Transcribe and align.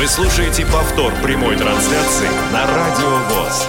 Вы 0.00 0.08
слушаете 0.08 0.64
повтор 0.64 1.12
прямой 1.22 1.58
трансляции 1.58 2.28
на 2.54 2.66
Радио 2.66 3.18
ВОЗ. 3.34 3.68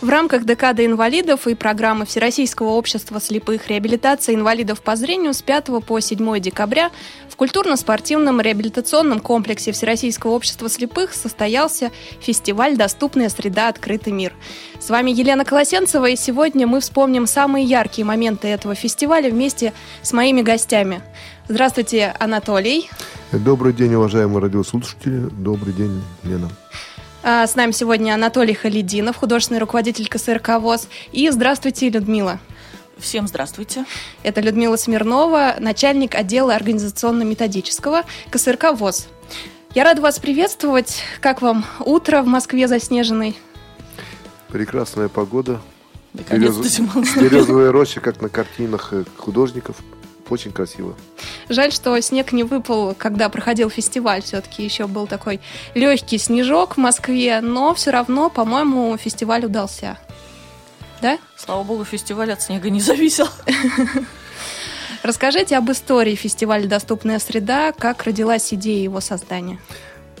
В 0.00 0.08
рамках 0.08 0.44
декады 0.44 0.86
инвалидов 0.86 1.48
и 1.48 1.56
программы 1.56 2.06
Всероссийского 2.06 2.68
общества 2.68 3.20
слепых 3.20 3.66
реабилитации 3.66 4.36
инвалидов 4.36 4.82
по 4.82 4.94
зрению 4.94 5.34
с 5.34 5.42
5 5.42 5.84
по 5.84 5.98
7 5.98 6.38
декабря 6.38 6.92
в 7.28 7.34
культурно-спортивном 7.34 8.40
реабилитационном 8.40 9.18
комплексе 9.18 9.72
Всероссийского 9.72 10.30
общества 10.30 10.68
слепых 10.68 11.12
состоялся 11.12 11.90
фестиваль 12.20 12.76
«Доступная 12.76 13.28
среда. 13.28 13.66
Открытый 13.66 14.12
мир». 14.12 14.32
С 14.78 14.90
вами 14.90 15.10
Елена 15.10 15.44
Колосенцева, 15.44 16.06
и 16.06 16.14
сегодня 16.14 16.68
мы 16.68 16.78
вспомним 16.78 17.26
самые 17.26 17.64
яркие 17.64 18.04
моменты 18.04 18.46
этого 18.46 18.76
фестиваля 18.76 19.28
вместе 19.28 19.72
с 20.02 20.12
моими 20.12 20.42
гостями. 20.42 21.02
Здравствуйте, 21.48 22.12
Анатолий. 22.18 22.90
Добрый 23.30 23.72
день, 23.72 23.94
уважаемые 23.94 24.40
радиослушатели. 24.40 25.28
Добрый 25.30 25.72
день, 25.72 26.02
Лена. 26.24 26.50
А, 27.22 27.46
с 27.46 27.54
нами 27.54 27.70
сегодня 27.70 28.14
Анатолий 28.14 28.52
Халидинов, 28.52 29.16
художественный 29.16 29.60
руководитель 29.60 30.08
КСРК 30.08 30.58
ВОЗ. 30.60 30.88
И 31.12 31.30
здравствуйте, 31.30 31.88
Людмила. 31.88 32.40
Всем 32.98 33.28
здравствуйте. 33.28 33.84
Это 34.24 34.40
Людмила 34.40 34.76
Смирнова, 34.76 35.54
начальник 35.60 36.16
отдела 36.16 36.52
организационно-методического 36.52 38.02
КСРК 38.30 38.72
ВОЗ. 38.74 39.06
Я 39.72 39.84
рада 39.84 40.02
вас 40.02 40.18
приветствовать. 40.18 41.02
Как 41.20 41.42
вам 41.42 41.64
утро 41.78 42.22
в 42.22 42.26
Москве 42.26 42.66
заснеженной? 42.66 43.36
Прекрасная 44.48 45.08
погода. 45.08 45.60
Наконец-то 46.12 46.82
Березовая 47.20 47.70
роща, 47.70 48.00
как 48.00 48.20
на 48.20 48.28
картинах 48.28 48.88
э, 48.92 49.04
художников. 49.16 49.76
Очень 50.28 50.52
красиво. 50.52 50.94
Жаль, 51.48 51.72
что 51.72 51.98
снег 52.00 52.32
не 52.32 52.42
выпал, 52.42 52.94
когда 52.94 53.28
проходил 53.28 53.70
фестиваль. 53.70 54.22
Все-таки 54.22 54.64
еще 54.64 54.86
был 54.86 55.06
такой 55.06 55.40
легкий 55.74 56.18
снежок 56.18 56.74
в 56.74 56.78
Москве, 56.78 57.40
но 57.40 57.74
все 57.74 57.90
равно, 57.90 58.30
по-моему, 58.30 58.96
фестиваль 58.96 59.46
удался. 59.46 59.98
Да? 61.00 61.18
Слава 61.36 61.62
богу, 61.62 61.84
фестиваль 61.84 62.32
от 62.32 62.42
снега 62.42 62.70
не 62.70 62.80
зависел. 62.80 63.28
Расскажите 65.02 65.56
об 65.56 65.70
истории 65.70 66.16
фестиваля 66.16 66.66
«Доступная 66.66 67.20
среда», 67.20 67.72
как 67.72 68.02
родилась 68.04 68.52
идея 68.52 68.82
его 68.82 69.00
создания. 69.00 69.60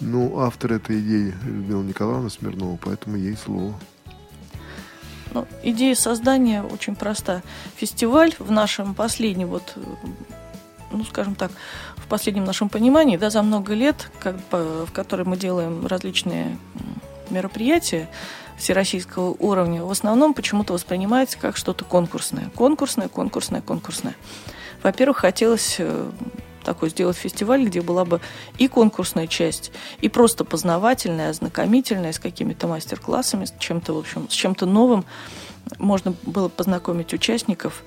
Ну, 0.00 0.38
автор 0.38 0.74
этой 0.74 1.00
идеи 1.00 1.34
Людмила 1.44 1.82
Николаевна 1.82 2.30
Смирнова, 2.30 2.78
поэтому 2.80 3.16
ей 3.16 3.36
слово. 3.36 3.74
Ну, 5.36 5.46
идея 5.62 5.94
создания 5.94 6.62
очень 6.62 6.96
проста. 6.96 7.42
Фестиваль 7.76 8.34
в 8.38 8.50
нашем 8.50 8.94
последнем, 8.94 9.48
вот, 9.48 9.74
ну, 10.90 11.04
скажем 11.04 11.34
так, 11.34 11.50
в 11.98 12.06
последнем 12.06 12.44
нашем 12.44 12.70
понимании, 12.70 13.18
да, 13.18 13.28
за 13.28 13.42
много 13.42 13.74
лет, 13.74 14.10
как 14.18 14.36
бы, 14.48 14.86
в 14.86 14.92
которой 14.92 15.26
мы 15.26 15.36
делаем 15.36 15.86
различные 15.86 16.56
мероприятия 17.28 18.08
всероссийского 18.56 19.36
уровня, 19.38 19.84
в 19.84 19.90
основном 19.90 20.32
почему-то 20.32 20.72
воспринимается 20.72 21.36
как 21.36 21.58
что-то 21.58 21.84
конкурсное. 21.84 22.48
Конкурсное, 22.54 23.08
конкурсное, 23.08 23.60
конкурсное. 23.60 24.16
Во-первых, 24.82 25.18
хотелось 25.18 25.76
э, 25.80 26.10
такой 26.66 26.90
сделать 26.90 27.16
фестиваль, 27.16 27.64
где 27.64 27.80
была 27.80 28.04
бы 28.04 28.20
и 28.58 28.66
конкурсная 28.66 29.28
часть, 29.28 29.70
и 30.00 30.08
просто 30.08 30.44
познавательная, 30.44 31.30
ознакомительная, 31.30 32.12
с 32.12 32.18
какими-то 32.18 32.66
мастер-классами, 32.66 33.44
с 33.44 33.54
чем-то, 33.58 33.94
в 33.94 33.98
общем, 33.98 34.28
с 34.28 34.32
чем-то 34.32 34.66
новым. 34.66 35.04
Можно 35.78 36.14
было 36.24 36.48
познакомить 36.48 37.14
участников. 37.14 37.84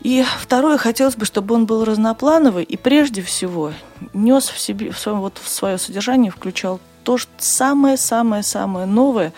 И 0.00 0.24
второе, 0.40 0.78
хотелось 0.78 1.16
бы, 1.16 1.26
чтобы 1.26 1.54
он 1.54 1.66
был 1.66 1.84
разноплановый 1.84 2.64
и 2.64 2.76
прежде 2.76 3.22
всего 3.22 3.72
нес 4.14 4.48
в 4.48 4.58
себе, 4.58 4.90
в 4.90 4.98
своем, 4.98 5.20
вот 5.20 5.38
в 5.40 5.48
свое 5.48 5.78
содержание, 5.78 6.32
включал 6.32 6.80
то 7.04 7.18
самое-самое-самое 7.38 8.86
новое, 8.86 9.32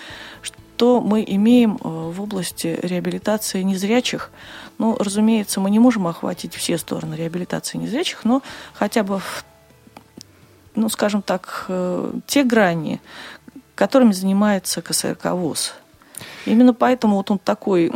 что 0.74 1.00
мы 1.00 1.24
имеем 1.26 1.76
э, 1.76 1.88
в 1.88 2.20
области 2.20 2.78
реабилитации 2.82 3.62
незрячих– 3.62 4.30
ну, 4.78 4.96
разумеется, 4.98 5.60
мы 5.60 5.70
не 5.70 5.78
можем 5.78 6.06
охватить 6.06 6.54
все 6.54 6.78
стороны 6.78 7.14
реабилитации 7.14 7.78
незрячих, 7.78 8.24
но 8.24 8.42
хотя 8.72 9.02
бы, 9.02 9.20
в, 9.20 9.44
ну, 10.74 10.88
скажем 10.88 11.22
так, 11.22 11.66
э, 11.68 12.12
те 12.26 12.44
грани, 12.44 13.00
которыми 13.74 14.12
занимается 14.12 14.82
КСРК 14.82 15.26
ВОЗ. 15.32 15.74
Именно 16.46 16.74
поэтому 16.74 17.16
вот 17.16 17.30
он 17.30 17.38
такой 17.38 17.90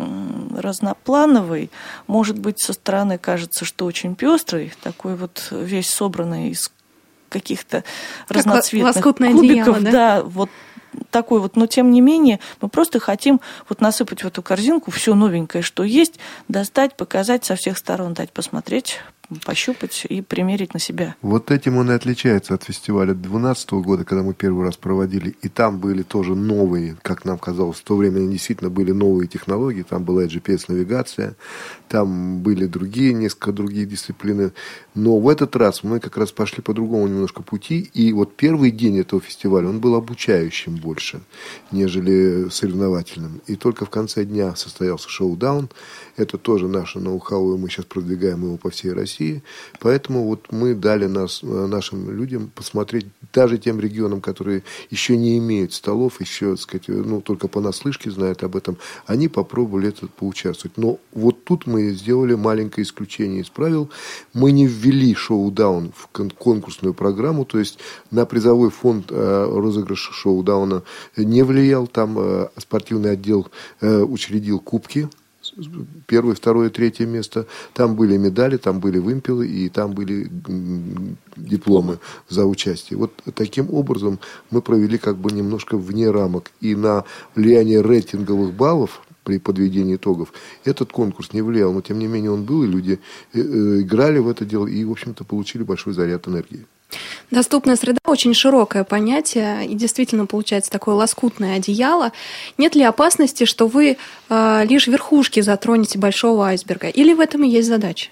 разноплановый, 0.56 1.70
может 2.06 2.38
быть, 2.38 2.60
со 2.60 2.72
стороны 2.72 3.18
кажется, 3.18 3.64
что 3.64 3.84
очень 3.84 4.16
пестрый, 4.16 4.72
такой 4.82 5.16
вот 5.16 5.48
весь 5.50 5.88
собранный 5.88 6.50
из 6.50 6.70
каких-то 7.28 7.84
как 8.26 8.38
разноцветных 8.38 9.04
кубиков, 9.04 9.38
одеяло, 9.38 9.80
да? 9.80 9.90
да, 9.90 10.22
вот 10.22 10.50
такой 11.10 11.40
вот, 11.40 11.56
но 11.56 11.66
тем 11.66 11.90
не 11.90 12.00
менее 12.00 12.40
мы 12.60 12.68
просто 12.68 13.00
хотим 13.00 13.40
вот 13.68 13.80
насыпать 13.80 14.22
в 14.22 14.26
эту 14.26 14.42
корзинку 14.42 14.90
все 14.90 15.14
новенькое, 15.14 15.62
что 15.62 15.82
есть, 15.82 16.18
достать, 16.48 16.96
показать 16.96 17.44
со 17.44 17.56
всех 17.56 17.78
сторон, 17.78 18.14
дать 18.14 18.32
посмотреть, 18.32 19.00
пощупать 19.44 20.06
и 20.08 20.22
примерить 20.22 20.74
на 20.74 20.80
себя. 20.80 21.14
Вот 21.22 21.50
этим 21.50 21.76
он 21.76 21.90
и 21.90 21.94
отличается 21.94 22.54
от 22.54 22.64
фестиваля 22.64 23.14
2012 23.14 23.70
года, 23.72 24.04
когда 24.04 24.22
мы 24.22 24.34
первый 24.34 24.64
раз 24.64 24.76
проводили. 24.76 25.36
И 25.42 25.48
там 25.48 25.78
были 25.78 26.02
тоже 26.02 26.34
новые, 26.34 26.96
как 27.02 27.24
нам 27.24 27.38
казалось, 27.38 27.78
в 27.78 27.84
то 27.84 27.96
время 27.96 28.26
действительно 28.30 28.70
были 28.70 28.92
новые 28.92 29.28
технологии. 29.28 29.82
Там 29.82 30.04
была 30.04 30.24
GPS-навигация, 30.24 31.36
там 31.88 32.40
были 32.40 32.66
другие, 32.66 33.12
несколько 33.12 33.52
другие 33.52 33.86
дисциплины. 33.86 34.52
Но 34.94 35.18
в 35.18 35.28
этот 35.28 35.54
раз 35.56 35.82
мы 35.82 36.00
как 36.00 36.16
раз 36.16 36.32
пошли 36.32 36.62
по 36.62 36.72
другому 36.72 37.06
немножко 37.06 37.42
пути. 37.42 37.90
И 37.94 38.12
вот 38.12 38.36
первый 38.36 38.70
день 38.70 38.98
этого 38.98 39.20
фестиваля, 39.20 39.68
он 39.68 39.80
был 39.80 39.94
обучающим 39.94 40.76
больше, 40.76 41.20
нежели 41.70 42.48
соревновательным. 42.50 43.40
И 43.46 43.56
только 43.56 43.84
в 43.84 43.90
конце 43.90 44.24
дня 44.24 44.56
состоялся 44.56 45.08
шоу-даун. 45.08 45.68
Это 46.18 46.36
тоже 46.36 46.66
наше 46.66 46.98
ноу-хау, 46.98 47.54
и 47.54 47.58
мы 47.58 47.68
сейчас 47.68 47.84
продвигаем 47.84 48.42
его 48.42 48.56
по 48.56 48.70
всей 48.70 48.92
России. 48.92 49.44
Поэтому 49.78 50.24
вот 50.24 50.50
мы 50.50 50.74
дали 50.74 51.06
нас, 51.06 51.40
э, 51.44 51.46
нашим 51.46 52.10
людям 52.10 52.50
посмотреть, 52.52 53.06
даже 53.32 53.56
тем 53.56 53.78
регионам, 53.78 54.20
которые 54.20 54.64
еще 54.90 55.16
не 55.16 55.38
имеют 55.38 55.72
столов, 55.72 56.20
еще, 56.20 56.56
так 56.56 56.60
сказать, 56.60 56.88
ну, 56.88 57.20
только 57.20 57.46
понаслышке 57.46 58.10
знают 58.10 58.42
об 58.42 58.56
этом, 58.56 58.78
они 59.06 59.28
попробовали 59.28 59.90
это 59.90 60.08
поучаствовать. 60.08 60.76
Но 60.76 60.98
вот 61.12 61.44
тут 61.44 61.68
мы 61.68 61.90
сделали 61.90 62.34
маленькое 62.34 62.84
исключение 62.84 63.42
из 63.42 63.48
правил. 63.48 63.88
Мы 64.34 64.50
не 64.50 64.66
ввели 64.66 65.14
шоу-даун 65.14 65.92
в 65.94 66.08
конкурсную 66.08 66.94
программу, 66.94 67.44
то 67.44 67.60
есть 67.60 67.78
на 68.10 68.26
призовой 68.26 68.70
фонд 68.70 69.06
э, 69.10 69.48
розыгрыша 69.48 70.12
шоу-дауна 70.12 70.82
не 71.16 71.44
влиял. 71.44 71.86
Там 71.86 72.18
э, 72.18 72.48
спортивный 72.56 73.12
отдел 73.12 73.46
учредил 73.80 74.58
кубки 74.58 75.08
первое, 76.06 76.34
второе, 76.34 76.70
третье 76.70 77.06
место. 77.06 77.46
Там 77.74 77.96
были 77.96 78.16
медали, 78.16 78.56
там 78.56 78.80
были 78.80 78.98
вымпелы 78.98 79.46
и 79.46 79.68
там 79.68 79.92
были 79.92 80.30
дипломы 81.36 81.98
за 82.28 82.46
участие. 82.46 82.98
Вот 82.98 83.12
таким 83.34 83.72
образом 83.72 84.18
мы 84.50 84.62
провели 84.62 84.98
как 84.98 85.16
бы 85.16 85.30
немножко 85.32 85.76
вне 85.76 86.10
рамок. 86.10 86.50
И 86.60 86.74
на 86.74 87.04
влияние 87.34 87.82
рейтинговых 87.82 88.52
баллов 88.54 89.02
при 89.24 89.38
подведении 89.38 89.96
итогов 89.96 90.32
этот 90.64 90.90
конкурс 90.90 91.32
не 91.34 91.42
влиял. 91.42 91.72
Но 91.72 91.82
тем 91.82 91.98
не 91.98 92.06
менее 92.06 92.30
он 92.30 92.44
был, 92.44 92.64
и 92.64 92.66
люди 92.66 92.98
э, 93.34 93.40
э, 93.40 93.80
играли 93.82 94.18
в 94.18 94.28
это 94.28 94.46
дело 94.46 94.66
и, 94.66 94.84
в 94.84 94.90
общем-то, 94.90 95.24
получили 95.24 95.62
большой 95.62 95.92
заряд 95.92 96.26
энергии. 96.28 96.66
Доступная 97.30 97.76
среда 97.76 97.98
очень 98.06 98.32
широкое 98.32 98.84
понятие, 98.84 99.66
и 99.66 99.74
действительно 99.74 100.26
получается 100.26 100.70
такое 100.70 100.94
лоскутное 100.94 101.56
одеяло. 101.56 102.12
Нет 102.56 102.74
ли 102.74 102.82
опасности, 102.82 103.44
что 103.44 103.66
вы 103.66 103.98
э, 104.28 104.64
лишь 104.64 104.86
верхушки 104.86 105.40
затронете 105.40 105.98
большого 105.98 106.46
айсберга? 106.46 106.88
Или 106.88 107.12
в 107.12 107.20
этом 107.20 107.44
и 107.44 107.48
есть 107.48 107.68
задача? 107.68 108.10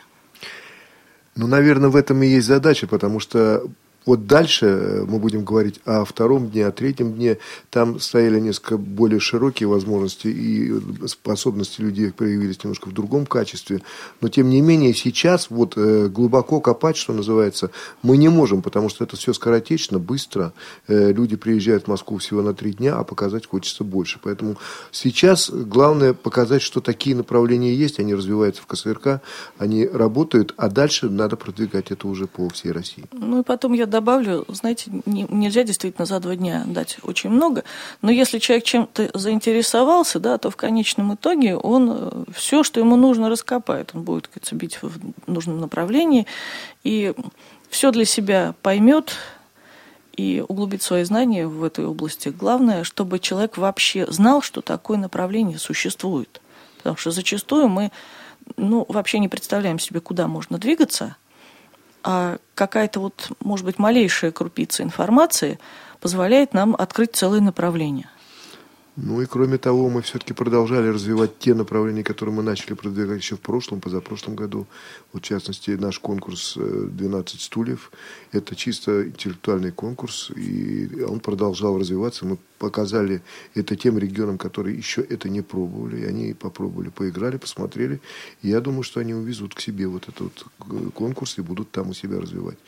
Ну, 1.34 1.46
наверное, 1.46 1.90
в 1.90 1.96
этом 1.96 2.22
и 2.22 2.26
есть 2.26 2.46
задача, 2.46 2.86
потому 2.86 3.20
что 3.20 3.62
вот 4.06 4.26
дальше 4.26 4.66
э, 4.66 5.04
мы 5.06 5.18
будем 5.18 5.44
говорить 5.44 5.80
о 5.84 6.04
втором 6.04 6.48
дне, 6.48 6.66
о 6.66 6.72
третьем 6.72 7.12
дне. 7.12 7.38
Там 7.70 7.98
стояли 7.98 8.38
несколько 8.38 8.78
более 8.78 9.18
широкие 9.18 9.68
возможности, 9.68 10.28
и 10.28 10.72
способности 11.08 11.80
людей 11.80 12.12
проявились 12.12 12.62
немножко 12.62 12.88
в 12.88 12.92
другом 12.92 13.26
качестве. 13.26 13.82
Но, 14.20 14.28
тем 14.28 14.48
не 14.48 14.60
менее, 14.60 14.94
сейчас 14.94 15.50
вот 15.50 15.74
э, 15.76 16.06
глубоко 16.08 16.60
копать, 16.60 16.96
что 16.96 17.12
называется, 17.12 17.72
мы 18.02 18.16
не 18.16 18.28
можем, 18.28 18.62
потому 18.62 18.88
что 18.88 19.02
это 19.02 19.16
все 19.16 19.32
скоротечно, 19.32 19.98
быстро. 19.98 20.52
Э, 20.86 21.12
люди 21.12 21.34
приезжают 21.34 21.84
в 21.84 21.88
Москву 21.88 22.18
всего 22.18 22.42
на 22.42 22.54
три 22.54 22.72
дня, 22.72 22.96
а 22.96 23.02
показать 23.02 23.46
хочется 23.46 23.82
больше. 23.82 24.20
Поэтому 24.22 24.56
сейчас 24.92 25.50
главное 25.50 26.14
показать, 26.14 26.62
что 26.62 26.80
такие 26.80 27.16
направления 27.16 27.74
есть, 27.74 27.98
они 27.98 28.14
развиваются 28.14 28.62
в 28.62 28.66
КСРК, 28.66 29.20
они 29.58 29.84
работают, 29.84 30.54
а 30.56 30.68
дальше 30.68 31.10
надо 31.10 31.34
продвигать 31.36 31.90
это 31.90 32.06
уже 32.06 32.28
по 32.28 32.48
всей 32.50 32.70
России. 32.70 33.04
Ну 33.12 33.40
и 33.40 33.42
потом 33.42 33.72
я 33.72 33.86
добавлю, 33.96 34.44
знаете, 34.48 34.90
не, 35.06 35.26
нельзя 35.30 35.62
действительно 35.62 36.04
за 36.04 36.20
два 36.20 36.36
дня 36.36 36.64
дать 36.66 36.98
очень 37.02 37.30
много, 37.30 37.64
но 38.02 38.10
если 38.10 38.38
человек 38.38 38.64
чем-то 38.64 39.10
заинтересовался, 39.14 40.20
да, 40.20 40.36
то 40.36 40.50
в 40.50 40.56
конечном 40.56 41.14
итоге 41.14 41.56
он 41.56 41.90
э, 41.90 42.24
все, 42.34 42.62
что 42.62 42.78
ему 42.78 42.96
нужно, 42.96 43.30
раскопает. 43.30 43.92
Он 43.94 44.02
будет, 44.02 44.28
как 44.28 44.42
бить 44.52 44.82
в 44.82 44.98
нужном 45.26 45.60
направлении 45.60 46.26
и 46.84 47.14
все 47.70 47.90
для 47.90 48.04
себя 48.04 48.54
поймет 48.60 49.14
и 50.14 50.44
углубить 50.46 50.82
свои 50.82 51.04
знания 51.04 51.46
в 51.46 51.64
этой 51.64 51.86
области. 51.86 52.28
Главное, 52.28 52.84
чтобы 52.84 53.18
человек 53.18 53.56
вообще 53.56 54.06
знал, 54.10 54.42
что 54.42 54.60
такое 54.60 54.98
направление 54.98 55.58
существует. 55.58 56.42
Потому 56.76 56.96
что 56.96 57.10
зачастую 57.10 57.68
мы 57.68 57.90
ну, 58.56 58.84
вообще 58.88 59.18
не 59.20 59.28
представляем 59.28 59.78
себе, 59.78 60.00
куда 60.00 60.26
можно 60.26 60.58
двигаться, 60.58 61.16
а 62.08 62.38
какая-то 62.54 63.00
вот, 63.00 63.32
может 63.40 63.66
быть, 63.66 63.80
малейшая 63.80 64.30
крупица 64.30 64.84
информации 64.84 65.58
позволяет 66.00 66.54
нам 66.54 66.76
открыть 66.78 67.16
целое 67.16 67.40
направление. 67.40 68.08
Ну 68.94 69.20
и 69.20 69.26
кроме 69.26 69.58
того, 69.58 69.90
мы 69.90 70.02
все-таки 70.02 70.32
продолжали 70.32 70.88
развивать 70.88 71.38
те 71.38 71.52
направления, 71.52 72.04
которые 72.04 72.32
мы 72.34 72.44
начали 72.44 72.74
продвигать 72.74 73.18
еще 73.18 73.34
в 73.34 73.40
прошлом, 73.40 73.80
позапрошлом 73.80 74.36
году. 74.36 74.66
Вот, 75.16 75.24
в 75.24 75.28
частности, 75.28 75.70
наш 75.70 75.98
конкурс 75.98 76.58
«12 76.58 77.36
э, 77.36 77.38
стульев». 77.38 77.90
Это 78.32 78.54
чисто 78.54 79.08
интеллектуальный 79.08 79.72
конкурс, 79.72 80.30
и 80.36 81.02
он 81.08 81.20
продолжал 81.20 81.78
развиваться. 81.78 82.26
Мы 82.26 82.36
показали 82.58 83.22
это 83.54 83.76
тем 83.76 83.96
регионам, 83.96 84.36
которые 84.36 84.76
еще 84.76 85.00
это 85.00 85.30
не 85.30 85.40
пробовали. 85.40 86.02
И 86.02 86.04
они 86.04 86.34
попробовали, 86.34 86.90
поиграли, 86.90 87.38
посмотрели. 87.38 88.02
И 88.42 88.50
я 88.50 88.60
думаю, 88.60 88.82
что 88.82 89.00
они 89.00 89.14
увезут 89.14 89.54
к 89.54 89.60
себе 89.60 89.86
вот 89.86 90.02
этот 90.02 90.44
вот 90.58 90.92
конкурс 90.92 91.38
и 91.38 91.40
будут 91.40 91.70
там 91.70 91.88
у 91.88 91.94
себя 91.94 92.20
развивать. 92.20 92.58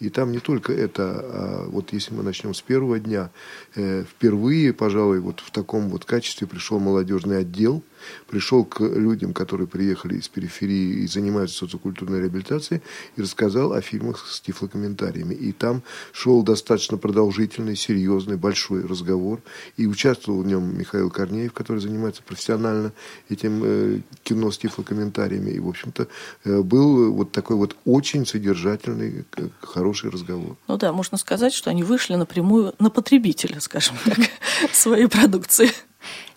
И 0.00 0.08
там 0.08 0.32
не 0.32 0.38
только 0.38 0.72
это, 0.72 1.02
а 1.04 1.66
вот 1.68 1.92
если 1.92 2.14
мы 2.14 2.22
начнем 2.22 2.54
с 2.54 2.62
первого 2.62 2.98
дня, 2.98 3.30
э, 3.74 4.04
впервые, 4.10 4.72
пожалуй, 4.72 5.20
вот 5.20 5.40
в 5.40 5.50
таком 5.50 5.90
вот 5.90 6.06
качестве 6.06 6.46
пришел 6.46 6.80
молодежный 6.80 7.40
отдел– 7.40 7.82
пришел 8.28 8.64
к 8.64 8.80
людям, 8.80 9.32
которые 9.32 9.66
приехали 9.66 10.16
из 10.16 10.28
периферии 10.28 11.02
и 11.02 11.06
занимаются 11.06 11.58
социокультурной 11.58 12.20
реабилитацией, 12.20 12.82
и 13.16 13.22
рассказал 13.22 13.72
о 13.72 13.80
фильмах 13.80 14.26
с 14.26 14.40
тифлокомментариями. 14.40 15.34
И 15.34 15.52
там 15.52 15.82
шел 16.12 16.42
достаточно 16.42 16.96
продолжительный, 16.96 17.76
серьезный, 17.76 18.36
большой 18.36 18.84
разговор. 18.84 19.40
И 19.76 19.86
участвовал 19.86 20.42
в 20.42 20.46
нем 20.46 20.78
Михаил 20.78 21.10
Корнеев, 21.10 21.52
который 21.52 21.80
занимается 21.80 22.22
профессионально 22.22 22.92
этим 23.28 23.62
э, 23.64 24.00
кино 24.22 24.50
с 24.50 24.58
тифлокомментариями. 24.58 25.50
И, 25.50 25.58
в 25.58 25.68
общем-то, 25.68 26.08
э, 26.44 26.62
был 26.62 27.12
вот 27.12 27.32
такой 27.32 27.56
вот 27.56 27.76
очень 27.84 28.26
содержательный, 28.26 29.24
хороший 29.60 30.10
разговор. 30.10 30.56
Ну 30.66 30.76
да, 30.76 30.92
можно 30.92 31.18
сказать, 31.18 31.52
что 31.52 31.70
они 31.70 31.82
вышли 31.82 32.14
напрямую 32.14 32.74
на 32.78 32.90
потребителя, 32.90 33.60
скажем 33.60 33.96
так, 34.04 34.18
своей 34.72 35.06
продукции. 35.06 35.70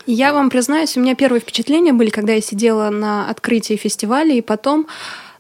Я 0.06 0.34
вам 0.34 0.50
признаюсь, 0.50 0.98
у 0.98 1.00
меня 1.00 1.16
первые 1.16 1.42
впечатления 1.42 1.94
были, 1.94 2.10
когда 2.10 2.34
я 2.34 2.42
сидела 2.42 2.90
на 2.90 3.30
открытии 3.30 3.76
фестиваля, 3.76 4.34
и 4.34 4.42
потом 4.42 4.88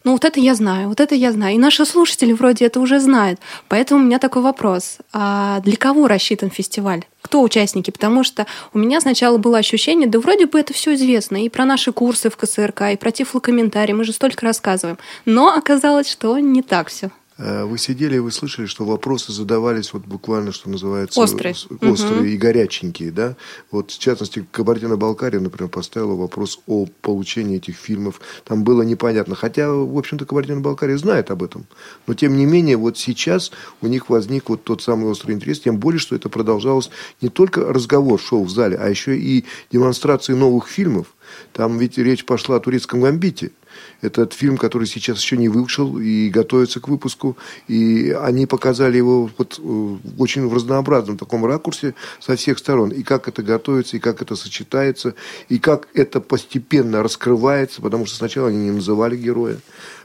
ну 0.04 0.14
вот 0.14 0.26
это 0.26 0.40
я 0.40 0.56
знаю, 0.56 0.90
вот 0.90 1.00
это 1.00 1.14
я 1.14 1.32
знаю. 1.32 1.56
И 1.56 1.60
наши 1.60 1.86
слушатели 1.86 2.34
вроде 2.34 2.66
это 2.66 2.80
уже 2.80 3.00
знают. 3.00 3.40
Поэтому 3.68 4.02
у 4.02 4.04
меня 4.04 4.18
такой 4.18 4.42
вопрос. 4.42 4.98
А 5.14 5.60
для 5.60 5.78
кого 5.78 6.08
рассчитан 6.08 6.50
фестиваль? 6.50 7.06
Кто 7.22 7.42
участники? 7.42 7.92
Потому 7.92 8.24
что 8.24 8.48
у 8.74 8.80
меня 8.80 9.00
сначала 9.00 9.38
было 9.38 9.60
ощущение, 9.60 10.08
да 10.08 10.20
вроде 10.20 10.48
бы 10.48 10.60
это 10.60 10.74
все 10.74 10.96
известно. 10.96 11.46
И 11.46 11.50
про 11.50 11.66
наши 11.66 11.92
курсы 11.92 12.32
в 12.32 12.38
КСРК, 12.38 12.94
и 12.94 12.98
про 12.98 13.12
тифлокомментарии. 13.12 13.94
Мы 13.94 14.04
же 14.04 14.12
столько 14.12 14.44
рассказываем. 14.44 14.98
Но 15.26 15.54
оказалось, 15.54 16.10
что 16.10 16.40
не 16.40 16.64
так 16.64 16.88
все. 16.88 17.12
Э, 17.38 17.64
вы 17.64 17.78
сидели, 17.78 18.18
вы 18.18 18.32
слышали, 18.32 18.66
что 18.66 18.86
вопросы 18.86 19.32
задавались 19.32 19.94
вот 19.94 20.04
буквально, 20.06 20.52
что 20.52 20.70
называется, 20.70 21.20
острые, 21.20 21.56
острые 21.82 22.20
угу. 22.20 22.26
и 22.26 22.38
горяченькие, 22.38 23.12
да? 23.12 23.36
Вот 23.72 23.92
в 23.92 24.00
частности, 24.00 24.46
Кабардино-Балкария, 24.52 25.40
например, 25.40 25.70
поставила 25.70 26.16
вопрос 26.16 26.60
о 26.68 26.88
получении 27.02 27.58
этих 27.58 27.76
фильмов. 27.78 28.22
Там 28.44 28.64
было 28.64 28.82
непонятно, 28.82 29.36
хотя, 29.36 29.72
в 29.72 29.98
общем-то, 29.98 30.26
Кабардино-Балкария 30.26 30.98
знает 30.98 31.32
об 31.32 31.44
этом, 31.44 31.66
но 32.06 32.14
тем 32.14 32.36
не 32.38 32.46
менее, 32.46 32.78
вот 32.78 32.98
сейчас 32.98 33.52
у 33.82 33.88
них 33.88 34.10
возник 34.10 34.50
вот 34.50 34.64
тот 34.64 34.82
самый 34.82 35.10
острый 35.10 35.32
интерес, 35.32 35.62
тем 35.62 35.78
более, 35.78 36.00
что 36.00 36.16
это 36.16 36.30
продолжалось 36.30 36.90
не 37.22 37.30
только 37.30 37.62
разговор 37.62 38.20
шел 38.20 38.44
в 38.44 38.50
зале, 38.50 38.78
а 38.78 38.90
еще 38.90 39.18
и 39.18 39.46
демонстрации 39.72 40.34
новых 40.34 40.68
фильмов. 40.68 41.08
Там 41.54 41.78
ведь 41.78 41.98
речь 41.98 42.26
пошла 42.26 42.58
о 42.58 42.60
турецком 42.60 43.02
гамбите. 43.02 43.52
Этот 44.02 44.34
фильм, 44.34 44.58
который 44.58 44.88
сейчас 44.88 45.22
еще 45.22 45.38
не 45.38 45.50
вышел 45.50 46.00
и 46.00 46.30
готовится 46.30 46.80
к 46.80 46.88
выпуску. 46.88 47.38
И 47.68 48.12
они 48.12 48.46
показали 48.46 48.98
его 48.98 49.30
вот 49.38 49.60
э, 49.60 49.98
очень 50.18 50.48
в 50.48 50.54
разнообразном 50.54 51.18
таком 51.18 51.46
ракурсе 51.46 51.94
со 52.20 52.36
всех 52.36 52.58
сторон. 52.58 52.90
И 52.90 53.04
как 53.04 53.28
это 53.28 53.44
готовится, 53.44 53.98
и 53.98 54.00
как 54.00 54.22
это 54.22 54.36
сочетается, 54.36 55.14
и 55.50 55.60
как 55.60 55.88
это 55.94 56.20
постепенно 56.20 57.04
раскрывается, 57.04 57.82
потому 57.82 58.06
что 58.06 58.16
сначала 58.16 58.50
они 58.50 58.58
не 58.58 58.72
называли 58.72 59.16
героя. 59.16 59.58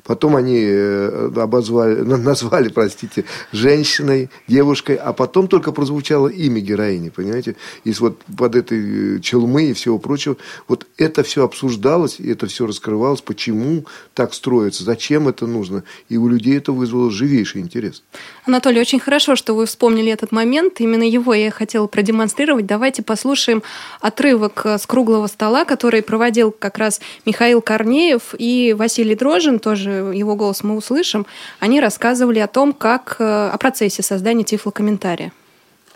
Потом 0.06 0.37
они 0.37 0.61
э, 0.62 1.31
обозвали, 1.37 2.00
назвали, 2.00 2.69
простите, 2.69 3.25
женщиной, 3.53 4.31
девушкой, 4.47 4.97
а 4.97 5.12
потом 5.12 5.49
только 5.49 5.73
прозвучало 5.73 6.29
имя 6.29 6.61
героини, 6.61 7.08
понимаете? 7.08 7.56
И 7.85 7.93
вот 7.99 8.20
под 8.37 8.55
этой 8.55 9.17
э, 9.17 9.20
челмы 9.20 9.64
и 9.64 9.73
всего 9.73 9.99
прочего, 9.99 10.37
вот 10.69 10.87
это 10.97 11.23
все 11.23 11.44
обсуждалось, 11.44 12.20
и 12.20 12.31
это 12.31 12.47
все 12.47 12.67
раскрывалось, 12.67 13.20
почему 13.20 13.85
так 14.14 14.32
строится, 14.32 14.85
зачем 14.85 15.29
это 15.29 15.47
нужно. 15.47 15.82
И 16.09 16.17
у 16.17 16.29
людей 16.29 16.56
это 16.56 16.73
вызвало 16.73 17.11
живейший 17.11 17.61
интерес. 17.61 18.02
Анатолий, 18.47 18.81
очень 18.81 19.00
хорошо, 19.00 19.35
что 19.35 19.55
вы 19.55 19.67
вспомнили 19.67 20.12
этот 20.12 20.31
момент. 20.31 20.81
Именно 20.81 21.02
его 21.02 21.35
я 21.35 21.50
хотела 21.50 21.88
продемонстрировать. 21.88 22.67
Давайте 22.67 23.02
послушаем 23.02 23.62
отрывок 24.00 24.62
э, 24.64 24.79
с 24.79 24.87
круглого 24.87 25.26
стола, 25.26 25.64
который 25.64 26.02
проводил 26.02 26.52
как 26.52 26.79
раз 26.79 27.00
Михаил 27.25 27.61
Корнеев 27.61 28.35
и 28.38 28.73
Василий 28.79 29.17
Дрожин, 29.17 29.59
тоже 29.59 29.96
его 29.97 30.37
голос 30.37 30.63
мы 30.63 30.77
услышим, 30.77 31.27
они 31.61 31.81
рассказывали 31.81 32.39
о 32.39 32.47
том, 32.47 32.73
как 32.73 33.17
э, 33.19 33.51
о 33.53 33.57
процессе 33.59 34.03
создания 34.03 34.45
тифлокомментария. 34.45 35.33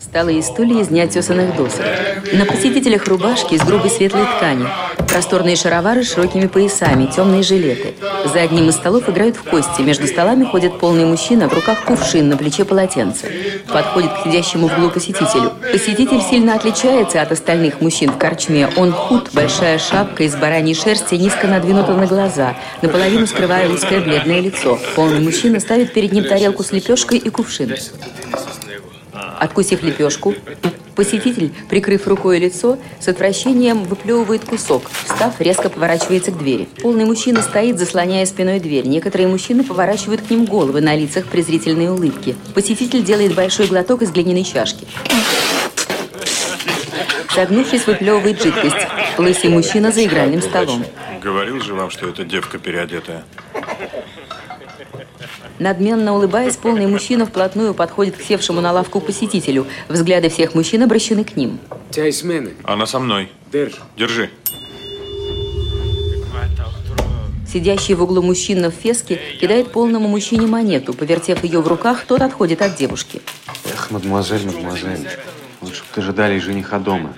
Столы 0.00 0.38
и 0.38 0.42
стулья 0.42 0.80
из 0.80 0.90
неотесанных 0.90 1.54
досок. 1.56 1.84
На 2.32 2.46
посетителях 2.46 3.06
рубашки 3.06 3.54
из 3.54 3.62
грубой 3.62 3.90
светлой 3.90 4.24
ткани. 4.24 4.66
Просторные 5.06 5.56
шаровары 5.56 6.02
с 6.02 6.14
широкими 6.14 6.46
поясами, 6.46 7.06
темные 7.14 7.42
жилеты. 7.42 7.94
За 8.24 8.40
одним 8.40 8.70
из 8.70 8.76
столов 8.76 9.08
играют 9.08 9.36
в 9.36 9.42
кости. 9.42 9.82
Между 9.82 10.06
столами 10.06 10.44
ходит 10.44 10.78
полный 10.78 11.04
мужчина, 11.04 11.48
в 11.48 11.52
руках 11.52 11.84
кувшин, 11.84 12.28
на 12.28 12.36
плече 12.36 12.64
полотенце. 12.64 13.30
Подходит 13.68 14.10
к 14.12 14.24
сидящему 14.24 14.68
в 14.68 14.72
углу 14.72 14.90
посетителю. 14.90 15.52
Посетитель 15.70 16.22
сильно 16.22 16.54
отличается 16.54 17.20
от 17.20 17.30
остальных 17.32 17.80
мужчин 17.80 18.10
в 18.10 18.18
корчме. 18.18 18.68
Он 18.76 18.92
худ, 18.92 19.28
большая 19.34 19.78
шапка 19.78 20.24
из 20.24 20.34
бараньей 20.34 20.74
шерсти 20.74 21.16
низко 21.16 21.46
надвинута 21.46 21.92
на 21.92 22.06
глаза, 22.06 22.56
наполовину 22.80 23.26
скрывая 23.26 23.68
узкое 23.68 24.00
бледное 24.00 24.40
лицо. 24.40 24.78
Полный 24.96 25.20
мужчина 25.20 25.60
ставит 25.60 25.92
перед 25.92 26.12
ним 26.12 26.24
тарелку 26.24 26.64
с 26.64 26.72
лепешкой 26.72 27.18
и 27.18 27.28
кувшин. 27.28 27.76
Откусив 29.38 29.82
лепешку, 29.82 30.34
посетитель, 30.94 31.52
прикрыв 31.68 32.06
рукой 32.06 32.38
лицо, 32.38 32.78
с 33.00 33.08
отвращением 33.08 33.84
выплевывает 33.84 34.44
кусок. 34.44 34.82
Встав, 35.04 35.40
резко 35.40 35.70
поворачивается 35.70 36.30
к 36.30 36.38
двери. 36.38 36.68
Полный 36.82 37.04
мужчина 37.04 37.42
стоит, 37.42 37.78
заслоняя 37.78 38.26
спиной 38.26 38.60
дверь. 38.60 38.86
Некоторые 38.86 39.28
мужчины 39.28 39.64
поворачивают 39.64 40.20
к 40.22 40.30
ним 40.30 40.44
головы, 40.44 40.80
на 40.80 40.94
лицах 40.94 41.26
презрительные 41.26 41.90
улыбки. 41.90 42.36
Посетитель 42.54 43.02
делает 43.02 43.34
большой 43.34 43.66
глоток 43.66 44.02
из 44.02 44.10
глиняной 44.10 44.44
чашки. 44.44 44.86
Согнувшись, 47.34 47.86
выплевывает 47.86 48.42
жидкость. 48.42 48.86
Лысый 49.16 49.50
мужчина 49.50 49.92
за 49.92 50.04
игральным 50.04 50.42
столом. 50.42 50.84
Говорил 51.22 51.60
же 51.60 51.74
вам, 51.74 51.90
что 51.90 52.08
это 52.08 52.24
девка 52.24 52.58
переодетая. 52.58 53.24
Надменно 55.60 56.14
улыбаясь, 56.14 56.56
полный 56.56 56.86
мужчина 56.86 57.26
вплотную 57.26 57.74
подходит 57.74 58.16
к 58.16 58.22
севшему 58.22 58.62
на 58.62 58.72
лавку 58.72 58.98
посетителю. 58.98 59.66
Взгляды 59.88 60.30
всех 60.30 60.54
мужчин 60.54 60.82
обращены 60.82 61.22
к 61.22 61.36
ним. 61.36 61.58
Она 62.64 62.86
со 62.86 62.98
мной. 62.98 63.30
Держи. 63.52 64.30
Сидящий 67.46 67.94
в 67.94 68.02
углу 68.02 68.22
мужчина 68.22 68.70
в 68.70 68.74
феске 68.74 69.20
кидает 69.38 69.70
полному 69.70 70.08
мужчине 70.08 70.46
монету. 70.46 70.94
Повертев 70.94 71.44
ее 71.44 71.60
в 71.60 71.68
руках, 71.68 72.06
тот 72.06 72.22
отходит 72.22 72.62
от 72.62 72.76
девушки. 72.76 73.20
Эх, 73.70 73.90
мадемуазель, 73.90 74.46
мадемуазель, 74.46 75.08
лучше 75.60 75.80
бы 75.80 75.86
ты 75.94 76.00
ждали 76.00 76.38
жениха 76.38 76.78
дома. 76.78 77.12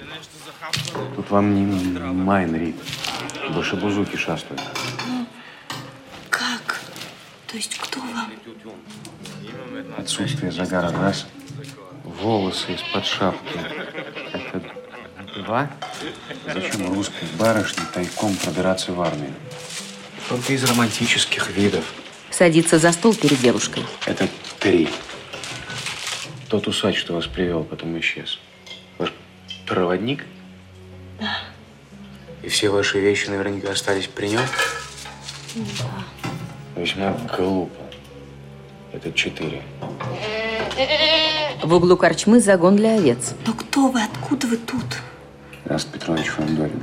Тут 1.14 1.30
вам 1.30 1.54
не 1.54 1.64
Майн 2.00 2.56
Рид. 2.56 2.76
Башебузуки 3.54 4.16
шастают. 4.16 4.60
То 7.52 7.58
есть 7.58 7.76
кто 7.76 8.00
вам? 8.00 8.32
Отсутствие 9.98 10.50
загара 10.50 10.90
раз. 10.90 11.26
Волосы 12.02 12.72
из-под 12.72 13.04
шапки. 13.04 13.58
Это 14.32 14.62
два. 15.36 15.70
Зачем 16.46 16.94
русской 16.94 17.28
барышне 17.38 17.82
тайком 17.92 18.34
пробираться 18.36 18.92
в 18.92 19.02
армию? 19.02 19.34
Только 20.30 20.54
из 20.54 20.64
романтических 20.64 21.50
видов. 21.50 21.84
Садится 22.30 22.78
за 22.78 22.90
стол 22.90 23.14
перед 23.14 23.38
девушкой. 23.38 23.84
Это 24.06 24.26
три. 24.58 24.88
Тот 26.48 26.66
усач, 26.68 26.96
что 26.98 27.12
вас 27.12 27.26
привел, 27.26 27.64
потом 27.64 28.00
исчез. 28.00 28.38
Ваш 28.96 29.12
проводник? 29.66 30.24
Да. 31.20 31.36
И 32.42 32.48
все 32.48 32.70
ваши 32.70 32.98
вещи 32.98 33.28
наверняка 33.28 33.72
остались 33.72 34.06
при 34.06 34.28
нем? 34.28 34.46
Да. 35.54 36.21
Весьма 36.82 37.16
глупо. 37.38 37.70
Это 38.92 39.12
четыре. 39.12 39.62
В 41.62 41.72
углу 41.72 41.96
корчмы 41.96 42.40
загон 42.40 42.74
для 42.74 42.96
овец. 42.96 43.34
Но 43.46 43.52
кто 43.52 43.86
вы? 43.86 44.00
Откуда 44.02 44.48
вы 44.48 44.56
тут? 44.56 44.84
Раст 45.64 45.86
Петрович 45.92 46.26
Фандорин. 46.26 46.82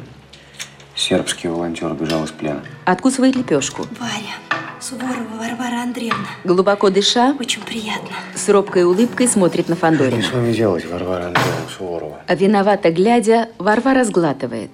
Сербский 0.95 1.49
волонтер 1.49 1.93
бежал 1.95 2.23
из 2.23 2.31
плена. 2.31 2.61
Откусывает 2.85 3.35
лепешку. 3.35 3.85
Варя. 3.99 4.37
Суворова 4.79 5.37
Варвара 5.37 5.81
Андреевна. 5.83 6.27
Глубоко 6.45 6.89
дыша, 6.89 7.35
Очень 7.37 7.61
приятно. 7.63 8.07
с 8.35 8.47
робкой 8.47 8.85
улыбкой 8.85 9.27
смотрит 9.27 9.67
на 9.67 9.75
Фандорина. 9.75 10.21
Что 10.21 10.31
с 10.31 10.33
вами 10.35 10.53
делать, 10.53 10.85
Варвара 10.85 11.25
Андреевна 11.25 11.67
Суворова? 11.77 12.19
А 12.25 12.35
виновато 12.35 12.89
глядя, 12.89 13.49
Варвара 13.57 14.05
сглатывает. 14.05 14.71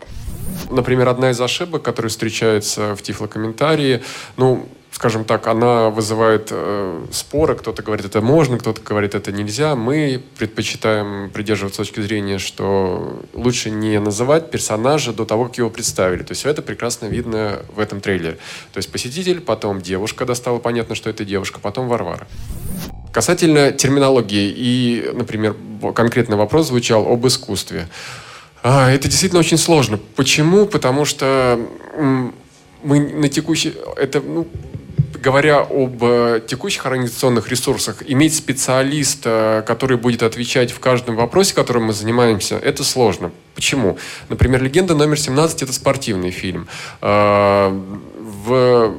Например, 0.69 1.09
одна 1.09 1.31
из 1.31 1.41
ошибок, 1.41 1.81
которая 1.81 2.11
встречается 2.11 2.95
в 2.95 3.01
тифлокомментарии, 3.01 4.03
ну, 4.37 4.67
скажем 4.95 5.25
так, 5.25 5.45
она 5.47 5.89
вызывает 5.89 6.47
э, 6.51 7.05
споры. 7.11 7.55
Кто-то 7.55 7.83
говорит, 7.83 8.05
это 8.05 8.21
можно, 8.21 8.57
кто-то 8.57 8.81
говорит, 8.81 9.13
это 9.13 9.33
нельзя. 9.33 9.75
Мы 9.75 10.23
предпочитаем 10.37 11.29
придерживаться 11.31 11.79
точки 11.79 11.99
зрения, 11.99 12.37
что 12.37 13.21
лучше 13.33 13.71
не 13.71 13.99
называть 13.99 14.51
персонажа 14.51 15.11
до 15.11 15.25
того, 15.25 15.47
как 15.47 15.57
его 15.57 15.69
представили. 15.69 16.23
То 16.23 16.31
есть 16.31 16.45
это 16.45 16.61
прекрасно 16.61 17.07
видно 17.07 17.59
в 17.75 17.81
этом 17.81 17.99
трейлере. 17.99 18.37
То 18.71 18.77
есть 18.77 18.89
посетитель, 18.89 19.41
потом 19.41 19.81
девушка, 19.81 20.19
когда 20.19 20.33
стало 20.33 20.59
понятно, 20.59 20.95
что 20.95 21.09
это 21.09 21.25
девушка, 21.25 21.59
потом 21.59 21.89
Варвара. 21.89 22.25
Касательно 23.11 23.73
терминологии 23.73 24.49
и, 24.55 25.11
например, 25.13 25.57
конкретный 25.93 26.37
вопрос 26.37 26.67
звучал 26.67 27.05
об 27.05 27.27
искусстве. 27.27 27.89
А, 28.63 28.89
это 28.89 29.09
действительно 29.09 29.41
очень 29.41 29.57
сложно. 29.57 29.99
Почему? 30.15 30.65
Потому 30.65 31.03
что 31.03 31.59
мы 32.81 32.99
на 32.99 33.27
текущий... 33.27 33.73
Это, 33.97 34.21
ну, 34.21 34.47
говоря 35.21 35.59
об 35.59 36.03
э, 36.03 36.41
текущих 36.45 36.85
организационных 36.85 37.49
ресурсах, 37.49 38.03
иметь 38.05 38.35
специалиста, 38.35 39.63
который 39.67 39.97
будет 39.97 40.23
отвечать 40.23 40.71
в 40.71 40.79
каждом 40.79 41.15
вопросе, 41.15 41.53
которым 41.53 41.85
мы 41.85 41.93
занимаемся, 41.93 42.55
это 42.57 42.83
сложно. 42.83 43.31
Почему? 43.55 43.97
Например, 44.29 44.61
«Легенда 44.61 44.95
номер 44.95 45.17
17»— 45.17 45.57
это 45.63 45.73
спортивный 45.73 46.31
фильм. 46.31 46.67
А, 47.01 47.69
В 48.19 48.95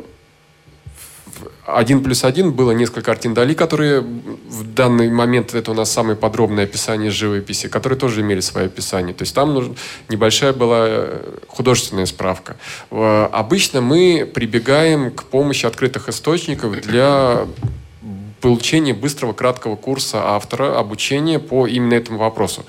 один 1.67 2.03
плюс 2.03 2.25
один 2.25 2.53
было 2.53 2.71
несколько 2.71 3.03
картин 3.03 3.35
Дали, 3.35 3.55
которые 3.55 4.01
в 4.01 4.75
данный 4.75 5.11
момент 5.11 5.55
это 5.55 5.73
у 5.73 5.75
нас 5.75 5.91
самое 5.91 6.17
подробное 6.17 6.65
описание 6.65 7.11
живописи, 7.11 7.69
которые 7.69 7.99
тоже 7.99 8.21
имели 8.21 8.41
свое 8.41 8.67
описание. 8.67 9.15
То 9.15 9.23
есть 9.23 9.35
там 9.35 9.53
нужна 9.53 9.75
небольшая 10.09 10.53
была 10.53 10.87
э, 10.89 11.39
художественная 11.49 12.07
справка. 12.07 12.57
Э, 12.91 13.29
Обычно 13.33 13.81
мы 13.81 14.31
прибегаем 14.33 15.11
к 15.11 15.25
помощи 15.25 15.67
открытых 15.67 16.09
источников 16.09 16.81
для 16.81 17.47
получения 18.41 18.95
быстрого 18.95 19.33
краткого 19.33 19.75
курса 19.77 20.19
автора 20.23 20.79
обучения 20.79 21.39
по 21.41 21.67
именно 21.67 21.95
этому 21.95 22.19
вопросу. 22.19 22.65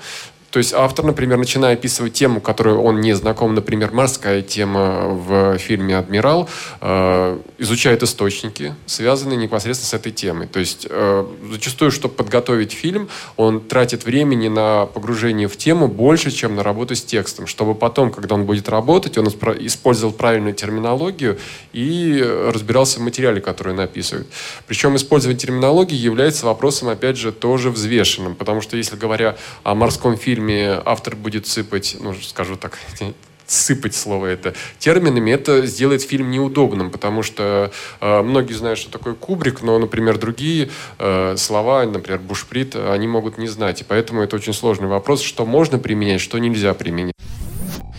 То 0.50 0.58
есть 0.58 0.72
автор, 0.72 1.04
например, 1.04 1.36
начиная 1.36 1.74
описывать 1.74 2.14
тему, 2.14 2.40
которую 2.40 2.80
он 2.80 3.00
не 3.00 3.12
знаком, 3.12 3.54
например, 3.54 3.92
морская 3.92 4.40
тема 4.40 5.08
в 5.08 5.58
фильме 5.58 5.96
«Адмирал», 5.98 6.48
э, 6.80 7.38
изучает 7.58 8.02
источники, 8.02 8.74
связанные 8.86 9.36
непосредственно 9.36 9.90
с 9.90 9.94
этой 9.94 10.10
темой. 10.10 10.46
То 10.46 10.58
есть 10.58 10.86
э, 10.88 11.26
зачастую, 11.52 11.90
чтобы 11.90 12.14
подготовить 12.14 12.72
фильм, 12.72 13.08
он 13.36 13.60
тратит 13.60 14.06
времени 14.06 14.48
на 14.48 14.86
погружение 14.86 15.48
в 15.48 15.56
тему 15.58 15.86
больше, 15.86 16.30
чем 16.30 16.56
на 16.56 16.62
работу 16.62 16.94
с 16.94 17.02
текстом, 17.02 17.46
чтобы 17.46 17.74
потом, 17.74 18.10
когда 18.10 18.34
он 18.34 18.46
будет 18.46 18.70
работать, 18.70 19.18
он 19.18 19.28
использовал 19.28 20.14
правильную 20.14 20.54
терминологию 20.54 21.38
и 21.74 22.24
разбирался 22.52 23.00
в 23.00 23.02
материале, 23.02 23.42
который 23.42 23.74
он 23.74 23.80
описывает. 23.80 24.26
Причем 24.66 24.96
использование 24.96 25.38
терминологии 25.38 25.94
является 25.96 26.46
вопросом, 26.46 26.88
опять 26.88 27.18
же, 27.18 27.32
тоже 27.32 27.70
взвешенным, 27.70 28.34
потому 28.34 28.62
что 28.62 28.78
если 28.78 28.96
говоря 28.96 29.36
о 29.62 29.74
морском 29.74 30.16
фильме, 30.16 30.37
автор 30.84 31.16
будет 31.16 31.46
сыпать, 31.46 31.96
ну, 32.00 32.14
скажу 32.14 32.56
так, 32.56 32.78
сыпать 33.46 33.94
слово 33.94 34.26
это 34.26 34.54
терминами, 34.78 35.30
это 35.30 35.66
сделает 35.66 36.02
фильм 36.02 36.30
неудобным, 36.30 36.90
потому 36.90 37.22
что 37.22 37.72
э, 38.00 38.22
многие 38.22 38.52
знают, 38.52 38.78
что 38.78 38.90
такое 38.90 39.14
кубрик, 39.14 39.62
но, 39.62 39.78
например, 39.78 40.18
другие 40.18 40.70
э, 40.98 41.34
слова, 41.36 41.84
например, 41.84 42.20
бушприт, 42.20 42.76
они 42.76 43.08
могут 43.08 43.38
не 43.38 43.48
знать. 43.48 43.80
И 43.80 43.84
поэтому 43.84 44.22
это 44.22 44.36
очень 44.36 44.52
сложный 44.52 44.88
вопрос, 44.88 45.22
что 45.22 45.46
можно 45.46 45.78
применять, 45.78 46.20
что 46.20 46.38
нельзя 46.38 46.74
применять. 46.74 47.14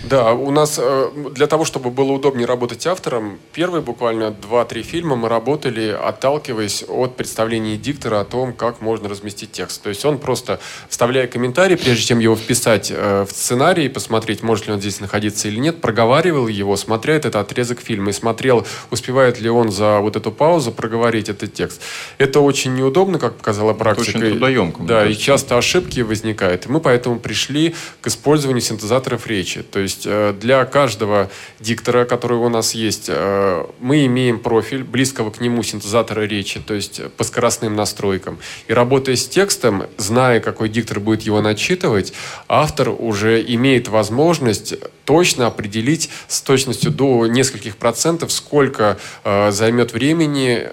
Да, 0.10 0.34
у 0.34 0.50
нас 0.50 0.80
э, 0.82 1.10
для 1.36 1.46
того, 1.46 1.66
чтобы 1.66 1.92
было 1.92 2.12
удобнее 2.12 2.48
работать 2.48 2.88
автором, 2.88 3.38
первые 3.54 3.84
буквально 3.84 4.36
2-3 4.51 4.82
фильма 4.82 5.16
мы 5.16 5.30
работали, 5.30 5.89
отталкиваясь 5.89 6.84
от 6.88 7.16
представления 7.16 7.78
диктора 7.78 8.22
о 8.22 8.25
том, 8.25 8.54
как 8.54 8.82
можно 8.82 9.08
разместить 9.08 9.51
текст. 9.51 9.84
То 9.84 9.89
есть 9.89 10.04
он 10.06 10.18
просто, 10.18 10.60
вставляя 10.89 11.28
комментарий, 11.28 11.78
прежде 11.78 12.04
чем 12.04 12.20
его 12.20 12.36
вписать 12.36 12.92
э, 12.92 13.25
в 13.30 13.32
сценарий, 13.32 13.88
посмотреть, 13.88 14.42
может 14.42 14.66
ли 14.66 14.74
он 14.74 14.80
здесь 14.80 15.00
находиться 15.00 15.48
или 15.48 15.60
нет, 15.60 15.80
проговаривал 15.80 16.48
его, 16.48 16.75
смотря 16.75 17.13
этот 17.13 17.36
отрезок 17.36 17.80
фильма 17.80 18.10
и 18.10 18.13
смотрел, 18.13 18.66
успевает 18.89 19.39
ли 19.39 19.50
он 19.50 19.72
за 19.72 20.00
вот 20.00 20.16
эту 20.16 20.32
паузу 20.32 20.72
проговорить 20.72 21.30
этот 21.30 21.54
текст. 21.54 21.82
Это 22.18 22.39
очень 22.39 22.74
неудобно, 22.74 23.20
как 23.20 23.36
показала 23.36 23.74
практика. 23.74 24.18
очень 24.18 24.32
трудоемко, 24.32 24.84
Да, 24.84 25.06
и 25.06 25.16
часто 25.16 25.56
ошибки 25.56 26.00
возникают. 26.00 26.66
И 26.66 26.70
мы 26.70 26.80
поэтому 26.80 27.20
пришли 27.20 27.75
к 28.01 28.08
использованию 28.08 28.62
синтезаторов 28.62 29.28
речи. 29.28 29.62
То 29.62 29.78
есть 29.78 29.99
э, 30.06 30.34
для 30.39 30.65
каждого 30.65 31.29
диктора, 31.60 32.06
который 32.06 32.38
у 32.38 32.50
нас 32.50 32.74
есть, 32.74 33.06
э, 33.08 33.65
мы 33.79 34.06
имеем 34.06 34.39
профиль 34.39 34.84
близкого 34.84 35.32
к 35.32 35.41
нему 35.41 35.63
синтезатора 35.63 36.22
речи, 36.22 36.60
то 36.60 36.74
есть 36.74 37.01
по 37.13 37.24
скоростным 37.24 37.75
настройкам. 37.75 38.39
И 38.68 38.74
работая 38.74 39.15
с 39.15 39.27
текстом, 39.27 39.84
зная, 39.98 40.39
какой 40.39 40.70
диктор 40.70 41.00
будет 41.00 41.24
его 41.24 41.41
начитывать, 41.41 42.13
автор 42.48 42.89
уже 42.89 43.41
имеет 43.41 43.88
возможность 43.88 44.75
точно 45.06 45.48
определить 45.48 46.10
с 46.27 46.41
точностью 46.41 46.91
до 46.91 47.25
нескольких 47.27 47.77
процентов, 47.77 48.32
сколько 48.32 48.98
э, 49.24 49.51
займет 49.51 49.94
времени 49.94 50.70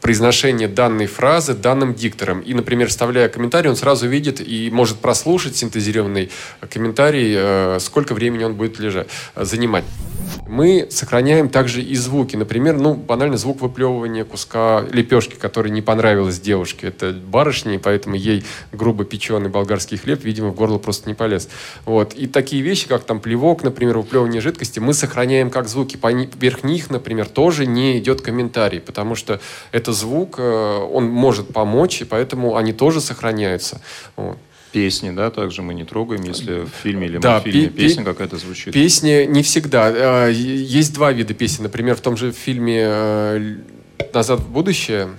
произношение 0.00 0.68
данной 0.68 1.06
фразы 1.06 1.54
данным 1.54 1.94
диктором. 1.94 2.40
И, 2.40 2.54
например, 2.54 2.88
вставляя 2.88 3.28
комментарий, 3.28 3.70
он 3.70 3.76
сразу 3.76 4.08
видит 4.08 4.40
и 4.40 4.70
может 4.70 4.98
прослушать 4.98 5.56
синтезированный 5.56 6.30
комментарий, 6.70 7.34
э, 7.36 7.78
сколько 7.80 8.14
времени 8.14 8.44
он 8.44 8.54
будет 8.54 8.78
лежать, 8.78 9.08
занимать. 9.36 9.84
Мы 10.46 10.88
сохраняем 10.90 11.48
также 11.48 11.82
и 11.82 11.94
звуки. 11.96 12.36
Например, 12.36 12.76
ну, 12.76 12.94
банально 12.94 13.36
звук 13.36 13.60
выплевывания 13.60 14.24
куска 14.24 14.84
лепешки, 14.92 15.34
который 15.34 15.70
не 15.70 15.82
понравилась 15.82 16.40
девушке. 16.40 16.88
Это 16.88 17.12
барышня, 17.12 17.74
и 17.74 17.78
поэтому 17.78 18.14
ей 18.14 18.44
грубо 18.72 19.04
печеный 19.04 19.48
болгарский 19.48 19.96
хлеб, 19.96 20.24
видимо, 20.24 20.48
в 20.50 20.54
горло 20.54 20.78
просто 20.78 21.08
не 21.08 21.14
полез. 21.14 21.48
Вот. 21.84 22.14
И 22.14 22.26
такие 22.26 22.62
вещи, 22.62 22.88
как 22.88 23.04
там 23.04 23.20
плевок, 23.20 23.62
например, 23.62 23.98
выплевывание 23.98 24.40
жидкости, 24.40 24.78
мы 24.78 24.94
сохраняем 24.94 25.50
как 25.50 25.68
звуки. 25.68 25.96
Поверх 25.96 26.64
них, 26.64 26.90
например, 26.90 27.26
тоже 27.26 27.66
не 27.66 27.98
идет 27.98 28.20
комментарий, 28.20 28.80
потому 28.80 29.14
что 29.14 29.40
это 29.72 29.92
звук, 29.92 30.36
э, 30.38 30.42
он 30.42 31.06
может 31.06 31.52
помочь, 31.52 32.02
и 32.02 32.04
поэтому 32.04 32.56
они 32.56 32.72
тоже 32.72 33.00
сохраняются. 33.00 33.80
Вот. 34.16 34.38
Песни, 34.74 35.10
да, 35.12 35.30
также 35.30 35.62
мы 35.62 35.72
не 35.72 35.84
трогаем, 35.84 36.24
если 36.24 36.62
в 36.64 36.68
фильме 36.82 37.06
или 37.06 37.18
Да, 37.18 37.34
мультфильме 37.34 37.68
пе- 37.68 37.74
песня 37.84 38.02
пе- 38.02 38.10
какая-то 38.10 38.38
звучит. 38.38 38.74
Песни 38.74 39.24
не 39.24 39.44
всегда. 39.44 40.26
Э, 40.28 40.32
Есть 40.32 40.92
два 40.94 41.12
вида 41.12 41.32
песен. 41.32 41.62
Например, 41.62 41.94
в 41.94 42.00
том 42.00 42.16
же 42.16 42.32
фильме 42.32 42.80
э, 42.84 43.54
«Назад 44.12 44.40
в 44.40 44.48
будущее» 44.50 45.10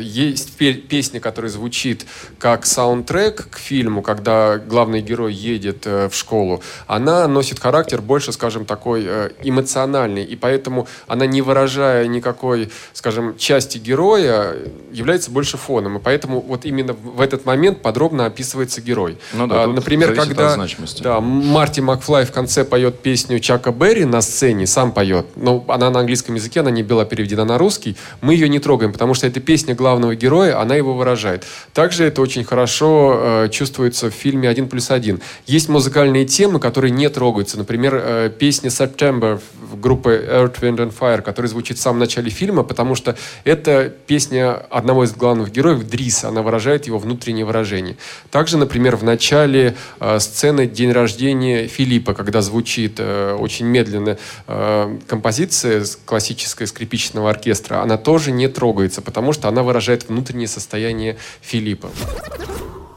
есть 0.00 0.56
пе- 0.56 0.74
песня, 0.74 1.20
которая 1.20 1.50
звучит 1.50 2.06
как 2.38 2.66
саундтрек 2.66 3.48
к 3.50 3.58
фильму, 3.58 4.02
когда 4.02 4.58
главный 4.58 5.00
герой 5.00 5.32
едет 5.34 5.86
э, 5.86 6.08
в 6.08 6.14
школу. 6.14 6.62
Она 6.86 7.26
носит 7.28 7.58
характер 7.58 8.00
больше, 8.00 8.32
скажем, 8.32 8.64
такой 8.64 9.04
э, 9.06 9.30
эмоциональный, 9.42 10.24
и 10.24 10.36
поэтому 10.36 10.86
она, 11.06 11.26
не 11.26 11.42
выражая 11.42 12.06
никакой, 12.06 12.70
скажем, 12.92 13.36
части 13.36 13.78
героя, 13.78 14.54
является 14.92 15.30
больше 15.30 15.56
фоном. 15.56 15.98
И 15.98 16.00
поэтому 16.00 16.40
вот 16.40 16.64
именно 16.64 16.92
в 16.92 17.20
этот 17.20 17.44
момент 17.44 17.82
подробно 17.82 18.26
описывается 18.26 18.80
герой. 18.80 19.18
Ну 19.32 19.46
да, 19.46 19.64
А, 19.64 19.66
Например, 19.66 20.08
когда 20.14 20.56
да, 21.02 21.20
Марти 21.20 21.80
Макфлай 21.80 22.24
в 22.24 22.32
конце 22.32 22.64
поет 22.64 23.00
песню 23.00 23.38
Чака 23.40 23.70
Берри 23.72 24.04
на 24.04 24.20
сцене, 24.22 24.66
сам 24.66 24.92
поет. 24.92 25.26
Но 25.36 25.64
она 25.68 25.90
на 25.90 26.00
английском 26.00 26.34
языке, 26.34 26.60
она 26.60 26.70
не 26.70 26.82
была 26.82 27.04
переведена 27.04 27.44
на 27.44 27.58
русский. 27.58 27.96
Мы 28.20 28.34
ее 28.34 28.48
не 28.48 28.58
трогаем, 28.58 28.92
потому 28.92 29.14
что 29.14 29.26
это 29.26 29.40
песня 29.40 29.57
главного 29.66 30.14
героя, 30.14 30.60
она 30.60 30.74
его 30.74 30.94
выражает. 30.94 31.44
Также 31.72 32.04
это 32.04 32.22
очень 32.22 32.44
хорошо 32.44 33.20
э, 33.20 33.48
чувствуется 33.50 34.10
в 34.10 34.14
фильме 34.14 34.48
«Один 34.48 34.68
плюс 34.68 34.90
один». 34.90 35.20
Есть 35.46 35.68
музыкальные 35.68 36.24
темы, 36.24 36.60
которые 36.60 36.90
не 36.90 37.08
трогаются. 37.08 37.58
Например, 37.58 37.94
э, 37.94 38.30
песня 38.36 38.70
«September» 38.70 39.40
группы 39.76 40.26
Earth, 40.28 40.60
Wind 40.60 40.76
and 40.78 40.94
Fire, 40.98 41.22
которая 41.22 41.48
звучит 41.48 41.78
в 41.78 41.80
самом 41.80 42.00
начале 42.00 42.30
фильма, 42.30 42.62
потому 42.62 42.94
что 42.94 43.16
это 43.44 43.92
песня 44.06 44.54
одного 44.70 45.04
из 45.04 45.12
главных 45.12 45.52
героев, 45.52 45.84
Дриса. 45.84 46.28
Она 46.28 46.42
выражает 46.42 46.86
его 46.86 46.98
внутреннее 46.98 47.44
выражение. 47.44 47.96
Также, 48.30 48.58
например, 48.58 48.96
в 48.96 49.04
начале 49.04 49.76
э, 50.00 50.18
сцены 50.18 50.66
«День 50.66 50.92
рождения 50.92 51.66
Филиппа», 51.66 52.14
когда 52.14 52.42
звучит 52.42 52.96
э, 52.98 53.36
очень 53.38 53.66
медленно 53.66 54.18
э, 54.46 54.98
композиция 55.06 55.84
классическая 56.04 56.66
скрипичного 56.66 57.30
оркестра, 57.30 57.82
она 57.82 57.96
тоже 57.96 58.32
не 58.32 58.48
трогается, 58.48 59.02
потому 59.02 59.32
что 59.32 59.37
что 59.38 59.48
она 59.48 59.62
выражает 59.62 60.08
внутреннее 60.08 60.48
состояние 60.48 61.16
Филиппа. 61.40 61.90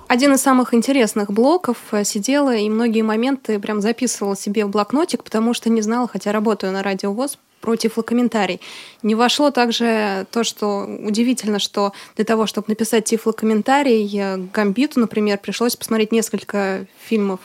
Один 0.08 0.34
из 0.34 0.42
самых 0.42 0.74
интересных 0.74 1.32
блоков 1.32 1.78
э, 1.92 2.04
сидела 2.04 2.54
и 2.54 2.68
многие 2.68 3.02
моменты 3.02 3.60
прям 3.60 3.80
записывала 3.80 4.36
себе 4.36 4.66
в 4.66 4.70
блокнотик, 4.70 5.24
потому 5.24 5.54
что 5.54 5.70
не 5.70 5.82
знала, 5.82 6.08
хотя 6.08 6.34
работаю 6.34 6.74
на 6.74 6.84
радио 6.84 7.14
ВОЗ, 7.14 7.38
про 7.62 7.76
тифлокомментарий. 7.76 8.60
Не 9.04 9.14
вошло 9.14 9.52
также 9.52 10.26
то, 10.32 10.44
что 10.44 10.80
удивительно, 11.02 11.60
что 11.60 11.94
для 12.16 12.26
того, 12.26 12.48
чтобы 12.48 12.66
написать 12.70 13.06
тифлокомментарий, 13.06 14.10
э, 14.20 14.38
Гамбиту, 14.52 15.00
например, 15.00 15.38
пришлось 15.38 15.76
посмотреть 15.78 16.12
несколько 16.12 16.88
фильмов, 17.08 17.40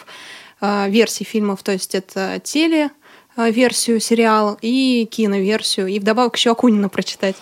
э, 0.60 0.88
версий 0.88 1.24
фильмов, 1.24 1.62
то 1.62 1.70
есть 1.70 1.94
это 1.94 2.40
теле, 2.42 2.90
версию 3.36 4.00
сериала 4.00 4.56
и 4.62 5.06
киноверсию, 5.10 5.88
и 5.88 5.98
вдобавок 5.98 6.36
еще 6.36 6.50
Акунина 6.52 6.88
прочитать. 6.88 7.36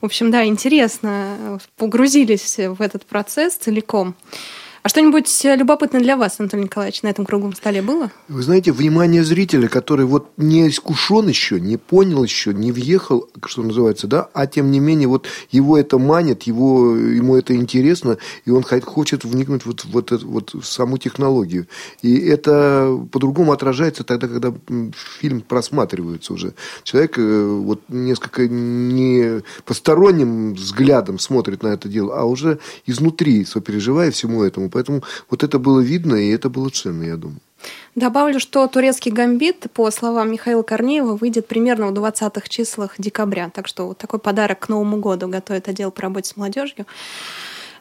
В 0.00 0.06
общем, 0.06 0.30
да, 0.30 0.44
интересно, 0.44 1.58
погрузились 1.76 2.58
в 2.58 2.80
этот 2.80 3.04
процесс 3.04 3.54
целиком. 3.54 4.14
А 4.82 4.88
что-нибудь 4.88 5.44
э, 5.44 5.56
любопытное 5.56 6.00
для 6.00 6.16
вас, 6.16 6.40
Анатолий 6.40 6.62
Николаевич, 6.64 7.02
на 7.02 7.08
этом 7.08 7.26
круглом 7.26 7.54
столе 7.54 7.82
было? 7.82 8.10
Вы 8.28 8.42
знаете, 8.42 8.72
внимание 8.72 9.22
зрителя, 9.22 9.68
который 9.68 10.06
вот 10.06 10.30
не 10.38 10.68
искушен 10.68 11.28
еще, 11.28 11.60
не 11.60 11.76
понял 11.76 12.24
еще, 12.24 12.54
не 12.54 12.72
въехал, 12.72 13.28
что 13.44 13.62
называется, 13.62 14.06
да, 14.06 14.28
а 14.32 14.46
тем 14.46 14.70
не 14.70 14.80
менее 14.80 15.06
вот 15.06 15.26
его 15.50 15.76
это 15.76 15.98
манит, 15.98 16.44
его, 16.44 16.96
ему 16.96 17.36
это 17.36 17.54
интересно, 17.54 18.16
и 18.46 18.50
он 18.50 18.62
хочет 18.62 19.24
вникнуть 19.24 19.66
вот, 19.66 19.84
вот, 19.84 20.12
вот 20.22 20.54
в 20.54 20.64
саму 20.64 20.96
технологию. 20.96 21.66
И 22.00 22.16
это 22.18 22.98
по-другому 23.12 23.52
отражается 23.52 24.02
тогда, 24.02 24.28
когда 24.28 24.54
фильм 25.20 25.42
просматривается 25.42 26.32
уже. 26.32 26.54
Человек 26.84 27.18
э, 27.18 27.44
вот 27.44 27.82
несколько 27.88 28.48
не 28.48 29.42
посторонним 29.66 30.54
взглядом 30.54 31.18
смотрит 31.18 31.62
на 31.62 31.68
это 31.68 31.86
дело, 31.86 32.18
а 32.18 32.24
уже 32.24 32.60
изнутри, 32.86 33.44
сопереживая 33.44 34.10
всему 34.10 34.42
этому, 34.42 34.69
Поэтому 34.70 35.02
вот 35.28 35.42
это 35.42 35.58
было 35.58 35.80
видно, 35.80 36.14
и 36.14 36.30
это 36.30 36.48
было 36.48 36.68
ценно, 36.70 37.04
я 37.04 37.16
думаю. 37.16 37.40
Добавлю, 37.94 38.40
что 38.40 38.66
турецкий 38.68 39.12
гамбит, 39.12 39.66
по 39.74 39.90
словам 39.90 40.30
Михаила 40.32 40.62
Корнеева, 40.62 41.16
выйдет 41.16 41.46
примерно 41.46 41.88
в 41.88 41.92
20-х 41.92 42.48
числах 42.48 42.94
декабря. 42.98 43.50
Так 43.52 43.66
что 43.66 43.88
вот 43.88 43.98
такой 43.98 44.18
подарок 44.18 44.60
к 44.60 44.68
Новому 44.68 44.98
году 44.98 45.28
готовит 45.28 45.68
отдел 45.68 45.90
по 45.90 46.02
работе 46.02 46.30
с 46.30 46.36
молодежью. 46.36 46.86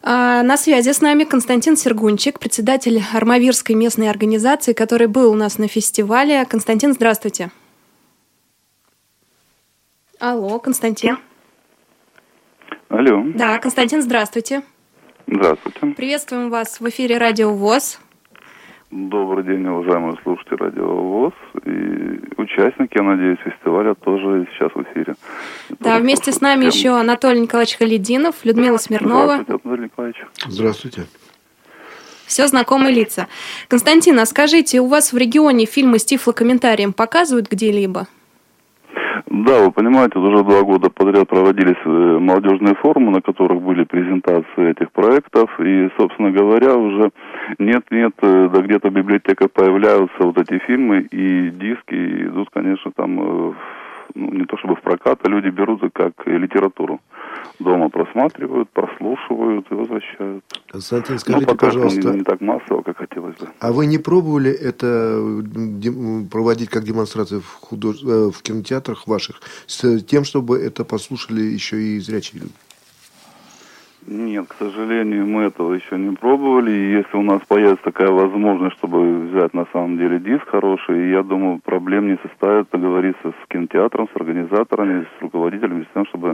А, 0.01 0.43
на 0.43 0.57
связи 0.57 0.91
с 0.91 1.01
нами 1.01 1.25
Константин 1.25 1.75
Сергунчик, 1.75 2.39
председатель 2.39 3.03
Армавирской 3.13 3.75
местной 3.75 4.09
организации, 4.09 4.73
который 4.73 5.07
был 5.07 5.31
у 5.31 5.35
нас 5.35 5.57
на 5.57 5.67
фестивале. 5.67 6.45
Константин, 6.45 6.93
здравствуйте. 6.93 7.51
Алло, 10.19 10.59
Константин. 10.59 11.17
Алло. 12.89 13.23
Да, 13.35 13.59
Константин, 13.59 14.01
здравствуйте. 14.01 14.63
Здравствуйте. 15.31 15.79
Приветствуем 15.95 16.49
вас 16.49 16.79
в 16.79 16.89
эфире 16.89 17.19
Радио 17.19 17.53
ВОЗ. 17.53 17.99
Добрый 18.89 19.43
день, 19.43 19.65
уважаемые 19.67 20.17
слушатели 20.23 20.55
Радио 20.55 20.87
ВОЗ 20.87 21.33
и 21.65 22.41
участники, 22.41 22.97
я 22.97 23.03
надеюсь, 23.03 23.37
фестиваля 23.45 23.93
тоже 23.93 24.47
сейчас 24.51 24.71
в 24.73 24.81
эфире. 24.81 25.13
Да, 25.79 25.99
вместе 25.99 26.31
с 26.31 26.41
нами 26.41 26.61
тему. 26.61 26.71
еще 26.71 26.89
Анатолий 26.99 27.41
Николаевич 27.41 27.77
Халидинов, 27.77 28.43
Людмила 28.43 28.77
Смирнова. 28.77 29.43
Здравствуйте, 29.43 29.61
Анатолий 29.63 29.83
Николаевич. 29.83 30.25
Здравствуйте. 30.47 31.05
Все 32.25 32.47
знакомые 32.47 32.95
лица. 32.95 33.27
Константин, 33.67 34.19
а 34.19 34.25
скажите, 34.25 34.81
у 34.81 34.87
вас 34.87 35.13
в 35.13 35.17
регионе 35.17 35.65
фильмы 35.65 35.99
с 35.99 36.05
тифлокомментарием 36.05 36.91
показывают 36.91 37.49
где-либо? 37.51 38.07
Да, 39.27 39.63
вы 39.63 39.71
понимаете, 39.71 40.19
уже 40.19 40.43
два 40.43 40.61
года 40.63 40.89
подряд 40.89 41.27
проводились 41.27 41.77
э, 41.85 41.89
молодежные 42.19 42.75
форумы, 42.75 43.11
на 43.11 43.21
которых 43.21 43.61
были 43.61 43.83
презентации 43.83 44.71
этих 44.71 44.91
проектов, 44.91 45.49
и, 45.59 45.89
собственно 45.97 46.31
говоря, 46.31 46.75
уже 46.75 47.11
нет-нет, 47.57 48.13
э, 48.21 48.49
да 48.53 48.61
где-то 48.61 48.89
в 48.89 48.93
библиотеках 48.93 49.51
появляются 49.51 50.17
вот 50.19 50.37
эти 50.37 50.59
фильмы, 50.59 51.01
и 51.11 51.49
диски 51.49 52.27
идут, 52.27 52.49
конечно, 52.51 52.91
там 52.95 53.19
э, 53.19 53.53
ну, 54.15 54.31
не 54.31 54.45
то 54.45 54.57
чтобы 54.57 54.75
в 54.75 54.81
прокат, 54.81 55.19
а 55.23 55.29
люди 55.29 55.49
берут 55.49 55.81
как 55.93 56.13
литературу. 56.25 56.99
Дома 57.59 57.89
просматривают, 57.89 58.69
прослушивают 58.69 59.65
и 59.69 59.73
возвращают. 59.73 60.43
Константин, 60.71 61.15
ну, 61.15 61.19
скажите, 61.19 61.45
ну, 61.45 61.51
пока 61.51 61.67
пожалуйста. 61.67 62.09
Не, 62.11 62.17
не 62.19 62.23
так 62.23 62.41
массово, 62.41 62.81
как 62.81 62.97
хотелось 62.97 63.35
бы. 63.35 63.47
А 63.59 63.71
вы 63.71 63.85
не 63.85 63.97
пробовали 63.97 64.51
это 64.51 65.21
проводить 66.31 66.69
как 66.69 66.83
демонстрации 66.83 67.39
в, 67.39 67.47
худож... 67.47 68.01
Э, 68.03 68.31
в 68.31 68.41
кинотеатрах 68.41 69.07
ваших 69.07 69.41
с 69.67 70.01
тем, 70.01 70.23
чтобы 70.23 70.57
это 70.59 70.85
послушали 70.85 71.41
еще 71.41 71.81
и 71.81 71.99
зрячие 71.99 72.41
люди? 72.41 72.53
Нет, 74.11 74.47
к 74.47 74.55
сожалению, 74.55 75.27
мы 75.27 75.43
этого 75.43 75.75
еще 75.75 75.95
не 75.95 76.15
пробовали. 76.15 76.71
И 76.71 76.91
если 76.93 77.15
у 77.15 77.21
нас 77.21 77.43
появится 77.47 77.83
такая 77.83 78.09
возможность, 78.09 78.75
чтобы 78.77 79.27
взять 79.27 79.53
на 79.53 79.67
самом 79.71 79.99
деле 79.99 80.19
диск 80.19 80.47
хороший, 80.47 81.11
я 81.11 81.21
думаю, 81.21 81.59
проблем 81.63 82.07
не 82.07 82.17
составит 82.27 82.71
договориться 82.71 83.29
с 83.29 83.47
кинотеатром, 83.47 84.07
с 84.11 84.15
организаторами, 84.15 85.03
с 85.03 85.21
руководителями, 85.21 85.83
с 85.83 85.93
тем, 85.93 86.07
чтобы 86.07 86.33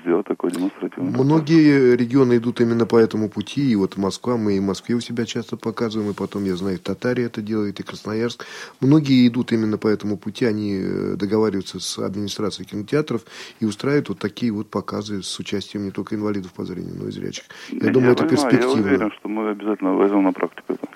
сделать 0.00 0.26
такой 0.26 0.50
демонстративный 0.50 1.10
Многие 1.10 1.90
показ. 1.90 2.00
регионы 2.00 2.36
идут 2.36 2.60
именно 2.60 2.86
по 2.86 2.96
этому 2.96 3.28
пути, 3.28 3.70
и 3.70 3.76
вот 3.76 3.96
Москва, 3.96 4.36
мы 4.36 4.56
и 4.56 4.60
в 4.60 4.62
Москве 4.62 4.94
у 4.94 5.00
себя 5.00 5.24
часто 5.24 5.56
показываем, 5.56 6.10
и 6.10 6.14
потом, 6.14 6.44
я 6.44 6.56
знаю, 6.56 6.78
Татария 6.78 7.26
это 7.26 7.42
делает, 7.42 7.80
и 7.80 7.82
Красноярск. 7.82 8.46
Многие 8.80 9.26
идут 9.28 9.52
именно 9.52 9.78
по 9.78 9.88
этому 9.88 10.16
пути, 10.16 10.44
они 10.44 10.78
э, 10.82 11.14
договариваются 11.16 11.80
с 11.80 11.98
администрацией 11.98 12.68
кинотеатров 12.68 13.22
и 13.60 13.64
устраивают 13.64 14.08
вот 14.08 14.18
такие 14.18 14.52
вот 14.52 14.68
показы 14.68 15.22
с 15.22 15.38
участием 15.38 15.84
не 15.84 15.90
только 15.90 16.14
инвалидов 16.14 16.52
по 16.52 16.64
зрению, 16.64 16.94
но 16.96 17.08
и 17.08 17.10
зрячих. 17.10 17.44
Я, 17.70 17.86
я 17.86 17.92
думаю, 17.92 18.08
я 18.08 18.12
это 18.12 18.24
понимаю, 18.24 18.50
перспективно. 18.50 18.88
Я 18.88 18.94
уверен, 18.94 19.12
что 19.12 19.28
мы 19.28 19.50
обязательно 19.50 19.94
возьмем 19.94 20.24
на 20.24 20.32
практику 20.32 20.72
это. 20.72 20.88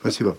Спасибо. 0.00 0.36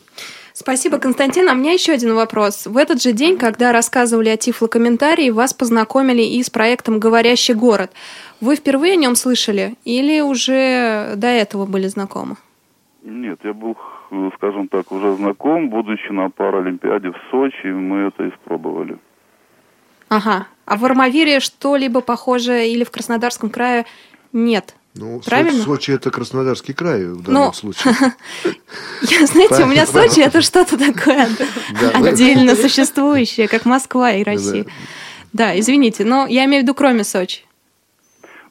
Спасибо, 0.60 0.98
Константин. 0.98 1.48
А 1.48 1.54
у 1.54 1.56
меня 1.56 1.72
еще 1.72 1.94
один 1.94 2.14
вопрос. 2.14 2.68
В 2.68 2.76
этот 2.76 3.02
же 3.02 3.14
день, 3.14 3.38
когда 3.38 3.72
рассказывали 3.72 4.28
о 4.28 4.36
тифлокомментарии, 4.36 5.30
вас 5.30 5.54
познакомили 5.54 6.22
и 6.22 6.44
с 6.44 6.50
проектом 6.50 7.00
«Говорящий 7.00 7.54
город». 7.54 7.94
Вы 8.42 8.58
впервые 8.58 8.94
о 8.94 8.96
нем 8.98 9.16
слышали 9.16 9.76
или 9.86 10.20
уже 10.20 11.14
до 11.16 11.28
этого 11.28 11.66
были 11.66 11.88
знакомы? 11.88 12.36
Нет, 13.04 13.40
я 13.46 13.54
был, 13.54 13.78
скажем 14.36 14.68
так, 14.68 14.92
уже 14.92 15.16
знаком, 15.16 15.70
будучи 15.70 16.12
на 16.12 16.30
Паралимпиаде 16.30 17.12
в 17.12 17.18
Сочи, 17.32 17.68
мы 17.68 18.08
это 18.08 18.28
испробовали. 18.28 18.98
Ага. 20.10 20.48
А 20.66 20.76
в 20.76 20.84
Армавире 20.84 21.40
что-либо 21.40 22.02
похожее 22.02 22.70
или 22.70 22.84
в 22.84 22.92
Краснодарском 22.92 23.50
крае 23.50 23.86
нет? 24.34 24.76
Ну, 24.96 25.22
Правильно? 25.22 25.64
Сочи 25.64 25.92
это 25.92 26.10
Краснодарский 26.10 26.74
край 26.74 27.06
в 27.06 27.22
данном 27.22 27.44
Но... 27.46 27.54
случае. 27.54 27.94
Я, 29.02 29.26
знаете, 29.28 29.64
у 29.64 29.68
меня 29.68 29.86
Сочи 29.86 30.20
это 30.20 30.42
что-то 30.42 30.78
такое 30.78 31.30
отдельно 31.94 32.56
существующее, 32.56 33.48
как 33.48 33.66
Москва 33.66 34.12
и 34.14 34.24
Россия. 34.24 34.66
Да, 35.32 35.58
извините, 35.58 36.06
но 36.06 36.26
я 36.26 36.46
имею 36.46 36.62
в 36.62 36.64
виду 36.64 36.74
кроме 36.74 37.04
Сочи. 37.04 37.42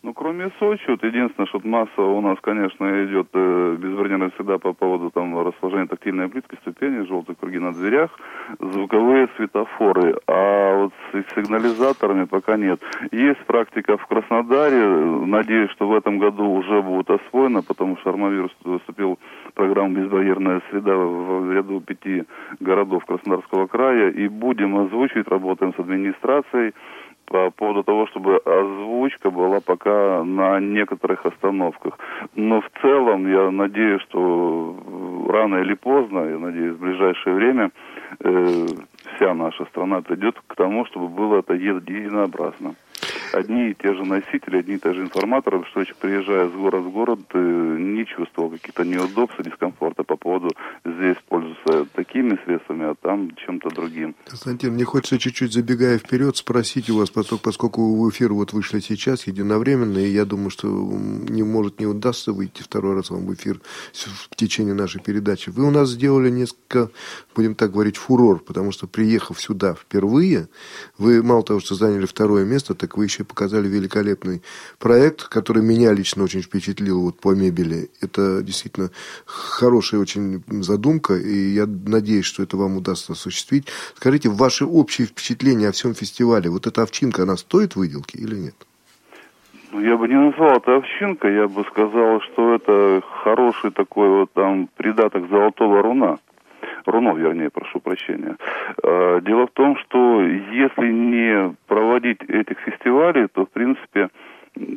Ну, 0.02 0.14
кроме 0.14 0.50
Сочи, 0.58 0.84
вот 0.88 1.02
единственное, 1.02 1.46
что 1.48 1.60
масса 1.64 2.00
у 2.00 2.20
нас, 2.20 2.38
конечно, 2.40 3.04
идет 3.04 3.28
э, 3.34 3.76
безвредная 3.78 4.30
всегда 4.30 4.58
по 4.58 4.72
поводу 4.72 5.10
там 5.10 5.36
расположения 5.44 5.86
тактильной 5.86 6.28
плитки, 6.28 6.56
ступени, 6.62 7.06
желтые 7.06 7.34
круги 7.34 7.58
на 7.58 7.72
дверях, 7.72 8.10
звуковые 8.60 9.28
светофоры, 9.36 10.16
а 10.28 10.82
вот 10.82 10.92
с 11.12 11.34
сигнализаторами 11.34 12.24
пока 12.24 12.56
нет. 12.56 12.80
Есть 13.10 13.44
практика 13.46 13.96
в 13.96 14.06
Краснодаре, 14.06 14.86
надеюсь, 15.26 15.70
что 15.72 15.88
в 15.88 15.94
этом 15.94 16.18
году 16.18 16.44
уже 16.48 16.80
будет 16.80 17.10
освоено, 17.10 17.62
потому 17.62 17.96
что 17.98 18.10
Армавир 18.10 18.48
выступил 18.64 19.18
в 19.48 19.52
программу 19.54 19.96
«Безбарьерная 19.96 20.62
среда» 20.70 20.94
в 20.94 21.52
ряду 21.52 21.80
пяти 21.80 22.22
городов 22.60 23.04
Краснодарского 23.04 23.66
края, 23.66 24.10
и 24.10 24.28
будем 24.28 24.78
озвучивать, 24.78 25.26
работаем 25.28 25.74
с 25.74 25.78
администрацией, 25.80 26.72
по 27.28 27.50
поводу 27.50 27.82
того, 27.82 28.06
чтобы 28.06 28.38
озвучка 28.38 29.30
была 29.30 29.60
пока 29.60 30.24
на 30.24 30.60
некоторых 30.60 31.26
остановках. 31.26 31.98
Но 32.34 32.60
в 32.60 32.70
целом 32.80 33.30
я 33.30 33.50
надеюсь, 33.50 34.02
что 34.02 34.76
рано 35.28 35.56
или 35.56 35.74
поздно, 35.74 36.20
я 36.20 36.38
надеюсь, 36.38 36.74
в 36.74 36.80
ближайшее 36.80 37.34
время 37.34 37.70
э, 38.20 38.66
вся 39.16 39.34
наша 39.34 39.64
страна 39.66 40.00
придет 40.00 40.40
к 40.46 40.54
тому, 40.54 40.86
чтобы 40.86 41.08
было 41.08 41.38
это 41.38 41.54
единообразно. 41.54 42.74
Одни 43.32 43.70
и 43.70 43.74
те 43.74 43.94
же 43.94 44.04
носители, 44.04 44.58
одни 44.58 44.76
и 44.76 44.78
те 44.78 44.94
же 44.94 45.02
информаторы, 45.02 45.64
что 45.70 45.84
приезжая 46.00 46.48
с 46.48 46.52
города 46.52 46.88
в 46.88 46.90
город, 46.90 47.20
э, 47.34 47.76
не 47.78 48.06
чувствовал 48.06 48.50
каких-то 48.50 48.84
неудобств, 48.84 49.40
дискомфорта 49.42 50.02
по 50.02 50.16
поводу 50.16 50.50
здесь 50.84 51.16
пользоваться 51.28 51.86
такими 51.94 52.38
средствами, 52.44 52.90
а 52.90 52.94
там 52.94 53.34
чем-то 53.36 53.68
другим. 53.70 54.14
Константин, 54.26 54.74
мне 54.74 54.84
хочется 54.84 55.18
чуть-чуть 55.18 55.52
забегая 55.52 55.98
вперед 55.98 56.36
спросить 56.36 56.90
у 56.90 56.98
вас, 56.98 57.10
поскольку, 57.10 57.42
поскольку 57.44 57.96
в 57.96 58.10
эфир 58.10 58.32
вот 58.32 58.52
вышли 58.52 58.80
сейчас 58.80 59.26
единовременно, 59.26 59.98
и 59.98 60.08
я 60.08 60.24
думаю, 60.24 60.50
что 60.50 60.68
не 60.68 61.42
может 61.42 61.80
не 61.80 61.86
удастся 61.86 62.32
выйти 62.32 62.62
второй 62.62 62.94
раз 62.94 63.10
вам 63.10 63.26
в 63.26 63.34
эфир 63.34 63.60
в 63.92 64.34
течение 64.36 64.74
нашей 64.74 65.00
передачи. 65.00 65.50
Вы 65.50 65.66
у 65.66 65.70
нас 65.70 65.90
сделали 65.90 66.30
несколько, 66.30 66.90
будем 67.34 67.54
так 67.54 67.72
говорить, 67.72 67.96
фурор, 67.96 68.38
потому 68.38 68.72
что 68.72 68.86
приехав 68.86 69.40
сюда 69.40 69.74
впервые, 69.74 70.48
вы 70.96 71.22
мало 71.22 71.42
того, 71.42 71.60
что 71.60 71.74
заняли 71.74 72.06
второе 72.06 72.44
место, 72.44 72.74
так 72.74 72.87
вы 72.96 73.04
еще 73.04 73.24
показали 73.24 73.68
великолепный 73.68 74.42
проект, 74.78 75.28
который 75.28 75.62
меня 75.62 75.92
лично 75.92 76.24
очень 76.24 76.42
впечатлил 76.42 77.00
вот 77.00 77.20
по 77.20 77.34
мебели. 77.34 77.90
Это 78.00 78.42
действительно 78.42 78.90
хорошая 79.26 80.00
очень 80.00 80.42
задумка, 80.62 81.14
и 81.14 81.50
я 81.50 81.66
надеюсь, 81.66 82.24
что 82.24 82.42
это 82.42 82.56
вам 82.56 82.76
удастся 82.76 83.12
осуществить. 83.12 83.66
Скажите, 83.96 84.28
ваши 84.28 84.64
общие 84.64 85.06
впечатления 85.06 85.68
о 85.68 85.72
всем 85.72 85.94
фестивале, 85.94 86.50
вот 86.50 86.66
эта 86.66 86.82
овчинка, 86.82 87.22
она 87.24 87.36
стоит 87.36 87.76
выделки 87.76 88.16
или 88.16 88.36
нет? 88.36 88.54
Ну, 89.70 89.80
я 89.80 89.96
бы 89.96 90.08
не 90.08 90.14
назвал 90.14 90.56
это 90.56 90.76
овчинкой, 90.76 91.34
я 91.34 91.46
бы 91.46 91.62
сказал, 91.64 92.20
что 92.22 92.54
это 92.54 93.02
хороший 93.22 93.70
такой 93.70 94.08
вот 94.08 94.32
там 94.32 94.68
придаток 94.76 95.28
золотого 95.28 95.82
руна. 95.82 96.18
Рунов, 96.88 97.18
вернее, 97.18 97.50
прошу 97.50 97.80
прощения. 97.80 98.36
А, 98.82 99.20
дело 99.20 99.46
в 99.46 99.50
том, 99.52 99.76
что 99.76 100.22
если 100.22 100.90
не 100.90 101.54
проводить 101.66 102.22
этих 102.22 102.58
фестивалей, 102.60 103.28
то, 103.28 103.44
в 103.44 103.50
принципе, 103.50 104.08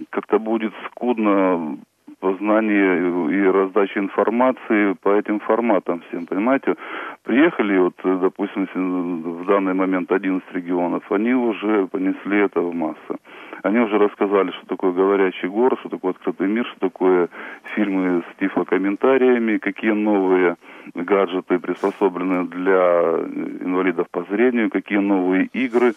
как-то 0.10 0.40
будет 0.40 0.74
скудно 0.88 1.78
познание 2.20 3.32
и 3.32 3.44
раздача 3.48 4.00
информации 4.00 4.94
по 5.02 5.10
этим 5.10 5.40
форматам 5.40 6.02
всем, 6.08 6.26
понимаете? 6.26 6.76
Приехали, 7.24 7.78
вот, 7.78 7.96
допустим, 8.04 8.68
в 8.74 9.46
данный 9.46 9.74
момент 9.74 10.12
11 10.12 10.52
регионов, 10.54 11.04
они 11.12 11.34
уже 11.34 11.88
понесли 11.88 12.40
это 12.40 12.62
в 12.62 12.74
массы. 12.74 13.18
Они 13.64 13.80
уже 13.80 13.98
рассказали, 14.00 14.52
что 14.52 14.66
такое 14.66 14.92
говорящий 14.92 15.48
город, 15.48 15.80
что 15.80 15.90
такое 15.90 16.12
открытый 16.12 16.48
мир, 16.48 16.66
что 16.66 16.80
такое 16.80 17.30
фильмы 17.76 18.24
с 18.24 18.40
тифлокомментариями, 18.40 19.58
какие 19.58 19.92
новые 19.92 20.56
гаджеты 20.96 21.60
приспособлены 21.60 22.46
для 22.46 23.20
инвалидов 23.62 24.08
по 24.12 24.24
зрению, 24.24 24.72
какие 24.72 24.98
новые 24.98 25.46
игры, 25.54 25.94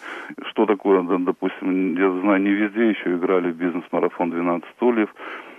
что 0.49 0.65
такое, 0.65 1.01
допустим, 1.01 1.95
я 1.97 2.11
знаю, 2.21 2.41
не 2.41 2.51
везде 2.51 2.89
еще 2.89 3.15
играли 3.15 3.51
в 3.51 3.55
бизнес-марафон 3.55 4.29
12 4.29 4.69
стульев, 4.75 5.09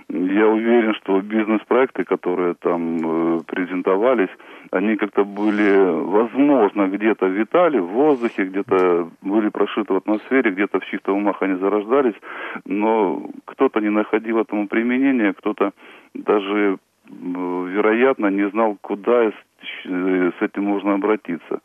я 0.09 0.47
уверен, 0.47 0.95
что 0.95 1.21
бизнес-проекты, 1.21 2.05
которые 2.05 2.55
там 2.55 3.39
э, 3.39 3.41
презентовались, 3.45 4.31
они 4.71 4.97
как-то 4.97 5.25
были, 5.25 6.05
возможно, 6.05 6.87
где-то 6.87 7.27
витали 7.27 7.79
в 7.79 7.87
воздухе, 7.87 8.45
где-то 8.45 9.11
были 9.23 9.49
прошиты 9.49 9.93
в 9.93 9.97
атмосфере, 9.97 10.53
где-то 10.53 10.79
в 10.79 10.87
чьих-то 10.87 11.13
умах 11.13 11.43
они 11.43 11.59
зарождались, 11.59 12.15
но 12.65 13.29
кто-то 13.47 13.81
не 13.81 13.91
находил 13.91 14.39
этому 14.39 14.69
применения, 14.69 15.33
кто-то 15.33 15.73
даже, 16.15 16.77
э, 16.77 17.11
вероятно, 17.11 18.29
не 18.29 18.49
знал, 18.51 18.77
куда 18.81 19.33
с 19.85 20.43
этим 20.43 20.65
можно 20.65 20.95
обратиться. 20.95 21.61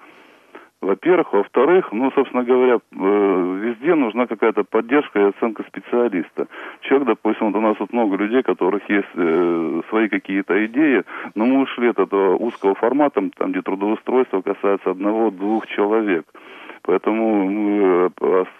Во-первых. 0.81 1.31
Во-вторых, 1.31 1.91
ну, 1.91 2.11
собственно 2.11 2.43
говоря, 2.43 2.79
э, 2.91 3.59
везде 3.61 3.93
нужна 3.93 4.25
какая-то 4.25 4.63
поддержка 4.63 5.19
и 5.19 5.29
оценка 5.29 5.63
специалиста. 5.67 6.47
Человек, 6.81 7.07
допустим, 7.09 7.51
вот 7.51 7.55
у 7.55 7.61
нас 7.61 7.75
вот 7.79 7.93
много 7.93 8.17
людей, 8.17 8.39
у 8.39 8.43
которых 8.43 8.89
есть 8.89 9.07
э, 9.13 9.81
свои 9.89 10.09
какие-то 10.09 10.65
идеи, 10.65 11.03
но 11.35 11.45
мы 11.45 11.61
ушли 11.61 11.89
от 11.89 11.99
этого 11.99 12.35
узкого 12.35 12.73
формата, 12.73 13.21
там, 13.37 13.51
где 13.51 13.61
трудоустройство 13.61 14.41
касается 14.41 14.89
одного-двух 14.89 15.67
человек. 15.67 16.25
Поэтому 16.81 17.45
мы 17.45 18.11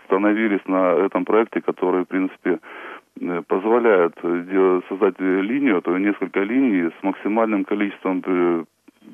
остановились 0.06 0.62
на 0.68 0.94
этом 0.94 1.26
проекте, 1.26 1.60
который, 1.60 2.04
в 2.04 2.08
принципе, 2.08 2.60
э, 3.20 3.42
позволяет 3.48 4.14
создать 4.90 5.20
линию, 5.20 5.80
а 5.80 5.82
то 5.82 5.98
несколько 5.98 6.42
линий 6.42 6.92
с 7.00 7.04
максимальным 7.04 7.66
количеством 7.66 8.22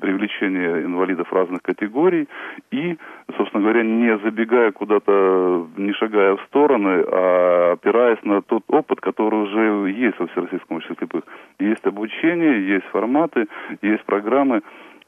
привлечение 0.00 0.82
инвалидов 0.82 1.32
разных 1.32 1.62
категорий 1.62 2.28
и, 2.70 2.96
собственно 3.36 3.62
говоря, 3.62 3.82
не 3.82 4.16
забегая 4.18 4.72
куда-то, 4.72 5.66
не 5.76 5.92
шагая 5.92 6.36
в 6.36 6.42
стороны, 6.42 7.04
а 7.06 7.72
опираясь 7.72 8.22
на 8.22 8.42
тот 8.42 8.62
опыт, 8.68 9.00
который 9.00 9.42
уже 9.42 9.90
есть 9.90 10.18
во 10.18 10.26
Всероссийском 10.28 10.76
обществе 10.76 10.96
слепых. 10.98 11.24
Есть 11.58 11.86
обучение, 11.86 12.68
есть 12.68 12.86
форматы, 12.86 13.46
есть 13.82 14.04
программы 14.04 14.62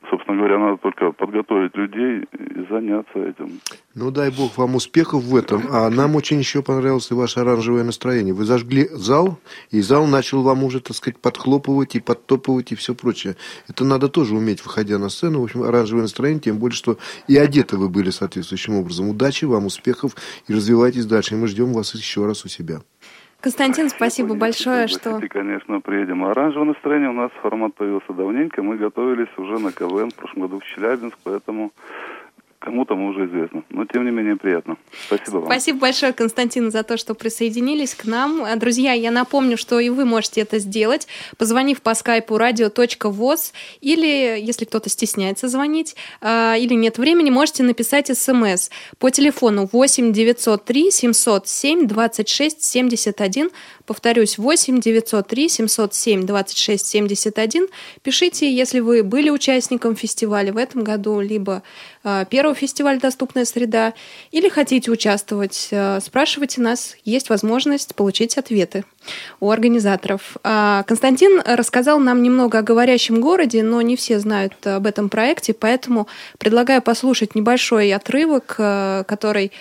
собственно 0.08 0.38
говоря, 0.38 0.58
надо 0.58 0.76
только 0.78 1.12
подготовить 1.12 1.76
людей 1.76 2.24
и 2.32 2.66
заняться 2.70 3.18
этим. 3.18 3.60
Ну, 3.94 4.10
дай 4.10 4.30
бог 4.30 4.56
вам 4.56 4.76
успехов 4.76 5.22
в 5.22 5.36
этом. 5.36 5.64
А 5.70 5.90
нам 5.90 6.16
очень 6.16 6.38
еще 6.38 6.62
понравилось 6.62 7.10
и 7.10 7.14
ваше 7.14 7.40
оранжевое 7.40 7.84
настроение. 7.84 8.32
Вы 8.32 8.44
зажгли 8.44 8.88
зал, 8.92 9.38
и 9.70 9.80
зал 9.80 10.06
начал 10.06 10.42
вам 10.42 10.64
уже, 10.64 10.80
так 10.80 10.96
сказать, 10.96 11.18
подхлопывать 11.18 11.96
и 11.96 12.00
подтопывать 12.00 12.72
и 12.72 12.74
все 12.76 12.94
прочее. 12.94 13.36
Это 13.68 13.84
надо 13.84 14.08
тоже 14.08 14.34
уметь, 14.34 14.64
выходя 14.64 14.98
на 14.98 15.08
сцену. 15.08 15.40
В 15.40 15.44
общем, 15.44 15.62
оранжевое 15.62 16.02
настроение, 16.02 16.40
тем 16.40 16.58
более, 16.58 16.76
что 16.76 16.98
и 17.28 17.36
одеты 17.36 17.76
вы 17.76 17.88
были 17.88 18.10
соответствующим 18.10 18.74
образом. 18.74 19.08
Удачи 19.08 19.44
вам, 19.44 19.66
успехов 19.66 20.16
и 20.48 20.54
развивайтесь 20.54 21.06
дальше. 21.06 21.34
И 21.34 21.38
мы 21.38 21.46
ждем 21.46 21.72
вас 21.72 21.94
еще 21.94 22.26
раз 22.26 22.44
у 22.44 22.48
себя. 22.48 22.80
Константин, 23.40 23.88
спасибо 23.88 24.34
большое, 24.34 24.86
что... 24.86 25.20
конечно, 25.30 25.80
приедем. 25.80 26.24
Оранжевое 26.24 26.68
настроение 26.68 27.08
у 27.08 27.14
нас 27.14 27.30
формат 27.40 27.74
появился 27.74 28.12
давненько. 28.12 28.62
Мы 28.62 28.76
готовились 28.76 29.30
уже 29.38 29.58
на 29.58 29.72
КВН 29.72 30.10
в 30.10 30.14
прошлом 30.14 30.42
году 30.42 30.60
в 30.60 30.64
Челябинск, 30.64 31.16
поэтому 31.24 31.72
Кому-то 32.60 32.94
мы 32.94 33.08
уже 33.08 33.24
известно, 33.24 33.64
но 33.70 33.86
тем 33.86 34.04
не 34.04 34.10
менее 34.10 34.36
приятно. 34.36 34.76
Спасибо 35.06 35.38
вам. 35.38 35.46
Спасибо 35.46 35.78
большое, 35.78 36.12
Константин, 36.12 36.70
за 36.70 36.82
то, 36.82 36.98
что 36.98 37.14
присоединились 37.14 37.94
к 37.94 38.04
нам. 38.04 38.46
Друзья, 38.58 38.92
я 38.92 39.10
напомню, 39.10 39.56
что 39.56 39.80
и 39.80 39.88
вы 39.88 40.04
можете 40.04 40.42
это 40.42 40.58
сделать, 40.58 41.08
позвонив 41.38 41.80
по 41.80 41.94
скайпу 41.94 42.36
radio.voz 42.36 43.54
или, 43.80 44.38
если 44.38 44.66
кто-то 44.66 44.90
стесняется 44.90 45.48
звонить, 45.48 45.96
а, 46.20 46.54
или 46.58 46.74
нет 46.74 46.98
времени, 46.98 47.30
можете 47.30 47.62
написать 47.62 48.14
смс 48.14 48.68
по 48.98 49.08
телефону 49.08 49.66
8 49.72 50.12
903 50.12 50.90
707 50.90 51.86
26 51.86 52.62
71 52.62 53.50
Повторюсь, 53.90 54.38
8 54.38 54.78
903 54.78 55.48
707 55.48 56.24
26 56.24 56.86
71. 56.86 57.66
Пишите, 58.04 58.48
если 58.48 58.78
вы 58.78 59.02
были 59.02 59.30
участником 59.30 59.96
фестиваля 59.96 60.52
в 60.52 60.56
этом 60.56 60.84
году, 60.84 61.18
либо 61.18 61.64
э, 62.04 62.24
первого 62.50 62.54
фестиваля 62.54 62.98
«Доступная 62.98 63.44
среда», 63.44 63.94
или 64.32 64.48
хотите 64.48 64.90
участвовать, 64.90 65.68
э, 65.70 66.00
спрашивайте 66.00 66.60
нас, 66.60 66.96
есть 67.04 67.30
возможность 67.30 67.94
получить 67.94 68.38
ответы 68.38 68.84
у 69.40 69.50
организаторов. 69.50 70.36
Э, 70.42 70.82
Константин 70.86 71.40
рассказал 71.44 72.00
нам 72.00 72.22
немного 72.22 72.58
о 72.58 72.62
говорящем 72.62 73.20
городе, 73.20 73.62
но 73.62 73.82
не 73.82 73.96
все 73.96 74.18
знают 74.18 74.54
об 74.66 74.86
этом 74.86 75.08
проекте, 75.08 75.52
поэтому 75.52 76.06
предлагаю 76.38 76.82
послушать 76.82 77.34
небольшой 77.34 77.92
отрывок, 77.92 78.56
э, 78.58 79.04
который 79.06 79.52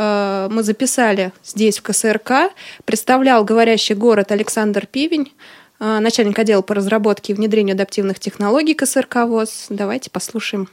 Э, 0.00 0.48
мы 0.50 0.62
записали 0.62 1.32
здесь, 1.42 1.78
в 1.78 1.82
КСРК. 1.82 2.52
Представлял 2.84 3.42
говорящий 3.44 3.96
город 3.96 4.30
Александр 4.30 4.86
Пивень, 4.86 5.32
начальник 5.80 6.38
отдела 6.38 6.62
по 6.62 6.74
разработке 6.74 7.32
и 7.32 7.36
внедрению 7.36 7.74
адаптивных 7.74 8.20
технологий 8.20 8.74
КСРК 8.74 9.26
ВОЗ. 9.26 9.66
Давайте 9.70 10.10
послушаем. 10.10 10.68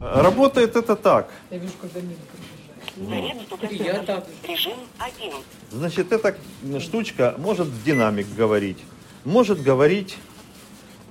Работает 0.00 0.76
это 0.76 0.96
так. 0.96 1.30
Я 1.50 1.58
вижу, 1.58 1.72
когда 1.80 2.00
Режим 4.46 4.76
один. 4.98 5.32
Значит, 5.70 6.12
эта 6.12 6.36
штучка 6.80 7.34
может 7.38 7.68
в 7.68 7.84
динамик 7.84 8.26
говорить, 8.34 8.78
может 9.24 9.62
говорить 9.62 10.16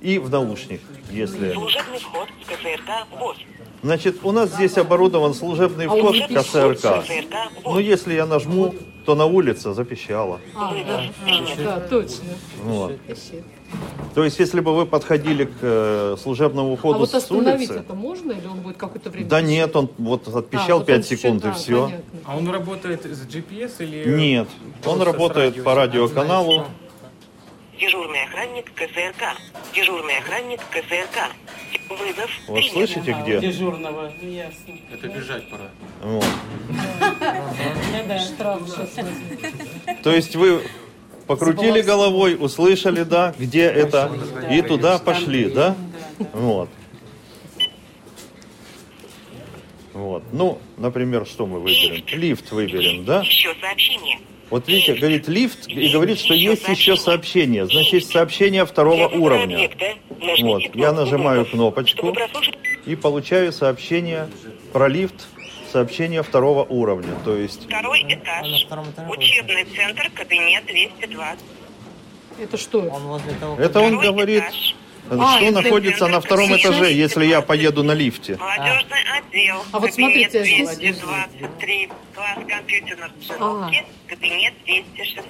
и 0.00 0.18
в 0.18 0.30
наушник, 0.30 0.80
если... 1.10 1.52
Служебный 1.52 1.98
вход 1.98 2.28
в 2.28 2.46
КСРК 2.46 3.18
ВОЗ. 3.18 3.36
Значит, 3.82 4.18
у 4.22 4.32
нас 4.32 4.50
здесь 4.50 4.76
оборудован 4.76 5.34
служебный 5.34 5.86
а 5.86 5.88
вход 5.88 6.16
в 6.16 6.34
КСРК. 6.34 7.04
Но 7.64 7.78
если 7.78 8.14
я 8.14 8.26
нажму, 8.26 8.74
то 9.06 9.14
на 9.14 9.24
улице 9.24 9.72
запищало. 9.72 10.40
А, 10.54 10.74
да, 10.74 11.04
а, 11.26 11.56
да, 11.56 11.80
точно. 11.88 12.34
Вот. 12.62 12.98
То 14.14 14.24
есть, 14.24 14.38
если 14.38 14.60
бы 14.60 14.74
вы 14.74 14.86
подходили 14.86 15.44
к 15.44 15.58
э, 15.60 16.16
служебному 16.20 16.76
входу 16.76 16.96
а 16.96 16.98
вот 16.98 17.10
с 17.10 17.30
улицы... 17.30 17.74
это 17.74 17.94
можно 17.94 18.32
или 18.32 18.46
он 18.46 18.60
будет 18.60 18.76
какое-то 18.76 19.10
время? 19.10 19.28
Да 19.28 19.40
нет, 19.40 19.76
он 19.76 19.90
вот 19.98 20.26
отпищал 20.26 20.80
а, 20.80 20.84
5 20.84 21.06
секунд 21.06 21.44
и 21.44 21.52
все. 21.52 21.84
Понятно. 21.84 22.20
А 22.24 22.36
он 22.36 22.48
работает 22.48 23.04
с 23.04 23.26
GPS 23.26 23.74
или... 23.78 24.08
Нет, 24.08 24.48
он 24.84 25.02
работает 25.02 25.62
по 25.62 25.74
радиоканалу. 25.74 26.64
Дежурный 27.78 28.24
охранник 28.24 28.72
КСРК. 28.74 29.38
Дежурный 29.72 30.18
охранник 30.18 30.60
КСРК. 30.68 31.30
Вызов 31.88 32.30
Вот 32.48 32.56
принят. 32.56 32.72
слышите 32.72 33.16
где? 33.22 33.38
А, 33.38 33.40
дежурного, 33.40 34.12
ну, 34.20 34.28
ясно. 34.28 34.74
Это 34.92 35.08
бежать 35.08 35.48
пора. 35.48 35.70
Вот. 36.02 36.24
Да, 38.08 38.18
штраф 38.18 38.62
сейчас 38.66 40.02
То 40.02 40.12
есть 40.12 40.34
вы 40.34 40.62
покрутили 41.28 41.82
головой, 41.82 42.36
услышали, 42.38 43.04
да, 43.04 43.34
где 43.38 43.64
это, 43.64 44.10
и 44.50 44.62
туда 44.62 44.98
пошли, 44.98 45.50
да? 45.50 45.76
Вот. 46.32 46.68
Вот. 49.92 50.22
Ну, 50.32 50.58
например, 50.76 51.26
что 51.26 51.46
мы 51.46 51.60
выберем? 51.60 52.04
Лифт 52.12 52.50
выберем, 52.52 53.04
да? 53.04 53.20
Еще 53.20 53.54
сообщение. 53.60 54.18
Вот 54.50 54.66
видите, 54.66 54.94
говорит 54.94 55.28
лифт 55.28 55.68
и 55.68 55.88
говорит, 55.88 56.18
что 56.18 56.32
есть 56.32 56.66
еще 56.68 56.96
сообщение. 56.96 57.66
Значит, 57.66 57.92
есть 57.92 58.12
сообщение 58.12 58.64
второго 58.64 59.08
уровня. 59.08 59.70
Вот. 60.40 60.62
Я 60.74 60.92
нажимаю 60.92 61.44
кнопочку 61.44 62.16
и 62.86 62.96
получаю 62.96 63.52
сообщение 63.52 64.28
про 64.72 64.88
лифт, 64.88 65.26
сообщение 65.78 66.22
второго 66.24 66.64
уровня. 66.64 67.14
То 67.24 67.36
есть 67.36 67.64
Второй 67.64 68.02
этаж. 68.02 68.66
Учебный 69.08 69.64
центр, 69.64 70.10
кабинет 70.12 70.66
202. 70.66 71.36
Это 72.40 72.56
что? 72.56 72.82
это 73.58 73.80
он 73.80 73.98
говорит, 73.98 74.42
А, 75.10 75.36
что 75.38 75.44
это 75.44 75.62
находится 75.62 76.08
на 76.08 76.20
втором 76.20 76.54
этаже, 76.56 76.92
если 76.92 77.24
я 77.26 77.40
поеду 77.42 77.82
на 77.84 77.92
лифте. 77.92 78.36
Молодежный 78.36 79.02
отдел. 79.18 79.56
А 79.72 79.78
вот 79.78 79.90
кабинет 79.90 80.30
смотрите, 80.32 80.44
здесь- 80.44 80.98
223. 80.98 81.88
Класс 82.14 82.38
компьютерной 82.48 83.08
установки. 83.20 83.84
Кабинет 84.08 84.54
216. 84.64 85.28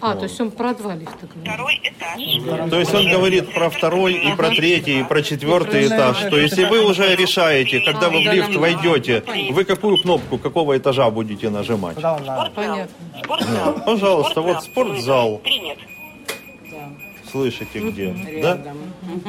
А, 0.00 0.14
то 0.14 0.22
есть 0.24 0.40
он 0.40 0.50
про 0.52 0.74
два 0.74 0.94
лифта 0.94 1.26
говорит. 1.26 1.52
Второй 1.52 1.80
этаж. 1.82 2.70
То 2.70 2.78
есть 2.78 2.94
он 2.94 3.10
говорит 3.10 3.52
про 3.52 3.68
второй 3.68 4.14
и 4.14 4.32
про 4.36 4.50
третий, 4.50 5.00
и 5.00 5.02
про 5.02 5.22
четвертый 5.22 5.88
этаж. 5.88 6.18
То 6.30 6.38
есть 6.38 6.56
и 6.58 6.64
вы 6.64 6.84
уже 6.84 7.16
решаете, 7.16 7.80
когда 7.80 8.10
вы 8.10 8.22
в 8.22 8.32
лифт 8.32 8.54
войдете, 8.54 9.24
вы 9.50 9.64
какую 9.64 10.00
кнопку 10.02 10.38
какого 10.38 10.76
этажа 10.76 11.10
будете 11.10 11.50
нажимать. 11.50 11.96
Понятно. 12.54 12.88
Да, 13.28 13.72
Пожалуйста, 13.84 14.40
вот 14.40 14.62
спортзал. 14.62 15.38
Принят. 15.38 15.78
Слышите 17.30 17.78
где, 17.90 18.14
да? 18.42 18.60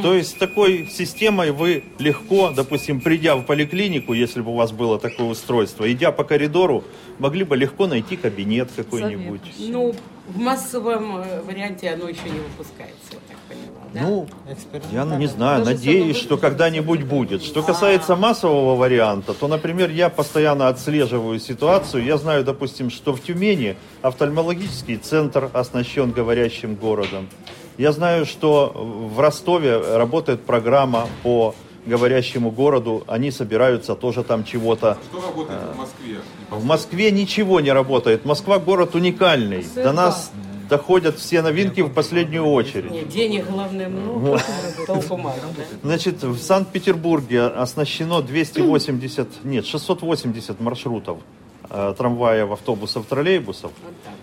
То 0.02 0.14
есть 0.14 0.32
с 0.32 0.34
такой 0.34 0.88
системой 0.92 1.52
вы 1.52 1.84
легко, 2.00 2.52
допустим, 2.52 3.00
придя 3.02 3.36
в 3.36 3.44
поликлинику, 3.46 4.14
если 4.14 4.42
бы 4.42 4.52
у 4.52 4.56
вас 4.56 4.72
было 4.72 5.00
такое 5.00 5.28
устройство, 5.28 5.92
идя 5.92 6.12
по 6.12 6.24
коридору, 6.24 6.84
могли 7.20 7.44
бы 7.44 7.56
легко 7.58 7.88
найти 7.88 8.18
кабинет 8.18 8.70
какой-нибудь. 8.76 9.42
Ну, 9.60 9.94
в 10.28 10.38
массовом 10.40 11.18
э, 11.18 11.42
варианте 11.42 11.90
оно 11.90 12.08
еще 12.08 12.24
не 12.26 12.40
выпускается, 12.40 13.12
я 13.12 13.18
так 13.28 13.38
поняла. 13.50 13.82
да? 13.94 14.02
Ну, 14.02 14.28
я 14.92 15.18
не 15.18 15.28
знаю, 15.28 15.66
надеюсь, 15.66 16.18
что 16.18 16.38
когда-нибудь 16.38 17.04
будет. 17.04 17.44
Что 17.44 17.62
касается 17.64 18.16
массового 18.16 18.76
варианта, 18.76 19.34
то, 19.34 19.48
например, 19.48 19.90
я 19.90 20.10
постоянно 20.10 20.68
отслеживаю 20.70 21.40
ситуацию. 21.40 22.04
Я 22.06 22.18
знаю, 22.18 22.44
допустим, 22.44 22.90
что 22.90 23.14
в 23.14 23.22
Тюмени 23.22 23.76
офтальмологический 24.02 24.98
центр 24.98 25.50
оснащен 25.54 26.12
говорящим 26.12 26.76
городом. 26.76 27.28
Я 27.82 27.94
знаю, 27.94 28.28
что 28.28 28.72
в 28.76 29.20
Ростове 29.20 29.76
работает 29.76 30.44
программа 30.44 31.08
по 31.24 31.56
говорящему 31.88 32.52
городу. 32.52 33.04
Они 33.08 33.32
собираются 33.32 33.96
тоже 33.96 34.24
там 34.24 34.44
чего-то. 34.44 35.00
Что 35.10 35.20
работает 35.20 35.60
в 35.74 35.78
Москве? 35.80 36.18
В 36.52 36.64
Москве 36.64 37.10
ничего 37.10 37.60
не 37.60 37.72
работает. 37.72 38.24
Москва 38.24 38.60
город 38.60 38.94
уникальный. 38.94 39.66
До 39.74 39.94
нас 39.94 40.32
доходят 40.70 41.18
все 41.18 41.42
новинки 41.42 41.82
в 41.82 41.90
последнюю 41.90 42.46
очередь. 42.46 42.92
Нет, 42.92 43.10
денег, 43.10 43.50
главное, 43.50 43.90
много, 43.90 44.40
толку 44.86 45.18
мало? 45.18 45.40
Значит, 45.82 46.22
в 46.22 46.38
Санкт-Петербурге 46.38 47.46
оснащено 47.46 48.22
280, 48.22 49.44
нет, 49.44 49.66
680 49.66 50.62
маршрутов 50.62 51.18
трамваев, 51.98 52.52
автобусов, 52.52 53.06
троллейбусов. 53.06 53.72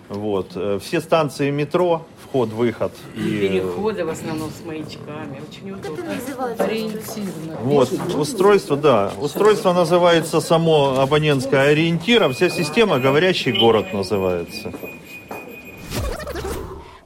Вот. 0.08 0.52
э, 0.54 0.78
Все 0.82 1.00
станции 1.00 1.50
метро, 1.50 2.06
вход-выход. 2.28 2.92
И, 3.16 3.20
э, 3.20 3.48
Переходы 3.48 4.04
в 4.04 4.10
основном 4.10 4.50
с 4.50 4.64
маячками. 4.66 5.40
Очень 5.48 5.70
удобно. 5.72 6.04
Вот, 7.62 7.90
устройство, 8.16 8.76
да, 8.76 9.12
устройство 9.20 9.72
называется 9.72 10.40
само 10.40 10.98
абонентское 11.00 11.70
ориентир, 11.70 12.22
а 12.24 12.28
вся 12.28 12.50
система 12.50 12.98
«Говорящий 12.98 13.58
город» 13.58 13.92
называется. 13.92 14.72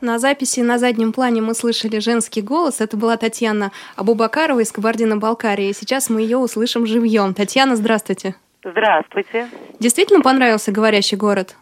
На 0.00 0.18
записи 0.18 0.58
на 0.58 0.80
заднем 0.80 1.12
плане 1.12 1.40
мы 1.42 1.54
слышали 1.54 2.00
женский 2.00 2.42
голос. 2.42 2.80
Это 2.80 2.96
была 2.96 3.16
Татьяна 3.16 3.70
Абубакарова 3.94 4.58
из 4.58 4.72
Кабардино-Балкарии. 4.72 5.72
Сейчас 5.72 6.10
мы 6.10 6.22
ее 6.22 6.38
услышим 6.38 6.86
живьем. 6.86 7.34
Татьяна, 7.34 7.76
здравствуйте. 7.76 8.34
Здравствуйте. 8.64 9.48
Действительно 9.80 10.20
понравился 10.20 10.72
говорящий 10.72 11.16
город? 11.16 11.56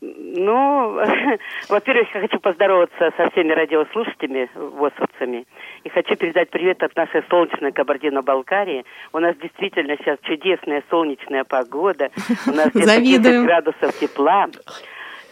Ну, 0.00 0.98
во-первых, 1.68 2.08
я 2.14 2.20
хочу 2.20 2.40
поздороваться 2.40 3.10
со 3.16 3.30
всеми 3.30 3.52
радиослушателями, 3.52 4.50
восовцами. 4.54 5.46
И 5.84 5.88
хочу 5.88 6.16
передать 6.16 6.50
привет 6.50 6.82
от 6.82 6.94
нашей 6.96 7.22
солнечной 7.30 7.72
Кабардино-Балкарии. 7.72 8.84
У 9.12 9.18
нас 9.18 9.36
действительно 9.36 9.96
сейчас 9.98 10.18
чудесная 10.22 10.82
солнечная 10.90 11.44
погода. 11.44 12.10
У 12.46 12.50
нас 12.50 12.70
где-то 12.70 12.78
10 12.80 12.84
Завидую. 12.86 13.44
градусов 13.44 13.98
тепла. 13.98 14.48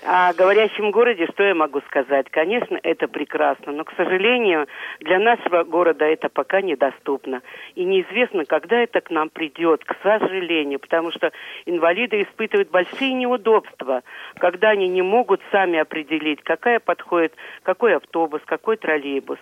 О 0.05 0.33
говорящем 0.33 0.91
городе 0.91 1.29
что 1.29 1.45
я 1.45 1.55
могу 1.55 1.81
сказать? 1.83 2.29
Конечно, 2.29 2.77
это 2.83 3.07
прекрасно, 3.07 3.71
но, 3.71 3.85
к 3.85 3.93
сожалению, 3.97 4.67
для 4.99 5.21
нашего 5.21 5.63
города 5.63 6.05
это 6.05 6.29
пока 6.29 6.61
недоступно. 6.61 7.41
И 7.77 7.85
неизвестно, 7.85 8.45
когда 8.45 8.81
это 8.81 9.01
к 9.01 9.11
нам 9.11 9.31
придет, 9.31 9.85
к 9.85 9.97
сожалению, 10.03 10.81
потому 10.81 11.13
что 11.13 11.31
инвалиды 11.67 12.23
испытывают 12.23 12.69
большие 12.71 13.13
неудобства, 13.13 14.03
когда 14.39 14.71
они 14.71 14.89
не 14.89 15.03
могут 15.03 15.41
сами 15.53 15.79
определить, 15.79 16.43
какая 16.43 16.81
подходит, 16.81 17.35
какой 17.63 17.95
автобус, 17.95 18.43
какой 18.45 18.79
троллейбус. 18.79 19.39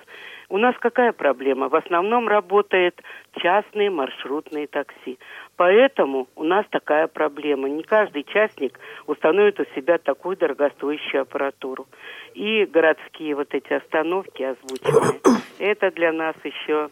У 0.50 0.58
нас 0.58 0.74
какая 0.80 1.12
проблема? 1.12 1.68
В 1.68 1.76
основном 1.76 2.28
работает 2.28 3.00
частные 3.40 3.88
маршрутные 3.88 4.66
такси. 4.66 5.18
Поэтому 5.60 6.26
у 6.36 6.44
нас 6.44 6.64
такая 6.70 7.06
проблема. 7.06 7.68
Не 7.68 7.82
каждый 7.82 8.24
частник 8.24 8.80
установит 9.06 9.60
у 9.60 9.66
себя 9.74 9.98
такую 9.98 10.38
дорогостоящую 10.38 11.20
аппаратуру. 11.20 11.86
И 12.32 12.64
городские 12.64 13.34
вот 13.34 13.52
эти 13.52 13.74
остановки 13.74 14.42
озвученные, 14.42 15.20
это 15.58 15.90
для 15.90 16.12
нас 16.12 16.34
еще 16.44 16.88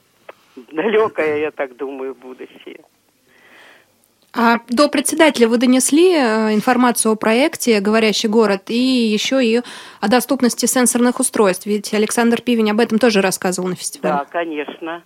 далекое, 0.70 1.38
я 1.38 1.50
так 1.50 1.78
думаю, 1.78 2.14
будущее. 2.14 2.80
А 4.34 4.58
до 4.68 4.90
председателя 4.90 5.48
вы 5.48 5.56
донесли 5.56 6.12
э, 6.12 6.52
информацию 6.52 7.12
о 7.12 7.16
проекте 7.16 7.80
«Говорящий 7.80 8.28
город» 8.28 8.64
и 8.68 8.76
еще 8.76 9.42
и 9.42 9.62
о 10.02 10.08
доступности 10.08 10.66
сенсорных 10.66 11.20
устройств. 11.20 11.64
Ведь 11.64 11.94
Александр 11.94 12.42
Пивень 12.42 12.70
об 12.72 12.80
этом 12.80 12.98
тоже 12.98 13.22
рассказывал 13.22 13.68
на 13.68 13.76
фестивале. 13.76 14.16
Да, 14.18 14.24
конечно. 14.26 15.02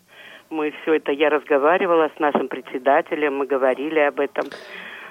Мы 0.53 0.71
все 0.83 0.97
это, 0.97 1.13
я 1.13 1.31
разговаривала 1.31 2.11
с 2.15 2.21
нашим 2.21 2.49
председателем, 2.49 3.37
мы 3.39 3.47
говорили 3.47 4.01
об 4.01 4.21
этом. 4.21 4.45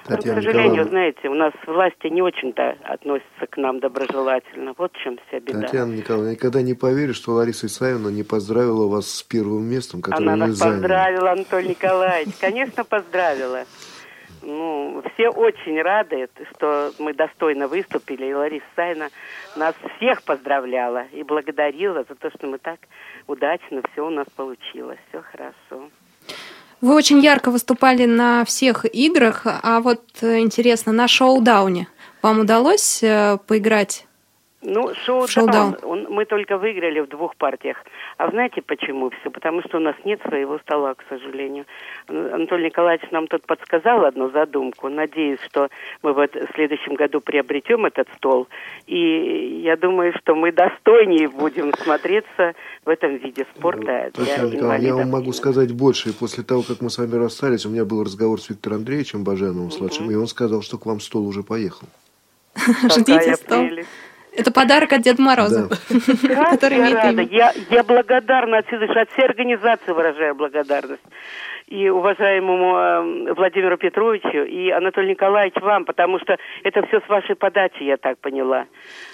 Но, 0.08 0.16
к 0.16 0.18
Татьяна 0.18 0.40
сожалению, 0.40 0.70
Николаевна. 0.70 0.90
знаете, 0.90 1.28
у 1.28 1.34
нас 1.34 1.52
власти 1.66 2.06
не 2.06 2.22
очень-то 2.22 2.76
относятся 2.84 3.46
к 3.50 3.56
нам 3.56 3.80
доброжелательно. 3.80 4.72
Вот 4.78 4.92
в 4.92 5.02
чем 5.02 5.18
вся 5.26 5.40
беда. 5.40 5.62
Татьяна 5.62 5.92
Николаевна, 5.94 6.30
я 6.30 6.34
никогда 6.36 6.62
не 6.62 6.74
поверю, 6.74 7.12
что 7.12 7.32
Лариса 7.32 7.66
Исаевна 7.66 8.10
не 8.10 8.22
поздравила 8.22 8.86
вас 8.86 9.08
с 9.08 9.22
первым 9.24 9.64
местом, 9.64 10.00
которое 10.00 10.22
Она 10.22 10.32
вы 10.32 10.38
нас 10.38 10.50
заняли. 10.58 10.74
поздравила, 10.74 11.30
Анатолий 11.32 11.68
Николаевич. 11.70 12.34
Конечно, 12.40 12.84
поздравила. 12.84 13.64
Ну, 14.42 15.02
все 15.14 15.28
очень 15.28 15.80
рады, 15.80 16.28
что 16.54 16.92
мы 16.98 17.14
достойно 17.14 17.68
выступили. 17.68 18.26
И 18.26 18.34
Лариса 18.34 18.64
Сайна 18.74 19.08
нас 19.56 19.74
всех 19.96 20.22
поздравляла 20.24 21.04
и 21.12 21.22
благодарила 21.22 22.04
за 22.08 22.14
то, 22.14 22.30
что 22.30 22.46
мы 22.46 22.58
так 22.58 22.80
удачно 23.26 23.82
все 23.92 24.06
у 24.06 24.10
нас 24.10 24.26
получилось. 24.36 24.98
Все 25.08 25.22
хорошо. 25.22 25.88
Вы 26.80 26.96
очень 26.96 27.20
ярко 27.20 27.52
выступали 27.52 28.06
на 28.06 28.44
всех 28.44 28.84
играх, 28.84 29.42
а 29.44 29.80
вот 29.80 30.02
э, 30.20 30.40
интересно, 30.40 30.92
на 30.92 31.06
шоу-дауне 31.06 31.86
вам 32.22 32.40
удалось 32.40 33.02
э, 33.04 33.38
поиграть? 33.46 34.06
Ну, 34.62 34.94
шоу, 34.94 35.26
Шоу-даун. 35.26 36.06
мы 36.08 36.24
только 36.24 36.56
выиграли 36.56 37.00
в 37.00 37.08
двух 37.08 37.34
партиях. 37.36 37.78
А 38.16 38.30
знаете 38.30 38.62
почему 38.62 39.10
все? 39.10 39.30
Потому 39.30 39.60
что 39.62 39.78
у 39.78 39.80
нас 39.80 39.96
нет 40.04 40.20
своего 40.22 40.58
стола, 40.60 40.94
к 40.94 41.02
сожалению. 41.08 41.64
Ан- 42.08 42.34
Анатолий 42.34 42.66
Николаевич 42.66 43.10
нам 43.10 43.26
тут 43.26 43.44
подсказал 43.44 44.04
одну 44.04 44.30
задумку. 44.30 44.88
Надеюсь, 44.88 45.40
что 45.50 45.68
мы 46.02 46.12
вот 46.12 46.34
в 46.34 46.54
следующем 46.54 46.94
году 46.94 47.20
приобретем 47.20 47.86
этот 47.86 48.08
стол. 48.16 48.46
И 48.86 49.62
я 49.64 49.76
думаю, 49.76 50.12
что 50.18 50.36
мы 50.36 50.52
достойнее 50.52 51.28
будем 51.28 51.72
смотреться 51.74 52.54
в 52.84 52.88
этом 52.88 53.16
виде 53.16 53.44
спорта 53.56 54.10
для 54.14 54.24
Татьяна 54.26 54.46
Николаевна, 54.50 54.86
я 54.86 54.94
вам 54.94 55.10
могу 55.10 55.32
сказать 55.32 55.72
больше. 55.72 56.10
И 56.10 56.12
после 56.12 56.44
того, 56.44 56.62
как 56.62 56.80
мы 56.80 56.90
с 56.90 56.98
вами 56.98 57.16
расстались, 57.16 57.66
у 57.66 57.70
меня 57.70 57.84
был 57.84 58.04
разговор 58.04 58.40
с 58.40 58.48
Виктором 58.48 58.78
Андреевичем 58.78 59.24
Баженовым, 59.24 59.70
младшим, 59.78 60.08
и 60.10 60.14
он 60.14 60.28
сказал, 60.28 60.62
что 60.62 60.78
к 60.78 60.86
вам 60.86 61.00
стол 61.00 61.26
уже 61.26 61.42
поехал. 61.42 61.88
Ждите 62.84 63.34
стол. 63.36 63.66
прелесть. 63.66 63.88
Это 64.34 64.50
подарок 64.50 64.92
от 64.92 65.02
Деда 65.02 65.20
Мороза. 65.20 65.68
Как 65.68 66.62
я 66.62 66.94
рада. 66.94 67.22
Я, 67.22 67.52
я 67.70 67.84
благодарна 67.84 68.58
от 68.58 68.66
всей 68.66 69.24
организации 69.24 69.92
выражаю 69.92 70.34
благодарность 70.34 71.02
и 71.72 71.88
уважаемому 71.88 72.76
э, 72.76 73.32
Владимиру 73.34 73.78
Петровичу 73.78 74.44
и 74.44 74.68
Анатолию 74.68 75.12
Николаевичу 75.12 75.60
вам, 75.60 75.86
потому 75.86 76.18
что 76.18 76.36
это 76.64 76.86
все 76.86 77.00
с 77.00 77.08
вашей 77.08 77.34
подачи, 77.34 77.82
я 77.82 77.96
так 77.96 78.18
поняла. 78.18 78.66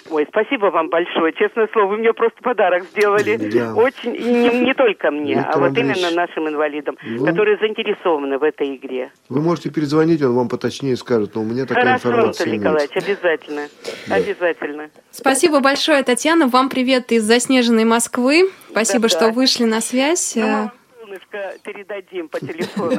Ой, 0.09 0.27
спасибо 0.27 0.65
вам 0.65 0.89
большое. 0.89 1.31
Честное 1.33 1.69
слово, 1.71 1.87
вы 1.87 1.97
мне 1.99 2.11
просто 2.11 2.41
подарок 2.43 2.83
сделали. 2.83 3.37
Да. 3.37 3.73
Очень, 3.75 4.13
и 4.13 4.23
не, 4.23 4.65
не 4.65 4.73
только 4.73 5.09
мне, 5.09 5.35
Виктор 5.35 5.55
а 5.55 5.59
вот 5.59 5.67
Андреевич, 5.67 5.97
именно 5.97 6.15
нашим 6.15 6.49
инвалидам, 6.49 6.97
вы... 7.01 7.25
которые 7.25 7.57
заинтересованы 7.59 8.37
в 8.37 8.43
этой 8.43 8.75
игре. 8.75 9.09
Вы 9.29 9.41
можете 9.41 9.71
перезвонить, 9.71 10.21
он 10.21 10.35
вам 10.35 10.49
поточнее 10.49 10.97
скажет, 10.97 11.35
но 11.35 11.41
у 11.41 11.45
меня 11.45 11.65
такая 11.65 11.85
Хорошо, 11.85 12.09
информация 12.09 12.43
Анатолий 12.43 12.57
Николаевич, 12.57 12.97
обязательно. 12.97 13.61
Да. 14.07 14.15
Обязательно. 14.15 14.89
Спасибо 15.11 15.61
большое, 15.61 16.03
Татьяна. 16.03 16.47
Вам 16.47 16.69
привет 16.69 17.13
из 17.13 17.23
заснеженной 17.23 17.85
Москвы. 17.85 18.49
Спасибо, 18.69 19.03
да, 19.03 19.09
что 19.09 19.27
да. 19.27 19.31
вышли 19.31 19.63
на 19.63 19.79
связь. 19.79 20.35
Ну, 20.35 20.71
солнышко 21.09 21.57
передадим 21.63 22.29
по 22.29 22.39
телефону. 22.39 22.97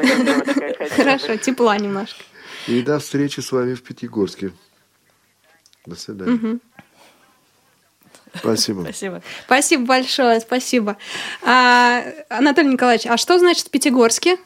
Хорошо, 0.97 1.37
тепла 1.37 1.79
немножко. 1.79 2.23
И 2.67 2.83
до 2.83 2.99
встречи 2.99 3.41
с 3.41 3.53
вами 3.53 3.75
в 3.75 3.83
Пятигорске. 3.83 4.53
До 5.87 5.97
свидания. 5.97 6.59
Спасибо. 8.35 8.83
Спасибо. 8.83 9.23
Спасибо 9.45 9.87
большое, 9.87 10.41
спасибо. 10.41 10.97
А, 11.43 12.05
Анатолий 12.29 12.69
Николаевич, 12.69 13.07
а 13.07 13.17
что 13.17 13.39
значит 13.39 13.71
Пятигорске? 13.71 14.39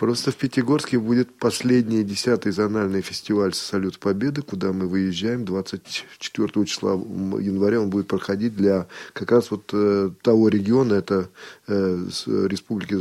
Просто 0.00 0.30
в 0.30 0.36
Пятигорске 0.36 0.98
будет 0.98 1.38
последний 1.38 2.02
десятый 2.02 2.52
зональный 2.52 3.02
фестиваль 3.02 3.52
«Салют 3.52 3.98
Победы», 3.98 4.40
куда 4.40 4.72
мы 4.72 4.88
выезжаем 4.88 5.44
24 5.44 6.64
числа 6.64 6.92
января. 6.92 7.82
Он 7.82 7.90
будет 7.90 8.06
проходить 8.06 8.56
для 8.56 8.86
как 9.12 9.30
раз 9.30 9.50
вот 9.50 9.68
э, 9.74 10.08
того 10.22 10.48
региона, 10.48 10.94
это 10.94 11.28
э, 11.72 12.46
Республики 12.46 12.96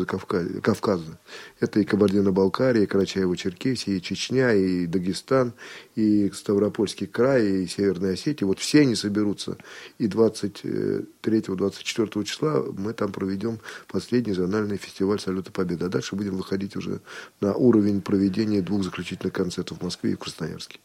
Кавказа. 0.62 1.20
Это 1.60 1.80
и 1.80 1.84
Кабардино-Балкария, 1.84 2.84
и 2.84 2.88
Карачаево-Черкесия, 2.88 3.98
и 3.98 4.02
Чечня, 4.02 4.54
и 4.54 4.86
Дагестан, 4.86 5.54
и 5.96 6.30
Ставропольский 6.32 7.08
край, 7.08 7.64
и 7.64 7.68
Северная 7.68 8.14
Осетия. 8.14 8.48
Вот 8.48 8.60
все 8.60 8.82
они 8.82 8.96
соберутся. 8.96 9.58
И 9.98 10.08
23-24 10.08 12.24
числа 12.24 12.64
мы 12.78 12.94
там 12.94 13.12
проведем 13.12 13.60
последний 13.88 14.34
зональный 14.34 14.78
фестиваль 14.78 15.20
«Салюта 15.20 15.52
Победы». 15.52 15.86
А 15.86 15.90
дальше 15.90 16.16
будем 16.16 16.38
выходить 16.38 16.76
уже 16.76 17.02
на 17.42 17.54
уровень 17.54 18.02
проведения 18.02 18.62
двух 18.62 18.84
заключительных 18.84 19.34
концертов 19.34 19.80
в 19.80 19.84
Москве 19.84 20.12
и 20.12 20.16
в 20.16 20.20
Красноярске. 20.20 20.80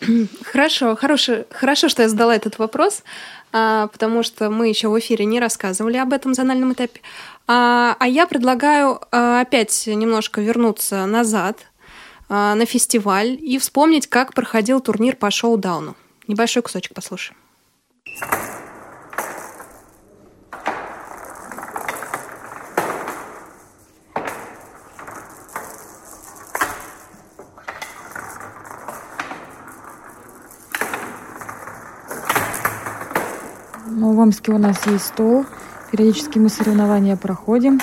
Хорошо, 0.44 0.96
хорошо, 0.96 1.44
хорошо, 1.50 1.88
что 1.88 2.02
я 2.02 2.08
задала 2.08 2.34
этот 2.34 2.58
вопрос, 2.58 3.02
а, 3.52 3.86
потому 3.88 4.22
что 4.22 4.50
мы 4.50 4.68
еще 4.68 4.88
в 4.88 4.98
эфире 4.98 5.24
не 5.24 5.40
рассказывали 5.40 5.96
об 5.96 6.12
этом 6.12 6.34
зональном 6.34 6.72
этапе. 6.72 7.00
А, 7.46 7.96
а 7.98 8.08
я 8.08 8.26
предлагаю 8.26 9.00
а, 9.10 9.40
опять 9.40 9.86
немножко 9.86 10.40
вернуться 10.40 11.06
назад 11.06 11.58
на 12.28 12.66
фестиваль 12.66 13.38
и 13.40 13.56
вспомнить, 13.56 14.08
как 14.08 14.34
проходил 14.34 14.80
турнир 14.80 15.14
по 15.14 15.30
шоу-дауну. 15.30 15.94
Небольшой 16.26 16.62
кусочек 16.62 16.92
послушаем. 16.92 17.36
В 34.12 34.18
Омске 34.18 34.52
у 34.52 34.58
нас 34.58 34.86
есть 34.86 35.06
стол. 35.06 35.44
Периодически 35.90 36.38
мы 36.38 36.48
соревнования 36.48 37.16
проходим. 37.16 37.80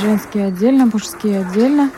Женские 0.00 0.46
отдельно, 0.46 0.86
мужские 0.92 1.40
отдельно. 1.40 1.90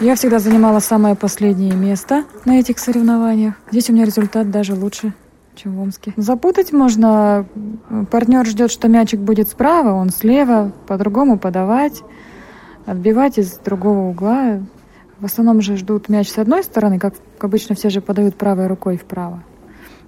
Я 0.00 0.16
всегда 0.16 0.38
занимала 0.38 0.80
самое 0.80 1.14
последнее 1.14 1.74
место 1.74 2.24
на 2.44 2.58
этих 2.58 2.78
соревнованиях. 2.78 3.54
Здесь 3.70 3.90
у 3.90 3.92
меня 3.92 4.04
результат 4.04 4.50
даже 4.50 4.74
лучше, 4.74 5.14
чем 5.54 5.76
в 5.76 5.80
Омске. 5.80 6.12
Запутать 6.16 6.72
можно. 6.72 7.46
Партнер 8.10 8.44
ждет, 8.44 8.70
что 8.70 8.88
мячик 8.88 9.20
будет 9.20 9.48
справа, 9.48 9.92
он 9.92 10.10
слева, 10.10 10.72
по-другому 10.86 11.38
подавать, 11.38 12.02
отбивать 12.86 13.38
из 13.38 13.52
другого 13.58 14.10
угла. 14.10 14.60
В 15.20 15.24
основном 15.24 15.62
же 15.62 15.76
ждут 15.76 16.08
мяч 16.08 16.28
с 16.28 16.38
одной 16.38 16.64
стороны, 16.64 16.98
как 16.98 17.14
обычно 17.38 17.74
все 17.74 17.88
же 17.88 18.00
подают 18.00 18.36
правой 18.36 18.66
рукой 18.66 18.96
вправо. 18.96 19.42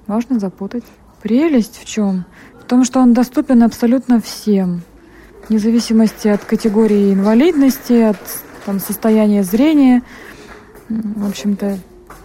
Можно 0.06 0.38
запутать. 0.38 0.84
Прелесть 1.22 1.80
в 1.80 1.86
чем? 1.86 2.24
Том, 2.68 2.84
что 2.84 2.98
он 2.98 3.12
доступен 3.12 3.62
абсолютно 3.62 4.20
всем, 4.20 4.82
вне 5.48 5.58
зависимости 5.60 6.26
от 6.26 6.44
категории 6.44 7.14
инвалидности, 7.14 8.02
от 8.02 8.16
там, 8.64 8.80
состояния 8.80 9.44
зрения. 9.44 10.02
В 10.88 11.28
общем-то, 11.28 11.78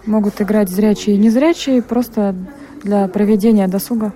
могут 0.04 0.40
играть 0.40 0.68
зрячие 0.68 1.14
и 1.14 1.18
незрячие 1.18 1.80
просто 1.80 2.34
для 2.82 3.06
проведения 3.06 3.68
досуга. 3.68 4.12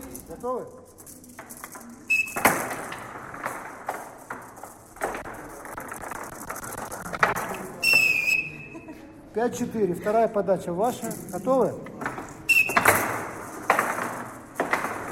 Пять-четыре. 9.32 9.94
Вторая 9.94 10.26
подача 10.28 10.72
ваша. 10.72 11.12
Готовы? 11.30 11.68
А 11.68 11.74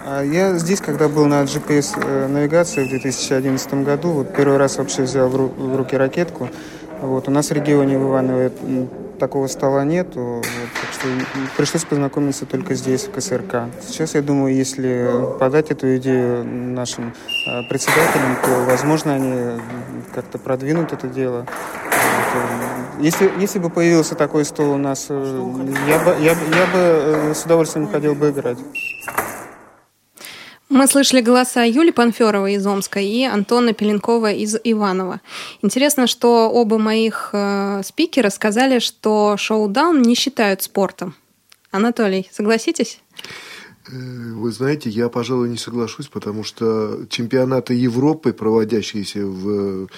я 0.05 0.55
здесь, 0.59 0.81
когда 0.81 1.09
был 1.09 1.27
на 1.27 1.43
GPS-навигации 1.45 2.83
э, 2.83 2.87
в 2.87 2.91
2011 2.91 3.75
году, 3.85 4.11
вот 4.11 4.35
первый 4.35 4.59
раз 4.59 4.77
вообще 4.77 5.03
взял 5.03 5.29
в, 5.29 5.37
ру- 5.37 5.55
в 5.55 5.77
руки 5.77 5.97
ракетку. 5.97 6.49
Вот, 7.01 7.29
у 7.29 7.31
нас 7.31 7.49
в 7.49 7.53
регионе 7.53 7.99
в 7.99 8.03
Иваново 8.03 8.51
такого 9.19 9.47
стола 9.47 9.85
нету, 9.85 10.21
вот, 10.21 10.45
так 10.45 10.93
что 10.93 11.09
пришлось 11.57 11.85
познакомиться 11.85 12.47
только 12.47 12.75
здесь, 12.75 13.05
в 13.05 13.13
КСРК. 13.13 13.71
Сейчас, 13.87 14.15
я 14.15 14.23
думаю, 14.23 14.55
если 14.55 15.11
подать 15.39 15.71
эту 15.71 15.97
идею 15.97 16.45
нашим 16.45 17.15
э, 17.47 17.63
председателям, 17.69 18.37
то, 18.45 18.65
возможно, 18.67 19.15
они 19.15 19.61
как-то 20.15 20.39
продвинут 20.39 20.93
это 20.93 21.07
дело. 21.07 21.47
Вот, 21.87 23.03
если, 23.03 23.31
если 23.39 23.59
бы 23.59 23.71
появился 23.71 24.15
такой 24.15 24.45
стол 24.45 24.73
у 24.73 24.77
нас, 24.77 25.07
э, 25.09 25.43
я 25.89 25.99
бы, 25.99 26.15
я, 26.21 26.33
я 26.33 26.67
бы 26.73 27.35
с 27.35 27.45
удовольствием 27.45 27.89
ходил 27.89 28.15
бы 28.15 28.31
играть. 28.31 28.59
Мы 30.75 30.89
слышали 30.89 31.21
голоса 31.21 31.63
Юли 31.63 31.93
Панферова 31.93 32.51
из 32.51 32.67
Омска 32.67 32.99
и 32.99 33.23
Антона 33.23 33.75
Пеленкова 33.75 34.33
из 34.33 34.57
Иванова. 34.65 35.21
Интересно, 35.63 36.09
что 36.09 36.51
оба 36.51 36.79
моих 36.79 37.31
э, 37.33 37.83
спикера 37.85 38.29
сказали, 38.29 38.81
что 38.81 39.37
шоу-даун 39.37 40.03
не 40.03 40.17
считают 40.17 40.63
спортом. 40.63 41.15
Анатолий, 41.71 42.29
согласитесь? 42.33 42.99
Э, 43.87 44.33
вы 44.33 44.51
знаете, 44.51 44.89
я, 44.89 45.09
пожалуй, 45.09 45.49
не 45.49 45.59
соглашусь, 45.59 46.09
потому 46.09 46.43
что 46.43 47.01
чемпионаты 47.11 47.75
Европы, 47.75 48.33
проводящиеся 48.33 49.27
в, 49.27 49.89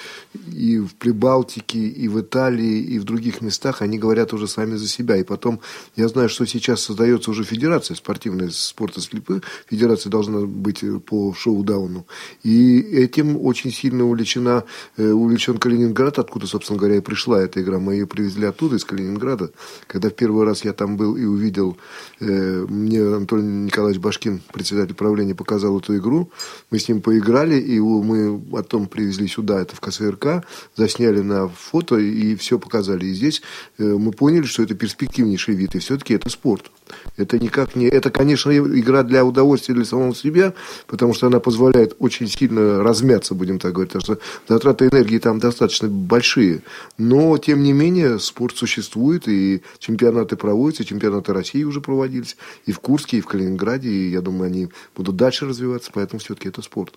и 0.52 0.78
в 0.78 0.94
Прибалтике, 0.96 1.78
и 1.78 2.08
в 2.08 2.20
Италии, 2.20 2.80
и 2.80 2.98
в 2.98 3.04
других 3.04 3.42
местах, 3.42 3.82
они 3.82 3.98
говорят 3.98 4.32
уже 4.32 4.48
сами 4.48 4.74
за 4.74 4.88
себя. 4.88 5.16
И 5.16 5.22
потом, 5.22 5.60
я 5.94 6.08
знаю, 6.08 6.28
что 6.28 6.46
сейчас 6.46 6.80
создается 6.82 7.30
уже 7.30 7.44
федерация 7.44 7.94
спортивная 7.94 8.50
спорта 8.50 9.00
слепых. 9.00 9.42
Федерация 9.70 10.10
должна 10.10 10.40
быть 10.40 10.82
по 11.04 11.32
шоу-дауну. 11.32 12.06
И 12.42 12.80
этим 12.80 13.36
очень 13.40 13.70
сильно 13.70 14.04
увлечена, 14.04 14.64
э, 14.96 15.10
увлечен 15.10 15.58
Калининград, 15.58 16.18
откуда, 16.18 16.46
собственно 16.46 16.78
говоря, 16.78 16.96
и 16.96 17.00
пришла 17.00 17.40
эта 17.40 17.62
игра. 17.62 17.78
Мы 17.78 17.94
ее 17.94 18.06
привезли 18.06 18.46
оттуда, 18.46 18.76
из 18.76 18.84
Калининграда. 18.84 19.50
Когда 19.86 20.10
в 20.10 20.14
первый 20.14 20.44
раз 20.44 20.64
я 20.64 20.72
там 20.72 20.96
был 20.96 21.16
и 21.16 21.24
увидел, 21.24 21.76
э, 22.20 22.66
мне 22.68 23.00
Антон 23.00 23.68
Николаевич 23.76 24.00
Башкин, 24.00 24.40
председатель 24.54 24.94
правления, 24.94 25.34
показал 25.34 25.78
эту 25.78 25.98
игру. 25.98 26.30
Мы 26.70 26.78
с 26.78 26.88
ним 26.88 27.02
поиграли, 27.02 27.60
и 27.60 27.78
мы 27.78 28.40
потом 28.40 28.86
привезли 28.86 29.28
сюда, 29.28 29.60
это 29.60 29.76
в 29.76 29.80
КСРК, 29.80 30.46
засняли 30.76 31.20
на 31.20 31.48
фото 31.48 31.98
и 31.98 32.36
все 32.36 32.58
показали. 32.58 33.04
И 33.04 33.12
здесь 33.12 33.42
э, 33.76 33.84
мы 33.84 34.12
поняли, 34.12 34.44
что 34.44 34.62
это 34.62 34.74
перспективнейший 34.74 35.54
вид, 35.54 35.74
и 35.74 35.78
все-таки 35.78 36.14
это 36.14 36.30
спорт. 36.30 36.70
Это 37.18 37.38
никак 37.38 37.76
не... 37.76 37.84
Это, 37.86 38.10
конечно, 38.10 38.50
игра 38.56 39.02
для 39.02 39.26
удовольствия 39.26 39.74
для 39.74 39.84
самого 39.84 40.14
себя, 40.14 40.54
потому 40.86 41.12
что 41.12 41.26
она 41.26 41.38
позволяет 41.38 41.96
очень 41.98 42.28
сильно 42.28 42.82
размяться, 42.82 43.34
будем 43.34 43.58
так 43.58 43.74
говорить, 43.74 43.92
потому 43.92 44.16
что 44.16 44.24
затраты 44.48 44.86
энергии 44.86 45.18
там 45.18 45.38
достаточно 45.38 45.88
большие. 45.88 46.62
Но, 46.96 47.36
тем 47.36 47.62
не 47.62 47.74
менее, 47.74 48.18
спорт 48.20 48.56
существует, 48.56 49.28
и 49.28 49.60
чемпионаты 49.80 50.36
проводятся, 50.36 50.86
чемпионаты 50.86 51.34
России 51.34 51.62
уже 51.64 51.82
проводились, 51.82 52.38
и 52.64 52.72
в 52.72 52.80
Курске, 52.80 53.18
и 53.18 53.20
в 53.20 53.26
Калининграде, 53.26 53.65
и 53.84 54.10
я 54.10 54.20
думаю, 54.20 54.46
они 54.46 54.68
будут 54.94 55.16
дальше 55.16 55.46
развиваться, 55.46 55.90
поэтому 55.92 56.20
все-таки 56.20 56.48
это 56.48 56.62
спорт. 56.62 56.94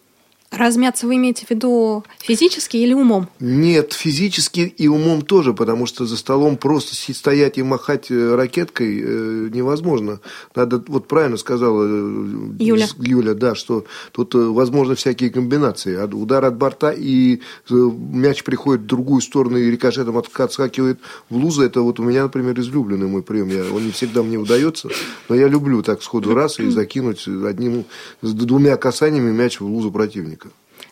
Размяться 0.51 1.05
вы 1.05 1.17
имеете 1.17 1.45
в 1.45 1.51
виду 1.51 2.03
физически 2.19 2.77
или 2.77 2.93
умом? 2.93 3.29
Нет, 3.39 3.93
физически 3.93 4.61
и 4.61 4.87
умом 4.87 5.21
тоже, 5.21 5.53
потому 5.53 5.85
что 5.85 6.07
за 6.07 6.17
столом 6.17 6.57
просто 6.57 6.95
стоять 7.13 7.59
и 7.59 7.63
махать 7.63 8.09
э, 8.09 8.35
ракеткой 8.35 8.99
э, 8.99 9.49
невозможно. 9.53 10.21
Надо, 10.55 10.83
вот 10.87 11.07
правильно 11.07 11.37
сказала 11.37 11.85
э, 11.85 12.51
Юля. 12.57 12.87
Юля, 12.97 13.33
да, 13.35 13.53
что 13.53 13.85
тут 14.11 14.33
возможны 14.33 14.95
всякие 14.95 15.29
комбинации. 15.29 15.95
Удар 15.95 16.43
от 16.45 16.57
борта, 16.57 16.91
и 16.97 17.41
мяч 17.69 18.43
приходит 18.43 18.81
в 18.83 18.87
другую 18.87 19.21
сторону 19.21 19.57
и 19.57 19.69
рикошетом 19.69 20.17
от- 20.17 20.35
отскакивает 20.39 20.99
в 21.29 21.35
лузу. 21.35 21.61
Это 21.61 21.81
вот 21.81 21.99
у 21.99 22.03
меня, 22.03 22.23
например, 22.23 22.59
излюбленный 22.59 23.07
мой 23.07 23.21
прием. 23.21 23.49
Я, 23.49 23.71
он 23.71 23.85
не 23.85 23.91
всегда 23.91 24.23
мне 24.23 24.37
удается, 24.37 24.89
но 25.27 25.35
я 25.35 25.47
люблю 25.47 25.83
так 25.83 26.01
сходу 26.01 26.33
раз 26.33 26.59
и 26.59 26.69
закинуть 26.69 27.27
одним, 27.27 27.85
с 28.23 28.33
двумя 28.33 28.77
касаниями 28.77 29.31
мяч 29.31 29.59
в 29.59 29.65
лузу 29.65 29.91
противника. 29.91 30.38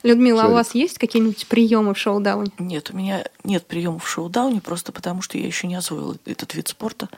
Людмила, 0.08 0.43
а 0.43 0.47
у 0.47 0.53
вас 0.53 0.74
есть 0.74 0.97
какие-нибудь 0.97 1.47
приемы 1.47 1.93
в 1.93 1.97
шоу-дауне? 1.97 2.51
Нет, 2.60 2.91
у 2.91 2.97
меня 2.97 3.26
нет 3.43 3.66
приемов 3.66 4.05
в 4.05 4.10
шоу-дауне, 4.10 4.62
просто 4.62 4.91
потому 4.91 5.22
что 5.22 5.38
я 5.38 5.45
еще 5.45 5.68
не 5.68 5.76
освоила 5.76 6.16
этот 6.26 6.53
вид 6.55 6.68
спорта. 6.68 7.10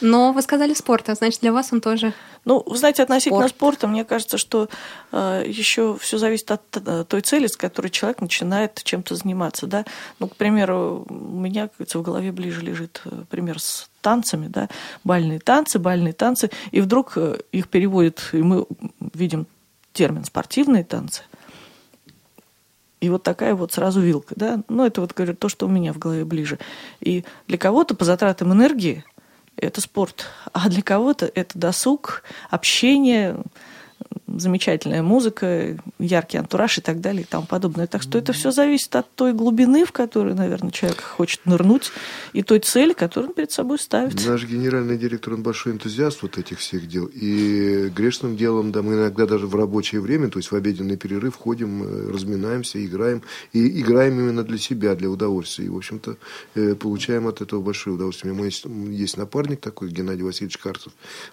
Но 0.00 0.32
вы 0.32 0.40
сказали 0.42 0.72
спорт, 0.72 1.08
а 1.10 1.14
значит, 1.14 1.40
для 1.40 1.52
вас 1.52 1.72
он 1.72 1.80
тоже... 1.80 2.14
Ну, 2.46 2.62
вы 2.64 2.78
знаете, 2.78 3.02
относительно 3.02 3.48
Спорт. 3.48 3.78
спорта, 3.78 3.86
мне 3.86 4.04
кажется, 4.04 4.38
что 4.38 4.70
э, 5.12 5.44
еще 5.46 5.98
все 6.00 6.16
зависит 6.16 6.50
от 6.50 6.62
э, 6.74 7.04
той 7.06 7.20
цели, 7.20 7.46
с 7.46 7.56
которой 7.56 7.88
человек 7.88 8.22
начинает 8.22 8.80
чем-то 8.82 9.14
заниматься, 9.14 9.66
да. 9.66 9.84
Ну, 10.18 10.28
к 10.28 10.36
примеру, 10.36 11.04
у 11.06 11.38
меня, 11.38 11.64
как 11.64 11.72
говорится, 11.76 11.98
в 11.98 12.02
голове 12.02 12.32
ближе 12.32 12.62
лежит 12.62 13.02
э, 13.04 13.24
пример 13.28 13.60
с 13.60 13.90
танцами, 14.00 14.46
да, 14.48 14.70
бальные 15.04 15.38
танцы, 15.38 15.78
бальные 15.78 16.14
танцы, 16.14 16.50
и 16.70 16.80
вдруг 16.80 17.12
э, 17.16 17.38
их 17.52 17.68
переводят, 17.68 18.30
и 18.32 18.38
мы 18.38 18.64
видим 19.12 19.46
термин 19.92 20.24
спортивные 20.24 20.84
танцы. 20.84 21.22
И 23.00 23.08
вот 23.08 23.22
такая 23.22 23.54
вот 23.54 23.72
сразу 23.72 24.00
вилка, 24.00 24.34
да. 24.36 24.62
Ну, 24.68 24.84
это 24.84 25.00
вот, 25.00 25.14
говорю, 25.14 25.34
то, 25.34 25.48
что 25.48 25.66
у 25.66 25.70
меня 25.70 25.92
в 25.92 25.98
голове 25.98 26.24
ближе. 26.24 26.58
И 27.00 27.24
для 27.46 27.58
кого-то 27.58 27.94
по 27.94 28.04
затратам 28.04 28.52
энергии 28.52 29.04
это 29.56 29.80
спорт, 29.80 30.26
а 30.52 30.68
для 30.68 30.82
кого-то 30.82 31.30
это 31.34 31.58
досуг, 31.58 32.22
общение, 32.50 33.36
замечательная 34.38 35.02
музыка, 35.02 35.76
яркий 35.98 36.38
антураж 36.38 36.78
и 36.78 36.80
так 36.80 37.00
далее 37.00 37.22
и 37.22 37.24
тому 37.24 37.46
подобное. 37.46 37.86
Так 37.86 38.02
что 38.02 38.18
это 38.18 38.32
все 38.32 38.50
зависит 38.50 38.94
от 38.96 39.12
той 39.14 39.32
глубины, 39.32 39.84
в 39.84 39.92
которой, 39.92 40.34
наверное, 40.34 40.70
человек 40.70 41.00
хочет 41.00 41.44
нырнуть, 41.46 41.92
и 42.32 42.42
той 42.42 42.60
цели, 42.60 42.92
которую 42.92 43.30
он 43.30 43.34
перед 43.34 43.52
собой 43.52 43.78
ставит. 43.78 44.26
Наш 44.26 44.44
генеральный 44.44 44.98
директор, 44.98 45.34
он 45.34 45.42
большой 45.42 45.72
энтузиаст 45.72 46.22
вот 46.22 46.38
этих 46.38 46.58
всех 46.58 46.88
дел. 46.88 47.06
И 47.12 47.90
грешным 47.94 48.36
делом, 48.36 48.72
да, 48.72 48.82
мы 48.82 48.94
иногда 48.94 49.26
даже 49.26 49.46
в 49.46 49.54
рабочее 49.54 50.00
время, 50.00 50.28
то 50.28 50.38
есть 50.38 50.50
в 50.50 50.54
обеденный 50.54 50.96
перерыв, 50.96 51.36
ходим, 51.36 51.82
э, 51.82 52.10
разминаемся, 52.10 52.84
играем. 52.84 53.22
И 53.52 53.80
играем 53.80 54.18
именно 54.18 54.42
для 54.42 54.58
себя, 54.58 54.94
для 54.94 55.10
удовольствия. 55.10 55.66
И, 55.66 55.68
в 55.68 55.76
общем-то, 55.76 56.16
э, 56.54 56.74
получаем 56.74 57.26
от 57.26 57.40
этого 57.40 57.60
большое 57.60 57.96
удовольствие. 57.96 58.32
У 58.32 58.36
меня 58.36 58.46
есть, 58.46 58.64
есть 58.64 59.16
напарник 59.16 59.60
такой, 59.60 59.90
Геннадий 59.90 60.22
Васильевич 60.22 60.58
Карцев. 60.58 60.92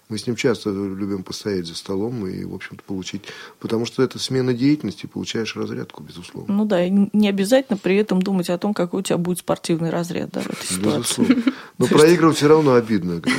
Мы 0.09 0.17
с 0.17 0.27
ним 0.27 0.35
часто 0.35 0.69
любим 0.69 1.23
постоять 1.23 1.67
за 1.67 1.75
столом 1.75 2.27
и, 2.27 2.43
в 2.43 2.55
общем-то, 2.57 2.83
получить... 2.83 3.23
Потому 3.59 3.85
что 3.85 4.03
это 4.03 4.19
смена 4.19 4.53
деятельности, 4.53 5.05
получаешь 5.05 5.55
разрядку, 5.55 6.03
безусловно. 6.03 6.53
Ну 6.53 6.65
да, 6.65 6.85
и 6.85 6.89
не 6.89 7.29
обязательно 7.29 7.77
при 7.77 7.95
этом 7.95 8.21
думать 8.21 8.49
о 8.49 8.57
том, 8.57 8.73
какой 8.73 8.99
у 8.99 9.03
тебя 9.03 9.17
будет 9.17 9.39
спортивный 9.39 9.89
разряд 9.89 10.31
да, 10.31 10.41
в 10.41 10.49
этой 10.49 10.65
ситуации. 10.65 11.21
Безусловно. 11.21 11.53
Но 11.77 11.85
проигрывать 11.87 12.37
все 12.37 12.47
равно 12.47 12.73
обидно. 12.73 13.21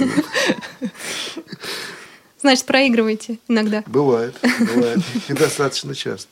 Значит, 2.40 2.66
проигрываете 2.66 3.38
иногда. 3.48 3.82
Бывает, 3.86 4.36
бывает. 4.60 5.00
И 5.28 5.32
достаточно 5.32 5.94
часто. 5.94 6.28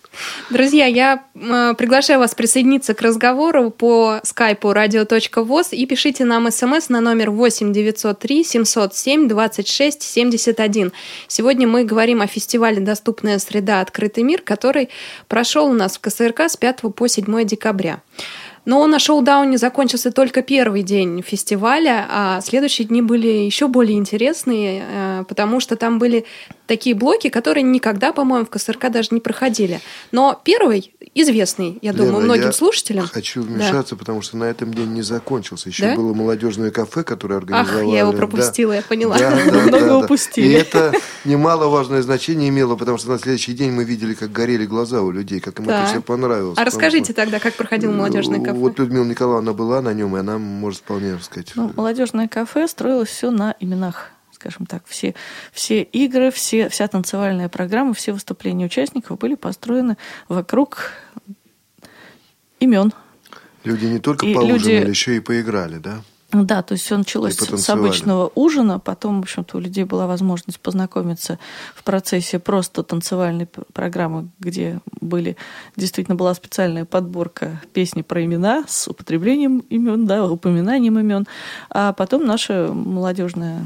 Друзья, 0.50 0.86
я 0.86 1.24
э, 1.34 1.74
приглашаю 1.76 2.20
вас 2.20 2.34
присоединиться 2.34 2.94
к 2.94 3.02
разговору 3.02 3.70
по 3.70 4.20
скайпу 4.22 4.68
radio.voz 4.68 5.68
и 5.72 5.84
пишите 5.84 6.24
нам 6.24 6.50
смс 6.52 6.88
на 6.90 7.00
номер 7.00 7.30
8 7.30 7.72
903 7.72 8.44
707 8.44 9.28
26 9.28 10.02
71. 10.02 10.92
Сегодня 11.26 11.66
мы 11.66 11.84
говорим 11.84 12.22
о 12.22 12.28
фестивале 12.28 12.80
«Доступная 12.80 13.40
среда. 13.40 13.80
Открытый 13.80 14.22
мир», 14.22 14.42
который 14.42 14.90
прошел 15.26 15.66
у 15.66 15.72
нас 15.72 15.96
в 15.96 16.00
КСРК 16.00 16.42
с 16.42 16.57
5 16.57 16.82
по 16.94 17.09
7 17.09 17.44
декабря. 17.44 18.00
Но 18.67 18.85
на 18.89 18.99
шоу-дауне 18.99 19.59
закончился 19.59 20.11
только 20.11 20.43
первый 20.43 20.83
день 20.83 21.23
фестиваля, 21.23 22.05
а 22.11 22.41
следующие 22.41 22.87
дни 22.89 23.01
были 23.01 23.29
еще 23.29 23.69
более 23.69 23.97
интересные, 23.97 24.85
э, 24.85 25.25
потому 25.29 25.61
что 25.61 25.77
там 25.77 26.01
были 26.01 26.27
такие 26.67 26.95
блоки, 26.95 27.29
которые 27.29 27.62
никогда, 27.64 28.12
по-моему, 28.12 28.45
в 28.47 28.51
КСРК 28.51 28.91
даже 28.91 29.09
не 29.12 29.21
проходили. 29.21 29.81
Но 30.12 30.41
первый 30.45 30.93
известный, 31.14 31.79
я 31.83 31.93
думаю, 31.93 32.12
Лена, 32.14 32.25
многим 32.25 32.45
я 32.47 32.53
слушателям. 32.53 33.07
Хочу 33.07 33.43
Да. 33.43 33.49
вмешаться, 33.49 33.97
потому 33.97 34.23
что 34.23 34.37
на 34.37 34.45
этом 34.45 34.73
день 34.75 34.89
не 34.93 35.03
закончился. 35.03 35.69
Еще 35.69 35.83
Да? 35.91 35.97
было 35.97 36.12
молодежное 36.14 36.71
кафе, 36.71 37.03
которое 37.05 37.37
Ах, 37.37 37.43
организовали. 37.43 37.87
я 37.91 37.99
его 38.01 38.12
Да. 38.12 38.19
пропустила, 38.19 38.73
я 38.73 38.83
поняла. 38.83 39.19
Да, 39.19 39.31
да, 39.45 39.45
Много 39.53 39.71
да, 39.71 39.87
да. 39.87 39.99
упустили. 39.99 40.49
И 40.49 40.53
это 40.53 40.93
немаловажное 41.25 42.03
значение 42.03 42.49
имело, 42.49 42.77
потому 42.77 42.99
что 42.99 43.11
на 43.11 43.19
следующий 43.19 43.53
день 43.53 43.73
мы 43.73 43.85
видели, 43.85 44.14
как 44.14 44.33
горели 44.33 44.67
глаза 44.67 45.03
у 45.03 45.11
людей, 45.11 45.41
как 45.41 45.59
им 45.61 45.67
Да. 45.67 45.83
это 45.83 45.91
все 45.93 46.01
понравилось. 46.03 46.59
А 46.59 46.64
расскажите 46.64 47.12
тогда, 47.12 47.39
как 47.39 47.55
проходило 47.55 47.93
молодежное 47.93 48.39
что, 48.39 48.47
кафе? 48.47 48.59
Вот 48.59 48.79
Людмила 48.79 49.05
Николаевна 49.05 49.53
была 49.53 49.81
на 49.83 49.93
нем, 49.95 50.17
и 50.17 50.21
она 50.21 50.39
может 50.39 50.81
вполне 50.81 51.14
рассказать. 51.14 51.53
Ну, 51.55 51.71
молодежное 51.77 52.29
кафе 52.29 52.67
строилось 52.69 53.09
все 53.09 53.31
на 53.31 53.55
именах, 53.61 54.11
скажем 54.47 54.66
так. 54.66 54.84
Все, 54.86 55.14
все 55.53 55.82
игры, 55.82 56.30
все, 56.30 56.68
вся 56.68 56.86
танцевальная 56.88 57.49
программа, 57.49 57.94
все 57.94 58.12
выступления 58.12 58.66
участников 58.66 59.18
были 59.18 59.34
построены 59.34 59.97
вокруг 60.28 60.92
имен. 62.61 62.92
Люди 63.64 63.86
не 63.86 63.99
только 63.99 64.24
И 64.26 64.34
поужинали, 64.34 64.80
люди- 64.80 64.88
еще 64.88 65.16
и 65.16 65.20
поиграли, 65.20 65.78
да? 65.78 66.03
Да, 66.32 66.62
то 66.62 66.72
есть 66.72 66.84
все 66.84 66.99
началось 66.99 67.36
с 67.36 67.70
обычного 67.70 68.30
ужина, 68.34 68.80
потом, 68.80 69.20
в 69.20 69.22
общем-то, 69.22 69.59
у 69.59 69.61
людей 69.61 69.84
была 69.84 70.09
возможность 70.09 70.59
познакомиться 70.59 71.38
в 71.74 71.84
процессе 71.84 72.40
просто 72.40 72.82
танцевальной 72.82 73.47
пр- 73.47 73.64
программы, 73.72 74.28
где 74.40 74.80
были 75.01 75.36
действительно 75.76 76.16
была 76.16 76.34
специальная 76.34 76.84
подборка 76.84 77.62
песни 77.72 78.03
про 78.03 78.24
имена 78.24 78.64
с 78.66 78.88
употреблением 78.88 79.61
имен, 79.70 80.07
да, 80.07 80.26
упоминанием 80.26 80.99
имен, 80.99 81.26
а 81.70 81.92
потом 81.92 82.26
наша 82.26 82.72
молодежная 82.72 83.64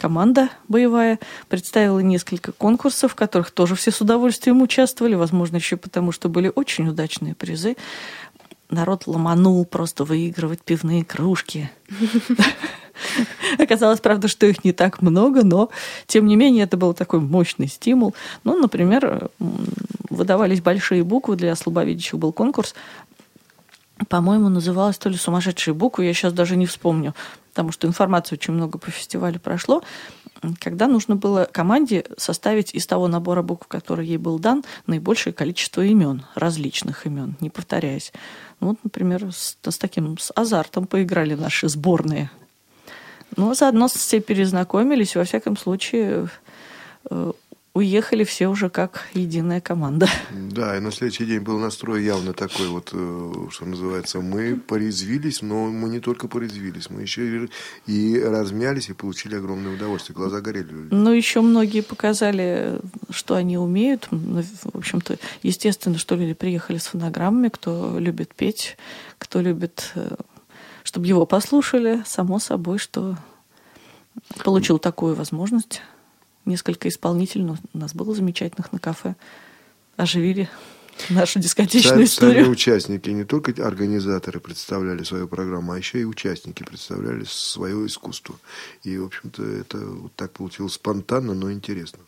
команда 0.00 0.48
боевая 0.66 1.18
представила 1.48 1.98
несколько 1.98 2.52
конкурсов, 2.52 3.12
в 3.12 3.14
которых 3.14 3.50
тоже 3.50 3.74
все 3.74 3.90
с 3.90 4.00
удовольствием 4.00 4.62
участвовали, 4.62 5.14
возможно, 5.14 5.56
еще 5.56 5.76
потому, 5.76 6.10
что 6.10 6.30
были 6.30 6.50
очень 6.54 6.88
удачные 6.88 7.34
призы. 7.34 7.76
Народ 8.70 9.06
ломанул 9.06 9.66
просто 9.66 10.04
выигрывать 10.04 10.62
пивные 10.62 11.04
кружки. 11.04 11.70
Оказалось, 13.58 14.00
правда, 14.00 14.28
что 14.28 14.46
их 14.46 14.64
не 14.64 14.72
так 14.72 15.02
много, 15.02 15.44
но, 15.44 15.68
тем 16.06 16.26
не 16.26 16.36
менее, 16.36 16.64
это 16.64 16.78
был 16.78 16.94
такой 16.94 17.20
мощный 17.20 17.68
стимул. 17.68 18.14
Ну, 18.44 18.58
например, 18.58 19.28
выдавались 20.08 20.62
большие 20.62 21.04
буквы, 21.04 21.36
для 21.36 21.54
слабовидящих 21.54 22.18
был 22.18 22.32
конкурс. 22.32 22.74
По-моему, 24.08 24.48
называлась 24.48 24.98
то 24.98 25.08
ли 25.08 25.16
«Сумасшедшие 25.16 25.74
буквы», 25.74 26.06
я 26.06 26.14
сейчас 26.14 26.32
даже 26.32 26.56
не 26.56 26.66
вспомню, 26.66 27.14
потому 27.50 27.70
что 27.72 27.86
информации 27.86 28.36
очень 28.36 28.54
много 28.54 28.78
по 28.78 28.90
фестивалю 28.90 29.38
прошло, 29.38 29.82
когда 30.58 30.86
нужно 30.86 31.16
было 31.16 31.46
команде 31.50 32.06
составить 32.16 32.74
из 32.74 32.86
того 32.86 33.08
набора 33.08 33.42
букв, 33.42 33.66
который 33.66 34.06
ей 34.06 34.16
был 34.16 34.38
дан, 34.38 34.64
наибольшее 34.86 35.32
количество 35.32 35.82
имен, 35.82 36.24
различных 36.34 37.06
имен, 37.06 37.36
не 37.40 37.50
повторяясь. 37.50 38.12
Ну, 38.60 38.68
вот, 38.68 38.78
например, 38.82 39.30
с, 39.32 39.58
с 39.62 39.78
таким 39.78 40.16
с 40.18 40.32
азартом 40.34 40.86
поиграли 40.86 41.34
наши 41.34 41.68
сборные. 41.68 42.30
Ну, 43.36 43.50
а 43.50 43.54
заодно 43.54 43.88
все 43.88 44.20
перезнакомились, 44.20 45.14
во 45.14 45.24
всяком 45.24 45.56
случае, 45.56 46.28
э, 47.10 47.32
уехали 47.72 48.24
все 48.24 48.48
уже 48.48 48.68
как 48.68 49.06
единая 49.14 49.60
команда. 49.60 50.08
Да, 50.30 50.76
и 50.76 50.80
на 50.80 50.90
следующий 50.90 51.24
день 51.24 51.40
был 51.40 51.58
настрой 51.58 52.04
явно 52.04 52.32
такой 52.32 52.68
вот, 52.68 52.90
э, 52.92 53.32
что 53.50 53.64
называется, 53.64 54.20
мы 54.20 54.56
порезвились, 54.56 55.42
но 55.42 55.66
мы 55.66 55.88
не 55.88 56.00
только 56.00 56.26
порезвились, 56.26 56.90
мы 56.90 57.02
еще 57.02 57.48
и, 57.86 58.20
размялись 58.20 58.88
и 58.88 58.92
получили 58.92 59.36
огромное 59.36 59.74
удовольствие. 59.74 60.16
Глаза 60.16 60.40
горели. 60.40 60.88
Ну, 60.90 61.12
еще 61.12 61.40
многие 61.40 61.82
показали, 61.82 62.80
что 63.10 63.34
они 63.34 63.56
умеют. 63.56 64.08
Ну, 64.10 64.42
В 64.42 64.78
общем-то, 64.78 65.18
естественно, 65.42 65.98
что 65.98 66.16
люди 66.16 66.34
приехали 66.34 66.78
с 66.78 66.86
фонограммами, 66.86 67.48
кто 67.48 67.98
любит 67.98 68.34
петь, 68.34 68.76
кто 69.18 69.40
любит, 69.40 69.92
э, 69.94 70.16
чтобы 70.82 71.06
его 71.06 71.24
послушали. 71.24 72.02
Само 72.04 72.40
собой, 72.40 72.78
что 72.78 73.16
получил 74.42 74.78
такую 74.78 75.14
возможность. 75.14 75.82
Несколько 76.44 76.88
исполнителей 76.88 77.44
ну, 77.44 77.56
у 77.72 77.78
нас 77.78 77.94
было 77.94 78.14
замечательных 78.14 78.72
на 78.72 78.78
кафе. 78.78 79.14
Оживили 79.96 80.48
нашу 81.10 81.38
дискотечную 81.38 81.96
Сами, 81.96 82.04
историю. 82.04 82.44
сами 82.44 82.52
участники, 82.52 83.10
не 83.10 83.24
только 83.24 83.52
организаторы 83.64 84.40
представляли 84.40 85.02
свою 85.02 85.28
программу, 85.28 85.72
а 85.72 85.78
еще 85.78 86.00
и 86.00 86.04
участники 86.04 86.62
представляли 86.62 87.24
свое 87.24 87.86
искусство. 87.86 88.36
И, 88.82 88.96
в 88.98 89.06
общем-то, 89.06 89.42
это 89.44 89.78
вот 89.78 90.12
так 90.14 90.32
получилось 90.32 90.74
спонтанно, 90.74 91.34
но 91.34 91.52
интересно. 91.52 92.00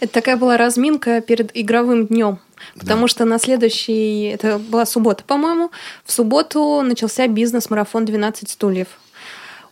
Это 0.00 0.12
такая 0.12 0.36
была 0.36 0.56
разминка 0.56 1.20
перед 1.20 1.56
игровым 1.56 2.06
днем. 2.06 2.38
Потому 2.74 3.08
что 3.08 3.24
на 3.24 3.38
следующий, 3.38 4.24
это 4.24 4.58
была 4.58 4.86
суббота, 4.86 5.24
по-моему, 5.24 5.70
в 6.04 6.12
субботу 6.12 6.82
начался 6.82 7.26
бизнес-марафон 7.26 8.04
«12 8.04 8.48
стульев». 8.48 8.88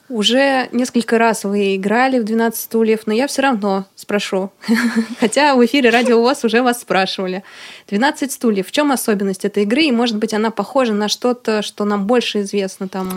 Уже 0.09 0.68
несколько 0.72 1.18
раз 1.18 1.44
вы 1.44 1.76
играли 1.76 2.18
в 2.18 2.24
12 2.24 2.59
стульев, 2.59 3.06
но 3.06 3.12
я 3.12 3.26
все 3.26 3.42
равно 3.42 3.86
спрошу. 3.94 4.50
Хотя 5.20 5.54
в 5.54 5.64
эфире 5.66 5.90
радио 5.90 6.18
у 6.18 6.22
вас 6.22 6.44
уже 6.44 6.62
вас 6.62 6.80
спрашивали. 6.80 7.44
12 7.88 8.32
стульев. 8.32 8.66
В 8.66 8.72
чем 8.72 8.90
особенность 8.90 9.44
этой 9.44 9.64
игры? 9.64 9.82
И, 9.82 9.92
может 9.92 10.16
быть, 10.16 10.32
она 10.32 10.50
похожа 10.50 10.94
на 10.94 11.09
что-то, 11.09 11.62
что 11.62 11.84
нам 11.84 12.06
больше 12.06 12.40
известно. 12.40 12.88
Там 12.88 13.11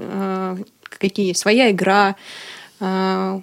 э, 0.00 0.56
какие 0.82 1.28
есть 1.28 1.40
своя 1.40 1.70
игра. 1.70 2.16
Э, 2.80 3.40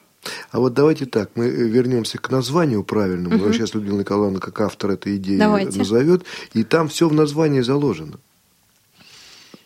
а 0.51 0.59
вот 0.59 0.73
давайте 0.73 1.05
так, 1.05 1.31
мы 1.35 1.49
вернемся 1.49 2.17
к 2.17 2.29
названию 2.29 2.83
правильному. 2.83 3.37
Мгм. 3.37 3.53
Сейчас 3.53 3.73
Людмила 3.73 3.99
Николаевна, 3.99 4.39
как 4.39 4.59
автор 4.61 4.91
этой 4.91 5.15
идеи, 5.17 5.37
Давайте. 5.37 5.79
назовет. 5.79 6.23
И 6.53 6.63
там 6.63 6.89
все 6.89 7.07
в 7.07 7.13
названии 7.13 7.61
заложено. 7.61 8.19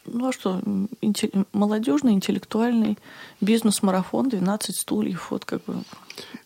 Ну 0.06 0.28
а 0.28 0.32
что, 0.32 0.62
инте- 1.01 1.45
молодежный, 1.51 2.14
интеллектуальный 2.14 2.97
бизнес-марафон, 3.41 4.30
12 4.30 4.76
стульев, 4.76 5.32
вот 5.32 5.45
как 5.45 5.64
бы 5.66 5.84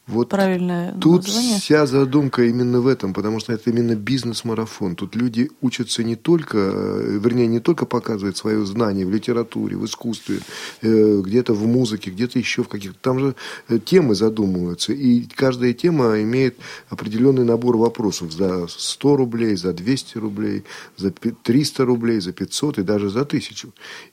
Вот 0.10 0.30
правильное 0.30 0.94
Тут 1.00 1.28
название. 1.28 1.60
вся 1.60 1.86
задумка 1.86 2.44
именно 2.44 2.82
в 2.82 2.88
этом, 2.88 3.14
потому 3.14 3.40
что 3.40 3.54
это 3.54 3.70
именно 3.70 3.94
бизнес-марафон. 3.96 4.96
Тут 4.96 5.16
люди 5.16 5.52
учатся 5.62 6.04
не 6.04 6.16
только, 6.16 6.58
э, 6.58 7.20
вернее, 7.22 7.46
не 7.46 7.60
только 7.60 7.86
показывают 7.86 8.36
свое 8.36 8.66
знание 8.66 9.06
в 9.06 9.12
литературе, 9.12 9.78
в 9.78 9.86
искусстве, 9.86 10.40
э, 10.82 11.22
где-то 11.24 11.54
в 11.54 11.68
музыке, 11.68 12.10
где-то 12.10 12.40
еще 12.40 12.64
в 12.64 12.68
каких-то... 12.68 12.98
Там 13.00 13.20
же 13.20 13.36
э, 13.68 13.78
темы 13.78 14.16
задумываются, 14.16 14.94
и 14.94 15.28
каждая 15.36 15.74
тема 15.74 16.20
имеет 16.24 16.58
определенный 16.90 17.44
набор 17.44 17.78
вопросов 17.78 18.32
за 18.32 18.68
100 18.68 19.16
рублей, 19.16 19.56
за 19.58 19.74
200 19.74 20.18
рублей, 20.18 20.64
за 20.98 21.12
пи- 21.12 21.36
300 21.44 21.86
рублей, 21.86 22.20
за 22.20 22.32
500 22.34 22.80
и 22.80 22.82
даже 22.82 23.12
за 23.12 23.22
1000. 23.26 23.68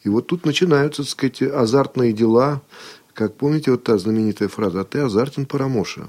И 0.05 0.11
вот 0.11 0.27
тут 0.27 0.45
начинаются, 0.45 1.03
так 1.05 1.11
сказать, 1.11 1.41
азартные 1.41 2.13
дела, 2.13 2.61
как 3.17 3.35
помните, 3.35 3.71
вот 3.71 3.83
та 3.83 3.97
знаменитая 3.97 4.49
фраза 4.49 4.81
«А 4.81 4.85
ты 4.85 4.99
азартен, 4.99 5.47
Парамоша». 5.47 6.09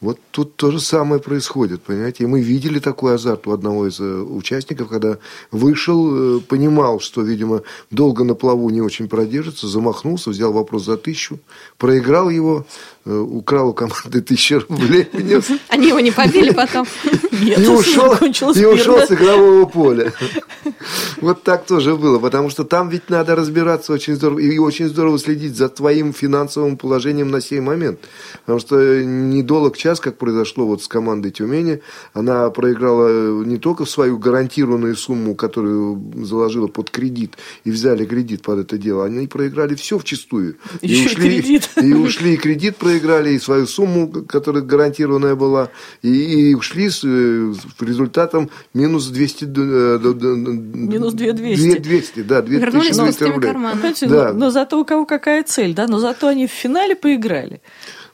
Вот 0.00 0.18
тут 0.30 0.54
то 0.56 0.70
же 0.70 0.80
самое 0.80 1.20
происходит, 1.20 1.82
понимаете? 1.82 2.24
И 2.24 2.26
мы 2.26 2.40
видели 2.40 2.78
такой 2.78 3.14
азарт 3.14 3.48
у 3.48 3.52
одного 3.52 3.88
из 3.88 3.98
э, 3.98 4.04
участников, 4.04 4.88
когда 4.88 5.18
вышел, 5.50 6.38
э, 6.38 6.40
понимал, 6.40 7.00
что, 7.00 7.22
видимо, 7.22 7.62
долго 7.90 8.22
на 8.22 8.34
плаву 8.34 8.70
не 8.70 8.80
очень 8.80 9.08
продержится, 9.08 9.66
замахнулся, 9.66 10.30
взял 10.30 10.52
вопрос 10.52 10.84
за 10.84 10.96
тысячу, 10.96 11.40
проиграл 11.78 12.30
его, 12.30 12.64
украл 13.08 13.70
у 13.70 13.72
команды 13.72 14.20
тысячу 14.20 14.62
рублей, 14.68 15.08
внес 15.12 15.50
Они 15.68 15.88
его 15.88 16.00
не 16.00 16.10
побили 16.10 16.50
потом. 16.50 16.86
Нет, 17.32 17.58
и 17.64 17.66
ушел, 17.66 18.14
и 18.14 18.64
ушел 18.64 18.98
с 18.98 19.12
игрового 19.12 19.64
поля. 19.66 20.12
Вот 21.20 21.42
так 21.42 21.66
тоже 21.66 21.96
было, 21.96 22.18
потому 22.18 22.50
что 22.50 22.64
там 22.64 22.88
ведь 22.88 23.10
надо 23.10 23.34
разбираться 23.34 23.92
очень 23.92 24.14
здорово, 24.14 24.38
и 24.38 24.58
очень 24.58 24.88
здорово 24.88 25.18
следить 25.18 25.56
за 25.56 25.68
твоим 25.68 26.12
финансовым 26.12 26.76
положением 26.76 27.30
на 27.30 27.40
сей 27.40 27.60
момент. 27.60 27.98
Потому 28.40 28.60
что 28.60 29.02
недолг 29.04 29.76
час, 29.76 30.00
как 30.00 30.16
произошло 30.16 30.66
вот 30.66 30.82
с 30.82 30.88
командой 30.88 31.30
Тюмени, 31.30 31.80
она 32.12 32.48
проиграла 32.50 33.44
не 33.44 33.56
только 33.56 33.84
свою 33.84 34.18
гарантированную 34.18 34.96
сумму, 34.96 35.34
которую 35.34 36.00
заложила 36.24 36.68
под 36.68 36.90
кредит, 36.90 37.36
и 37.64 37.70
взяли 37.70 38.04
кредит 38.04 38.42
под 38.42 38.60
это 38.60 38.78
дело, 38.78 39.04
они 39.04 39.26
проиграли 39.26 39.74
все 39.74 39.98
вчистую. 39.98 40.56
Еще 40.82 41.10
и 41.10 41.14
кредит. 41.14 41.70
И 41.82 41.92
ушли, 41.92 42.34
и 42.34 42.36
кредит 42.36 42.76
проиграли, 42.76 42.97
и 42.98 43.38
свою 43.38 43.66
сумму, 43.66 44.08
которая 44.28 44.62
гарантированная 44.62 45.34
была, 45.34 45.70
и, 46.02 46.50
и 46.50 46.54
ушли 46.54 46.90
с 46.90 47.02
э, 47.04 47.52
результатом 47.80 48.50
минус 48.74 49.06
200... 49.08 49.44
э, 49.44 49.98
Минус 50.74 51.14
2200. 51.14 51.78
200, 51.78 52.20
да, 52.22 52.40
Вернулись 52.40 52.96
2200 52.96 53.06
пустыми 53.06 53.34
рублей. 53.34 53.52
Понимаете, 53.52 54.06
Да. 54.06 54.32
но, 54.32 54.38
но 54.38 54.50
зато 54.50 54.80
у 54.80 54.84
кого 54.84 55.06
какая 55.06 55.42
цель, 55.44 55.74
да? 55.74 55.86
Но 55.86 55.98
зато 55.98 56.28
они 56.28 56.46
в 56.46 56.50
финале 56.50 56.94
поиграли. 56.94 57.60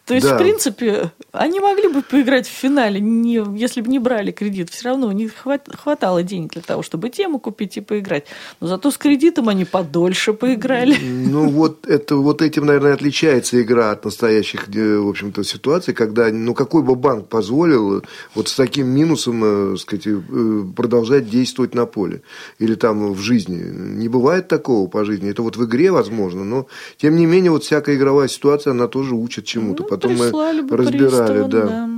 То 0.07 0.15
есть, 0.15 0.27
Да. 0.29 0.35
в 0.35 0.39
принципе, 0.39 1.13
они 1.33 1.61
могли 1.61 1.89
бы 1.89 2.03
поиграть 2.03 2.47
в 2.47 2.51
финале, 2.51 3.01
не, 3.01 3.43
если 3.57 3.81
бы 3.81 3.89
не 3.89 3.99
брали 3.99 4.33
кредит. 4.33 4.69
Все 4.69 4.91
равно 4.91 5.07
у 5.07 5.13
них 5.13 5.33
хват- 5.35 5.75
хватало 5.75 6.23
денег 6.23 6.53
для 6.53 6.61
того, 6.63 6.83
чтобы 6.83 7.09
тему 7.09 7.39
купить 7.39 7.79
и 7.79 7.81
поиграть. 7.81 8.27
Но 8.61 8.67
зато 8.67 8.91
с 8.91 8.99
кредитом 8.99 9.49
они 9.49 9.65
подольше 9.65 10.35
поиграли. 10.35 10.97
Ну, 11.01 11.49
вот, 11.49 11.87
это, 11.89 12.17
вот 12.17 12.43
этим, 12.43 12.67
наверное, 12.67 12.93
отличается 12.93 13.63
игра 13.63 13.93
от 13.93 14.05
настоящих, 14.05 14.69
э, 14.77 14.99
в 14.99 15.09
общем-то, 15.09 15.43
ситуаций, 15.43 15.95
когда, 15.95 16.29
ну, 16.31 16.53
какой 16.53 16.83
бы 16.83 16.97
банк 16.97 17.29
позволил 17.29 17.99
э, 17.99 18.03
вот 18.35 18.49
с 18.49 18.55
таким 18.55 18.89
минусом, 18.89 19.43
э, 19.43 19.77
сказать, 19.79 20.07
э, 20.07 20.65
продолжать 20.77 21.31
действовать 21.31 21.75
на 21.75 21.87
поле 21.87 22.21
или 22.59 22.75
там 22.75 23.13
в 23.15 23.21
жизни. 23.21 23.63
Не 23.63 24.09
бывает 24.09 24.49
такого 24.49 24.87
по 24.87 25.05
жизни. 25.07 25.31
Это 25.31 25.43
вот 25.43 25.57
в 25.57 25.65
игре 25.65 25.91
возможно, 25.91 26.45
но, 26.45 26.67
тем 26.99 27.17
не 27.17 27.25
менее, 27.25 27.51
вот 27.51 27.65
всякая 27.65 27.97
игровая 27.97 28.29
ситуация, 28.29 28.73
она 28.73 28.87
тоже 28.87 29.15
учит 29.15 29.47
чему-то. 29.47 29.94
Потом 29.95 30.17
мы 30.17 30.63
бы 30.63 30.77
разбирали, 30.77 31.49
да. 31.49 31.63
да. 31.67 31.89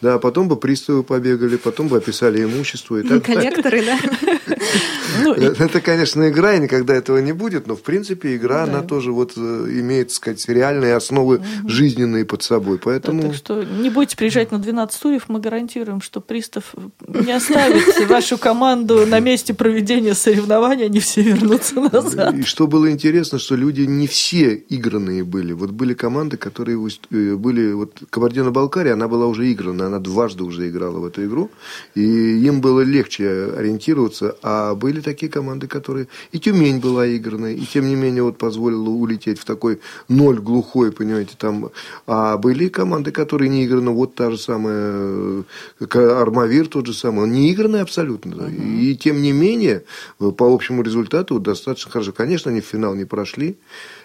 да. 0.00 0.18
потом 0.18 0.48
бы 0.48 0.56
приставы 0.56 1.02
побегали, 1.02 1.56
потом 1.56 1.88
бы 1.88 1.96
описали 1.96 2.44
имущество 2.44 2.96
и 2.96 3.02
так 3.02 3.22
далее. 3.22 3.50
Коллекторы, 3.50 3.84
да? 3.84 3.98
Ну, 5.26 5.32
Это, 5.32 5.80
конечно, 5.80 6.28
игра, 6.28 6.54
и 6.54 6.60
никогда 6.60 6.94
этого 6.94 7.18
не 7.18 7.32
будет, 7.32 7.66
но, 7.66 7.74
в 7.74 7.82
принципе, 7.82 8.36
игра, 8.36 8.64
она 8.64 8.82
тоже 8.82 9.12
вот 9.12 9.32
э, 9.36 9.40
имеет, 9.40 10.08
так 10.08 10.16
сказать, 10.16 10.48
реальные 10.48 10.94
основы 10.94 11.42
жизненные 11.66 12.24
под 12.24 12.42
собой. 12.42 12.78
Поэтому... 12.78 13.22
Так 13.22 13.34
что 13.34 13.64
не 13.64 13.90
будете 13.90 14.16
приезжать 14.16 14.52
на 14.52 14.58
12 14.58 14.96
стульев, 14.96 15.28
мы 15.28 15.40
гарантируем, 15.40 16.00
что 16.00 16.20
пристав 16.20 16.74
не 17.06 17.32
оставит 17.32 18.08
вашу 18.08 18.38
команду 18.38 19.06
на 19.06 19.20
месте 19.20 19.54
проведения 19.54 20.14
соревнований, 20.14 20.86
они 20.86 21.00
все 21.00 21.22
вернутся 21.22 21.74
назад. 21.80 22.34
И 22.34 22.42
что 22.42 22.66
было 22.66 22.90
интересно, 22.90 23.38
что 23.38 23.56
люди 23.56 23.82
не 23.82 24.06
все 24.06 24.54
игранные 24.54 25.24
были. 25.24 25.52
Вот 25.52 25.70
были 25.70 25.94
команды, 25.94 26.36
которые 26.36 26.78
э, 27.10 27.34
были... 27.34 27.72
Вот 27.72 28.02
Кабардино-Балкария, 28.10 28.92
она 28.92 29.08
была 29.08 29.26
уже 29.26 29.50
играна, 29.52 29.86
она 29.86 29.98
дважды 29.98 30.44
уже 30.44 30.68
играла 30.68 30.98
в 30.98 31.06
эту 31.06 31.24
игру, 31.26 31.50
и 31.94 32.00
им 32.00 32.60
было 32.60 32.80
легче 32.80 33.52
ориентироваться. 33.56 34.36
А 34.42 34.74
были 34.74 35.00
такие 35.00 35.15
команды, 35.24 35.66
которые... 35.66 36.08
И 36.32 36.38
Тюмень 36.38 36.78
была 36.78 37.08
игранной, 37.08 37.54
и 37.54 37.64
тем 37.64 37.88
не 37.88 37.96
менее 37.96 38.22
вот 38.22 38.38
позволила 38.38 38.90
улететь 38.90 39.38
в 39.38 39.44
такой 39.44 39.80
ноль 40.08 40.38
глухой, 40.38 40.92
понимаете, 40.92 41.34
там. 41.38 41.70
А 42.06 42.36
были 42.36 42.68
команды, 42.68 43.10
которые 43.10 43.48
не 43.48 43.64
играны, 43.64 43.90
вот 43.90 44.14
та 44.14 44.30
же 44.30 44.38
самая 44.38 45.44
э, 45.80 46.20
Армавир 46.20 46.68
тот 46.68 46.86
же 46.86 46.94
самый, 46.94 47.24
он 47.24 47.32
не 47.32 47.50
игранный 47.52 47.80
абсолютно. 47.80 48.48
И 48.48 48.94
тем 48.96 49.22
не 49.22 49.32
менее, 49.32 49.84
э, 50.20 50.30
по 50.30 50.54
общему 50.54 50.82
результату 50.82 51.40
достаточно 51.40 51.90
хорошо. 51.90 52.12
Конечно, 52.12 52.50
они 52.50 52.60
в 52.60 52.66
финал 52.66 52.94
не 52.94 53.04
прошли. 53.04 53.56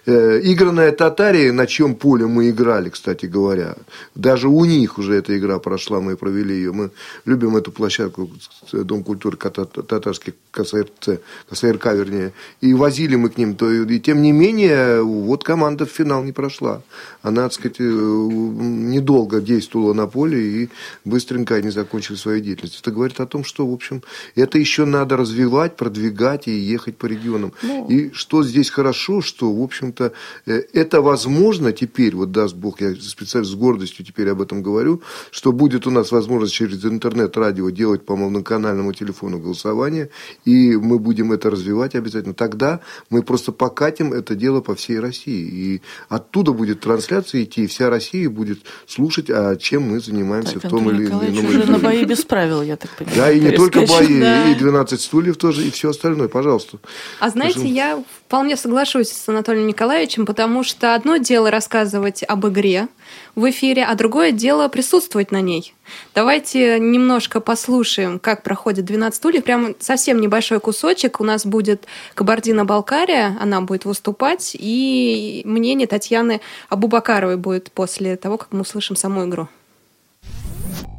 Э, 0.06 0.40
Игранная 0.44 0.92
Татария, 0.92 1.54
на 1.54 1.68
чьем 1.68 1.96
поле 1.96 2.26
мы 2.26 2.50
играли, 2.50 2.90
кстати 2.90 3.28
говоря, 3.28 3.76
даже 4.16 4.48
у 4.48 4.66
них 4.66 4.98
уже 4.98 5.16
эта 5.16 5.38
игра 5.38 5.60
прошла, 5.60 6.02
мы 6.02 6.18
провели 6.18 6.56
ее. 6.56 6.72
Мы 6.72 6.90
любим 7.26 7.56
эту 7.56 7.72
площадку, 7.72 8.30
Дом 8.72 9.04
культуры 9.04 9.38
татарских 9.38 10.34
КСРЦ, 10.52 11.20
КСРК, 11.50 11.86
вернее. 11.94 12.34
И 12.62 12.74
возили 12.74 13.16
мы 13.16 13.30
к 13.30 13.38
ним. 13.38 13.56
То, 13.56 13.72
и 13.72 14.00
тем 14.00 14.22
не 14.22 14.32
менее, 14.32 15.04
вот 15.04 15.44
команда 15.44 15.86
в 15.86 15.90
финал 15.90 16.24
не 16.24 16.32
прошла. 16.32 16.82
Она, 17.22 17.44
так 17.44 17.54
сказать, 17.54 17.80
э, 17.80 17.84
недолго 17.84 19.40
действовала 19.40 19.94
на 19.94 20.08
поле 20.08 20.64
и 20.64 20.70
быстренько 21.06 21.56
они 21.56 21.70
закончили 21.70 22.16
свою 22.16 22.42
деятельность. 22.42 22.80
Это 22.82 22.92
говорит 22.92 23.20
о 23.20 23.28
том, 23.28 23.44
что, 23.44 23.68
в 23.68 23.74
общем, 23.74 24.02
это 24.36 24.58
еще 24.58 24.86
надо 24.86 25.16
развивать, 25.16 25.76
продвигать 25.76 26.48
и 26.48 26.52
ехать 26.52 26.98
по 26.98 27.06
регионам. 27.06 27.54
Ну. 27.62 27.88
И 27.88 28.12
что 28.14 28.44
здесь 28.44 28.72
хорошо, 28.72 29.22
что, 29.22 29.52
в 29.54 29.62
общем-то, 29.92 30.14
э, 30.46 30.64
это 30.74 31.02
возможно 31.02 31.72
теперь, 31.72 32.16
вот 32.16 32.32
даст 32.32 32.56
Бог, 32.56 32.82
я 32.82 32.96
специально 32.96 33.48
с 33.48 33.54
гордостью 33.54 34.06
теперь 34.06 34.30
об 34.30 34.42
этом 34.42 34.64
говорю, 34.64 35.02
что 35.32 35.52
будет 35.52 35.88
у 35.88 35.92
нас 35.92 36.12
возможность 36.12 36.54
через 36.54 36.84
интернет-радио 36.86 37.70
делать 37.70 38.06
по 38.06 38.16
многоканальному 38.16 38.94
телефону 38.94 39.40
голосование, 39.40 40.10
и 40.46 40.76
мы 40.76 41.00
будем 41.00 41.32
это 41.32 41.50
развивать 41.50 41.96
обязательно. 41.96 42.34
Тогда 42.34 42.80
мы 43.10 43.24
просто 43.24 43.52
покатим 43.52 44.14
это 44.14 44.36
дело 44.36 44.62
по 44.62 44.76
всей 44.76 45.00
России. 45.00 45.50
И 45.52 45.82
оттуда 46.10 46.54
будет 46.54 46.80
трансляция 46.80 47.44
идти, 47.44 47.64
и 47.64 47.68
вся 47.68 47.90
Россия 47.90 48.30
будет 48.30 48.60
слушать, 48.88 49.30
а 49.30 49.56
чем 49.56 49.84
мы 49.84 50.00
занимаемся 50.00 50.60
Так, 50.60 50.66
в 50.66 50.70
том 50.70 50.88
Антон 50.88 50.96
или 50.96 51.10
ином 51.10 51.46
уже 51.46 51.72
на 51.72 51.80
бои 51.80 52.06
без 52.06 52.24
правил, 52.24 52.62
я 52.62 52.78
так 52.78 52.92
понимаю. 52.92 53.18
Да, 53.18 53.32
и 53.32 53.40
не 53.40 53.52
только 53.52 53.82
бои, 53.82 54.20
да. 54.20 54.50
и 54.50 54.56
12 54.56 55.02
стульев 55.02 55.38
тоже, 55.38 55.68
и 55.68 55.72
все 55.72 55.90
остальное. 55.90 56.28
Пожалуйста. 56.28 56.78
А 57.20 57.30
знаете, 57.30 57.68
я 57.68 58.04
вполне 58.32 58.56
соглашусь 58.56 59.10
с 59.10 59.28
Анатолием 59.28 59.68
Николаевичем, 59.68 60.26
потому 60.26 60.64
что 60.64 60.96
одно 60.96 61.18
дело 61.18 61.52
рассказывать 61.52 62.24
об 62.24 62.48
игре 62.48 62.88
в 63.36 63.50
эфире, 63.50 63.84
а 63.84 63.94
другое 63.94 64.32
дело 64.32 64.70
присутствовать 64.70 65.32
на 65.32 65.42
ней. 65.42 65.74
Давайте 66.16 66.80
немножко 66.80 67.42
послушаем, 67.42 68.20
как 68.20 68.44
проходит 68.44 68.86
12 68.86 69.18
стульев. 69.18 69.44
Прям 69.44 69.76
совсем 69.82 70.22
небольшой 70.22 70.62
кусочек. 70.62 71.20
У 71.20 71.26
нас 71.26 71.46
будет 71.46 71.88
Кабардино-Балкария, 72.14 73.38
она 73.42 73.60
будет 73.60 73.84
выступать, 73.84 74.56
и 74.58 75.42
мнение 75.44 75.86
Татьяны 75.86 76.40
Абубакаровой 76.70 77.36
будет 77.36 77.70
после 77.74 78.16
того, 78.16 78.38
как 78.38 78.54
мы 78.54 78.62
услышим 78.62 78.96
саму 78.96 79.26
игру. 79.26 79.50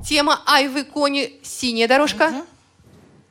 Тема 0.06 0.42
Айвы 0.44 0.84
Кони 0.84 1.32
«Синяя 1.42 1.88
дорожка». 1.88 2.30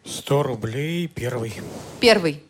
100 0.05 0.41
рублей 0.41 1.07
первый. 1.07 1.53
Первый. 1.99 2.41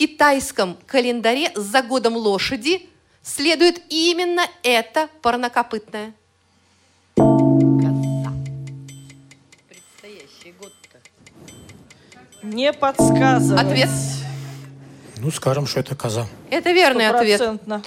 В 0.00 0.02
китайском 0.02 0.78
календаре 0.86 1.52
за 1.54 1.82
годом 1.82 2.16
лошади 2.16 2.88
следует 3.22 3.82
именно 3.90 4.46
эта 4.62 5.10
парнокопытная. 5.20 6.14
Не 12.42 12.72
подсказывать. 12.72 13.60
Ответ. 13.60 13.90
Ну, 15.18 15.30
скажем, 15.30 15.66
что 15.66 15.80
это 15.80 15.94
коза. 15.94 16.26
Это 16.48 16.72
верный 16.72 17.08
ответ. 17.08 17.38
Стопроцентно. 17.38 17.82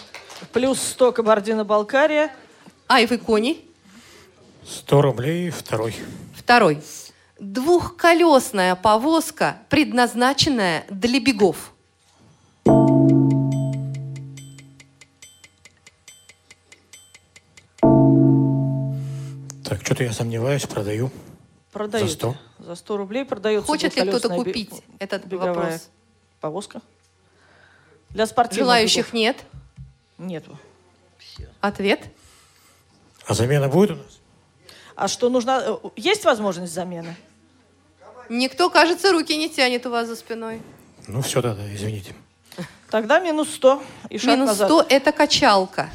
Плюс 0.51 0.79
100 0.79 1.13
Кабардино-Балкария. 1.13 2.29
Айвы 2.87 3.17
Кони. 3.17 3.59
100 4.67 5.01
рублей 5.01 5.49
второй. 5.49 5.95
Второй. 6.35 6.79
Двухколесная 7.39 8.75
повозка, 8.75 9.57
предназначенная 9.69 10.85
для 10.91 11.19
бегов. 11.19 11.72
Так, 19.63 19.81
что-то 19.85 20.03
я 20.03 20.11
сомневаюсь, 20.13 20.65
продаю. 20.65 21.09
Продают. 21.71 22.09
За 22.09 22.13
100. 22.15 22.35
За 22.59 22.75
100 22.75 22.97
рублей 22.97 23.25
продается 23.25 23.65
Хочет 23.65 23.95
ли 23.95 24.07
кто-то 24.07 24.29
купить 24.29 24.69
бе- 24.69 24.77
этот 24.99 25.25
беговая 25.25 25.53
вопрос? 25.53 25.89
повозка? 26.39 26.81
Для 28.09 28.27
спортивных 28.27 28.65
Желающих 28.65 29.05
бегов. 29.07 29.13
нет. 29.13 29.37
Нету. 30.19 30.59
Ответ. 31.61 32.01
А 33.25 33.33
замена 33.33 33.69
будет 33.69 33.91
у 33.91 33.95
нас? 33.95 34.19
А 34.95 35.07
что 35.07 35.29
нужно? 35.29 35.63
э, 35.83 35.89
Есть 35.95 36.25
возможность 36.25 36.73
замены? 36.73 37.15
Никто, 38.29 38.69
кажется, 38.69 39.11
руки 39.11 39.35
не 39.35 39.49
тянет 39.49 39.85
у 39.85 39.89
вас 39.89 40.07
за 40.07 40.15
спиной. 40.15 40.61
Ну, 41.07 41.21
все 41.21 41.41
тогда, 41.41 41.73
извините. 41.73 42.13
Тогда 42.93 43.19
минус 43.19 43.49
100 43.55 43.81
и 44.11 44.19
шаг 44.19 44.35
Минус 44.35 44.49
назад. 44.49 44.67
100– 44.69 44.85
это 44.89 45.11
качалка. 45.11 45.89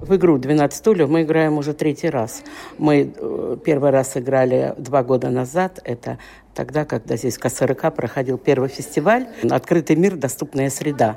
В 0.00 0.16
игру 0.16 0.38
«12 0.38 0.72
стульев» 0.72 1.08
мы 1.08 1.22
играем 1.22 1.56
уже 1.56 1.72
третий 1.72 2.10
раз. 2.10 2.42
Мы 2.78 3.14
э, 3.16 3.56
первый 3.64 3.90
раз 3.90 4.16
играли 4.16 4.74
два 4.76 5.04
года 5.04 5.30
назад. 5.30 5.78
Это 5.84 6.18
тогда, 6.52 6.84
когда 6.84 7.16
здесь 7.16 7.36
в 7.36 7.40
КСРК 7.40 7.94
проходил 7.94 8.38
первый 8.38 8.68
фестиваль 8.68 9.28
«Открытый 9.48 9.94
мир. 9.94 10.16
Доступная 10.16 10.68
среда». 10.68 11.16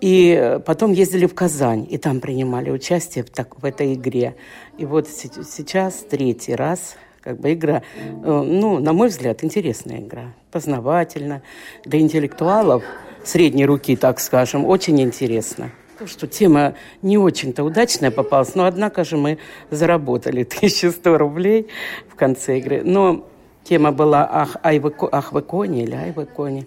И 0.00 0.30
э, 0.40 0.60
потом 0.60 0.92
ездили 0.92 1.26
в 1.26 1.34
Казань, 1.34 1.84
и 1.90 1.98
там 1.98 2.20
принимали 2.20 2.70
участие 2.70 3.24
в, 3.24 3.30
так, 3.30 3.60
в 3.60 3.64
этой 3.64 3.94
игре. 3.94 4.36
И 4.78 4.86
вот 4.86 5.08
се- 5.08 5.42
сейчас 5.42 6.06
третий 6.08 6.54
раз 6.54 6.94
как 7.20 7.40
бы 7.40 7.52
игра, 7.52 7.82
э, 7.96 8.12
ну, 8.22 8.78
на 8.78 8.92
мой 8.92 9.08
взгляд, 9.08 9.42
интересная 9.42 9.98
игра, 9.98 10.34
познавательна. 10.52 11.42
Для 11.84 11.98
интеллектуалов 11.98 12.84
средней 13.24 13.66
руки, 13.66 13.96
так 13.96 14.20
скажем, 14.20 14.64
очень 14.64 15.00
интересно. 15.00 15.70
То, 15.98 16.06
что 16.06 16.26
тема 16.26 16.74
не 17.02 17.18
очень-то 17.18 17.62
удачная 17.62 18.10
попалась, 18.10 18.54
но 18.54 18.64
однако 18.64 19.04
же 19.04 19.16
мы 19.16 19.38
заработали 19.70 20.42
1100 20.50 21.18
рублей 21.18 21.68
в 22.08 22.14
конце 22.14 22.58
игры. 22.58 22.82
Но 22.84 23.26
тема 23.64 23.92
была 23.92 24.28
«Ах, 24.30 24.56
ай 24.64 24.78
вы, 24.78 24.90
ко- 24.90 25.08
ах 25.12 25.32
вы 25.32 25.42
кони» 25.42 25.82
или 25.82 25.94
«Ай 25.94 26.12
вы 26.12 26.24
кони». 26.26 26.66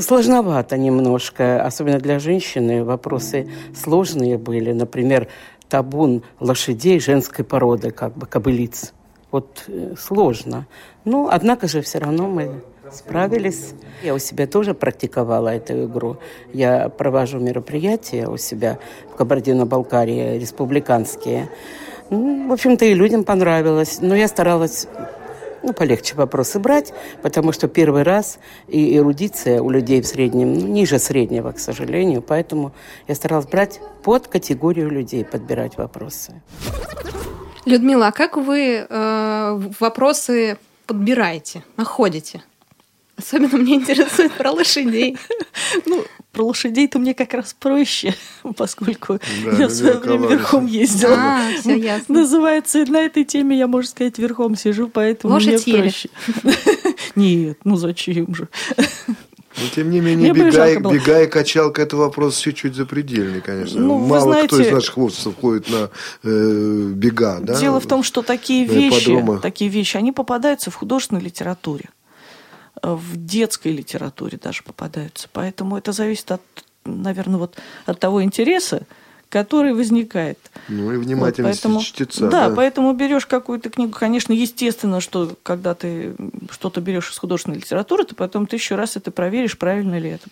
Сложновато 0.00 0.76
немножко, 0.78 1.64
особенно 1.64 1.98
для 1.98 2.18
женщины. 2.18 2.84
Вопросы 2.84 3.50
сложные 3.74 4.38
были. 4.38 4.72
Например, 4.72 5.26
табун 5.68 6.22
лошадей 6.38 7.00
женской 7.00 7.44
породы, 7.44 7.90
как 7.90 8.16
бы 8.16 8.26
кобылиц. 8.26 8.92
Вот 9.30 9.64
э, 9.68 9.94
сложно. 9.98 10.66
Но, 11.04 11.28
однако 11.30 11.68
же, 11.68 11.82
все 11.82 11.98
равно 11.98 12.28
мы 12.28 12.62
справились. 12.92 13.74
Я 14.02 14.14
у 14.14 14.18
себя 14.18 14.46
тоже 14.46 14.74
практиковала 14.74 15.48
эту 15.48 15.84
игру. 15.84 16.18
Я 16.52 16.88
провожу 16.88 17.38
мероприятия 17.38 18.26
у 18.26 18.36
себя 18.36 18.78
в 19.12 19.16
Кабардино-Балкарии, 19.16 20.38
республиканские. 20.38 21.50
Ну, 22.10 22.48
в 22.48 22.52
общем-то, 22.52 22.84
и 22.84 22.94
людям 22.94 23.24
понравилось. 23.24 23.98
Но 24.00 24.14
я 24.14 24.28
старалась 24.28 24.86
ну, 25.62 25.72
полегче 25.72 26.14
вопросы 26.14 26.58
брать, 26.58 26.92
потому 27.22 27.52
что 27.52 27.68
первый 27.68 28.02
раз 28.02 28.38
и 28.68 28.96
эрудиция 28.96 29.60
у 29.60 29.70
людей 29.70 30.00
в 30.00 30.06
среднем, 30.06 30.54
ну, 30.54 30.66
ниже 30.66 30.98
среднего, 30.98 31.52
к 31.52 31.58
сожалению, 31.58 32.22
поэтому 32.22 32.72
я 33.08 33.14
старалась 33.14 33.46
брать 33.46 33.80
под 34.02 34.28
категорию 34.28 34.90
людей, 34.90 35.24
подбирать 35.24 35.76
вопросы. 35.76 36.40
Людмила, 37.66 38.08
а 38.08 38.12
как 38.12 38.36
вы 38.36 38.86
э, 38.88 39.60
вопросы 39.78 40.58
подбираете, 40.86 41.62
находите? 41.76 42.42
Особенно 43.20 43.58
мне 43.58 43.74
интересует 43.76 44.32
про 44.32 44.50
лошадей. 44.50 45.16
Ну, 45.86 46.04
про 46.32 46.44
лошадей-то 46.44 46.98
мне 46.98 47.12
как 47.14 47.34
раз 47.34 47.54
проще, 47.58 48.14
поскольку 48.56 49.18
Да, 49.44 49.50
я 49.58 49.68
в 49.68 49.70
свое 49.70 49.94
время 49.98 50.28
верхом 50.28 50.66
ездила. 50.66 51.14
А, 51.16 51.50
всё 51.60 51.74
ясно. 51.76 52.14
Называется, 52.20 52.84
на 52.86 52.98
этой 53.02 53.24
теме 53.24 53.58
я, 53.58 53.66
можно 53.66 53.90
сказать, 53.90 54.18
верхом 54.18 54.56
сижу, 54.56 54.88
поэтому 54.88 55.34
Лошадь 55.34 55.66
мне 55.66 55.78
проще. 55.78 56.08
Нет, 57.16 57.58
ну 57.64 57.76
зачем 57.76 58.34
же? 58.34 58.48
Но 58.78 59.66
тем 59.74 59.90
не 59.90 60.00
менее, 60.00 60.32
Мне 60.32 60.44
бы 60.44 60.50
бега, 60.50 60.68
и- 60.70 60.76
бега 60.78 61.26
качалка 61.26 61.82
это 61.82 61.96
вопрос 61.96 62.38
чуть-чуть 62.38 62.74
запредельный, 62.74 63.40
конечно. 63.40 63.80
Ну, 63.80 63.98
вы 63.98 64.06
Мало 64.06 64.34
кто 64.44 64.44
из 64.46 64.50
знаете- 64.56 64.74
наших 64.74 64.94
хлопцев 64.94 65.34
ходит 65.40 65.68
на 65.68 65.90
э, 66.22 66.92
бега, 66.94 67.38
да? 67.40 67.58
Дело 67.58 67.80
в 67.80 67.86
том, 67.86 68.02
что 68.02 68.22
такие 68.22 68.64
вещи, 68.64 69.22
такие 69.42 69.68
вещи, 69.70 69.96
они 69.96 70.12
попадаются 70.12 70.70
в 70.70 70.76
художественной 70.76 71.20
литературе, 71.22 71.86
в 72.82 73.16
детской 73.26 73.72
литературе 73.72 74.38
даже 74.42 74.62
попадаются. 74.62 75.28
Поэтому 75.32 75.76
это 75.76 75.92
зависит 75.92 76.30
от, 76.32 76.42
наверное, 76.84 77.38
вот 77.38 77.56
от 77.86 77.98
того 78.00 78.22
интереса, 78.22 78.82
который 79.28 79.74
возникает. 79.74 80.38
Ну 80.68 80.92
и 80.92 80.96
Вот, 80.96 81.04
внимательность 81.06 81.62
поэтому- 81.62 81.80
чтеца. 81.82 82.28
Да, 82.28 82.48
да. 82.48 82.54
поэтому 82.54 82.92
берешь 82.94 83.26
какую-то 83.26 83.70
книгу. 83.70 83.92
Конечно, 83.92 84.32
естественно, 84.32 85.00
что 85.00 85.36
когда 85.44 85.74
ты 85.74 86.16
что-то 86.50 86.80
берешь 86.80 87.10
из 87.12 87.18
художественной 87.18 87.58
литературы, 87.58 88.04
то 88.04 88.14
потом 88.16 88.46
ты 88.46 88.56
еще 88.56 88.74
раз 88.74 88.96
это 88.96 89.10
проверишь, 89.12 89.56
правильно 89.56 89.98
ли 89.98 90.10
это. 90.10 90.26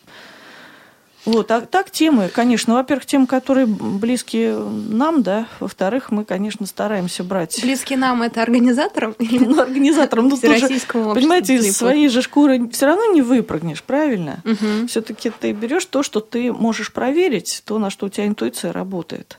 Вот, 1.25 1.51
а 1.51 1.61
так 1.63 1.91
темы, 1.91 2.31
конечно, 2.33 2.75
во-первых, 2.75 3.05
темы, 3.05 3.27
которые 3.27 3.67
близки 3.67 4.51
нам, 4.51 5.23
да, 5.23 5.47
во-вторых, 5.61 6.11
мы, 6.11 6.25
конечно, 6.25 6.65
стараемся 6.67 7.25
брать. 7.25 7.61
Близки 7.63 7.97
нам 7.97 8.23
это 8.23 8.43
организаторам? 8.43 9.15
Ну, 9.19 9.61
организаторам, 9.61 10.29
ну, 10.29 10.37
тоже, 10.37 10.69
понимаете, 10.89 11.57
из 11.57 11.77
своей 11.77 12.09
же 12.09 12.23
шкуры 12.23 12.69
все 12.71 12.87
равно 12.87 13.13
не 13.13 13.23
выпрыгнешь, 13.23 13.83
правильно? 13.83 14.43
Все-таки 14.89 15.31
ты 15.31 15.53
берешь 15.53 15.85
то, 15.87 16.03
что 16.03 16.21
ты 16.21 16.53
можешь 16.53 16.93
проверить, 16.93 17.63
то, 17.65 17.79
на 17.79 17.91
что 17.91 18.07
у 18.07 18.09
тебя 18.09 18.27
интуиция 18.27 18.73
работает. 18.73 19.39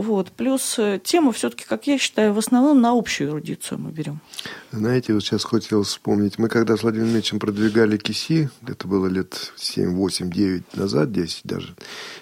Вот. 0.00 0.30
Плюс 0.32 0.78
э, 0.78 1.00
тему 1.02 1.32
все-таки, 1.32 1.64
как 1.68 1.86
я 1.86 1.98
считаю, 1.98 2.32
в 2.32 2.38
основном 2.38 2.80
на 2.80 2.96
общую 2.96 3.30
эрудицию 3.30 3.78
мы 3.78 3.90
берем. 3.90 4.20
Знаете, 4.70 5.12
вот 5.14 5.22
сейчас 5.24 5.44
хотел 5.44 5.82
вспомнить. 5.82 6.38
Мы 6.38 6.48
когда 6.48 6.76
с 6.76 6.82
Владимиром 6.82 7.10
Ильичем 7.10 7.38
продвигали 7.38 7.96
КИСИ, 7.96 8.50
это 8.66 8.86
было 8.86 9.06
лет 9.06 9.52
7, 9.56 9.94
8, 9.94 10.30
9 10.30 10.76
назад, 10.76 11.12
10 11.12 11.40
даже, 11.44 11.74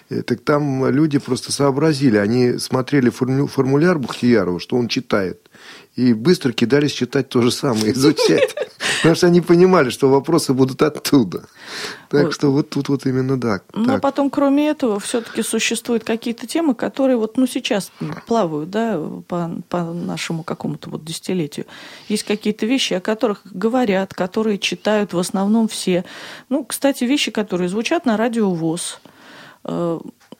э, 0.09 0.21
так 0.23 0.41
там 0.41 0.87
люди 0.89 1.19
просто 1.19 1.51
сообразили. 1.51 2.17
Они 2.17 2.57
смотрели 2.57 3.09
форму- 3.09 3.47
формуляр 3.47 3.99
Бухтиярова, 3.99 4.59
что 4.59 4.75
он 4.77 4.87
читает, 4.87 5.46
и 5.97 6.13
быстро 6.13 6.53
кидались 6.53 6.91
читать 6.91 7.27
то 7.27 7.41
же 7.41 7.51
самое, 7.51 7.91
изучать. 7.91 8.55
Потому 8.97 9.15
что 9.15 9.27
они 9.27 9.41
понимали, 9.41 9.89
что 9.89 10.09
вопросы 10.09 10.53
будут 10.53 10.81
оттуда. 10.83 11.45
Так 12.09 12.31
что 12.33 12.51
вот 12.51 12.69
тут 12.69 12.87
вот 12.89 13.05
именно 13.07 13.41
так. 13.41 13.63
Ну, 13.73 13.83
а 13.83 13.93
так. 13.93 14.01
потом, 14.01 14.29
кроме 14.29 14.69
этого, 14.69 14.99
все-таки 14.99 15.41
существуют 15.41 16.03
какие-то 16.03 16.45
темы, 16.45 16.75
которые 16.75 17.17
вот, 17.17 17.37
ну, 17.37 17.47
сейчас 17.47 17.91
плавают, 18.27 18.69
да, 18.69 19.01
по, 19.27 19.51
по 19.69 19.83
нашему 19.83 20.43
какому-то 20.43 20.91
вот 20.91 21.03
десятилетию. 21.03 21.65
Есть 22.09 22.23
какие-то 22.23 22.67
вещи, 22.67 22.93
о 22.93 23.01
которых 23.01 23.41
говорят, 23.45 24.13
которые 24.13 24.59
читают 24.59 25.13
в 25.13 25.19
основном 25.19 25.67
все. 25.67 26.05
Ну, 26.49 26.63
кстати, 26.63 27.05
вещи, 27.05 27.31
которые 27.31 27.69
звучат 27.69 28.05
на 28.05 28.17
радио 28.17 28.51
ВОЗ. 28.51 28.99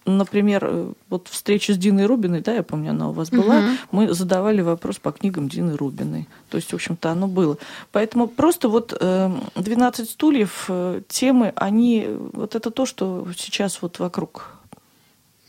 Например, 0.08 0.66
э, 0.66 0.91
вот 1.10 1.28
встреча 1.28 1.74
с 1.74 1.78
Диной 1.78 2.05
Рубиной, 2.05 2.39
да, 2.41 2.53
я 2.53 2.64
помню, 2.64 2.91
она 2.91 3.10
у 3.10 3.12
вас 3.12 3.30
была, 3.30 3.60
Мгм. 3.60 3.78
мы 3.91 4.14
задавали 4.14 4.62
вопрос 4.62 4.97
по 4.99 5.12
книгам 5.12 5.49
Дины 5.49 5.76
Рубиной. 5.76 6.28
То 6.49 6.55
есть, 6.58 6.72
в 6.72 6.76
общем-то, 6.76 7.10
оно 7.12 7.28
было. 7.28 7.58
Поэтому 7.91 8.28
просто 8.28 8.70
вот 8.70 8.97
э, 8.99 9.32
12 9.55 10.10
стульев, 10.10 10.66
э, 10.70 11.01
темы, 11.10 11.51
они, 11.55 12.08
вот 12.34 12.55
это 12.55 12.72
то, 12.72 12.86
что 12.86 13.28
сейчас 13.38 13.82
вот 13.82 13.99
вокруг. 13.99 14.53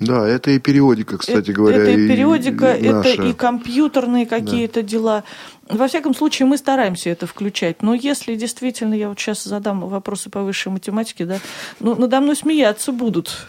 Да, 0.01 0.29
это 0.29 0.51
и 0.53 0.59
периодика, 0.61 1.19
кстати 1.19 1.39
Это- 1.51 1.53
говоря. 1.53 1.79
Это 1.79 1.91
и 1.91 2.09
периодика, 2.09 2.67
это 2.67 2.93
наша. 2.93 3.23
и 3.23 3.33
компьютерные 3.33 4.27
какие-то 4.27 4.83
дела. 4.83 5.25
Во 5.69 5.87
всяком 5.89 6.15
случае, 6.15 6.47
мы 6.47 6.57
стараемся 6.57 7.11
это 7.11 7.27
включать. 7.27 7.83
Но 7.83 7.95
если 7.95 8.37
действительно, 8.37 8.95
я 8.95 9.09
вот 9.09 9.19
сейчас 9.19 9.43
задам 9.45 9.81
вопросы 9.81 10.31
по 10.31 10.43
высшей 10.43 10.71
математике, 10.73 11.27
да, 11.27 11.39
ну, 11.81 11.97
надо 11.97 12.21
мной 12.21 12.37
смеяться 12.37 12.93
будут. 12.93 13.47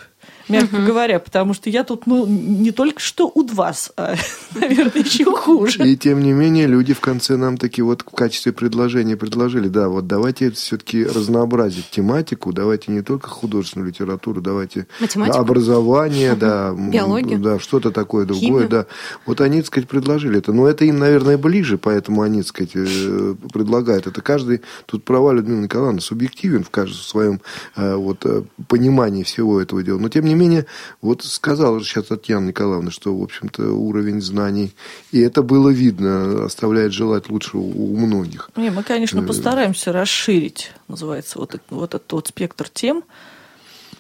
Мягко 0.49 0.75
угу. 0.75 0.85
говоря, 0.85 1.19
потому 1.19 1.53
что 1.53 1.69
я 1.69 1.83
тут, 1.83 2.07
ну, 2.07 2.25
не 2.25 2.71
только 2.71 2.99
что 2.99 3.31
у 3.33 3.45
вас, 3.45 3.91
а, 3.95 4.15
наверное, 4.55 5.03
еще 5.03 5.25
хуже. 5.25 5.87
И 5.87 5.95
тем 5.95 6.21
не 6.21 6.33
менее, 6.33 6.67
люди 6.67 6.93
в 6.93 6.99
конце 6.99 7.37
нам 7.37 7.57
таки 7.57 7.81
вот 7.81 8.01
в 8.01 8.15
качестве 8.15 8.51
предложения 8.51 9.15
предложили, 9.15 9.67
да, 9.67 9.89
вот 9.89 10.07
давайте 10.07 10.51
все-таки 10.51 11.03
разнообразить 11.03 11.89
тематику, 11.89 12.53
давайте 12.53 12.91
не 12.91 13.01
только 13.01 13.29
художественную 13.29 13.89
литературу, 13.89 14.41
давайте 14.41 14.87
Математику? 14.99 15.37
образование, 15.37 16.33
угу. 16.33 16.39
да, 16.39 16.73
биологию, 16.73 17.39
да, 17.39 17.59
что-то 17.59 17.91
такое 17.91 18.25
другое, 18.25 18.47
Химию. 18.47 18.69
да. 18.69 18.85
Вот 19.25 19.41
они, 19.41 19.59
так 19.59 19.67
сказать, 19.67 19.89
предложили 19.89 20.39
это. 20.39 20.53
Но 20.53 20.67
это 20.67 20.85
им, 20.85 20.99
наверное, 20.99 21.37
ближе, 21.37 21.77
поэтому 21.77 22.21
они, 22.21 22.39
так 22.41 22.47
сказать, 22.47 22.71
э, 22.75 23.35
предлагают. 23.53 24.07
Это 24.07 24.21
каждый, 24.21 24.61
тут 24.85 25.03
права 25.03 25.33
Людмила 25.33 25.61
Николаевна, 25.61 26.01
субъективен 26.01 26.63
в 26.63 26.69
каждом 26.69 26.97
своем 26.97 27.41
э, 27.75 27.95
вот, 27.95 28.25
э, 28.25 28.43
понимании 28.67 29.23
всего 29.23 29.61
этого 29.61 29.83
дела. 29.83 29.99
Но, 29.99 30.09
тем 30.09 30.25
не 30.25 30.35
менее, 30.39 30.65
вот 31.01 31.23
сказала 31.23 31.81
сейчас 31.81 32.05
Татьяна 32.05 32.47
Николаевна, 32.47 32.91
что, 32.91 33.15
в 33.15 33.21
общем-то, 33.21 33.71
уровень 33.71 34.21
знаний, 34.21 34.73
и 35.11 35.19
это 35.19 35.43
было 35.43 35.69
видно, 35.69 36.45
оставляет 36.45 36.93
желать 36.93 37.29
лучше 37.29 37.57
у 37.57 37.95
многих. 37.97 38.49
Не, 38.55 38.69
мы, 38.69 38.83
конечно, 38.83 39.21
постараемся 39.21 39.91
расширить, 39.91 40.71
называется, 40.87 41.39
вот, 41.39 41.59
вот 41.69 41.93
этот 41.93 42.11
вот 42.11 42.27
спектр 42.27 42.69
тем, 42.69 43.03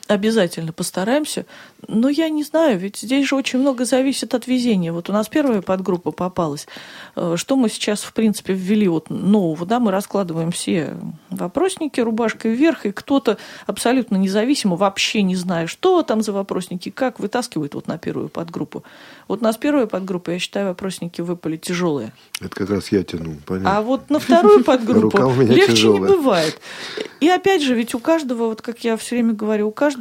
обязательно 0.09 0.73
постараемся. 0.73 1.45
Но 1.87 2.09
я 2.09 2.29
не 2.29 2.43
знаю, 2.43 2.79
ведь 2.79 2.97
здесь 2.97 3.27
же 3.27 3.35
очень 3.35 3.59
много 3.59 3.85
зависит 3.85 4.33
от 4.33 4.47
везения. 4.47 4.91
Вот 4.91 5.07
у 5.09 5.13
нас 5.13 5.29
первая 5.29 5.61
подгруппа 5.61 6.11
попалась. 6.11 6.67
Э, 7.15 7.35
что 7.37 7.55
мы 7.55 7.69
сейчас, 7.69 8.01
в 8.01 8.11
принципе, 8.13 8.53
ввели 8.53 8.87
вот 8.87 9.11
нового, 9.11 9.67
да, 9.67 9.79
мы 9.79 9.91
раскладываем 9.91 10.51
все 10.51 10.97
вопросники 11.29 12.01
рубашкой 12.01 12.55
вверх, 12.55 12.87
и 12.87 12.91
кто-то 12.91 13.37
абсолютно 13.67 14.17
независимо, 14.17 14.75
вообще 14.75 15.21
не 15.21 15.35
зная, 15.35 15.67
что 15.67 16.01
там 16.01 16.23
за 16.23 16.33
вопросники, 16.33 16.89
как 16.89 17.19
вытаскивает 17.19 17.75
вот 17.75 17.87
на 17.87 17.99
первую 17.99 18.29
подгруппу. 18.29 18.83
Вот 19.27 19.41
у 19.41 19.43
нас 19.43 19.57
первая 19.57 19.85
подгруппа, 19.85 20.31
я 20.31 20.39
считаю, 20.39 20.69
вопросники 20.69 21.21
выпали 21.21 21.57
тяжелые. 21.57 22.13
Это 22.41 22.49
как 22.49 22.69
раз 22.71 22.91
я 22.91 23.03
тяну, 23.03 23.35
понятно. 23.45 23.77
А 23.77 23.81
вот 23.83 24.09
на 24.09 24.17
вторую 24.17 24.63
подгруппу 24.63 25.41
легче 25.41 25.87
не 25.89 25.99
бывает. 25.99 26.59
И 27.19 27.27
опять 27.27 27.61
же, 27.61 27.75
ведь 27.75 27.93
у 27.93 27.99
каждого, 27.99 28.47
вот 28.47 28.61
как 28.61 28.83
я 28.83 28.95
все 28.97 29.15
время 29.15 29.33
говорю, 29.33 29.67
у 29.67 29.71
каждого 29.71 29.98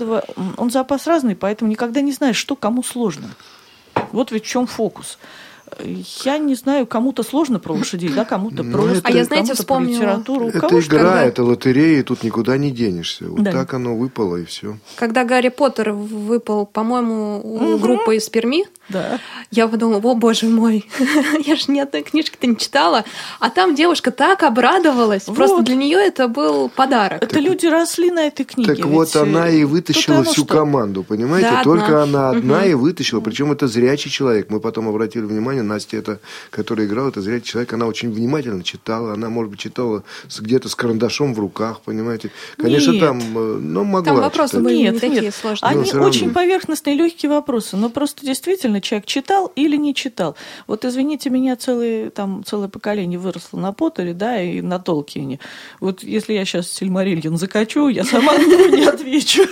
он 0.57 0.70
запас 0.70 1.07
разный, 1.07 1.36
поэтому 1.36 1.70
никогда 1.70 2.01
не 2.01 2.12
знаешь, 2.12 2.36
что 2.36 2.57
кому 2.57 2.82
сложно. 2.82 3.28
Вот 4.12 4.32
ведь 4.32 4.44
в 4.44 4.49
чем 4.49 4.66
фокус. 4.66 5.18
Я 6.24 6.38
не 6.38 6.54
знаю, 6.54 6.86
кому-то 6.86 7.22
сложно 7.22 7.58
про 7.58 7.72
лошадей, 7.74 8.10
да, 8.10 8.24
кому-то 8.24 8.62
ну, 8.62 8.72
просто, 8.72 9.00
а 9.04 9.10
я, 9.10 9.24
знаете, 9.24 9.54
вспомнила... 9.54 9.96
литературу. 9.96 10.48
Это 10.48 10.60
Кого 10.60 10.80
игра, 10.80 10.98
когда... 10.98 11.24
это 11.24 11.44
лотерея, 11.44 12.00
и 12.00 12.02
тут 12.02 12.22
никуда 12.22 12.56
не 12.56 12.70
денешься. 12.70 13.26
Вот 13.28 13.42
да. 13.42 13.52
так 13.52 13.74
оно 13.74 13.96
выпало, 13.96 14.36
и 14.36 14.44
все. 14.44 14.76
Когда 14.96 15.24
Гарри 15.24 15.48
Поттер 15.48 15.92
выпал, 15.92 16.66
по-моему, 16.66 17.40
у 17.42 17.56
угу. 17.56 17.78
группы 17.78 18.16
из 18.16 18.28
Перми, 18.28 18.64
да. 18.88 19.20
я 19.50 19.68
подумала, 19.68 20.00
о, 20.02 20.14
боже 20.14 20.46
мой, 20.46 20.86
я 21.46 21.56
же 21.56 21.64
ни 21.68 21.80
одной 21.80 22.02
книжки-то 22.02 22.46
не 22.46 22.56
читала. 22.56 23.04
А 23.40 23.50
там 23.50 23.74
девушка 23.74 24.10
так 24.10 24.42
обрадовалась. 24.42 25.26
Вот. 25.26 25.36
Просто 25.36 25.62
для 25.62 25.76
нее 25.76 25.98
это 25.98 26.28
был 26.28 26.68
подарок. 26.68 27.22
Это 27.22 27.34
так, 27.34 27.42
люди 27.42 27.66
росли 27.66 28.10
на 28.10 28.26
этой 28.26 28.44
книге. 28.44 28.76
Так 28.76 28.86
вот, 28.86 29.14
она 29.16 29.48
и 29.48 29.64
вытащила 29.64 30.24
всю 30.24 30.44
что? 30.44 30.54
команду, 30.54 31.02
понимаете? 31.02 31.50
Да, 31.50 31.62
Только 31.62 32.02
одна. 32.02 32.30
она 32.30 32.38
одна 32.38 32.58
угу. 32.58 32.68
и 32.68 32.74
вытащила. 32.74 33.20
Причем 33.20 33.52
это 33.52 33.66
зрячий 33.68 34.10
человек. 34.10 34.50
Мы 34.50 34.60
потом 34.60 34.88
обратили 34.88 35.24
внимание, 35.24 35.57
внимание, 35.59 35.62
Настя, 35.62 35.96
это, 35.96 36.20
которая 36.50 36.86
играла, 36.86 37.09
это 37.09 37.20
зрячий 37.20 37.52
человек, 37.52 37.72
она 37.72 37.86
очень 37.86 38.11
внимательно 38.11 38.62
читала, 38.62 39.12
она, 39.12 39.28
может 39.28 39.50
быть, 39.50 39.61
читала 39.61 40.04
где-то 40.38 40.68
с 40.68 40.74
карандашом 40.74 41.34
в 41.34 41.38
руках, 41.38 41.80
понимаете. 41.84 42.30
Конечно, 42.56 42.92
нет. 42.92 43.00
там, 43.00 43.18
э, 43.20 43.59
ну, 43.61 43.84
могла 43.84 44.12
Там 44.12 44.22
вопросы 44.22 44.52
читать. 44.52 44.64
были 44.64 44.76
нет, 44.76 44.94
не 44.94 45.00
такие 45.00 45.20
нет. 45.22 45.34
сложные. 45.34 45.70
Они 45.70 45.92
очень 45.92 46.32
поверхностные, 46.32 46.96
легкие 46.96 47.30
вопросы, 47.30 47.76
но 47.76 47.90
просто 47.90 48.24
действительно 48.24 48.80
человек 48.80 49.06
читал 49.06 49.52
или 49.56 49.76
не 49.76 49.94
читал. 49.94 50.36
Вот, 50.66 50.84
извините 50.84 51.30
меня, 51.30 51.56
целое, 51.56 52.11
там, 52.11 52.44
целое 52.44 52.68
поколение 52.68 53.18
выросло 53.18 53.59
на 53.59 53.72
Поттере, 53.72 54.14
да, 54.14 54.40
и 54.40 54.61
на 54.61 54.78
Толкине. 54.78 55.40
Вот 55.80 56.02
если 56.02 56.32
я 56.34 56.44
сейчас 56.44 56.70
Сильмарильон 56.70 57.36
закачу, 57.36 57.88
я 57.88 58.04
сама 58.04 58.36
не 58.36 58.84
отвечу. 58.84 59.42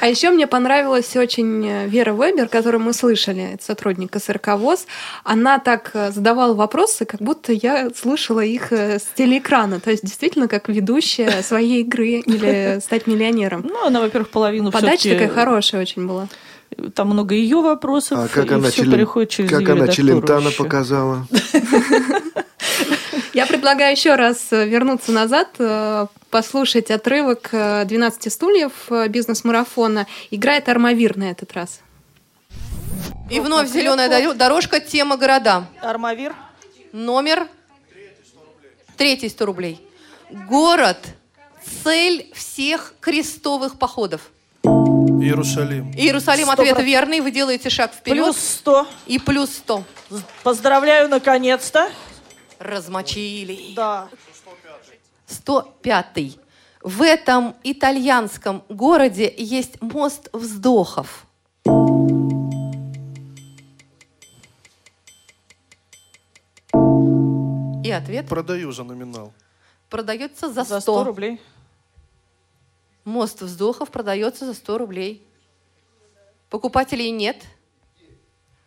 А 0.00 0.08
еще 0.08 0.30
мне 0.30 0.46
понравилась 0.46 1.14
очень 1.16 1.66
э, 1.66 1.86
Вера 1.86 2.12
Вебер, 2.12 2.48
которую 2.48 2.82
мы 2.82 2.92
слышали, 2.92 3.58
сотрудник 3.60 4.16
СРК 4.16 4.54
ВОЗ. 4.56 4.85
Она 5.24 5.58
так 5.58 5.90
э, 5.94 6.10
задавала 6.12 6.54
вопросы, 6.54 7.04
как 7.04 7.20
будто 7.20 7.52
я 7.52 7.90
слышала 7.94 8.40
их 8.40 8.72
э, 8.72 8.98
с 8.98 9.04
телеэкрана. 9.14 9.80
То 9.80 9.90
есть 9.90 10.04
действительно 10.04 10.48
как 10.48 10.68
ведущая 10.68 11.42
своей 11.42 11.82
игры 11.82 12.20
или 12.24 12.80
стать 12.80 13.06
миллионером. 13.06 13.62
Ну, 13.64 13.86
она, 13.86 14.00
во-первых, 14.00 14.30
половину 14.30 14.70
Подача 14.70 15.10
такая 15.10 15.28
хорошая 15.28 15.80
очень 15.82 16.06
была. 16.06 16.28
Там 16.94 17.08
много 17.10 17.34
ее 17.34 17.60
вопросов, 17.60 18.18
а 18.18 18.28
как 18.28 18.50
и 18.50 18.54
она 18.54 18.68
все 18.68 18.82
член... 18.82 18.92
переходит 18.92 19.30
через 19.30 19.50
Как 19.50 19.68
она 19.68 19.88
Челентана 19.88 20.50
показала. 20.50 21.26
Я 23.32 23.46
предлагаю 23.46 23.92
еще 23.92 24.14
раз 24.14 24.48
вернуться 24.50 25.12
назад, 25.12 25.48
послушать 26.30 26.90
отрывок 26.90 27.50
12 27.52 28.32
стульев 28.32 28.72
бизнес-марафона. 29.08 30.06
Играет 30.30 30.68
Армавир 30.68 31.16
на 31.16 31.30
этот 31.30 31.52
раз. 31.52 31.80
И 33.30 33.40
вновь 33.40 33.68
зеленая 33.68 34.34
дорожка, 34.34 34.80
тема 34.80 35.16
города. 35.16 35.66
Армавир. 35.82 36.34
Номер 36.92 37.48
третий 38.96 39.28
100 39.28 39.46
рублей. 39.46 39.86
Город– 40.30 40.98
цель 41.84 42.32
всех 42.34 42.94
крестовых 43.00 43.78
походов. 43.78 44.30
Иерусалим. 44.64 45.92
Иерусалим, 45.92 46.50
ответ 46.50 46.78
верный. 46.80 47.20
Вы 47.20 47.30
делаете 47.30 47.68
шаг 47.68 47.92
вперед. 47.92 48.24
Плюс 48.24 48.38
100. 48.38 48.86
И 49.06 49.18
плюс 49.18 49.50
100. 49.50 49.84
Поздравляю, 50.42 51.08
наконец-то. 51.08 51.90
Размочили. 52.58 53.74
Да. 53.74 54.08
105. 55.26 56.38
В 56.82 57.02
этом 57.02 57.56
итальянском 57.64 58.62
городе 58.68 59.32
есть 59.36 59.82
мост 59.82 60.28
вздохов. 60.32 61.26
Ответ? 67.96 68.28
Продаю 68.28 68.72
за 68.72 68.84
номинал. 68.84 69.32
Продается 69.90 70.52
за 70.52 70.64
100. 70.64 70.74
За 70.74 70.80
100 70.80 71.04
рублей. 71.04 71.40
Мост 73.04 73.42
вздохов 73.42 73.90
продается 73.90 74.46
за 74.46 74.54
100 74.54 74.78
рублей. 74.78 75.26
Покупателей 76.50 77.10
нет. 77.10 77.44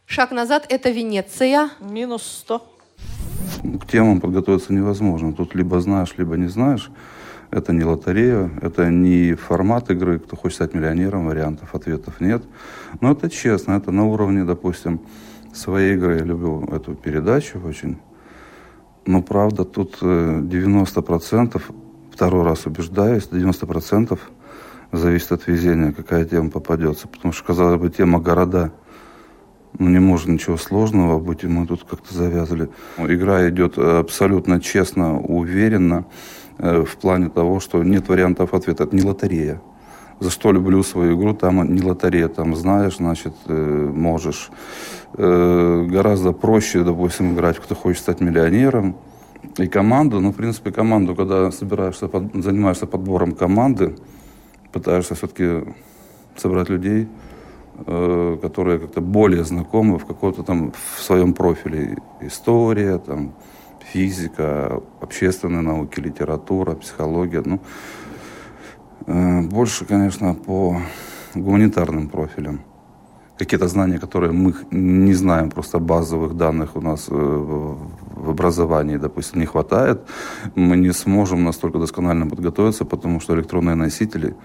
Шаг 0.05 0.31
назад– 0.31 0.65
это 0.69 0.89
Венеция. 0.89 1.69
Минус 1.79 2.23
100. 2.23 2.75
К 3.81 3.85
темам 3.85 4.21
подготовиться 4.21 4.73
невозможно. 4.73 5.33
Тут 5.33 5.55
либо 5.55 5.79
знаешь, 5.81 6.13
либо 6.17 6.37
не 6.37 6.47
знаешь. 6.47 6.89
Это 7.51 7.73
не 7.73 7.83
лотерея, 7.83 8.51
это 8.61 8.89
не 8.89 9.33
формат 9.33 9.89
игры, 9.89 10.19
кто 10.19 10.35
хочет 10.35 10.55
стать 10.55 10.73
миллионером, 10.73 11.25
вариантов, 11.25 11.73
ответов 11.73 12.21
нет. 12.21 12.43
Но 13.01 13.11
это 13.11 13.29
честно, 13.29 13.73
это 13.73 13.91
на 13.91 14.05
уровне, 14.05 14.43
допустим, 14.43 15.01
своей 15.53 15.95
игры. 15.95 16.19
Я 16.19 16.23
люблю 16.23 16.63
эту 16.71 16.93
передачу 16.93 17.59
очень. 17.65 17.97
Но 19.09 19.23
правда, 19.23 19.65
тут 19.65 20.03
90%, 20.03 21.55
э, 21.55 21.73
второй 22.11 22.43
раз 22.43 22.67
убеждаюсь, 22.67 23.27
90% 23.31 24.19
зависит 24.91 25.31
от 25.31 25.47
везения, 25.47 25.91
какая 25.93 26.25
тема 26.25 26.51
попадется. 26.51 27.07
Потому 27.07 27.33
что, 27.33 27.43
казалось 27.43 27.81
бы, 27.81 27.89
тема 27.89 28.19
города, 28.19 28.71
ну, 29.79 29.89
не 29.89 29.97
может 29.97 30.27
ничего 30.27 30.57
сложного 30.57 31.19
быть, 31.19 31.43
и 31.43 31.47
мы 31.47 31.65
тут 31.65 31.85
как-то 31.89 32.13
завязали. 32.13 32.69
Игра 32.99 33.49
идет 33.49 33.79
абсолютно 33.79 34.61
честно, 34.61 35.19
уверенно, 35.19 36.05
э, 36.59 36.83
в 36.83 36.95
плане 36.97 37.29
того, 37.29 37.59
что 37.59 37.81
нет 37.81 38.09
вариантов 38.09 38.53
ответа. 38.53 38.83
Это 38.83 38.95
не 38.95 39.01
лотерея. 39.01 39.59
За 40.19 40.29
что 40.29 40.51
люблю 40.51 40.83
свою 40.83 41.17
игру, 41.17 41.33
там 41.33 41.73
не 41.73 41.81
лотерея, 41.81 42.27
там 42.27 42.55
знаешь, 42.55 42.97
значит, 42.97 43.33
э, 43.47 43.91
можешь. 43.93 44.51
Э, 45.13 45.85
гораздо 45.89 46.33
проще, 46.33 46.83
допустим, 46.83 47.33
играть, 47.33 47.57
кто 47.57 47.73
хочет 47.73 48.01
стать 48.01 48.19
миллионером. 48.19 48.95
И 49.57 49.67
команду, 49.67 50.19
ну, 50.19 50.31
в 50.31 50.35
принципе, 50.35 50.71
команду, 50.71 51.15
когда 51.15 51.51
собираешься, 51.51 52.07
под, 52.07 52.33
занимаешься 52.43 52.85
подбором 52.85 53.31
команды, 53.31 53.95
пытаешься 54.73 55.15
все-таки 55.15 55.73
собрать 56.35 56.69
людей, 56.69 57.07
э, 57.85 58.37
которые 58.41 58.79
как-то 58.79 58.99
более 58.99 59.45
знакомы 59.45 59.99
в 59.99 60.05
каком-то 60.05 60.43
там 60.43 60.73
в 60.95 61.01
своем 61.01 61.33
профиле. 61.33 61.97
История, 62.19 62.97
там, 62.97 63.31
физика, 63.93 64.81
общественные 65.01 65.61
науки, 65.61 66.01
литература, 66.01 66.75
психология. 66.75 67.41
Ну, 67.45 67.59
больше, 69.07 69.85
конечно, 69.85 70.33
по 70.33 70.81
гуманитарным 71.35 72.09
профилям 72.09 72.61
какие-то 73.39 73.67
знания, 73.67 73.99
которые 73.99 74.31
мы 74.31 74.53
не 74.71 75.13
знаем, 75.13 75.49
просто 75.49 75.79
базовых 75.79 76.35
данных 76.35 76.75
у 76.75 76.81
нас 76.81 77.07
э, 77.09 77.13
в 77.13 78.29
образовании, 78.29 78.97
допустим, 78.97 79.39
не 79.39 79.45
хватает, 79.45 80.01
мы 80.55 80.75
не 80.77 80.91
сможем 80.93 81.43
настолько 81.43 81.79
досконально 81.79 82.27
подготовиться, 82.27 82.85
потому 82.85 83.21
что 83.21 83.33
электронные 83.35 83.75
носители, 83.75 84.35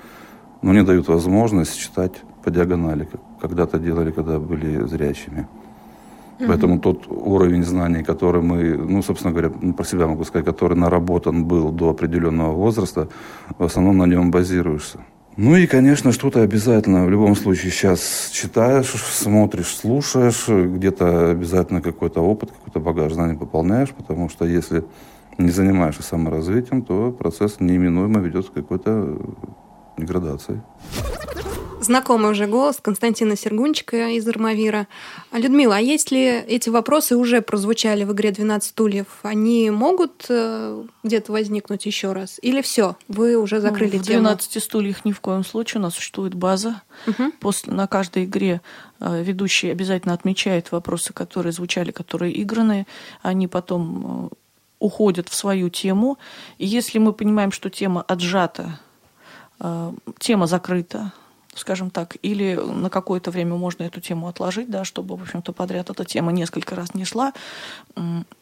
но 0.63 0.73
не 0.73 0.85
дают 0.85 1.09
возможность 1.09 1.77
читать 1.77 2.13
по 2.45 2.51
диагонали, 2.51 3.05
как 3.05 3.21
когда-то 3.41 3.79
делали, 3.79 4.13
когда 4.13 4.39
были 4.39 4.87
зрячими. 4.87 5.47
Угу. 6.39 6.49
Поэтому 6.49 6.79
тот 6.81 7.07
уровень 7.09 7.65
знаний, 7.65 8.03
который 8.03 8.43
мы, 8.43 8.77
ну, 8.77 9.03
собственно 9.03 9.33
говоря, 9.33 9.53
ну, 9.61 9.73
про 9.73 9.85
себя 9.85 10.07
могу 10.07 10.25
сказать, 10.25 10.47
который 10.47 10.77
наработан 10.77 11.45
был 11.45 11.71
до 11.71 11.91
определенного 11.91 12.53
возраста, 12.53 13.09
в 13.59 13.65
основном 13.65 13.99
на 13.99 14.07
нем 14.07 14.31
базируешься. 14.31 14.99
Ну 15.37 15.57
и, 15.57 15.67
конечно, 15.67 16.13
что-то 16.13 16.43
обязательно 16.43 17.05
в 17.05 17.11
любом 17.11 17.35
случае 17.35 17.73
сейчас 17.73 18.31
читаешь, 18.33 18.87
смотришь, 18.87 19.75
слушаешь, 19.75 20.47
где-то 20.49 21.31
обязательно 21.31 21.81
какой-то 21.81 22.21
опыт, 22.21 22.53
какой-то 22.53 22.79
багаж 22.79 23.13
знаний 23.15 23.37
пополняешь, 23.37 23.91
потому 23.91 24.29
что 24.29 24.45
если 24.45 24.85
не 25.39 25.51
занимаешься 25.51 26.05
саморазвитием, 26.05 26.83
то 26.83 27.11
процесс 27.11 27.59
неименуемо 27.59 28.21
ведет 28.21 28.49
к 28.49 28.53
какой-то 28.53 29.19
деградации. 29.97 30.63
Знакомый 31.85 32.31
уже 32.31 32.47
голос 32.47 32.79
Константина 32.81 33.37
Сергунчика 33.37 34.09
из 34.09 34.27
Армавира. 34.27 34.87
Людмила, 35.33 35.77
а 35.77 35.81
если 35.81 36.43
эти 36.47 36.71
вопросы 36.71 37.15
уже 37.15 37.43
прозвучали 37.43 38.05
в 38.05 38.13
игре 38.13 38.31
«12 38.31 38.63
стульев», 38.63 39.07
они 39.23 39.69
могут 39.71 40.25
э, 40.31 40.83
где-то 41.03 41.33
возникнуть 41.33 41.85
еще 41.85 42.13
раз? 42.13 42.39
Или 42.41 42.63
все, 42.63 42.97
вы 43.09 43.37
уже 43.37 43.61
закрыли 43.61 43.97
ну, 43.97 44.03
в 44.03 44.07
тему? 44.07 44.29
В 44.29 44.33
«12 44.33 44.61
стульях» 44.61 45.05
ни 45.05 45.13
в 45.13 45.21
коем 45.21 45.45
случае. 45.45 45.81
У 45.81 45.83
нас 45.83 45.95
существует 45.95 46.33
база. 46.33 46.81
Угу. 47.07 47.33
После, 47.41 47.75
на 47.75 47.87
каждой 47.87 48.25
игре 48.25 48.63
э, 49.01 49.23
ведущий 49.23 49.71
обязательно 49.71 50.15
отмечает 50.15 50.73
вопросы, 50.73 51.13
которые 51.13 51.53
звучали, 51.53 51.91
которые 51.91 52.41
играны. 52.41 52.87
Они 53.21 53.47
потом 53.47 54.31
э, 54.33 54.35
уходят 54.79 55.29
в 55.29 55.35
свою 55.35 55.69
тему. 55.69 56.19
И 56.57 56.65
если 56.65 56.99
мы 56.99 57.13
понимаем, 57.13 57.53
что 57.53 57.69
тема 57.69 58.01
отжата, 58.03 58.81
тема 60.19 60.47
закрыта, 60.47 61.13
скажем 61.55 61.91
так, 61.91 62.17
или 62.23 62.55
на 62.55 62.91
какое-то 62.91 63.31
время 63.31 63.55
можно 63.55 63.85
эту 63.85 64.01
тему 64.01 64.27
отложить, 64.29 64.69
да, 64.71 64.85
чтобы, 64.85 65.17
в 65.17 65.23
общем-то, 65.23 65.53
подряд 65.53 65.89
эта 65.91 66.05
тема 66.05 66.33
несколько 66.33 66.75
раз 66.75 66.95
не 66.95 67.05
шла. 67.05 67.33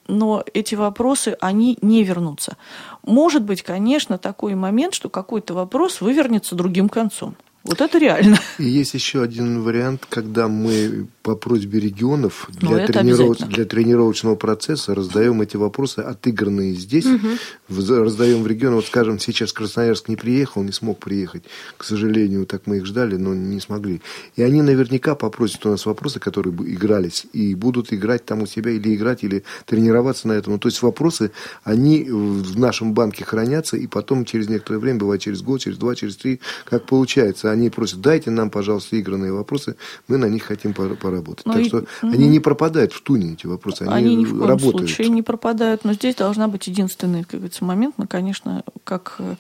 Но 0.09 0.45
эти 0.55 0.75
вопросы, 0.75 1.37
они 1.41 1.79
не 1.83 2.05
вернутся. 2.05 2.57
Может 3.03 3.43
быть, 3.43 3.63
конечно, 3.63 4.17
такой 4.17 4.55
момент, 4.55 4.95
что 4.95 5.11
какой-то 5.11 5.55
вопрос 5.55 6.01
вывернется 6.01 6.55
другим 6.55 6.89
концом. 6.89 7.37
Вот 7.65 7.81
это 7.81 7.99
реально. 7.99 8.39
И 8.59 8.65
есть 8.65 8.95
еще 8.95 9.23
один 9.23 9.63
вариант, 9.63 10.07
когда 10.09 10.49
мы 10.49 11.07
по 11.23 11.37
просьбе 11.37 11.79
регионов 11.79 12.51
ну, 12.61 12.71
для, 12.71 12.87
трениров... 12.89 13.39
для 13.39 13.65
тренировочного 13.65 14.35
процесса 14.35 14.97
раздаем 14.97 15.41
эти 15.43 15.57
вопросы, 15.57 16.01
отыгранные 16.01 16.75
здесь, 16.75 17.07
угу. 17.07 17.29
раздаем 17.69 18.43
в 18.43 18.47
регион. 18.49 18.75
Вот, 18.75 18.87
скажем, 18.87 19.21
сейчас 19.21 19.53
Красноярск 19.53 20.09
не 20.09 20.17
приехал, 20.17 20.65
не 20.65 20.73
смог 20.73 20.99
приехать. 20.99 21.45
К 21.77 21.85
сожалению, 21.85 22.47
так 22.47 22.63
мы 22.67 22.79
их 22.79 22.87
ждали, 22.87 23.15
но 23.17 23.33
не 23.33 23.61
смогли. 23.61 24.03
И 24.35 24.43
они 24.43 24.61
наверняка 24.63 25.15
попросят 25.15 25.65
у 25.65 25.71
нас 25.71 25.87
вопросы, 25.87 26.19
которые 26.19 26.53
бы 26.53 26.69
игрались, 26.69 27.27
и 27.33 27.55
будут 27.55 27.93
играть 27.93 28.25
там 28.25 28.43
у 28.43 28.47
себя, 28.47 28.73
или 28.73 28.97
играть, 28.97 29.23
или 29.23 29.45
тренироваться 29.67 30.27
на 30.27 30.33
этом. 30.33 30.59
То 30.59 30.67
есть 30.67 30.83
вопросы, 30.83 31.31
они 31.63 32.03
в 32.11 32.59
нашем 32.59 32.93
банке 32.93 33.25
хранятся, 33.25 33.77
и 33.77 33.87
потом 33.87 34.25
через 34.25 34.49
некоторое 34.49 34.79
время, 34.79 34.99
бывает 34.99 35.21
через 35.21 35.43
год, 35.43 35.61
через 35.61 35.79
два, 35.79 35.95
через 35.95 36.17
три, 36.17 36.41
как 36.65 36.87
получается, 36.87 37.52
они 37.53 37.71
просят, 37.71 38.01
дайте 38.01 38.31
нам, 38.31 38.51
пожалуйста, 38.51 38.99
игранные 38.99 39.33
вопросы, 39.33 39.77
мы 40.09 40.17
на 40.17 40.27
них 40.27 40.45
хотим 40.45 40.75
поработать. 40.75 41.47
Но 41.47 41.53
ну 41.53 41.59
так 41.59 41.63
и, 41.65 41.69
что 41.69 41.79
угу. 41.79 42.13
они 42.13 42.29
не 42.29 42.41
пропадают 42.41 42.93
в 42.93 43.03
туне, 43.03 43.33
эти 43.33 43.47
вопросы, 43.47 43.83
они, 43.83 43.93
они 43.93 44.17
ни 44.17 44.25
в 44.25 44.31
коем 44.31 44.45
работают. 44.45 44.91
случае 44.91 45.09
не 45.09 45.23
пропадают, 45.23 45.85
но 45.85 45.93
здесь 45.93 46.15
должна 46.15 46.49
быть 46.49 46.67
единственный, 46.67 47.23
как 47.23 47.41
говорится, 47.41 47.65
момент, 47.65 47.95
ну, 47.99 48.07
конечно, 48.07 48.65
как 48.85 49.17
э, 49.19 49.37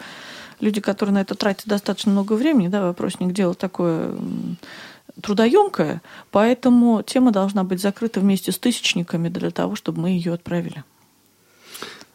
люди, 0.60 0.80
которые 0.80 1.14
на 1.14 1.20
это 1.20 1.34
тратят 1.34 1.66
достаточно 1.66 2.12
много 2.12 2.34
времени, 2.34 2.68
да, 2.68 2.82
вопросник 2.86 3.32
дело 3.32 3.54
такое 3.54 4.14
трудоемкое, 5.20 6.00
поэтому 6.30 7.02
тема 7.02 7.32
должна 7.32 7.64
быть 7.64 7.82
закрыта 7.82 8.20
вместе 8.20 8.52
с 8.52 8.58
тысячниками 8.58 9.28
для 9.28 9.50
того, 9.50 9.76
чтобы 9.76 10.02
мы 10.02 10.10
ее 10.10 10.32
отправили. 10.32 10.84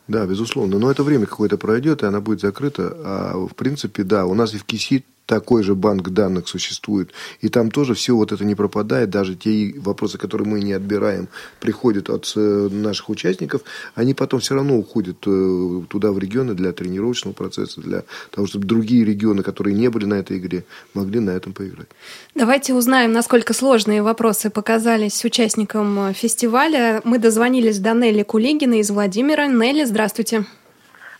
Да, 0.07 0.25
безусловно. 0.25 0.79
Но 0.79 0.89
это 0.89 1.03
время 1.03 1.25
какое-то 1.25 1.57
пройдет, 1.57 2.01
и 2.01 2.05
она 2.05 2.21
будет 2.21 2.39
закрыта. 2.39 2.93
А 3.03 3.37
в 3.37 3.53
принципе, 3.55 4.03
да, 4.03 4.25
у 4.25 4.33
нас 4.33 4.53
и 4.53 4.57
в 4.57 4.63
КИСИ 4.63 5.03
такой 5.28 5.61
же 5.61 5.75
банк 5.75 6.09
данных 6.09 6.47
существует. 6.47 7.11
И 7.41 7.49
там 7.49 7.69
тоже 7.69 7.93
все 7.93 8.15
вот 8.15 8.32
это 8.32 8.43
не 8.45 8.55
пропадает. 8.55 9.09
Даже 9.09 9.36
те 9.36 9.75
вопросы, 9.78 10.17
которые 10.17 10.47
мы 10.47 10.61
не 10.61 10.73
отбираем, 10.73 11.28
приходят 11.59 12.09
от 12.09 12.34
э, 12.36 12.69
наших 12.71 13.09
участников, 13.09 13.61
они 13.93 14.13
потом 14.13 14.39
все 14.39 14.55
равно 14.55 14.78
уходят 14.78 15.17
э, 15.28 15.82
туда, 15.89 16.11
в 16.11 16.17
регионы, 16.17 16.53
для 16.53 16.71
тренировочного 16.71 17.34
процесса, 17.34 17.82
для 17.82 18.03
того, 18.32 18.47
чтобы 18.47 18.65
другие 18.65 19.03
регионы, 19.05 19.43
которые 19.43 19.75
не 19.75 19.89
были 19.89 20.05
на 20.05 20.15
этой 20.15 20.38
игре, 20.38 20.63
могли 20.93 21.19
на 21.19 21.32
этом 21.32 21.53
поиграть. 21.53 21.89
Давайте 22.34 22.73
узнаем, 22.73 23.11
насколько 23.11 23.53
сложные 23.53 24.01
вопросы 24.01 24.49
показались 24.49 25.25
участникам 25.25 26.13
фестиваля. 26.13 27.01
Мы 27.03 27.19
дозвонились 27.19 27.80
до 27.80 27.93
Нелли 27.93 28.23
Кулигина 28.23 28.80
из 28.80 28.89
Владимира. 28.89 29.47
Нелли, 29.47 29.84
здравствуйте. 29.84 30.45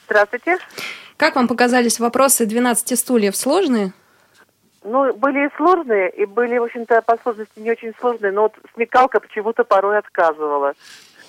Здравствуйте. 0.06 0.58
Как 1.18 1.36
вам 1.36 1.48
показались 1.48 2.00
вопросы 2.00 2.46
12 2.46 2.98
стульев? 2.98 3.36
Сложные? 3.36 3.92
Ну, 4.84 5.14
были 5.14 5.48
и 5.48 5.56
сложные, 5.58 6.10
и 6.12 6.26
были, 6.26 6.58
в 6.60 6.64
общем-то, 6.64 7.02
по 7.02 7.18
сложности 7.18 7.60
не 7.60 7.72
очень 7.72 7.94
сложные, 8.00 8.32
но 8.32 8.44
вот 8.44 8.56
смекалка 8.74 9.20
почему-то 9.20 9.64
порой 9.64 9.98
отказывала. 9.98 10.74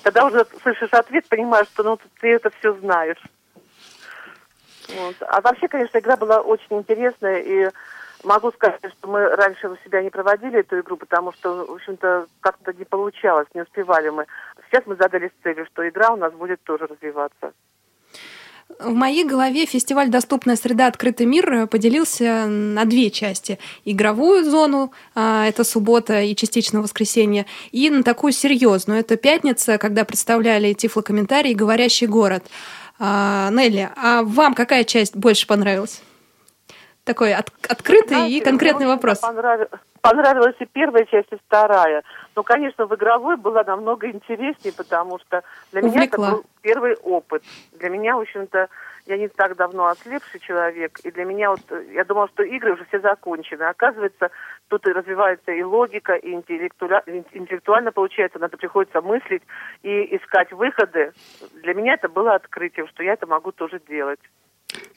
Когда 0.03 0.27
уже 0.27 0.47
слышишь 0.63 0.93
ответ, 0.93 1.27
понимаешь, 1.29 1.67
что 1.69 1.83
ну, 1.83 1.99
ты 2.21 2.29
это 2.29 2.51
все 2.59 2.75
знаешь. 2.75 3.23
Вот. 4.89 5.17
А 5.21 5.41
вообще, 5.41 5.69
конечно, 5.69 5.99
игра 5.99 6.17
была 6.17 6.41
очень 6.41 6.79
интересная, 6.79 7.41
и 7.41 7.71
могу 8.23 8.53
сказать, 8.53 8.81
что 8.99 9.09
мы 9.09 9.27
раньше 9.27 9.69
у 9.69 9.77
себя 9.79 10.03
не 10.03 10.11
проводили 10.11 10.61
эту 10.61 10.81
игру, 10.81 10.97
потому 10.97 11.33
что, 11.33 11.67
в 11.67 11.73
общем-то, 11.73 12.27
как-то 12.41 12.73
не 12.73 12.85
получалось, 12.85 13.49
не 13.55 13.63
успевали 13.63 14.11
мы. 14.11 14.27
Сейчас 14.67 14.87
мы 14.87 14.97
задались 14.97 15.31
целью, 15.43 15.67
что 15.67 15.89
игра 15.89 16.11
у 16.11 16.17
нас 16.17 16.33
будет 16.33 16.63
тоже 16.63 16.87
развиваться. 16.87 17.53
В 18.79 18.93
моей 18.93 19.25
голове 19.25 19.65
фестиваль 19.65 20.11
«Доступная 20.11 20.55
среда. 20.55 20.89
Открытый 20.89 21.27
мир» 21.27 21.67
поделился 21.67 22.47
на 22.47 22.85
две 22.85 23.11
части. 23.11 23.59
Игровую 23.87 24.45
зону, 24.45 24.93
а, 25.15 25.47
это 25.47 25.65
суббота 25.65 26.21
и 26.21 26.37
частично 26.37 26.83
воскресенье, 26.83 27.47
и 27.73 27.89
на 27.89 28.03
такую 28.03 28.33
серьезную. 28.33 29.01
Это 29.01 29.17
пятница, 29.17 29.79
когда 29.79 30.05
представляли 30.05 30.75
тифлокомментарий 30.75 31.55
«Говорящий 31.55 32.07
город». 32.07 32.45
А, 32.99 33.51
Нелли, 33.51 33.91
а 33.97 34.23
вам 34.23 34.55
какая 34.55 34.85
часть 34.85 35.17
больше 35.17 35.47
понравилась? 35.47 36.03
Такой 37.09 37.33
от, 37.33 37.51
открытый 37.67 38.19
Знаете, 38.19 38.37
и 38.37 38.41
конкретный 38.43 38.87
вопрос. 38.87 39.21
Понравилось, 39.21 39.71
понравилась 40.03 40.57
и 40.59 40.67
первая 40.67 41.07
часть, 41.07 41.33
и 41.33 41.37
вторая. 41.37 42.03
Но, 42.37 42.43
конечно, 42.43 42.85
в 42.85 42.95
игровой 42.95 43.39
была 43.39 43.65
намного 43.65 44.11
интереснее, 44.11 44.75
потому 44.77 45.19
что 45.21 45.43
для 45.73 45.81
Увлекла. 45.81 45.97
меня 45.97 46.05
это 46.05 46.19
был 46.19 46.45
первый 46.61 46.97
опыт. 46.97 47.43
Для 47.73 47.89
меня, 47.89 48.15
в 48.15 48.21
общем-то, 48.21 48.69
я 49.07 49.17
не 49.17 49.29
так 49.29 49.57
давно 49.57 49.87
ослепший 49.87 50.39
человек, 50.41 50.99
и 51.03 51.11
для 51.11 51.25
меня 51.25 51.49
вот, 51.49 51.61
я 51.95 52.05
думала, 52.05 52.29
что 52.29 52.43
игры 52.43 52.75
уже 52.75 52.85
все 52.85 53.01
закончены. 53.01 53.63
Оказывается, 53.63 54.31
тут 54.69 54.87
и 54.87 54.93
развивается 54.93 55.51
и 55.53 55.63
логика, 55.63 56.13
и 56.13 56.35
интеллектуально, 56.35 57.25
интеллектуально 57.33 57.91
получается, 57.91 58.39
надо 58.39 58.59
приходится 58.59 59.01
мыслить 59.01 59.43
и 59.83 60.15
искать 60.15 60.53
выходы. 60.53 61.13
Для 61.63 61.73
меня 61.73 61.95
это 61.95 62.11
было 62.11 62.35
открытием, 62.35 62.87
что 62.89 63.03
я 63.03 63.15
это 63.15 63.27
могу 63.27 63.51
тоже 63.51 63.81
делать. 63.89 64.21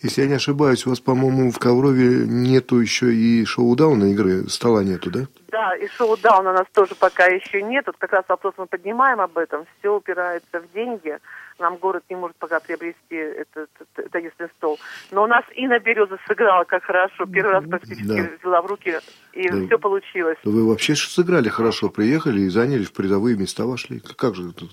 Если 0.02 0.24
я 0.24 0.28
не 0.28 0.34
ошибаюсь, 0.36 0.86
у 0.86 0.90
вас, 0.90 1.00
по-моему, 1.00 1.52
в 1.52 1.60
Коврове 1.60 2.26
нету 2.28 2.80
еще 2.80 3.14
и 3.14 3.46
шоу-дауна 3.46 4.06
игры, 4.12 4.50
стола 4.50 4.84
нету, 4.84 5.12
да? 5.12 5.20
Да, 5.50 5.76
и 5.76 5.88
шоу-дауна 5.88 6.52
у 6.52 6.54
нас 6.54 6.66
тоже 6.74 6.96
пока 6.96 7.26
еще 7.26 7.62
нет. 7.62 7.86
Вот 7.88 7.96
как 7.98 8.12
раз 8.12 8.26
вопрос 8.28 8.54
мы 8.58 8.66
поднимаем 8.66 9.22
об 9.22 9.38
этом. 9.38 9.66
Все 9.80 9.96
упирается 9.96 10.60
в 10.60 10.74
деньги. 10.74 11.18
Нам 11.62 11.78
город 11.78 12.04
не 12.10 12.16
может 12.16 12.36
пока 12.38 12.60
приобрести 12.60 13.16
этот, 13.16 13.70
теннисный 14.12 14.48
стол. 14.58 14.80
Но 15.12 15.24
у 15.24 15.28
нас 15.28 15.46
Инна 15.56 15.80
Береза 15.80 16.18
сыграла 16.28 16.64
как 16.64 16.84
хорошо. 16.84 17.26
Первый 17.26 17.54
раз 17.54 17.64
практически 17.70 18.04
да. 18.04 18.30
взяла 18.42 18.62
в 18.62 18.66
руки, 18.66 19.00
и 19.34 19.48
да. 19.48 19.66
все 19.68 19.78
получилось. 19.78 20.38
Вы 20.44 20.68
вообще 20.68 20.96
сыграли 20.96 21.50
хорошо, 21.50 21.90
приехали 21.90 22.42
и 22.42 22.50
заняли 22.50 22.84
в 22.84 22.94
призовые 22.94 23.38
места 23.38 23.66
вошли. 23.66 24.02
Как 24.18 24.36
же 24.36 24.52
тут? 24.52 24.72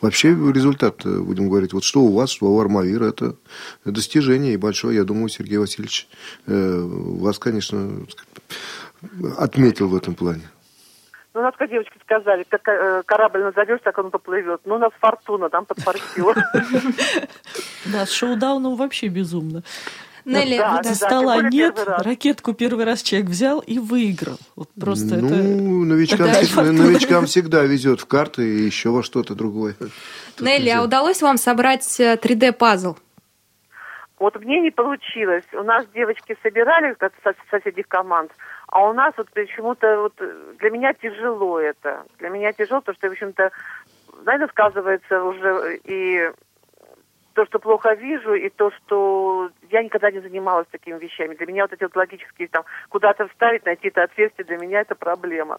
Вообще 0.00 0.28
результат, 0.28 1.04
э, 1.06 1.18
будем 1.18 1.48
говорить, 1.48 1.72
вот 1.72 1.84
что 1.84 2.00
у 2.00 2.14
вас, 2.14 2.30
что 2.30 2.46
у 2.46 2.60
Армавира, 2.60 3.06
это 3.06 3.36
достижение 3.84 4.54
и 4.54 4.58
большое. 4.58 4.96
Я 4.96 5.04
думаю, 5.04 5.28
Сергей 5.28 5.58
Васильевич 5.58 6.08
э, 6.46 6.80
вас, 6.80 7.38
конечно, 7.38 8.06
отметил 9.38 9.88
в 9.88 9.96
этом 9.96 10.14
плане. 10.14 10.42
Ну, 11.36 11.42
у 11.42 11.44
нас, 11.44 11.54
как 11.58 11.68
девочки 11.68 11.98
сказали, 12.02 12.46
как 12.48 12.66
э, 12.66 13.02
корабль 13.04 13.42
назовешь, 13.42 13.80
так 13.84 13.98
он 13.98 14.10
поплывет. 14.10 14.62
Ну, 14.64 14.76
у 14.76 14.78
нас 14.78 14.90
фортуна, 14.98 15.50
там 15.50 15.66
подфартила. 15.66 16.34
Да, 17.84 18.06
с 18.06 18.10
шоу-дауном 18.10 18.74
вообще 18.74 19.08
безумно. 19.08 19.62
Нелли, 20.24 20.56
да, 20.56 20.80
да, 20.82 20.94
стола 20.94 21.42
да, 21.42 21.48
нет, 21.50 21.78
ракетку 21.86 22.54
первый 22.54 22.86
раз 22.86 23.02
человек 23.02 23.28
взял 23.28 23.60
и 23.60 23.78
выиграл. 23.78 24.38
Вот 24.56 24.70
просто 24.80 25.16
ну, 25.16 25.26
это... 25.26 25.36
новичкам, 25.36 26.28
всегда, 26.30 26.72
новичкам 26.72 27.26
всегда 27.26 27.62
везет 27.64 28.00
в 28.00 28.06
карты 28.06 28.42
и 28.42 28.62
еще 28.62 28.88
во 28.88 29.02
что-то 29.02 29.34
другое. 29.34 29.74
Нелли, 30.40 30.70
а 30.70 30.82
удалось 30.82 31.20
вам 31.20 31.36
собрать 31.36 31.84
3D-пазл? 32.00 32.96
Вот 34.18 34.42
мне 34.42 34.60
не 34.62 34.70
получилось. 34.70 35.44
У 35.52 35.62
нас 35.62 35.86
девочки 35.94 36.34
собирали 36.42 36.94
как 36.94 37.12
со 37.22 37.34
соседних 37.50 37.86
команд, 37.88 38.32
а 38.68 38.88
у 38.88 38.92
нас 38.92 39.14
вот 39.16 39.30
почему-то 39.30 40.00
вот 40.00 40.14
для 40.58 40.70
меня 40.70 40.92
тяжело 40.92 41.60
это. 41.60 42.04
Для 42.18 42.28
меня 42.28 42.52
тяжело, 42.52 42.80
потому 42.80 42.96
что, 42.96 43.08
в 43.08 43.12
общем-то, 43.12 43.50
знаете, 44.22 44.48
сказывается 44.48 45.22
уже 45.22 45.78
и 45.84 46.30
то, 47.34 47.44
что 47.46 47.58
плохо 47.58 47.92
вижу, 47.92 48.34
и 48.34 48.48
то, 48.48 48.70
что 48.70 49.50
я 49.70 49.82
никогда 49.82 50.10
не 50.10 50.20
занималась 50.20 50.66
такими 50.70 50.98
вещами. 50.98 51.34
Для 51.34 51.46
меня 51.46 51.64
вот 51.64 51.72
эти 51.72 51.82
вот 51.82 51.94
логические, 51.94 52.48
там, 52.48 52.64
куда-то 52.88 53.28
вставить, 53.28 53.66
найти 53.66 53.88
это 53.88 54.04
отверстие, 54.04 54.46
для 54.46 54.56
меня 54.56 54.80
это 54.80 54.94
проблема. 54.94 55.58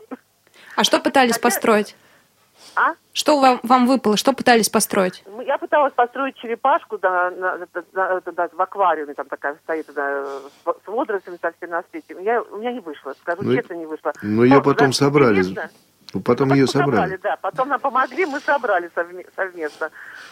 А 0.75 0.83
что 0.83 0.99
пытались 0.99 1.37
построить? 1.37 1.95
А? 2.77 2.93
Что 3.11 3.39
вам, 3.39 3.59
вам 3.63 3.87
выпало? 3.87 4.17
Что 4.17 4.33
пытались 4.33 4.69
построить? 4.69 5.23
Я 5.47 5.57
пыталась 5.57 5.93
построить 5.93 6.35
черепашку 6.35 6.99
да, 6.99 7.31
на, 7.31 7.57
на, 7.57 7.67
на, 7.93 8.21
на, 8.23 8.49
в 8.53 8.61
аквариуме, 8.61 9.15
там 9.15 9.27
такая 9.27 9.55
стоит 9.63 9.87
да, 9.95 10.25
с 10.63 10.87
водорослями 10.87 11.39
совсем 11.41 11.71
на 11.71 11.83
свете. 11.89 12.15
Я, 12.21 12.43
у 12.43 12.57
меня 12.57 12.71
не 12.73 12.79
вышло, 12.79 13.15
скажу 13.19 13.41
ну, 13.41 13.55
честно, 13.55 13.73
не 13.73 13.87
вышло. 13.87 14.13
Ну, 14.21 14.43
ее 14.43 14.61
потом 14.61 14.93
собрали. 14.93 15.39
Интересно. 15.39 15.71
Ну, 16.13 16.21
потом, 16.21 16.49
потом 16.49 16.53
ее 16.53 16.67
собрали. 16.67 16.91
собрали. 16.91 17.17
Да, 17.17 17.37
потом 17.41 17.69
нам 17.69 17.79
помогли, 17.79 18.27
мы 18.27 18.39
собрали 18.41 18.91
совместно. 19.35 19.89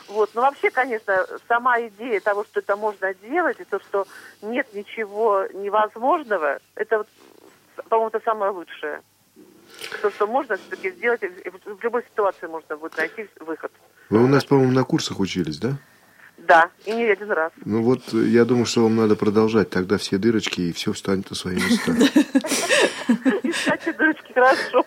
Вот. 0.07 0.29
Но 0.35 0.41
вообще, 0.41 0.69
конечно, 0.69 1.25
сама 1.47 1.81
идея 1.81 2.19
того, 2.19 2.43
что 2.43 2.59
это 2.59 2.75
можно 2.75 3.11
делать, 3.15 3.59
и 3.59 3.63
то, 3.63 3.79
что 3.79 4.05
нет 4.43 4.67
ничего 4.75 5.45
невозможного, 5.51 6.59
это, 6.75 6.99
вот, 6.99 7.07
по-моему, 7.89 8.09
это 8.09 8.21
самое 8.23 8.51
лучшее. 8.51 9.01
То, 10.01 10.11
что 10.11 10.27
можно 10.27 10.57
все-таки 10.57 10.91
сделать, 10.91 11.21
в 11.21 11.83
любой 11.83 12.03
ситуации 12.03 12.47
можно 12.47 12.77
будет 12.77 12.97
найти 12.97 13.27
выход. 13.39 13.71
Вы 14.09 14.23
у 14.23 14.27
нас, 14.27 14.45
по-моему, 14.45 14.71
на 14.71 14.83
курсах 14.83 15.19
учились, 15.19 15.57
да? 15.57 15.77
Да, 16.37 16.69
и 16.85 16.91
не 16.91 17.05
один 17.05 17.31
раз. 17.31 17.51
Ну 17.63 17.81
вот, 17.81 18.13
я 18.13 18.45
думаю, 18.45 18.65
что 18.65 18.83
вам 18.83 18.95
надо 18.95 19.15
продолжать, 19.15 19.69
тогда 19.69 19.97
все 19.97 20.17
дырочки, 20.17 20.61
и 20.61 20.73
все 20.73 20.93
встанет 20.93 21.29
на 21.29 21.35
свои 21.35 21.55
места. 21.55 21.91
Искать 23.43 23.97
дырочки, 23.97 24.33
хорошо. 24.33 24.85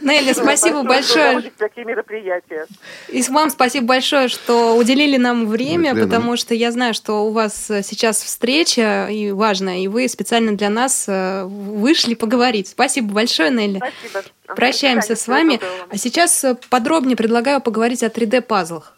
Нелли, 0.00 0.32
спасибо 0.32 0.82
большое. 0.84 1.50
Такие 1.58 1.84
мероприятия. 1.84 2.66
И 3.08 3.22
вам 3.28 3.50
спасибо 3.50 3.86
большое, 3.86 4.28
что 4.28 4.76
уделили 4.76 5.16
нам 5.16 5.46
время, 5.46 5.94
потому 5.94 6.36
что 6.36 6.54
я 6.54 6.72
знаю, 6.72 6.94
что 6.94 7.26
у 7.26 7.32
вас 7.32 7.66
сейчас 7.66 8.22
встреча 8.22 9.08
и 9.10 9.30
важная, 9.30 9.78
и 9.78 9.88
вы 9.88 10.08
специально 10.08 10.56
для 10.56 10.70
нас 10.70 11.04
э, 11.08 11.44
вышли 11.44 12.14
поговорить. 12.14 12.68
Спасибо 12.68 13.12
большое, 13.12 13.50
Нелли. 13.50 13.78
Спасибо. 13.78 14.24
Прощаемся 14.54 15.16
с 15.16 15.28
вами. 15.28 15.60
А 15.90 15.96
сейчас 15.98 16.44
подробнее 16.70 17.16
предлагаю 17.16 17.60
поговорить 17.60 18.02
о 18.02 18.06
3D-пазлах. 18.06 18.97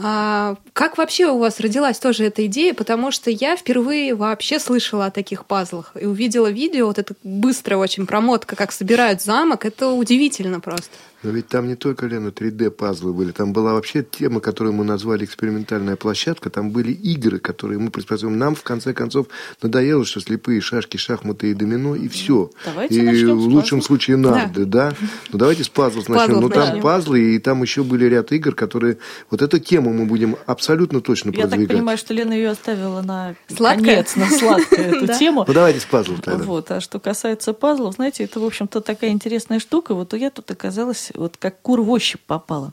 А 0.00 0.56
как 0.74 0.96
вообще 0.96 1.26
у 1.26 1.38
вас 1.38 1.58
родилась 1.58 1.98
тоже 1.98 2.24
эта 2.24 2.46
идея? 2.46 2.72
Потому 2.72 3.10
что 3.10 3.30
я 3.30 3.56
впервые 3.56 4.14
вообще 4.14 4.60
слышала 4.60 5.06
о 5.06 5.10
таких 5.10 5.44
пазлах 5.44 5.92
и 6.00 6.06
увидела 6.06 6.48
видео, 6.48 6.86
вот 6.86 6.98
это 6.98 7.14
быстрая 7.24 7.78
очень 7.78 8.06
промотка, 8.06 8.54
как 8.54 8.70
собирают 8.70 9.22
замок. 9.22 9.64
Это 9.64 9.88
удивительно 9.88 10.60
просто. 10.60 10.90
Но 11.22 11.30
ведь 11.30 11.48
там 11.48 11.66
не 11.66 11.74
только, 11.74 12.06
Лена, 12.06 12.28
3D-пазлы 12.28 13.12
были. 13.12 13.32
Там 13.32 13.52
была 13.52 13.72
вообще 13.72 14.04
тема, 14.08 14.40
которую 14.40 14.74
мы 14.74 14.84
назвали 14.84 15.24
экспериментальная 15.24 15.96
площадка. 15.96 16.48
Там 16.48 16.70
были 16.70 16.92
игры, 16.92 17.40
которые 17.40 17.80
мы 17.80 17.90
предсказываем. 17.90 18.38
Нам, 18.38 18.54
в 18.54 18.62
конце 18.62 18.94
концов, 18.94 19.26
надоело, 19.60 20.04
что 20.04 20.20
слепые 20.20 20.60
шашки, 20.60 20.96
шахматы 20.96 21.50
и 21.50 21.54
домино, 21.54 21.96
и 21.96 22.06
все. 22.06 22.50
Давайте 22.64 23.02
и 23.02 23.24
в 23.24 23.48
лучшем 23.48 23.82
случае 23.82 24.16
нарды, 24.16 24.64
да. 24.64 24.90
да? 24.90 24.96
Ну, 25.32 25.38
давайте 25.38 25.64
с 25.64 25.68
пазлов 25.68 26.08
начнем. 26.08 26.40
Ну, 26.40 26.48
там 26.50 26.80
пазлы, 26.80 27.34
и 27.34 27.38
там 27.40 27.62
еще 27.62 27.82
были 27.82 28.04
ряд 28.04 28.30
игр, 28.30 28.54
которые... 28.54 28.98
Вот 29.28 29.42
эту 29.42 29.58
тему 29.58 29.92
мы 29.92 30.04
будем 30.04 30.36
абсолютно 30.46 31.00
точно 31.00 31.30
Я 31.30 31.42
продвигать. 31.42 31.60
Я 31.60 31.66
так 31.66 31.76
понимаю, 31.76 31.98
что 31.98 32.14
Лена 32.14 32.32
ее 32.32 32.50
оставила 32.50 33.02
на 33.02 33.34
Сладкое? 33.48 33.84
конец, 33.84 34.14
на 34.14 34.26
сладкую 34.30 34.80
эту 35.02 35.18
тему. 35.18 35.44
Ну, 35.48 35.52
давайте 35.52 35.80
с 35.80 35.84
пазлов 35.84 36.20
тогда. 36.20 36.44
Вот. 36.44 36.70
А 36.70 36.80
что 36.80 37.00
касается 37.00 37.52
пазлов, 37.54 37.94
знаете, 37.94 38.22
это, 38.22 38.38
в 38.38 38.44
общем-то, 38.44 38.80
такая 38.80 39.10
интересная 39.10 39.58
штука. 39.58 39.94
Вот 39.94 40.14
я 40.14 40.30
тут 40.30 40.48
оказалась 40.50 41.07
вот 41.14 41.36
как 41.36 41.60
кур 41.62 41.80
в 41.80 41.90
ощупь 41.90 42.20
попала. 42.26 42.72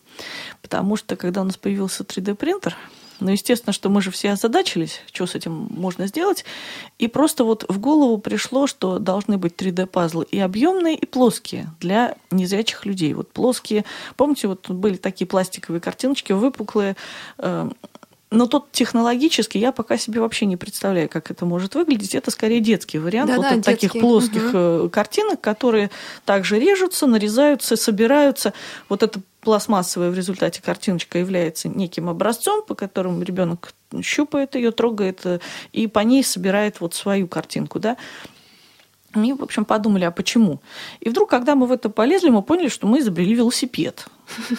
Потому 0.62 0.96
что, 0.96 1.16
когда 1.16 1.42
у 1.42 1.44
нас 1.44 1.58
появился 1.58 2.04
3D-принтер, 2.04 2.76
ну, 3.20 3.32
естественно, 3.32 3.72
что 3.72 3.90
мы 3.90 4.02
же 4.02 4.12
все 4.12 4.32
озадачились, 4.32 5.02
что 5.12 5.26
с 5.26 5.36
этим 5.36 5.68
можно 5.72 6.08
сделать. 6.08 6.44
И 7.00 7.08
просто 7.08 7.44
вот 7.44 7.66
в 7.70 7.80
голову 7.80 8.18
пришло, 8.18 8.68
что 8.68 9.00
должны 9.00 9.38
быть 9.38 9.56
3D-пазлы 9.56 10.26
и 10.30 10.40
объемные, 10.40 10.96
и 10.96 11.06
плоские 11.06 11.72
для 11.80 12.16
незрячих 12.32 12.86
людей. 12.86 13.14
Вот 13.14 13.32
плоские, 13.32 13.86
помните, 14.18 14.48
вот 14.48 14.70
были 14.70 14.98
такие 14.98 15.28
пластиковые 15.28 15.80
картиночки, 15.80 16.34
выпуклые, 16.34 16.98
э, 17.38 17.70
но 18.36 18.46
тут 18.48 18.72
технологически 18.72 19.58
я 19.58 19.72
пока 19.72 19.98
себе 19.98 20.22
вообще 20.22 20.46
не 20.46 20.58
представляю, 20.58 21.10
как 21.10 21.32
это 21.32 21.46
может 21.46 21.76
выглядеть. 21.76 22.16
Это 22.16 22.32
скорее 22.32 22.60
детский 22.60 23.00
вариант 23.00 23.32
да, 23.32 23.38
вот 23.38 23.46
да, 23.46 23.62
таких 23.62 23.94
плоских 23.94 24.54
угу. 24.54 24.90
картинок, 24.90 25.42
которые 25.42 25.90
также 26.26 26.60
режутся, 26.60 27.08
нарезаются, 27.08 27.76
собираются. 27.76 28.54
Вот 28.90 29.04
это 29.04 29.22
пластмассовая 29.42 30.10
в 30.10 30.16
результате 30.16 30.62
картиночка 30.62 31.20
является 31.20 31.70
неким 31.70 32.10
образцом, 32.10 32.64
по 32.64 32.76
которому 32.76 33.22
ребенок 33.22 33.74
щупает 34.02 34.56
ее, 34.56 34.72
трогает 34.72 35.22
э, 35.24 35.40
и 35.72 35.88
по 35.88 36.00
ней 36.00 36.24
собирает 36.24 36.82
вот 36.82 36.96
свою 36.96 37.28
картинку, 37.28 37.80
да. 37.80 37.96
Мы, 39.16 39.36
в 39.36 39.44
общем, 39.44 39.66
подумали, 39.66 40.04
а 40.06 40.12
почему? 40.12 40.60
И 41.00 41.10
вдруг, 41.10 41.30
когда 41.30 41.56
мы 41.56 41.68
в 41.68 41.72
это 41.72 41.90
полезли, 41.90 42.30
мы 42.30 42.42
поняли, 42.42 42.70
что 42.70 42.88
мы 42.88 43.00
изобрели 43.00 43.34
велосипед. 43.34 44.08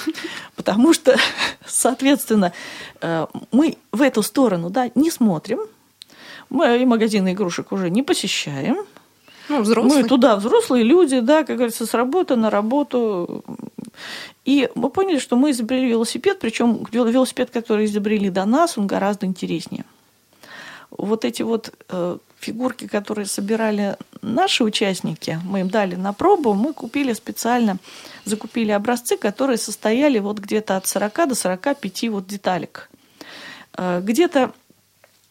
Потому 0.57 0.93
что, 0.93 1.17
соответственно, 1.67 2.53
э, 3.01 3.27
мы 3.53 3.77
в 3.93 4.03
эту 4.03 4.23
сторону 4.23 4.71
да, 4.71 4.91
не 4.95 5.11
смотрим, 5.11 5.61
мы 6.51 6.83
и 6.83 6.85
магазины 6.85 7.33
игрушек 7.33 7.73
уже 7.73 7.91
не 7.91 8.03
посещаем. 8.03 8.77
Ну, 9.49 9.61
взрослые. 9.61 10.03
Мы 10.03 10.09
туда 10.09 10.37
взрослые 10.37 10.85
люди, 10.85 11.21
да, 11.21 11.45
как 11.45 11.57
говорится, 11.57 11.87
с 11.87 11.95
работы 11.95 12.37
на 12.37 12.51
работу. 12.51 13.45
И 14.45 14.69
мы 14.75 14.91
поняли, 14.91 15.19
что 15.19 15.37
мы 15.37 15.51
изобрели 15.51 15.89
велосипед, 15.89 16.39
причем 16.41 16.85
велосипед, 16.91 17.51
который 17.51 17.85
изобрели 17.85 18.31
до 18.31 18.45
нас, 18.45 18.77
он 18.77 18.87
гораздо 18.87 19.27
интереснее. 19.27 19.85
Вот 20.99 21.25
эти 21.25 21.43
вот 21.43 21.73
э, 21.89 22.19
фигурки, 22.39 22.87
которые 22.87 23.27
собирали 23.27 23.97
наши 24.23 24.65
участники, 24.65 25.41
мы 25.45 25.61
им 25.61 25.69
дали 25.69 25.95
на 25.95 26.13
пробу, 26.13 26.55
мы 26.55 26.73
купили 26.73 27.13
специально, 27.13 27.79
закупили 28.25 28.71
образцы, 28.71 29.17
которые 29.17 29.59
состояли 29.59 30.19
вот 30.19 30.39
где-то 30.39 30.77
от 30.77 30.87
40 30.87 31.29
до 31.29 31.35
45 31.35 32.09
вот 32.11 32.27
деталек. 32.27 32.91
Э, 33.77 34.01
где-то 34.03 34.53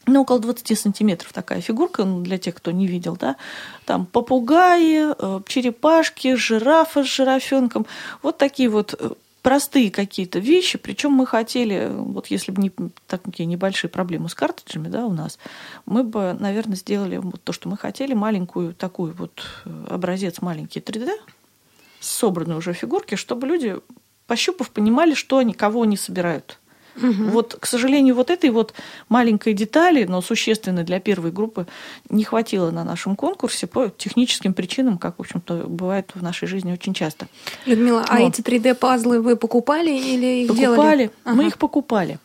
ну, 0.06 0.20
около 0.22 0.38
20 0.38 0.78
сантиметров 0.78 1.32
такая 1.32 1.60
фигурка, 1.60 2.04
ну, 2.04 2.20
для 2.20 2.38
тех, 2.38 2.54
кто 2.54 2.70
не 2.70 2.86
видел, 2.86 3.16
да, 3.16 3.36
там 3.84 4.06
попугаи, 4.06 5.12
э, 5.18 5.40
черепашки, 5.46 6.36
жирафа 6.36 7.02
с 7.02 7.06
жирафенком, 7.06 7.86
вот 8.22 8.38
такие 8.38 8.68
вот 8.68 8.94
э, 8.98 9.10
простые 9.46 9.92
какие-то 9.92 10.40
вещи, 10.40 10.76
причем 10.76 11.12
мы 11.12 11.24
хотели, 11.24 11.88
вот 11.92 12.26
если 12.26 12.50
бы 12.50 12.60
не 12.60 12.72
такие 13.06 13.46
небольшие 13.46 13.88
проблемы 13.88 14.28
с 14.28 14.34
картриджами, 14.34 14.88
да, 14.88 15.06
у 15.06 15.12
нас, 15.12 15.38
мы 15.86 16.02
бы, 16.02 16.36
наверное, 16.36 16.74
сделали 16.74 17.18
вот 17.18 17.40
то, 17.44 17.52
что 17.52 17.68
мы 17.68 17.76
хотели, 17.76 18.12
маленькую 18.12 18.74
такую 18.74 19.14
вот 19.14 19.44
э, 19.64 19.86
образец 19.88 20.40
маленький 20.40 20.80
3D, 20.80 21.12
собранные 22.00 22.58
уже 22.58 22.72
фигурки, 22.72 23.14
чтобы 23.14 23.46
люди, 23.46 23.76
пощупав, 24.26 24.72
понимали, 24.72 25.14
что 25.14 25.38
они, 25.38 25.52
кого 25.52 25.82
они 25.82 25.96
собирают. 25.96 26.58
Угу. 26.96 27.30
Вот, 27.30 27.56
к 27.60 27.66
сожалению, 27.66 28.14
вот 28.14 28.30
этой 28.30 28.50
вот 28.50 28.74
маленькой 29.08 29.54
детали, 29.54 30.04
но 30.04 30.20
существенной 30.22 30.84
для 30.84 31.00
первой 31.00 31.30
группы, 31.30 31.66
не 32.10 32.24
хватило 32.24 32.70
на 32.70 32.84
нашем 32.84 33.16
конкурсе 33.16 33.66
по 33.66 33.88
техническим 33.88 34.54
причинам, 34.54 34.98
как, 34.98 35.16
в 35.18 35.20
общем-то, 35.20 35.64
бывает 35.66 36.12
в 36.14 36.22
нашей 36.22 36.48
жизни 36.48 36.72
очень 36.72 36.94
часто. 36.94 37.26
Людмила, 37.66 38.04
а 38.08 38.18
но... 38.18 38.24
а 38.24 38.28
эти 38.28 38.40
3D-пазлы 38.40 39.20
вы 39.20 39.36
покупали 39.36 39.90
или 39.90 40.44
их 40.44 40.48
покупали, 40.48 40.60
делали? 40.60 40.76
Покупали, 40.76 41.10
ага. 41.24 41.36
мы 41.36 41.46
их 41.46 41.58
покупали. 41.58 42.18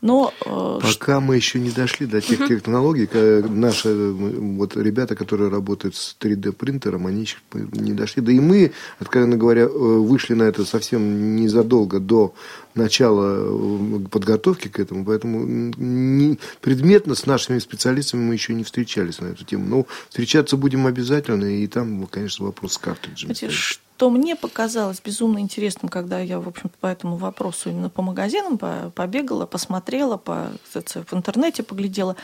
Но, 0.00 0.34
э, 0.44 0.78
Пока 0.82 1.20
мы 1.20 1.36
еще 1.36 1.60
не 1.60 1.70
дошли 1.70 2.06
до 2.06 2.20
тех 2.20 2.48
технологий, 2.48 3.08
наши 3.48 4.12
вот 4.12 4.76
ребята, 4.76 5.14
которые 5.14 5.48
работают 5.48 5.94
с 5.94 6.16
3D 6.18 6.52
принтером, 6.52 7.06
они 7.06 7.22
еще 7.22 7.36
не 7.52 7.92
дошли. 7.92 8.22
Да 8.22 8.32
и 8.32 8.40
мы, 8.40 8.72
откровенно 8.98 9.36
говоря, 9.36 9.62
э, 9.62 9.66
вышли 9.68 10.34
на 10.34 10.44
это 10.44 10.64
совсем 10.64 11.36
незадолго 11.36 12.00
до 12.00 12.34
начала 12.74 13.36
э, 13.36 13.98
подготовки 14.10 14.68
к 14.68 14.80
этому, 14.80 15.04
поэтому 15.04 15.44
не, 15.44 16.38
предметно 16.60 17.14
с 17.14 17.26
нашими 17.26 17.58
специалистами 17.58 18.22
мы 18.22 18.34
еще 18.34 18.54
не 18.54 18.64
встречались 18.64 19.20
на 19.20 19.26
эту 19.26 19.44
тему. 19.44 19.66
Но 19.66 19.86
встречаться 20.08 20.56
будем 20.56 20.86
обязательно, 20.86 21.44
и 21.44 21.66
там, 21.66 22.06
конечно, 22.06 22.46
вопрос 22.46 22.74
с 22.74 22.78
картриджами. 22.78 23.34
Что 23.34 23.91
мне 24.10 24.36
показалось 24.36 25.00
безумно 25.00 25.38
интересным, 25.38 25.88
когда 25.88 26.20
я, 26.20 26.40
в 26.40 26.48
общем 26.48 26.70
по 26.80 26.86
этому 26.86 27.16
вопросу 27.16 27.70
именно 27.70 27.90
по 27.90 28.02
магазинам 28.02 28.58
побегала, 28.58 29.46
посмотрела, 29.46 30.16
по, 30.16 30.52
в 30.72 31.14
интернете 31.14 31.62
поглядела, 31.62 32.16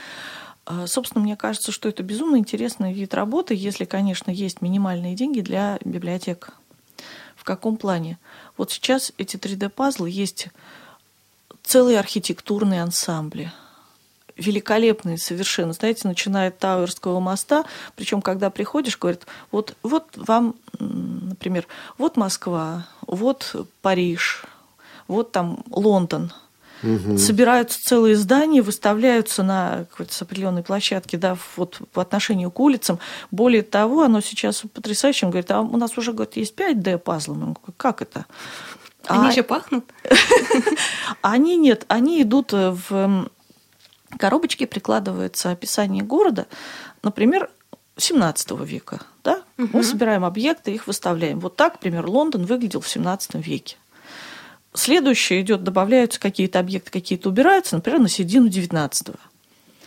а, 0.68 0.86
Собственно, 0.86 1.24
мне 1.24 1.34
кажется, 1.34 1.72
что 1.72 1.88
это 1.88 2.02
безумно 2.02 2.36
интересный 2.36 2.92
вид 2.92 3.14
работы, 3.14 3.54
если, 3.54 3.86
конечно, 3.86 4.30
есть 4.30 4.60
минимальные 4.60 5.14
деньги 5.14 5.40
для 5.40 5.78
библиотек. 5.82 6.52
В 7.36 7.44
каком 7.44 7.78
плане? 7.78 8.18
Вот 8.58 8.70
сейчас 8.70 9.12
эти 9.16 9.36
3D-пазлы 9.36 10.10
есть 10.10 10.48
целые 11.62 11.98
архитектурные 11.98 12.82
ансамбли. 12.82 13.50
Великолепные 14.38 15.18
совершенно. 15.18 15.72
Знаете, 15.72 16.08
начиная 16.08 16.48
от 16.48 16.58
Тауэрского 16.58 17.20
моста, 17.20 17.64
причем 17.96 18.22
когда 18.22 18.50
приходишь, 18.50 18.98
говорят, 18.98 19.26
вот, 19.50 19.76
вот 19.82 20.08
вам, 20.16 20.54
например, 20.78 21.66
вот 21.98 22.16
Москва, 22.16 22.86
вот 23.06 23.54
Париж, 23.82 24.44
вот 25.06 25.32
там 25.32 25.62
Лондон– 25.70 26.32
Угу. 26.82 27.18
Собираются 27.18 27.82
целые 27.82 28.16
здания, 28.16 28.62
выставляются 28.62 29.42
на 29.42 29.86
какой-то 29.90 30.12
определенной 30.24 30.62
площадке, 30.62 31.16
да, 31.16 31.36
вот 31.56 31.80
по 31.92 32.02
отношению 32.02 32.50
к 32.50 32.60
улицам. 32.60 32.98
Более 33.30 33.62
того, 33.62 34.02
оно 34.02 34.20
сейчас 34.20 34.62
потрясающе. 34.72 35.26
Он 35.26 35.30
говорит, 35.30 35.50
а 35.50 35.60
у 35.60 35.76
нас 35.76 35.98
уже 35.98 36.12
говорит, 36.12 36.36
есть 36.36 36.54
5D 36.54 36.98
пазлы. 36.98 37.34
Мы 37.34 37.40
говорим, 37.40 37.56
как 37.76 38.02
это? 38.02 38.26
Они 39.06 39.26
а... 39.26 39.30
еще 39.30 39.42
пахнут? 39.42 39.84
Они 41.22 41.56
нет, 41.56 41.84
они 41.88 42.22
идут 42.22 42.52
в 42.52 43.28
коробочке, 44.18 44.66
прикладывается 44.66 45.50
описание 45.50 46.04
города, 46.04 46.46
например, 47.02 47.50
17 47.96 48.50
века. 48.60 49.00
Да? 49.24 49.42
Угу. 49.58 49.70
Мы 49.72 49.82
собираем 49.82 50.24
объекты, 50.24 50.72
их 50.72 50.86
выставляем. 50.86 51.40
Вот 51.40 51.56
так, 51.56 51.74
например, 51.74 52.06
Лондон 52.06 52.44
выглядел 52.44 52.80
в 52.80 52.88
17 52.88 53.34
веке. 53.34 53.76
Следующее 54.74 55.40
идет, 55.40 55.64
добавляются 55.64 56.20
какие-то 56.20 56.58
объекты, 56.60 56.90
какие-то 56.90 57.28
убираются, 57.28 57.76
например, 57.76 58.00
на 58.00 58.08
середину 58.08 58.48
19 58.48 59.08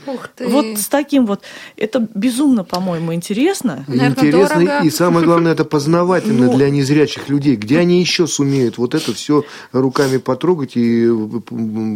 Ух 0.08 0.28
ты. 0.30 0.48
Вот 0.48 0.80
с 0.80 0.88
таким 0.88 1.26
вот. 1.26 1.42
Это 1.78 2.08
безумно, 2.14 2.64
по-моему, 2.64 3.14
интересно. 3.14 3.86
Наверное, 3.88 4.12
интересно 4.12 4.60
дорого. 4.60 4.86
и 4.86 4.90
самое 4.90 5.26
главное, 5.26 5.52
это 5.52 5.66
познавательно 5.66 6.48
Но... 6.48 6.54
для 6.54 6.70
незрячих 6.70 7.30
людей. 7.30 7.56
Где 7.56 7.80
они 7.80 8.00
еще 8.00 8.28
сумеют 8.28 8.78
вот 8.78 8.96
это 8.96 9.14
все 9.14 9.44
руками 9.72 10.18
потрогать 10.18 10.76
и 10.76 11.08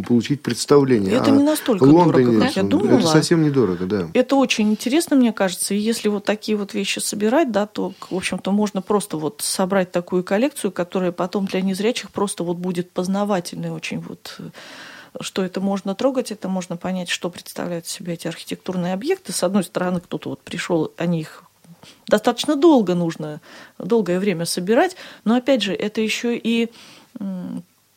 получить 0.06 0.42
представление? 0.42 1.14
Это 1.14 1.32
а 1.32 1.36
не 1.36 1.42
настолько 1.42 1.84
Лондоне, 1.84 2.26
дорого, 2.26 2.46
как 2.46 2.56
я 2.56 2.62
думала. 2.62 2.98
Это 2.98 3.06
совсем 3.08 3.42
недорого, 3.42 3.86
да. 3.86 4.08
Это 4.14 4.36
очень 4.36 4.70
интересно, 4.70 5.16
мне 5.16 5.32
кажется. 5.32 5.74
И 5.74 5.78
если 5.78 6.08
вот 6.08 6.24
такие 6.24 6.56
вот 6.56 6.74
вещи 6.74 6.98
собирать, 6.98 7.50
да, 7.50 7.66
то, 7.66 7.92
в 8.10 8.14
общем-то, 8.14 8.50
можно 8.52 8.82
просто 8.82 9.16
вот 9.16 9.40
собрать 9.42 9.92
такую 9.92 10.22
коллекцию, 10.24 10.72
которая 10.72 11.12
потом 11.12 11.46
для 11.46 11.60
незрячих 11.60 12.10
просто 12.10 12.44
вот 12.44 12.56
будет 12.56 12.90
познавательной 12.90 13.70
очень 13.70 14.00
вот 14.00 14.38
что 15.20 15.42
это 15.44 15.60
можно 15.60 15.94
трогать, 15.94 16.30
это 16.32 16.48
можно 16.48 16.76
понять, 16.76 17.08
что 17.08 17.30
представляют 17.30 17.86
себе 17.86 18.14
эти 18.14 18.28
архитектурные 18.28 18.94
объекты. 18.94 19.32
С 19.32 19.42
одной 19.42 19.64
стороны, 19.64 20.00
кто-то 20.00 20.30
вот 20.30 20.42
пришел, 20.42 20.92
они 20.96 21.20
их 21.20 21.44
достаточно 22.06 22.56
долго 22.56 22.94
нужно, 22.94 23.40
долгое 23.78 24.18
время 24.18 24.44
собирать, 24.44 24.96
но 25.24 25.36
опять 25.36 25.62
же, 25.62 25.72
это 25.72 26.00
еще 26.00 26.36
и 26.36 26.70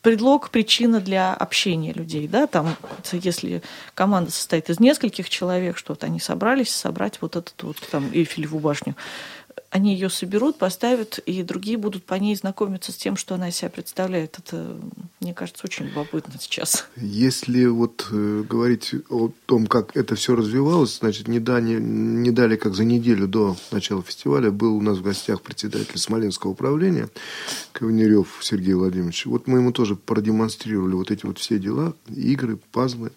предлог, 0.02 0.50
причина 0.50 1.00
для 1.00 1.34
общения 1.34 1.92
людей, 1.92 2.26
да, 2.26 2.46
там, 2.46 2.76
если 3.12 3.62
команда 3.94 4.30
состоит 4.30 4.70
из 4.70 4.80
нескольких 4.80 5.28
человек, 5.28 5.76
что-то 5.76 6.06
они 6.06 6.20
собрались 6.20 6.70
собрать 6.70 7.18
вот 7.20 7.36
этот 7.36 7.62
вот 7.62 7.76
там 7.90 8.10
Эйфелеву 8.12 8.58
башню, 8.58 8.96
они 9.70 9.94
ее 9.94 10.10
соберут, 10.10 10.58
поставят, 10.58 11.18
и 11.18 11.44
другие 11.44 11.78
будут 11.78 12.04
по 12.04 12.14
ней 12.14 12.34
знакомиться 12.34 12.90
с 12.90 12.96
тем, 12.96 13.16
что 13.16 13.36
она 13.36 13.50
из 13.50 13.56
себя 13.56 13.70
представляет. 13.70 14.36
Это, 14.38 14.76
мне 15.20 15.32
кажется, 15.32 15.62
очень 15.64 15.86
любопытно 15.86 16.34
сейчас. 16.40 16.88
Если 16.96 17.66
вот 17.66 18.08
э, 18.10 18.44
говорить 18.48 18.94
о 19.08 19.30
том, 19.46 19.68
как 19.68 19.96
это 19.96 20.16
все 20.16 20.34
развивалось, 20.34 20.98
значит, 20.98 21.28
не, 21.28 21.38
дали, 21.38 21.78
не 21.80 22.32
дали, 22.32 22.56
как 22.56 22.74
за 22.74 22.84
неделю 22.84 23.28
до 23.28 23.56
начала 23.70 24.02
фестиваля, 24.02 24.50
был 24.50 24.76
у 24.76 24.82
нас 24.82 24.98
в 24.98 25.02
гостях 25.02 25.40
председатель 25.40 25.98
Смоленского 25.98 26.50
управления 26.50 27.08
Ковнерев 27.70 28.40
Сергей 28.42 28.74
Владимирович. 28.74 29.26
Вот 29.26 29.46
мы 29.46 29.58
ему 29.58 29.70
тоже 29.70 29.94
продемонстрировали 29.94 30.94
вот 30.94 31.12
эти 31.12 31.24
вот 31.26 31.38
все 31.38 31.60
дела, 31.60 31.94
игры, 32.08 32.58
пазлы. 32.72 33.12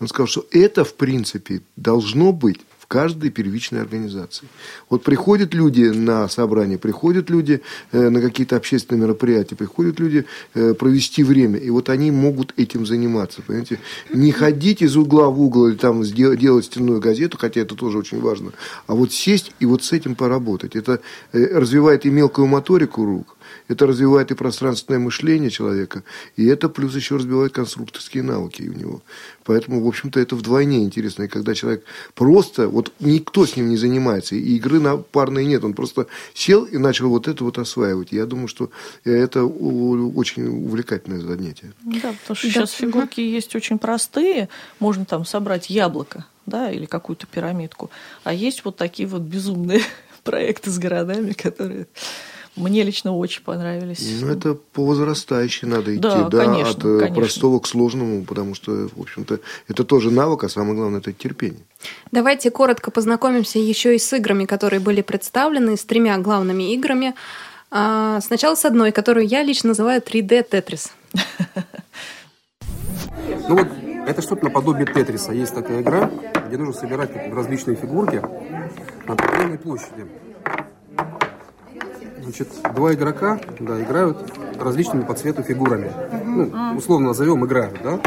Он 0.00 0.08
сказал, 0.08 0.26
что 0.26 0.46
это, 0.50 0.84
в 0.84 0.94
принципе, 0.94 1.62
должно 1.76 2.32
быть 2.32 2.58
каждой 2.92 3.30
первичной 3.30 3.80
организации. 3.80 4.46
Вот 4.90 5.02
приходят 5.02 5.54
люди 5.54 5.84
на 5.84 6.28
собрание, 6.28 6.76
приходят 6.76 7.30
люди 7.30 7.62
э, 7.90 8.10
на 8.10 8.20
какие-то 8.20 8.56
общественные 8.56 9.04
мероприятия, 9.04 9.56
приходят 9.56 9.98
люди 9.98 10.26
э, 10.52 10.74
провести 10.74 11.24
время, 11.24 11.58
и 11.58 11.70
вот 11.70 11.88
они 11.88 12.10
могут 12.10 12.52
этим 12.58 12.84
заниматься, 12.84 13.40
понимаете? 13.40 13.78
Не 14.12 14.30
ходить 14.30 14.82
из 14.82 14.94
угла 14.98 15.28
в 15.30 15.40
угол 15.40 15.68
или 15.68 15.76
там 15.76 16.02
делать 16.02 16.66
стенную 16.66 17.00
газету, 17.00 17.38
хотя 17.38 17.62
это 17.62 17.74
тоже 17.74 17.96
очень 17.96 18.20
важно, 18.20 18.52
а 18.86 18.94
вот 18.94 19.10
сесть 19.10 19.52
и 19.58 19.64
вот 19.64 19.82
с 19.82 19.92
этим 19.92 20.14
поработать. 20.14 20.76
Это 20.76 21.00
э, 21.32 21.58
развивает 21.58 22.04
и 22.04 22.10
мелкую 22.10 22.46
моторику 22.46 23.06
рук, 23.06 23.36
это 23.72 23.86
развивает 23.86 24.30
и 24.30 24.34
пространственное 24.34 25.00
мышление 25.00 25.50
человека, 25.50 26.04
и 26.36 26.46
это 26.46 26.68
плюс 26.68 26.94
еще 26.94 27.16
развивает 27.16 27.52
конструкторские 27.52 28.22
навыки 28.22 28.62
у 28.62 28.78
него. 28.78 29.02
Поэтому, 29.44 29.82
в 29.82 29.88
общем-то, 29.88 30.20
это 30.20 30.36
вдвойне 30.36 30.84
интересно. 30.84 31.24
И 31.24 31.28
когда 31.28 31.54
человек 31.54 31.84
просто, 32.14 32.68
вот 32.68 32.92
никто 33.00 33.46
с 33.46 33.56
ним 33.56 33.68
не 33.68 33.76
занимается, 33.76 34.36
и 34.36 34.56
игры 34.56 34.80
на 34.80 34.96
парные 34.96 35.46
нет, 35.46 35.64
он 35.64 35.74
просто 35.74 36.06
сел 36.34 36.64
и 36.64 36.78
начал 36.78 37.08
вот 37.08 37.28
это 37.28 37.44
вот 37.44 37.58
осваивать. 37.58 38.12
Я 38.12 38.26
думаю, 38.26 38.48
что 38.48 38.70
это 39.04 39.44
очень 39.44 40.46
увлекательное 40.46 41.20
занятие. 41.20 41.72
Да, 41.82 42.14
потому 42.20 42.36
что 42.36 42.46
да. 42.46 42.52
сейчас 42.52 42.70
фигурки 42.72 43.20
есть 43.20 43.56
очень 43.56 43.78
простые, 43.78 44.48
можно 44.78 45.04
там 45.04 45.24
собрать 45.24 45.70
яблоко, 45.70 46.26
да, 46.46 46.70
или 46.70 46.86
какую-то 46.86 47.26
пирамидку, 47.26 47.90
а 48.24 48.34
есть 48.34 48.64
вот 48.64 48.76
такие 48.76 49.08
вот 49.08 49.22
безумные 49.22 49.82
проекты 50.24 50.70
с 50.70 50.78
городами, 50.78 51.32
которые 51.32 51.86
мне 52.54 52.82
лично 52.82 53.16
очень 53.16 53.42
понравились. 53.42 54.06
Ну, 54.20 54.28
это 54.28 54.54
по 54.54 54.84
возрастающей 54.84 55.66
надо 55.66 55.92
идти, 55.94 56.02
да, 56.02 56.28
да 56.28 56.44
конечно, 56.44 56.70
от 56.70 56.84
э, 56.84 56.98
конечно. 56.98 57.14
простого 57.14 57.58
к 57.60 57.66
сложному, 57.66 58.24
потому 58.24 58.54
что, 58.54 58.88
в 58.94 59.00
общем-то, 59.00 59.40
это 59.68 59.84
тоже 59.84 60.10
навык, 60.10 60.44
а 60.44 60.48
самое 60.50 60.74
главное, 60.74 61.00
это 61.00 61.12
терпение. 61.12 61.62
Давайте 62.10 62.50
коротко 62.50 62.90
познакомимся 62.90 63.58
еще 63.58 63.96
и 63.96 63.98
с 63.98 64.12
играми, 64.12 64.44
которые 64.44 64.80
были 64.80 65.00
представлены, 65.00 65.78
с 65.78 65.84
тремя 65.84 66.18
главными 66.18 66.74
играми. 66.74 67.14
А, 67.70 68.20
сначала 68.20 68.54
с 68.54 68.66
одной, 68.66 68.92
которую 68.92 69.26
я 69.26 69.42
лично 69.42 69.68
называю 69.68 70.02
3D 70.02 70.46
Тетрис. 70.50 70.92
Ну 73.48 73.56
вот, 73.56 73.66
это 74.06 74.22
что-то 74.22 74.44
наподобие 74.44 74.86
Тетриса. 74.86 75.32
Есть 75.32 75.54
такая 75.54 75.82
игра, 75.82 76.10
где 76.46 76.56
нужно 76.56 76.74
собирать 76.74 77.10
различные 77.32 77.76
фигурки 77.76 78.22
на 79.06 79.14
определенной 79.14 79.58
площади. 79.58 80.06
Значит, 82.22 82.48
два 82.74 82.94
игрока 82.94 83.40
да, 83.58 83.82
играют 83.82 84.32
различными 84.58 85.02
по 85.02 85.14
цвету 85.14 85.42
фигурами. 85.42 85.90
Ну, 86.24 86.76
условно 86.76 87.08
назовем 87.08 87.44
играют, 87.44 87.78
да? 87.82 88.00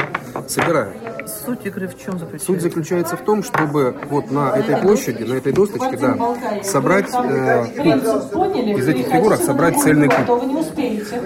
Собирают. 0.47 0.95
Суть 1.27 1.65
игры 1.65 1.87
в 1.87 1.97
чем 1.97 2.19
заключается? 2.19 2.45
Суть 2.45 2.61
заключается 2.61 3.17
в 3.17 3.21
том, 3.21 3.43
чтобы 3.43 3.95
вот 4.09 4.31
на 4.31 4.55
этой 4.55 4.77
площади, 4.77 5.23
на 5.23 5.33
этой 5.33 5.53
досточке, 5.53 5.97
да, 5.97 6.17
собрать 6.63 7.07
э, 7.13 7.65
куб. 7.77 8.55
Из 8.55 8.87
этих 8.87 9.07
фигурок 9.07 9.41
собрать 9.41 9.79
цельный 9.79 10.09
куб. 10.09 10.43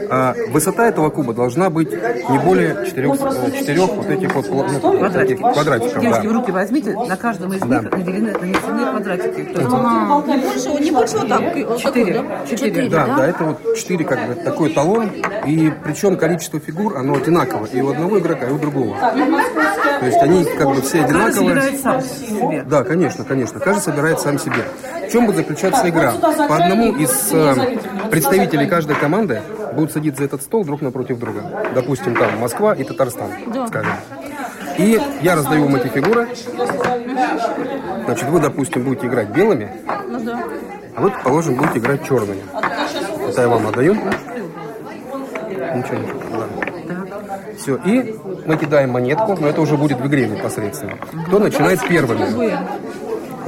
А 0.09 0.33
высота 0.49 0.87
этого 0.87 1.09
куба 1.09 1.33
должна 1.33 1.69
быть 1.69 1.91
не 1.91 2.39
более 2.39 2.85
четырех, 2.85 3.17
четырех 3.57 3.89
вот 3.89 4.07
этих 4.07 4.35
вот 4.35 4.49
ну, 4.49 5.09
таких 5.09 5.39
квадратиков. 5.39 6.01
Девушки, 6.01 6.23
да. 6.23 6.29
в 6.29 6.33
руки 6.33 6.51
возьмите, 6.51 6.93
на 6.93 7.17
каждом 7.17 7.53
из 7.53 7.61
них 7.61 7.69
да. 7.69 7.97
наделены, 7.97 8.31
нанесены 8.31 8.91
квадратики. 8.91 9.53
То 9.53 9.61
есть, 9.61 9.73
а, 9.73 10.23
не 10.27 10.37
больше, 10.37 10.83
не 10.83 10.91
больше 10.91 11.17
вот 11.17 11.29
так. 11.29 11.79
Четыре. 11.79 12.25
Четыре. 12.49 12.89
Да, 12.89 13.07
да, 13.17 13.27
это 13.27 13.43
вот 13.43 13.75
четыре 13.75 14.05
как 14.05 14.27
бы 14.27 14.35
такой 14.35 14.71
талон. 14.71 15.09
И 15.45 15.71
причем 15.83 16.17
количество 16.17 16.59
фигур, 16.59 16.97
оно 16.97 17.15
одинаково. 17.15 17.65
И 17.65 17.81
у 17.81 17.89
одного 17.89 18.19
игрока, 18.19 18.47
и 18.47 18.51
у 18.51 18.57
другого. 18.57 18.95
То 19.99 20.05
есть 20.05 20.21
они 20.21 20.45
как 20.45 20.67
бы 20.67 20.81
все 20.81 21.03
одинаковые. 21.03 21.25
Каждый 21.25 21.35
собирает 21.35 21.81
сам 21.81 22.01
себе. 22.01 22.63
Да, 22.63 22.83
конечно, 22.83 23.23
конечно. 23.23 23.59
Каждый 23.59 23.81
собирает 23.81 24.19
сам 24.19 24.39
себе. 24.39 24.63
В 25.07 25.11
чем 25.11 25.25
будет 25.25 25.37
заключаться 25.37 25.89
игра? 25.89 26.13
По 26.47 26.55
одному 26.55 26.95
из 26.95 27.29
э, 27.31 27.77
представителей 28.09 28.67
каждой 28.67 28.95
команды 28.95 29.41
будут 29.73 29.91
садиться 29.91 30.19
за 30.19 30.25
этот 30.25 30.41
стол 30.41 30.63
друг 30.63 30.81
напротив 30.81 31.19
друга. 31.19 31.43
Допустим, 31.73 32.15
там 32.15 32.39
Москва 32.39 32.73
и 32.73 32.83
Татарстан, 32.83 33.29
скажем. 33.67 33.93
И 34.77 34.99
я 35.21 35.35
раздаю 35.35 35.65
вам 35.65 35.75
эти 35.75 35.87
фигуры. 35.87 36.29
Значит, 38.05 38.29
вы, 38.29 38.39
допустим, 38.39 38.83
будете 38.83 39.07
играть 39.07 39.29
белыми, 39.29 39.71
ну 40.07 40.37
а 40.95 41.01
вы, 41.01 41.11
положим, 41.23 41.55
будете 41.55 41.79
играть 41.79 42.07
черными. 42.07 42.41
Это 43.29 43.41
я 43.41 43.47
вам 43.47 43.67
отдаю. 43.67 43.93
Ничего, 43.93 45.97
ничего. 45.97 46.18
Все, 47.59 47.75
и 47.75 48.15
мы 48.45 48.57
кидаем 48.57 48.91
монетку, 48.91 49.35
но 49.39 49.47
это 49.47 49.61
уже 49.61 49.75
будет 49.75 49.99
в 49.99 50.07
игре 50.07 50.27
непосредственно. 50.27 50.93
Кто 51.27 51.39
начинает 51.39 51.85
первыми? 51.87 52.25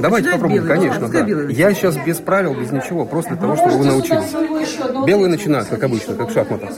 Давайте 0.00 0.32
попробуем, 0.32 0.66
конечно, 0.66 1.08
да. 1.08 1.24
Я 1.48 1.72
сейчас 1.72 1.96
без 1.96 2.18
правил, 2.18 2.54
без 2.54 2.72
ничего, 2.72 3.04
просто 3.04 3.30
для 3.30 3.40
того, 3.40 3.56
чтобы 3.56 3.78
вы 3.78 3.84
научились. 3.86 5.06
Белые 5.06 5.28
начинают, 5.28 5.68
как 5.68 5.82
обычно, 5.84 6.14
как 6.14 6.30
в 6.30 6.34
шахматах. 6.34 6.70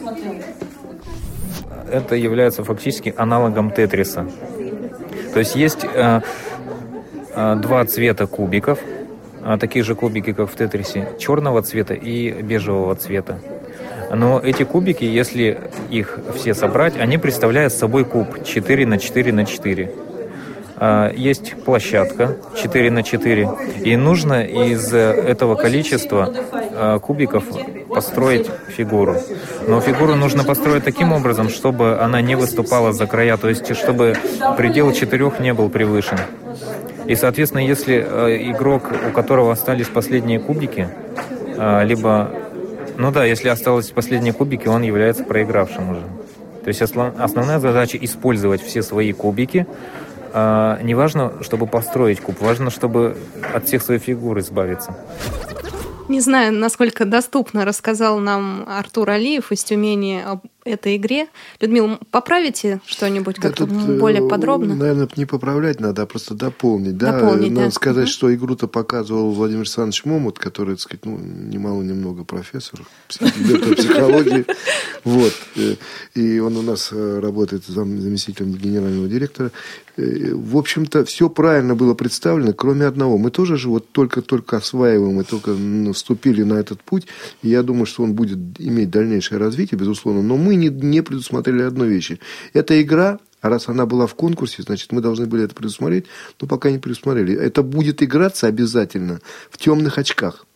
Это 1.91 2.17
является 2.17 2.65
фактически 2.65 3.15
аналогом 3.17 3.71
тетриса. 3.71 4.27
То 5.33 5.41
есть 5.41 5.55
есть 5.57 5.85
э, 5.85 6.21
э, 7.35 7.57
два 7.57 7.85
цвета 7.85 8.27
кубиков, 8.27 8.79
э, 9.45 9.57
такие 9.59 9.85
же 9.85 9.95
кубики, 9.95 10.33
как 10.33 10.51
в 10.51 10.55
тетрисе, 10.55 11.09
черного 11.19 11.63
цвета 11.63 11.95
и 11.95 12.43
бежевого 12.43 12.95
цвета. 12.95 13.39
Но 14.15 14.41
эти 14.41 14.63
кубики, 14.63 15.05
если 15.05 15.61
их 15.91 16.19
все 16.37 16.55
собрать, 16.55 16.97
они 16.99 17.19
представляют 17.19 17.73
собой 17.73 18.05
куб 18.05 18.45
4 18.45 18.87
на 18.87 18.99
4 18.99 19.33
на 19.33 19.45
4. 19.45 19.93
А, 20.77 21.13
есть 21.13 21.55
площадка 21.65 22.37
4 22.57 22.91
на 22.91 23.03
4, 23.03 23.49
и 23.85 23.97
нужно 23.97 24.45
из 24.45 24.93
этого 24.93 25.55
количества 25.55 26.35
а, 26.53 26.99
кубиков 26.99 27.45
построить 27.89 28.51
фигуру. 28.69 29.17
Но 29.69 29.81
фигуру 29.81 30.17
нужно 30.17 30.43
построить 30.45 30.85
таким 30.85 31.13
образом, 31.13 31.49
чтобы 31.49 31.99
она 32.01 32.21
не 32.21 32.35
выступала 32.35 32.93
за 32.93 33.07
края, 33.07 33.37
то 33.37 33.49
есть 33.49 33.77
чтобы 33.77 34.17
предел 34.57 34.93
четырех 34.93 35.39
не 35.39 35.55
был 35.55 35.69
превышен. 35.69 36.19
И, 37.07 37.15
соответственно, 37.15 37.61
если 37.61 37.97
э, 37.97 38.51
игрок, 38.51 38.91
у 39.09 39.13
которого 39.13 39.53
остались 39.53 39.89
последние 39.89 40.41
кубики, 40.41 40.89
э, 41.57 41.85
либо, 41.85 42.31
ну 42.97 43.11
да, 43.11 43.25
если 43.25 43.49
осталось 43.49 43.91
последние 43.91 44.33
кубики, 44.33 44.69
он 44.69 44.83
является 44.83 45.25
проигравшим 45.25 45.91
уже. 45.91 46.03
То 46.63 46.69
есть 46.69 46.81
основная 46.83 47.59
задача 47.59 47.99
использовать 47.99 48.63
все 48.63 48.83
свои 48.83 49.13
кубики. 49.13 49.67
Э, 50.33 50.79
не 50.83 50.95
важно, 50.95 51.33
чтобы 51.43 51.67
построить 51.67 52.21
куб, 52.21 52.41
важно, 52.41 52.71
чтобы 52.71 53.17
от 53.53 53.67
всех 53.67 53.83
своих 53.83 54.03
фигур 54.03 54.39
избавиться. 54.39 54.97
Не 56.09 56.21
знаю, 56.21 56.53
насколько 56.53 57.05
доступно 57.07 57.65
рассказал 57.65 58.19
нам 58.19 58.65
Артур 58.69 59.11
Алиев 59.11 59.53
из 59.53 59.65
Тюмени 59.65 60.23
об 60.27 60.41
этой 60.65 60.97
игре. 60.97 61.29
Людмила, 61.61 61.99
поправите 62.11 62.81
что-нибудь 62.87 63.37
как-то 63.37 63.67
более 63.67 64.29
подробно? 64.29 64.75
Наверное, 64.75 65.09
не 65.17 65.27
поправлять 65.27 65.81
надо, 65.81 66.03
а 66.03 66.07
просто 66.07 66.35
дополнить. 66.35 66.97
Да? 66.97 67.13
Дополнить, 67.13 67.51
надо 67.51 67.67
да. 67.67 67.71
сказать, 67.71 68.05
угу. 68.05 68.13
что 68.13 68.35
игру-то 68.35 68.67
показывал 68.67 69.33
Владимир 69.33 69.61
Александрович 69.63 70.05
Момут, 70.05 70.39
который, 70.39 70.75
так 70.77 70.81
сказать, 70.81 71.05
ну, 71.05 71.19
немало-немного 71.19 72.25
профессор 72.25 72.81
психологии. 73.09 74.47
Вот. 75.05 75.33
И 76.15 76.39
он 76.39 76.57
у 76.57 76.63
нас 76.63 76.89
э, 76.93 77.21
работает 77.21 77.67
заместителем 77.67 78.53
генерального 78.53 79.09
директора. 79.09 79.51
Э, 79.97 80.35
в 80.35 80.57
общем-то, 80.57 81.05
все 81.05 81.29
правильно 81.29 81.75
было 81.75 81.95
представлено, 81.95 82.53
кроме 82.53 82.87
одного. 82.87 83.19
Мы 83.19 83.31
тоже 83.31 83.57
же 83.57 83.69
вот 83.69 83.91
только-только 83.93 84.57
осваиваем, 84.57 85.15
мы 85.15 85.25
только 85.25 85.55
вступили 85.93 86.43
на 86.43 86.55
этот 86.55 86.83
путь. 86.83 87.07
И 87.43 87.49
я 87.49 87.63
думаю, 87.63 87.87
что 87.87 88.03
он 88.03 88.15
будет 88.15 88.39
иметь 88.59 88.91
дальнейшее 88.91 89.39
развитие, 89.39 89.79
безусловно. 89.79 90.23
Но 90.23 90.37
мы 90.37 90.54
не, 90.57 90.69
не 90.69 91.03
предусмотрели 91.03 91.63
одной 91.63 91.89
вещи. 91.89 92.21
Эта 92.53 92.81
игра, 92.81 93.19
раз 93.43 93.69
она 93.69 93.87
была 93.87 94.07
в 94.07 94.15
конкурсе, 94.15 94.63
значит, 94.63 94.93
мы 94.93 95.01
должны 95.01 95.27
были 95.27 95.45
это 95.45 95.55
предусмотреть, 95.55 96.07
но 96.41 96.49
пока 96.49 96.71
не 96.71 96.79
предусмотрели. 96.79 97.35
Это 97.35 97.63
будет 97.63 98.03
играться 98.03 98.47
обязательно 98.47 99.21
в 99.51 99.59
темных 99.59 99.99
очках. 99.99 100.47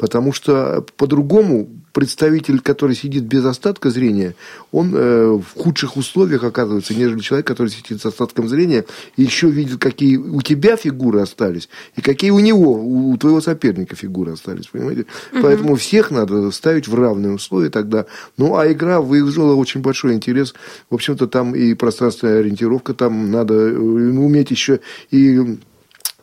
Потому 0.00 0.32
что 0.32 0.82
по-другому 0.96 1.68
представитель, 1.92 2.60
который 2.60 2.96
сидит 2.96 3.24
без 3.24 3.44
остатка 3.44 3.90
зрения, 3.90 4.34
он 4.72 4.94
э, 4.94 5.38
в 5.38 5.60
худших 5.60 5.98
условиях 5.98 6.42
оказывается, 6.42 6.94
нежели 6.94 7.20
человек, 7.20 7.46
который 7.46 7.68
сидит 7.68 8.00
с 8.00 8.06
остатком 8.06 8.48
зрения 8.48 8.86
и 9.18 9.24
еще 9.24 9.50
видит, 9.50 9.78
какие 9.78 10.16
у 10.16 10.40
тебя 10.40 10.76
фигуры 10.76 11.20
остались 11.20 11.68
и 11.96 12.00
какие 12.00 12.30
у 12.30 12.38
него, 12.38 12.72
у, 12.72 13.12
у 13.12 13.16
твоего 13.18 13.42
соперника 13.42 13.94
фигуры 13.94 14.32
остались, 14.32 14.68
понимаете? 14.68 15.04
Угу. 15.32 15.42
Поэтому 15.42 15.76
всех 15.76 16.10
надо 16.10 16.50
ставить 16.50 16.88
в 16.88 16.94
равные 16.94 17.34
условия 17.34 17.68
тогда. 17.68 18.06
Ну, 18.38 18.56
а 18.56 18.72
игра 18.72 19.02
вызвала 19.02 19.54
очень 19.54 19.82
большой 19.82 20.14
интерес. 20.14 20.54
В 20.88 20.94
общем-то, 20.94 21.26
там 21.26 21.54
и 21.54 21.74
пространственная 21.74 22.38
ориентировка, 22.38 22.94
там 22.94 23.30
надо 23.30 23.52
э, 23.52 23.76
уметь 23.76 24.50
еще 24.50 24.80
и 25.10 25.58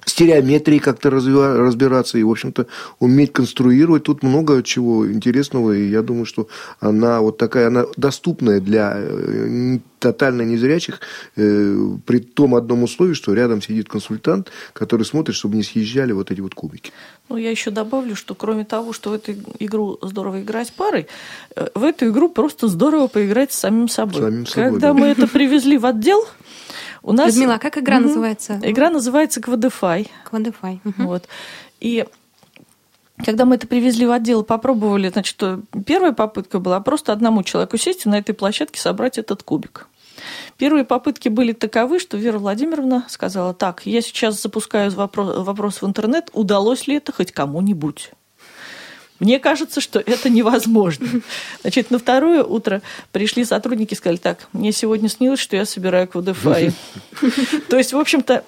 стереометрии 0.07 0.79
как-то 0.79 1.09
разбираться 1.09 2.17
и, 2.17 2.23
в 2.23 2.29
общем-то, 2.29 2.67
уметь 2.99 3.33
конструировать. 3.33 4.03
Тут 4.03 4.23
много 4.23 4.63
чего 4.63 5.11
интересного, 5.11 5.73
и 5.73 5.89
я 5.89 6.01
думаю, 6.01 6.25
что 6.25 6.47
она 6.79 7.21
вот 7.21 7.37
такая, 7.37 7.67
она 7.67 7.85
доступная 7.97 8.61
для 8.61 8.95
э, 8.97 9.79
тотально 9.99 10.43
незрячих, 10.43 11.01
э, 11.35 11.75
при 12.05 12.19
том 12.19 12.55
одном 12.55 12.83
условии, 12.83 13.13
что 13.13 13.33
рядом 13.33 13.61
сидит 13.61 13.89
консультант, 13.89 14.51
который 14.73 15.03
смотрит, 15.03 15.35
чтобы 15.35 15.55
не 15.55 15.63
съезжали 15.63 16.13
вот 16.13 16.31
эти 16.31 16.39
вот 16.39 16.55
кубики. 16.55 16.91
Ну, 17.29 17.35
я 17.37 17.51
еще 17.51 17.71
добавлю, 17.71 18.15
что 18.15 18.33
кроме 18.33 18.63
того, 18.63 18.93
что 18.93 19.09
в 19.09 19.13
эту 19.13 19.33
игру 19.59 19.97
здорово 20.01 20.41
играть 20.41 20.71
парой, 20.73 21.07
э, 21.55 21.67
в 21.75 21.83
эту 21.83 22.09
игру 22.09 22.29
просто 22.29 22.67
здорово 22.67 23.07
поиграть 23.07 23.51
с 23.51 23.59
самим 23.59 23.89
собой. 23.89 24.21
Самим 24.21 24.45
собой 24.45 24.71
Когда 24.71 24.93
да. 24.93 24.93
мы 24.93 25.07
это 25.07 25.27
привезли 25.27 25.77
в 25.77 25.85
отдел, 25.85 26.25
у 27.01 27.13
нас... 27.13 27.33
Людмила, 27.33 27.55
а 27.55 27.59
как 27.59 27.77
игра 27.77 27.97
угу. 27.97 28.07
называется? 28.07 28.59
Игра 28.63 28.89
называется 28.89 29.41
Квадефай. 29.41 30.09
Квадефай. 30.25 30.81
Угу. 30.83 31.03
Вот. 31.03 31.27
И 31.79 32.05
когда 33.23 33.45
мы 33.45 33.55
это 33.55 33.67
привезли 33.67 34.05
в 34.05 34.11
отдел, 34.11 34.43
попробовали, 34.43 35.09
значит, 35.09 35.41
первая 35.85 36.11
попытка 36.11 36.59
была 36.59 36.79
просто 36.79 37.13
одному 37.13 37.43
человеку 37.43 37.77
сесть 37.77 38.05
и 38.05 38.09
на 38.09 38.19
этой 38.19 38.33
площадке 38.33 38.79
собрать 38.79 39.17
этот 39.17 39.43
кубик. 39.43 39.87
Первые 40.57 40.85
попытки 40.85 41.29
были 41.29 41.53
таковы, 41.53 41.99
что 41.99 42.17
Вера 42.17 42.39
Владимировна 42.39 43.05
сказала, 43.09 43.53
так, 43.53 43.85
я 43.85 44.01
сейчас 44.01 44.41
запускаю 44.41 44.91
вопрос, 44.91 45.45
вопрос 45.45 45.81
в 45.81 45.87
интернет, 45.87 46.29
удалось 46.33 46.87
ли 46.87 46.95
это 46.95 47.11
хоть 47.11 47.31
кому-нибудь. 47.31 48.11
Мне 49.19 49.39
кажется, 49.39 49.81
что 49.81 49.99
это 49.99 50.29
невозможно. 50.29 51.07
Значит, 51.61 51.91
на 51.91 51.99
второе 51.99 52.43
утро 52.43 52.81
пришли 53.11 53.45
сотрудники 53.45 53.93
и 53.93 53.97
сказали, 53.97 54.17
так, 54.17 54.47
мне 54.53 54.71
сегодня 54.71 55.09
снилось, 55.09 55.39
что 55.39 55.55
я 55.55 55.65
собираю 55.65 56.07
квадефай. 56.07 56.71
То 57.69 57.77
есть, 57.77 57.93
в 57.93 57.97
общем-то, 57.97 58.43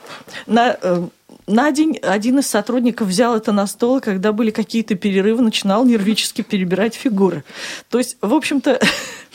на, 0.46 0.78
э, 0.82 1.08
на 1.48 1.72
день 1.72 1.98
один 1.98 2.40
из 2.40 2.48
сотрудников 2.48 3.08
взял 3.08 3.36
это 3.36 3.52
на 3.52 3.66
стол, 3.68 4.00
когда 4.00 4.32
были 4.32 4.52
какие-то 4.52 4.96
перерывы, 4.96 5.41
начинал 5.41 5.86
нервически 5.86 6.44
перебирать 6.44 6.96
фигуры. 6.96 7.44
То 7.90 7.98
есть, 7.98 8.18
в 8.22 8.34
общем-то, 8.34 8.80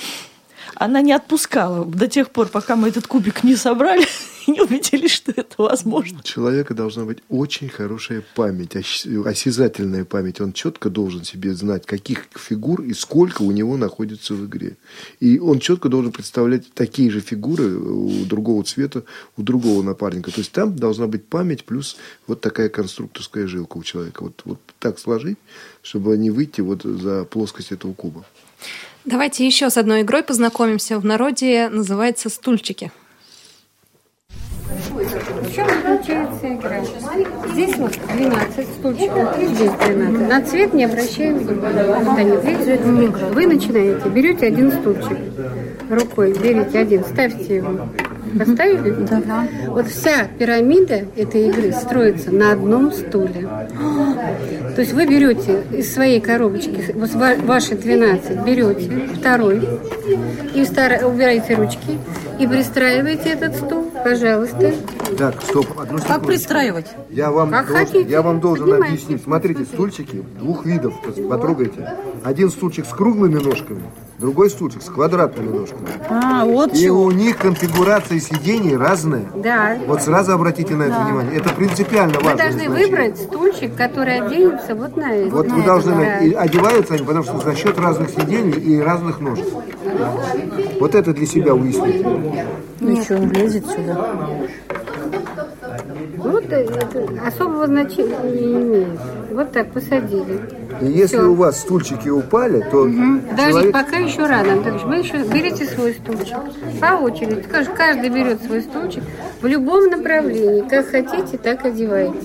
она 0.76 1.00
не 1.00 1.12
отпускала 1.12 1.84
до 1.84 2.06
тех 2.06 2.30
пор, 2.30 2.48
пока 2.48 2.76
мы 2.76 2.88
этот 2.88 3.06
кубик 3.06 3.42
не 3.42 3.56
собрали 3.56 4.06
не 4.52 4.60
убедились, 4.60 5.12
что 5.12 5.32
это 5.32 5.62
возможно. 5.62 6.18
У 6.18 6.22
человека 6.22 6.74
должна 6.74 7.04
быть 7.04 7.18
очень 7.28 7.68
хорошая 7.68 8.22
память, 8.34 8.76
осязательная 8.76 10.04
память. 10.04 10.40
Он 10.40 10.52
четко 10.52 10.90
должен 10.90 11.24
себе 11.24 11.54
знать, 11.54 11.86
каких 11.86 12.26
фигур 12.34 12.82
и 12.82 12.92
сколько 12.94 13.42
у 13.42 13.50
него 13.50 13.76
находится 13.76 14.34
в 14.34 14.46
игре. 14.46 14.76
И 15.20 15.38
он 15.38 15.58
четко 15.60 15.88
должен 15.88 16.12
представлять 16.12 16.72
такие 16.74 17.10
же 17.10 17.20
фигуры 17.20 17.76
у 17.76 18.24
другого 18.24 18.64
цвета, 18.64 19.04
у 19.36 19.42
другого 19.42 19.82
напарника. 19.82 20.30
То 20.30 20.40
есть 20.40 20.52
там 20.52 20.76
должна 20.76 21.06
быть 21.06 21.26
память 21.26 21.64
плюс 21.64 21.96
вот 22.26 22.40
такая 22.40 22.68
конструкторская 22.68 23.46
жилка 23.46 23.76
у 23.76 23.82
человека. 23.82 24.24
Вот, 24.24 24.42
вот 24.44 24.60
так 24.78 24.98
сложить, 24.98 25.38
чтобы 25.82 26.16
не 26.16 26.30
выйти 26.30 26.60
вот 26.60 26.82
за 26.82 27.24
плоскость 27.24 27.72
этого 27.72 27.92
куба. 27.94 28.24
Давайте 29.04 29.46
еще 29.46 29.68
с 29.68 29.76
одной 29.76 30.02
игрой 30.02 30.22
познакомимся. 30.22 30.98
В 30.98 31.04
народе 31.04 31.68
называется 31.68 32.30
«Стульчики». 32.30 32.90
В 35.24 35.54
чем 35.54 35.66
заключается 35.68 36.54
игра? 36.54 36.80
Здесь 37.52 37.76
вот 37.76 37.92
12 38.14 38.68
стульчиков, 38.78 39.38
и 39.40 39.46
здесь 39.46 39.70
12. 39.86 40.28
На 40.28 40.42
цвет 40.42 40.74
не 40.74 40.84
обращаем 40.84 41.38
внимания. 41.38 42.36
Вы 43.32 43.46
начинаете, 43.46 44.08
берете 44.08 44.46
один 44.46 44.72
стульчик 44.72 45.18
рукой, 45.88 46.32
берите 46.32 46.78
один, 46.78 47.04
ставьте 47.04 47.56
его. 47.56 47.88
Поставили? 48.38 48.90
Да. 48.90 49.46
Вот 49.68 49.86
вся 49.86 50.26
пирамида 50.38 51.04
этой 51.16 51.48
игры 51.48 51.72
строится 51.72 52.32
на 52.32 52.52
одном 52.52 52.90
стуле. 52.92 53.48
То 54.74 54.80
есть 54.80 54.92
вы 54.92 55.06
берете 55.06 55.62
из 55.72 55.92
своей 55.92 56.20
коробочки, 56.20 56.92
вот 56.94 57.10
ваши 57.14 57.76
12, 57.76 58.44
берете 58.44 58.90
второй 59.14 59.58
и 60.52 60.60
убираете 61.04 61.54
ручки 61.54 61.98
и 62.40 62.46
пристраиваете 62.46 63.30
этот 63.30 63.56
стул, 63.56 63.90
пожалуйста. 64.02 64.72
Так, 65.16 65.42
стоп, 65.42 65.66
одну 65.78 65.98
секунду. 65.98 66.06
Как 66.06 66.26
пристраивать? 66.26 66.86
Я 67.10 67.30
вам, 67.30 67.50
как 67.50 67.66
должен, 67.68 67.86
хотите. 67.86 68.10
я 68.10 68.22
вам 68.22 68.40
должен 68.40 68.66
Поднимайте. 68.66 68.94
объяснить. 68.94 69.22
Смотрите, 69.22 69.64
стульчики 69.64 70.24
двух 70.38 70.64
видов, 70.66 70.94
потрогайте. 71.28 71.94
Один 72.24 72.50
стульчик 72.50 72.86
с 72.86 72.90
круглыми 72.90 73.38
ножками, 73.38 73.82
другой 74.24 74.48
стульчик 74.48 74.80
с 74.80 74.86
квадратными 74.86 75.54
ножками. 75.54 75.86
А, 76.08 76.46
вот 76.46 76.72
И 76.72 76.84
чего. 76.84 77.02
у 77.02 77.10
них 77.10 77.36
конфигурация 77.36 78.18
сидений 78.20 78.74
разная. 78.74 79.26
Да. 79.36 79.76
Вот 79.86 80.00
сразу 80.00 80.32
обратите 80.32 80.74
на 80.74 80.84
это 80.84 80.94
да. 80.94 81.04
внимание. 81.04 81.36
Это 81.36 81.50
принципиально 81.50 82.14
важно. 82.20 82.30
Вы 82.30 82.38
должны 82.38 82.64
значение. 82.64 82.86
выбрать 82.86 83.18
стульчик, 83.18 83.76
который 83.76 84.20
оденется 84.20 84.74
вот 84.74 84.96
на 84.96 85.14
это. 85.14 85.30
Вот 85.30 85.46
на 85.46 85.54
вы 85.54 85.60
это, 85.60 85.68
должны, 85.68 85.94
да. 85.94 86.18
и 86.20 86.32
одеваются 86.32 86.94
они, 86.94 87.04
потому 87.04 87.24
что 87.24 87.38
за 87.38 87.54
счет 87.54 87.78
разных 87.78 88.08
сидений 88.08 88.52
и 88.52 88.80
разных 88.80 89.20
ножек. 89.20 89.46
Вот 90.80 90.94
это 90.94 91.12
для 91.12 91.26
себя 91.26 91.54
уясните. 91.54 92.46
Ничего 92.80 93.18
не 93.18 93.26
влезет 93.26 93.66
сюда. 93.66 94.16
Вот 96.16 96.44
это 96.50 97.26
особого 97.26 97.66
значения 97.66 98.16
не 98.22 98.54
имеет. 98.54 99.00
Вот 99.32 99.52
так 99.52 99.70
посадили. 99.70 100.63
И 100.84 100.92
если 100.92 101.16
Все. 101.16 101.26
у 101.26 101.34
вас 101.34 101.60
стульчики 101.60 102.08
упали, 102.08 102.60
то 102.70 102.82
угу. 102.82 102.92
человек... 102.92 103.30
Подождите, 103.30 103.72
пока 103.72 103.96
еще 103.96 104.26
рано. 104.26 104.56
Вы 104.56 104.96
еще 104.96 105.22
берите 105.24 105.64
свой 105.66 105.94
стульчик. 105.94 106.36
По 106.80 106.94
очереди. 106.96 107.42
Каждый 107.76 108.10
берет 108.10 108.42
свой 108.42 108.62
стульчик 108.62 109.02
в 109.40 109.46
любом 109.46 109.86
направлении. 109.86 110.68
Как 110.68 110.88
хотите, 110.88 111.38
так 111.38 111.64
одевайте. 111.64 112.18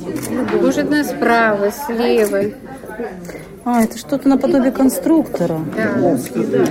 Может, 0.62 0.90
на 0.90 1.04
справа, 1.04 1.72
слева. 1.72 2.54
А, 3.66 3.84
это 3.84 3.98
что-то 3.98 4.28
наподобие 4.28 4.72
конструктора. 4.72 5.60
Да. 5.76 5.94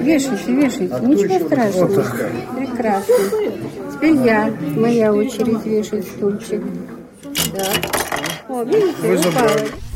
Вешайте, 0.01 0.52
вешайте. 0.52 0.97
Ничего 1.02 1.47
страшного. 1.47 1.86
Вот 1.86 2.06
Прекрасно. 2.56 3.15
Теперь 3.94 4.16
я, 4.16 4.52
моя 4.77 5.12
очередь 5.12 5.65
вешать 5.65 6.06
стульчик. 6.06 6.62
Да. 7.55 7.66
О, 8.48 8.62
видите, 8.65 9.28
упала. 9.28 9.88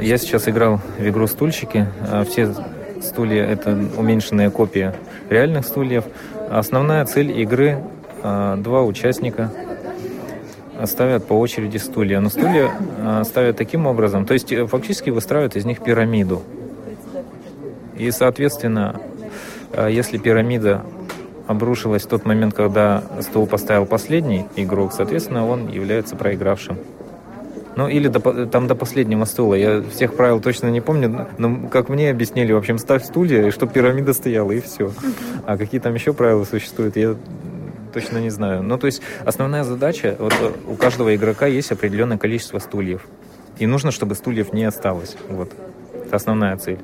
Я 0.00 0.18
сейчас 0.18 0.48
играл 0.48 0.80
в 0.98 1.08
игру 1.08 1.26
«Стульчики». 1.28 1.86
А 2.08 2.24
Все 2.24 2.52
стулья– 3.00 3.44
это 3.46 3.78
уменьшенная 3.96 4.50
копия 4.50 4.94
реальных 5.30 5.64
стульев. 5.66 6.04
Основная 6.50 7.04
цель 7.04 7.30
игры 7.40 7.78
а,– 8.22 8.56
два 8.58 8.82
участника 8.82 9.52
ставят 10.84 11.26
по 11.26 11.34
очереди 11.34 11.76
стулья. 11.76 12.18
Но 12.18 12.28
стулья 12.28 12.72
а, 12.98 13.22
ставят 13.24 13.56
таким 13.56 13.86
образом, 13.86 14.26
то 14.26 14.34
есть 14.34 14.50
э, 14.52 14.66
фактически 14.66 15.10
выстраивают 15.10 15.54
из 15.54 15.64
них 15.64 15.80
пирамиду. 15.80 16.42
И, 17.96 18.10
соответственно, 18.10 19.00
если 19.88 20.18
пирамида 20.18 20.84
обрушилась 21.46 22.02
в 22.02 22.08
тот 22.08 22.24
момент, 22.24 22.54
когда 22.54 23.04
стул 23.20 23.46
поставил 23.46 23.86
последний 23.86 24.46
игрок, 24.56 24.92
соответственно, 24.92 25.46
он 25.46 25.68
является 25.68 26.16
проигравшим. 26.16 26.78
Ну, 27.76 27.88
или 27.88 28.08
до, 28.08 28.46
там 28.46 28.66
до 28.66 28.74
последнего 28.74 29.24
стула. 29.24 29.54
Я 29.54 29.82
всех 29.82 30.14
правил 30.14 30.40
точно 30.40 30.68
не 30.68 30.80
помню, 30.80 31.28
но 31.38 31.68
как 31.68 31.88
мне 31.88 32.10
объяснили, 32.10 32.52
в 32.52 32.56
общем, 32.56 32.78
ставь 32.78 33.04
стулья, 33.04 33.46
и 33.46 33.50
чтобы 33.50 33.72
пирамида 33.72 34.12
стояла, 34.12 34.52
и 34.52 34.60
все. 34.60 34.92
А 35.44 35.56
какие 35.56 35.80
там 35.80 35.94
еще 35.94 36.12
правила 36.12 36.44
существуют, 36.44 36.96
я 36.96 37.16
точно 37.92 38.18
не 38.18 38.30
знаю. 38.30 38.62
Ну, 38.62 38.78
то 38.78 38.86
есть 38.86 39.02
основная 39.24 39.64
задача, 39.64 40.16
вот 40.18 40.34
у 40.68 40.74
каждого 40.74 41.14
игрока 41.14 41.46
есть 41.46 41.72
определенное 41.72 42.18
количество 42.18 42.58
стульев. 42.58 43.02
И 43.58 43.66
нужно, 43.66 43.90
чтобы 43.90 44.14
стульев 44.14 44.52
не 44.52 44.64
осталось. 44.64 45.16
Вот. 45.28 45.52
Это 46.06 46.16
основная 46.16 46.56
цель. 46.56 46.78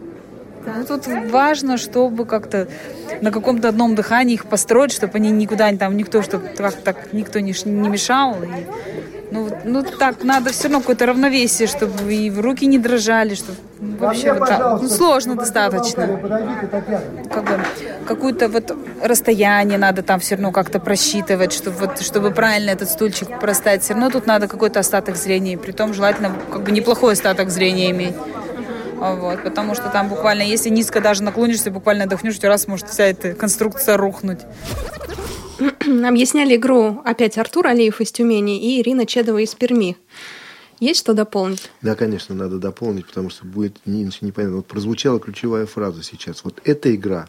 Ну, 0.65 0.85
тут 0.87 1.07
важно, 1.31 1.79
чтобы 1.79 2.27
как-то 2.27 2.69
на 3.23 3.31
каком-то 3.33 3.69
одном 3.69 3.95
дыхании 3.95 4.35
их 4.35 4.47
построить, 4.47 4.93
чтобы 4.93 5.15
они 5.15 5.31
никуда 5.31 5.73
там 5.77 5.97
никто, 5.97 6.23
чтобы 6.23 6.49
так, 6.49 6.75
так 6.77 7.13
никто 7.13 7.41
не, 7.41 7.55
не 7.65 7.89
мешал. 7.89 8.37
И, 8.43 9.20
ну, 9.31 9.49
ну 9.65 9.83
так 9.83 10.25
надо 10.25 10.51
все 10.51 10.65
равно 10.65 10.81
какое-то 10.81 11.07
равновесие, 11.07 11.69
чтобы 11.69 12.15
и 12.15 12.31
руки 12.31 12.67
не 12.67 12.79
дрожали, 12.79 13.35
чтобы 13.35 13.59
ну, 13.79 13.97
вообще 13.97 14.33
вот 14.33 14.49
так. 14.49 14.83
Ну, 14.83 14.89
сложно 14.89 15.37
достаточно. 15.37 16.07
Как 17.33 17.45
бы 17.45 17.61
какое-то 18.07 18.49
вот 18.49 18.77
расстояние 19.03 19.79
надо 19.79 20.03
там 20.03 20.21
все 20.21 20.35
равно 20.35 20.53
как-то 20.53 20.81
просчитывать, 20.81 21.53
чтобы 21.53 21.77
вот, 21.79 22.01
чтобы 22.01 22.31
правильно 22.33 22.71
этот 22.71 22.91
стульчик 22.91 23.39
простать. 23.39 23.83
Все 23.83 23.95
равно 23.95 24.11
тут 24.11 24.27
надо 24.27 24.49
какой-то 24.49 24.81
остаток 24.81 25.17
зрения, 25.17 25.57
при 25.57 25.73
том 25.73 25.95
желательно 25.95 26.33
как 26.51 26.63
бы 26.63 26.71
неплохой 26.73 27.13
остаток 27.13 27.51
зрения 27.51 27.91
иметь. 27.91 28.15
Вот, 28.97 29.43
потому 29.43 29.75
что 29.75 29.89
там 29.89 30.09
буквально, 30.09 30.43
если 30.43 30.69
низко 30.69 31.01
даже 31.01 31.23
наклонишься, 31.23 31.71
буквально 31.71 32.05
отдохнешь, 32.05 32.39
раз 32.43 32.69
может 32.69 32.91
вся 32.91 33.05
эта 33.05 33.33
конструкция 33.33 33.97
рухнуть. 33.97 34.41
Объясняли 36.05 36.57
игру 36.57 37.03
опять 37.05 37.37
Артур 37.37 37.67
Алиев 37.67 38.01
из 38.01 38.13
Тюмени 38.13 38.59
и 38.59 38.81
Ирина 38.81 39.05
Чедова 39.05 39.39
из 39.39 39.55
Перми. 39.55 39.97
Есть 40.79 41.01
что 41.01 41.13
дополнить? 41.13 41.71
Да, 41.83 41.95
конечно, 41.95 42.35
надо 42.35 42.59
дополнить, 42.59 43.07
потому 43.07 43.29
что 43.29 43.45
будет 43.45 43.77
ничего 43.85 44.27
непонятно. 44.27 44.57
Вот 44.57 44.67
прозвучала 44.67 45.21
ключевая 45.21 45.67
фраза 45.67 46.03
сейчас. 46.03 46.43
Вот 46.45 46.61
эта 46.65 46.95
игра, 46.95 47.29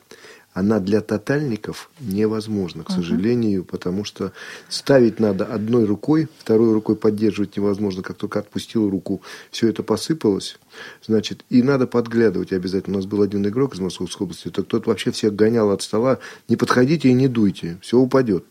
она 0.53 0.79
для 0.79 1.01
тотальников 1.01 1.89
невозможна, 1.99 2.83
к 2.83 2.89
uh-huh. 2.89 2.95
сожалению, 2.95 3.63
потому 3.63 4.03
что 4.03 4.33
ставить 4.67 5.19
надо 5.19 5.45
одной 5.45 5.85
рукой, 5.85 6.27
второй 6.39 6.73
рукой 6.73 6.95
поддерживать 6.95 7.55
невозможно, 7.55 8.03
как 8.03 8.17
только 8.17 8.39
отпустил 8.39 8.89
руку, 8.89 9.21
все 9.49 9.69
это 9.69 9.81
посыпалось, 9.81 10.59
значит, 11.05 11.45
и 11.49 11.63
надо 11.63 11.87
подглядывать 11.87 12.51
обязательно. 12.51 12.97
У 12.97 12.99
нас 12.99 13.05
был 13.05 13.21
один 13.21 13.47
игрок 13.47 13.75
из 13.75 13.79
Московской 13.79 14.25
области, 14.25 14.49
то 14.49 14.63
тот 14.63 14.87
вообще 14.87 15.11
всех 15.11 15.35
гонял 15.35 15.71
от 15.71 15.81
стола, 15.81 16.19
не 16.49 16.57
подходите 16.57 17.09
и 17.09 17.13
не 17.13 17.27
дуйте, 17.27 17.77
все 17.81 17.97
упадет. 17.97 18.43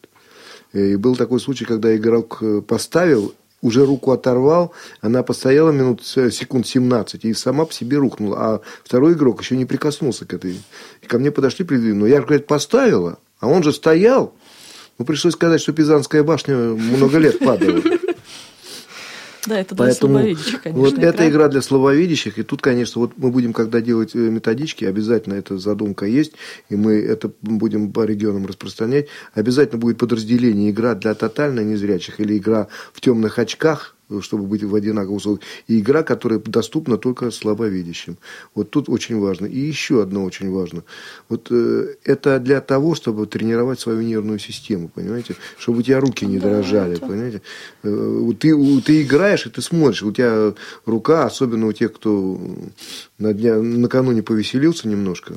И 0.72 0.96
был 0.96 1.16
такой 1.16 1.40
случай, 1.40 1.64
когда 1.64 1.94
игрок 1.96 2.38
э, 2.40 2.62
поставил 2.62 3.34
уже 3.62 3.84
руку 3.84 4.12
оторвал, 4.12 4.72
она 5.00 5.22
постояла 5.22 5.70
минут, 5.70 6.04
секунд 6.04 6.66
17 6.66 7.24
и 7.24 7.34
сама 7.34 7.64
по 7.64 7.72
себе 7.72 7.98
рухнула. 7.98 8.36
А 8.38 8.60
второй 8.84 9.12
игрок 9.12 9.42
еще 9.42 9.56
не 9.56 9.64
прикоснулся 9.64 10.24
к 10.24 10.34
этой. 10.34 10.60
И 11.02 11.06
ко 11.06 11.18
мне 11.18 11.30
подошли, 11.30 11.64
придвинули. 11.64 12.10
Я, 12.10 12.20
говорит, 12.20 12.46
поставила, 12.46 13.18
а 13.38 13.48
он 13.48 13.62
же 13.62 13.72
стоял. 13.72 14.34
Ну, 14.98 15.04
пришлось 15.04 15.34
сказать, 15.34 15.60
что 15.60 15.72
Пизанская 15.72 16.22
башня 16.22 16.56
много 16.56 17.18
лет 17.18 17.38
падала. 17.38 17.80
Да, 19.46 19.58
это 19.58 19.74
для 19.74 19.84
Поэтому 19.86 20.14
слабовидящих, 20.14 20.62
конечно. 20.62 20.82
Вот 20.82 20.94
игра. 20.94 21.08
эта 21.08 21.28
игра 21.28 21.48
для 21.48 21.62
слабовидящих. 21.62 22.38
И 22.38 22.42
тут, 22.42 22.60
конечно, 22.60 23.00
вот 23.00 23.12
мы 23.16 23.30
будем, 23.30 23.52
когда 23.52 23.80
делать 23.80 24.14
э, 24.14 24.18
методички, 24.18 24.84
обязательно 24.84 25.34
эта 25.34 25.58
задумка 25.58 26.06
есть, 26.06 26.32
и 26.68 26.76
мы 26.76 26.94
это 26.94 27.30
будем 27.40 27.92
по 27.92 28.04
регионам 28.04 28.46
распространять. 28.46 29.08
Обязательно 29.32 29.80
будет 29.80 29.98
подразделение 29.98 30.70
игра 30.70 30.94
для 30.94 31.14
тотально 31.14 31.60
незрячих 31.60 32.20
или 32.20 32.36
игра 32.36 32.68
в 32.92 33.00
темных 33.00 33.38
очках, 33.38 33.96
чтобы 34.20 34.44
быть 34.44 34.62
в 34.62 34.74
одинаковых 34.74 35.18
условиях, 35.18 35.42
и 35.68 35.80
игра, 35.80 36.02
которая 36.02 36.40
доступна 36.40 36.96
только 36.96 37.30
слабовидящим. 37.30 38.16
Вот 38.54 38.70
тут 38.70 38.88
очень 38.88 39.18
важно. 39.18 39.46
И 39.46 39.58
еще 39.58 40.02
одно 40.02 40.24
очень 40.24 40.50
важно. 40.50 40.82
Вот 41.28 41.48
э, 41.50 41.94
это 42.04 42.38
для 42.40 42.60
того, 42.60 42.94
чтобы 42.94 43.26
тренировать 43.26 43.80
свою 43.80 44.02
нервную 44.02 44.38
систему, 44.38 44.88
понимаете? 44.88 45.36
Чтобы 45.58 45.78
у 45.78 45.82
тебя 45.82 46.00
руки 46.00 46.26
не 46.26 46.38
дрожали, 46.38 46.96
да, 46.96 47.06
понимаете? 47.06 47.42
Э, 47.82 48.32
ты, 48.38 48.80
ты 48.82 49.02
играешь, 49.02 49.46
и 49.46 49.50
ты 49.50 49.62
смотришь, 49.62 50.02
у 50.02 50.12
тебя 50.12 50.54
рука, 50.86 51.26
особенно 51.26 51.66
у 51.66 51.72
тех, 51.72 51.92
кто 51.92 52.40
на 53.18 53.32
дня, 53.32 53.56
накануне 53.56 54.22
повеселился 54.22 54.88
немножко, 54.88 55.34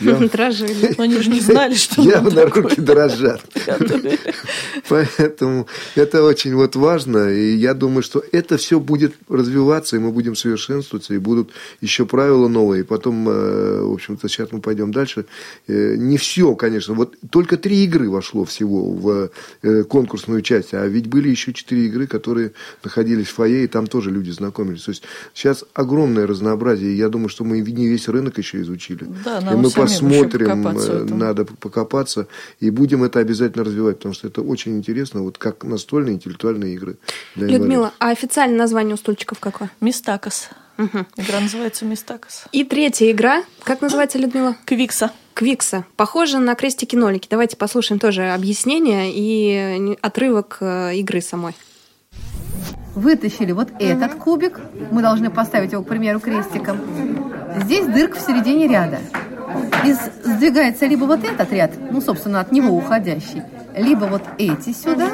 я... 0.00 0.14
Дрожили. 0.32 0.94
Но 0.96 1.04
они 1.04 1.20
же 1.20 1.30
не 1.30 1.40
знали, 1.48 1.74
что 1.74 2.02
Явно 2.02 2.46
руки 2.46 2.80
дрожат. 2.80 3.42
Поэтому 4.88 5.66
это 5.94 6.22
очень 6.22 6.54
вот 6.54 6.76
важно. 6.76 7.30
И 7.30 7.56
я 7.56 7.74
думаю, 7.74 8.02
что 8.02 8.22
это 8.32 8.56
все 8.56 8.80
будет 8.80 9.14
развиваться, 9.28 9.96
и 9.96 9.98
мы 9.98 10.12
будем 10.12 10.34
совершенствоваться, 10.34 11.14
и 11.14 11.18
будут 11.18 11.50
еще 11.80 12.06
правила 12.06 12.48
новые. 12.48 12.80
И 12.80 12.84
потом, 12.84 13.28
э, 13.28 13.82
в 13.82 13.92
общем-то, 13.92 14.28
сейчас 14.28 14.52
мы 14.52 14.60
пойдем 14.60 14.92
дальше. 14.92 15.26
Э, 15.66 15.94
не 15.96 16.16
все, 16.16 16.54
конечно. 16.54 16.94
Вот 16.94 17.16
только 17.30 17.56
три 17.56 17.84
игры 17.84 18.10
вошло 18.10 18.44
всего 18.44 18.90
в 18.90 19.30
э, 19.62 19.84
конкурсную 19.84 20.42
часть. 20.42 20.74
А 20.74 20.86
ведь 20.86 21.06
были 21.06 21.28
еще 21.28 21.52
четыре 21.52 21.86
игры, 21.86 22.06
которые 22.06 22.52
находились 22.84 23.26
в 23.28 23.34
фойе, 23.34 23.64
и 23.64 23.66
там 23.66 23.86
тоже 23.86 24.10
люди 24.10 24.30
знакомились. 24.30 24.82
То 24.82 24.90
есть 24.90 25.02
сейчас 25.34 25.64
огромное 25.74 26.26
разнообразие. 26.26 26.96
Я 26.96 27.08
думаю, 27.08 27.28
что 27.28 27.44
мы 27.44 27.60
не 27.60 27.88
весь 27.88 28.08
рынок 28.08 28.38
еще 28.38 28.60
изучили. 28.60 29.06
Да, 29.24 29.40
нам 29.40 29.54
и 29.54 29.56
мы 29.62 29.70
посмотрим, 29.88 31.18
надо 31.18 31.44
покопаться, 31.44 32.26
и 32.60 32.70
будем 32.70 33.04
это 33.04 33.18
обязательно 33.20 33.64
развивать, 33.64 33.96
потому 33.98 34.14
что 34.14 34.28
это 34.28 34.42
очень 34.42 34.76
интересно, 34.76 35.22
вот 35.22 35.38
как 35.38 35.64
настольные 35.64 36.14
интеллектуальные 36.14 36.74
игры. 36.74 36.96
Людмила, 37.34 37.92
а 37.98 38.10
официальное 38.10 38.58
название 38.58 38.94
у 38.94 38.96
стульчиков 38.98 39.38
какое? 39.38 39.70
Мистакос. 39.80 40.50
Угу. 40.78 41.06
Игра 41.16 41.40
называется 41.40 41.84
Мистакос. 41.84 42.44
И 42.52 42.62
третья 42.62 43.10
игра, 43.10 43.42
как 43.64 43.80
называется, 43.80 44.18
Людмила? 44.18 44.56
Квикса. 44.64 45.10
Квикса. 45.34 45.84
Похоже 45.96 46.38
на 46.38 46.54
крестики-нолики. 46.54 47.26
Давайте 47.28 47.56
послушаем 47.56 47.98
тоже 47.98 48.30
объяснение 48.30 49.12
и 49.12 49.96
отрывок 50.00 50.58
э, 50.60 50.96
игры 50.96 51.20
самой. 51.20 51.54
Вытащили 52.94 53.52
вот 53.52 53.68
этот 53.80 54.14
кубик. 54.14 54.60
Мы 54.90 55.02
должны 55.02 55.30
поставить 55.30 55.72
его, 55.72 55.82
к 55.82 55.88
примеру, 55.88 56.20
крестиком. 56.20 56.80
Здесь 57.64 57.86
дырка 57.86 58.18
в 58.18 58.20
середине 58.20 58.68
ряда. 58.68 59.00
И 59.84 59.92
сдвигается 59.92 60.86
либо 60.86 61.04
вот 61.04 61.24
этот 61.24 61.52
ряд, 61.52 61.72
ну, 61.90 62.00
собственно, 62.00 62.40
от 62.40 62.52
него 62.52 62.76
уходящий, 62.76 63.42
либо 63.76 64.04
вот 64.04 64.22
эти 64.38 64.72
сюда, 64.72 65.10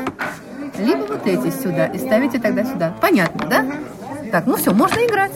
либо 0.78 1.04
вот 1.06 1.26
эти 1.26 1.50
сюда. 1.50 1.86
И 1.86 1.98
ставите 1.98 2.38
тогда 2.38 2.64
сюда. 2.64 2.94
Понятно, 3.00 3.46
да? 3.48 3.64
Так, 4.32 4.46
ну 4.46 4.56
все, 4.56 4.72
можно 4.72 4.98
играть. 5.00 5.32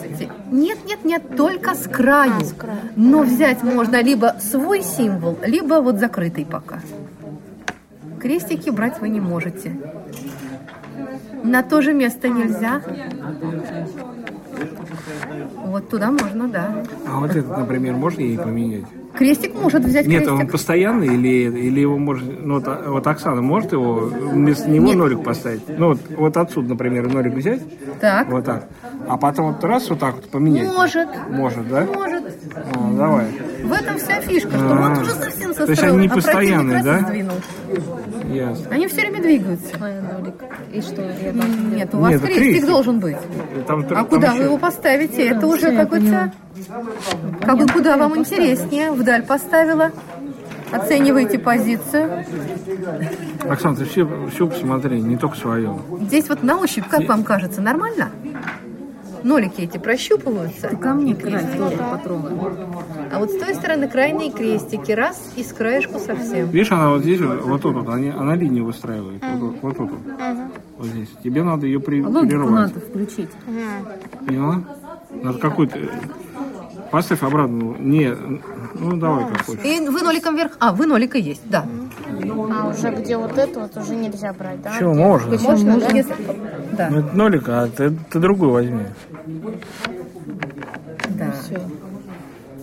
Нет, 0.50 0.78
нет, 0.86 1.04
нет, 1.04 1.36
только 1.36 1.74
с 1.74 1.86
краю. 1.88 2.32
А, 2.40 2.44
с 2.44 2.52
краю. 2.52 2.78
Но 2.96 3.20
взять 3.20 3.62
можно 3.62 4.02
либо 4.02 4.34
свой 4.40 4.82
символ, 4.82 5.38
либо 5.44 5.74
вот 5.74 5.98
закрытый 5.98 6.44
пока. 6.44 6.80
Крестики 8.20 8.70
брать 8.70 9.00
вы 9.00 9.08
не 9.08 9.20
можете. 9.20 9.76
На 11.44 11.62
то 11.62 11.80
же 11.80 11.92
место 11.92 12.28
нельзя. 12.28 12.82
Вот 15.68 15.90
туда 15.90 16.10
можно, 16.10 16.48
да. 16.48 16.82
А 17.06 17.20
вот 17.20 17.30
этот, 17.30 17.58
например, 17.58 17.94
можно 17.94 18.20
ей 18.22 18.38
поменять? 18.38 18.86
Крестик 19.18 19.52
может 19.54 19.84
взять 19.84 20.06
Нет, 20.06 20.22
крестик. 20.22 20.40
он 20.40 20.46
постоянный 20.46 21.08
или, 21.08 21.58
или 21.58 21.80
его 21.80 21.98
может... 21.98 22.24
Ну, 22.40 22.60
вот, 22.60 22.86
вот 22.86 23.04
Оксана 23.04 23.42
может 23.42 23.72
его 23.72 23.94
вместо 23.94 24.70
него 24.70 24.86
Нет. 24.86 24.96
нолик 24.96 25.24
поставить? 25.24 25.62
Ну, 25.66 25.88
вот, 25.88 26.00
вот 26.10 26.36
отсюда, 26.36 26.68
например, 26.68 27.12
нолик 27.12 27.34
взять. 27.34 27.60
Так. 28.00 28.28
Вот 28.30 28.44
так. 28.44 28.68
А 29.08 29.16
потом 29.16 29.54
вот 29.54 29.64
раз 29.64 29.90
вот 29.90 29.98
так 29.98 30.14
вот 30.14 30.30
поменять. 30.30 30.72
Может. 30.72 31.08
Может, 31.30 31.68
да? 31.68 31.84
Может. 31.84 32.24
А, 32.54 32.92
давай. 32.92 33.26
В 33.64 33.72
этом 33.72 33.98
вся 33.98 34.20
фишка, 34.20 34.50
что 34.50 34.70
а, 34.70 34.88
вот 34.90 35.02
уже 35.02 35.10
совсем 35.10 35.48
состроил, 35.48 35.66
То 35.66 35.72
есть 35.72 35.82
они 35.82 35.98
не 35.98 36.06
а 36.06 36.14
постоянные, 36.14 36.82
да? 36.84 37.00
Сдвинул. 37.00 37.36
Ясно. 38.32 38.66
Они 38.70 38.86
все 38.86 39.00
время 39.00 39.20
двигаются. 39.20 39.74
И 40.72 40.80
что? 40.80 41.02
Я 41.02 41.32
Нет, 41.32 41.92
у 41.92 41.98
вас 41.98 42.12
Нет, 42.12 42.20
крестик, 42.20 42.42
крестик 42.44 42.66
должен 42.66 43.00
быть. 43.00 43.16
Там, 43.66 43.80
а 43.80 43.82
там 43.82 44.06
куда 44.06 44.28
еще... 44.28 44.38
вы 44.38 44.44
его 44.44 44.58
поставите? 44.58 45.26
Это 45.26 45.46
уже 45.46 45.74
какой-то... 45.74 46.32
Как 47.44 47.58
бы 47.58 47.66
куда 47.66 47.96
вам 47.96 48.16
интереснее. 48.16 48.92
Вдаль 48.92 49.22
поставила. 49.22 49.92
Оцениваете 50.70 51.38
позицию. 51.38 52.24
Оксана, 53.48 53.76
ты 53.76 53.84
все, 53.86 54.06
все 54.32 54.46
посмотри, 54.46 55.00
не 55.00 55.16
только 55.16 55.36
свое. 55.36 55.78
Здесь 56.02 56.28
вот 56.28 56.42
на 56.42 56.58
ощупь, 56.58 56.86
как 56.88 57.08
вам 57.08 57.24
кажется, 57.24 57.62
нормально? 57.62 58.10
Нолики 59.24 59.62
эти 59.62 59.78
прощупываются. 59.78 60.68
Ты 60.68 60.76
ко 60.76 60.94
мне 60.94 61.14
край 61.14 61.44
тоже 61.56 61.76
потрогай. 61.76 62.32
А 63.12 63.18
вот 63.18 63.30
с 63.30 63.38
той 63.38 63.54
стороны 63.54 63.88
крайние 63.88 64.30
крестики. 64.30 64.92
Раз 64.92 65.32
и 65.36 65.42
с 65.42 65.52
краешку 65.52 65.98
совсем. 65.98 66.50
Видишь, 66.50 66.70
она 66.72 66.90
вот 66.90 67.02
здесь, 67.02 67.20
вот, 67.20 67.42
вот 67.42 67.62
тут, 67.62 67.74
вот, 67.74 67.88
они, 67.88 68.10
она 68.10 68.36
линию 68.36 68.64
выстраивает. 68.64 69.22
Вот, 69.22 69.40
тут, 69.40 69.62
вот 69.62 69.76
тут. 69.76 69.90
Вот. 69.90 70.00
вот 70.78 70.86
здесь. 70.86 71.08
Тебе 71.24 71.42
надо 71.42 71.66
ее 71.66 71.80
при, 71.80 72.00
а 72.02 72.08
прервать. 72.08 72.50
надо 72.50 72.80
включить. 72.80 73.30
Поняла? 74.26 74.62
Надо 75.22 75.38
какой-то... 75.38 75.78
Поставь 76.90 77.22
обратно. 77.22 77.76
Не, 77.78 78.14
ну 78.74 78.96
давай 78.96 79.26
как 79.28 79.44
хочешь. 79.44 79.64
И 79.64 79.80
вы 79.80 80.02
ноликом 80.02 80.36
вверх. 80.36 80.52
А, 80.58 80.72
вы 80.72 80.86
нолика 80.86 81.18
есть, 81.18 81.42
да. 81.44 81.66
А 82.52 82.68
уже 82.68 82.90
где 82.90 83.16
вот 83.16 83.36
это 83.36 83.60
вот 83.60 83.76
уже 83.76 83.94
нельзя 83.94 84.32
брать, 84.32 84.62
да? 84.62 84.78
Чего, 84.78 84.94
можно? 84.94 85.30
Почему? 85.30 85.50
Можно, 85.50 85.80
да? 85.80 85.88
Если... 85.88 86.14
да. 86.72 86.88
Ну, 86.90 86.98
это 87.00 87.16
нолик, 87.16 87.48
а 87.48 87.66
ты, 87.68 87.90
ты 87.90 88.18
другую 88.18 88.52
возьми. 88.52 88.84
Да. 91.10 91.34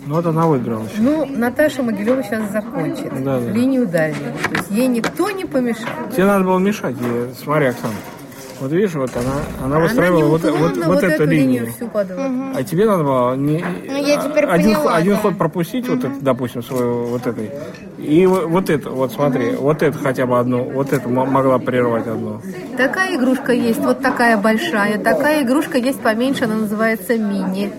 Ну 0.07 0.15
вот 0.15 0.25
она 0.25 0.45
выиграла. 0.45 0.87
Сейчас. 0.87 0.99
Ну, 0.99 1.25
Наташа 1.25 1.81
Могилева 1.81 2.21
сейчас 2.23 2.51
закончит 2.51 3.11
да, 3.23 3.39
да. 3.39 3.51
линию 3.51 3.87
дальнюю. 3.87 4.33
То 4.49 4.55
есть 4.55 4.69
ей 4.69 4.87
никто 4.87 5.31
не 5.31 5.45
помешал. 5.45 5.89
Тебе 6.11 6.25
надо 6.25 6.45
было 6.45 6.59
мешать 6.59 6.95
ей. 7.01 7.33
Смотри, 7.35 7.67
Оксана. 7.67 7.93
Вот 8.59 8.71
видишь, 8.71 8.93
вот 8.93 9.11
она, 9.15 9.33
она 9.63 9.79
выстраивала 9.79 10.21
она 10.21 10.29
вот, 10.29 10.43
вот, 10.43 10.59
вот, 10.59 10.85
вот 10.85 10.97
эту, 11.03 11.07
эту 11.07 11.25
линию. 11.25 11.63
линию 11.63 11.73
всю 11.73 11.87
подвод. 11.87 12.25
А 12.55 12.63
тебе 12.63 12.85
надо 12.85 13.03
было 13.03 13.35
не, 13.35 13.63
ну, 13.87 13.95
я 13.97 14.21
теперь 14.21 14.45
один, 14.45 14.75
поняла, 14.75 14.95
один 14.95 15.13
да. 15.13 15.19
ход 15.19 15.37
пропустить, 15.37 15.89
угу. 15.89 15.95
вот 15.95 16.05
это, 16.05 16.15
допустим, 16.21 16.63
свою 16.63 17.05
вот 17.05 17.27
этой. 17.27 17.51
И 17.97 18.25
вот, 18.25 18.45
вот 18.45 18.69
это, 18.69 18.89
вот 18.89 19.11
смотри, 19.11 19.49
угу. 19.49 19.63
вот 19.63 19.83
это 19.83 19.97
хотя 19.97 20.25
бы 20.25 20.39
одну, 20.39 20.63
вот 20.63 20.93
это 20.93 21.09
могла 21.09 21.59
прервать 21.59 22.07
одну. 22.07 22.41
Такая 22.77 23.15
игрушка 23.15 23.51
есть, 23.51 23.79
вот 23.79 24.01
такая 24.01 24.37
большая. 24.37 24.99
Такая 24.99 25.43
игрушка 25.43 25.77
есть 25.77 25.99
поменьше, 25.99 26.45
она 26.45 26.55
называется 26.55 27.17
мини. 27.17 27.71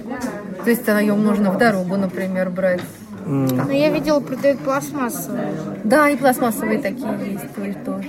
То 0.62 0.70
есть 0.70 0.86
она 0.88 1.00
ее 1.00 1.14
можно 1.14 1.52
в 1.52 1.58
дорогу, 1.58 1.96
например, 1.96 2.50
брать. 2.50 2.82
Mm. 3.24 3.64
Но 3.66 3.72
я 3.72 3.90
видела, 3.90 4.20
продают 4.20 4.60
пластмассовые. 4.60 5.52
Да, 5.84 6.08
и 6.10 6.16
пластмассовые 6.16 6.80
такие 6.80 7.08
есть 7.32 7.84
тоже. 7.84 8.08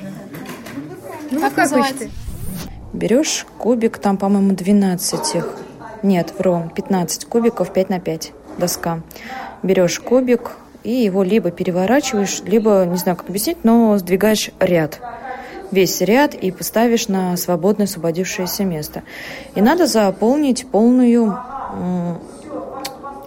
Ну, 1.32 1.40
как, 1.42 1.54
как 1.54 1.58
называется? 1.66 2.06
Берешь 2.94 3.46
кубик, 3.58 3.98
там, 3.98 4.18
по-моему, 4.18 4.54
12 4.54 5.36
их. 5.36 5.56
Нет, 6.04 6.34
вру, 6.38 6.64
15 6.76 7.26
кубиков, 7.26 7.72
5 7.74 7.90
на 7.90 8.00
5 8.00 8.32
доска. 8.58 9.02
Берешь 9.64 10.00
кубик 10.00 10.52
и 10.84 10.92
его 10.92 11.24
либо 11.24 11.52
переворачиваешь, 11.52 12.42
либо, 12.46 12.86
не 12.86 12.98
знаю, 12.98 13.18
как 13.18 13.30
объяснить, 13.30 13.58
но 13.64 13.98
сдвигаешь 13.98 14.52
ряд. 14.60 15.02
Весь 15.72 16.00
ряд 16.02 16.34
и 16.34 16.52
поставишь 16.52 17.10
на 17.10 17.36
свободное 17.36 17.88
освободившееся 17.88 18.64
место. 18.64 19.04
И 19.56 19.62
надо 19.62 19.86
заполнить 19.86 20.66
полную 20.68 21.38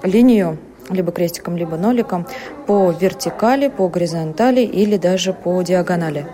линию 0.03 0.59
либо 0.89 1.12
крестиком, 1.12 1.57
либо 1.57 1.77
ноликом 1.77 2.27
по 2.66 2.91
вертикали, 2.91 3.69
по 3.69 3.89
горизонтали 3.89 4.62
или 4.62 4.97
даже 4.97 5.32
по 5.32 5.61
диагонали. 5.62 6.27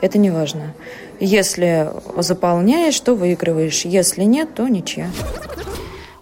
Это 0.00 0.18
не 0.18 0.30
важно. 0.30 0.74
Если 1.18 1.90
заполняешь, 2.16 2.98
то 3.00 3.14
выигрываешь. 3.14 3.84
Если 3.84 4.22
нет, 4.22 4.54
то 4.54 4.66
ничья. 4.68 5.10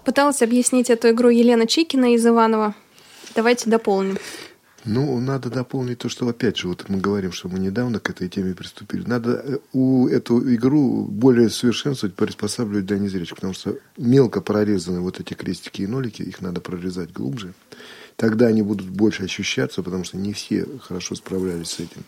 Пыталась 0.03 0.41
объяснить 0.41 0.89
эту 0.89 1.11
игру 1.11 1.29
Елена 1.29 1.67
Чикина 1.67 2.13
из 2.13 2.25
Иванова. 2.25 2.75
Давайте 3.35 3.69
дополним. 3.69 4.17
Ну, 4.85 5.19
надо 5.19 5.49
дополнить 5.49 5.99
то, 5.99 6.09
что, 6.09 6.27
опять 6.27 6.57
же, 6.57 6.67
вот 6.67 6.87
мы 6.87 6.99
говорим, 6.99 7.31
что 7.31 7.49
мы 7.49 7.59
недавно 7.59 7.99
к 7.99 8.09
этой 8.09 8.29
теме 8.29 8.55
приступили. 8.55 9.03
Надо 9.05 9.59
у 9.73 10.07
эту 10.07 10.53
игру 10.55 11.03
более 11.03 11.49
совершенствовать, 11.49 12.15
приспосабливать 12.15 12.85
для 12.85 12.97
незрячих, 12.97 13.35
потому 13.35 13.53
что 13.53 13.77
мелко 13.97 14.41
прорезаны 14.41 15.01
вот 15.01 15.19
эти 15.19 15.33
крестики 15.33 15.81
и 15.81 15.87
нолики, 15.87 16.21
их 16.21 16.41
надо 16.41 16.61
прорезать 16.61 17.11
глубже. 17.11 17.53
Тогда 18.19 18.47
они 18.47 18.61
будут 18.61 18.89
больше 18.89 19.23
ощущаться, 19.23 19.81
потому 19.81 20.03
что 20.03 20.17
не 20.17 20.33
все 20.33 20.65
хорошо 20.81 21.15
справлялись 21.15 21.69
с 21.69 21.79
этим. 21.79 22.03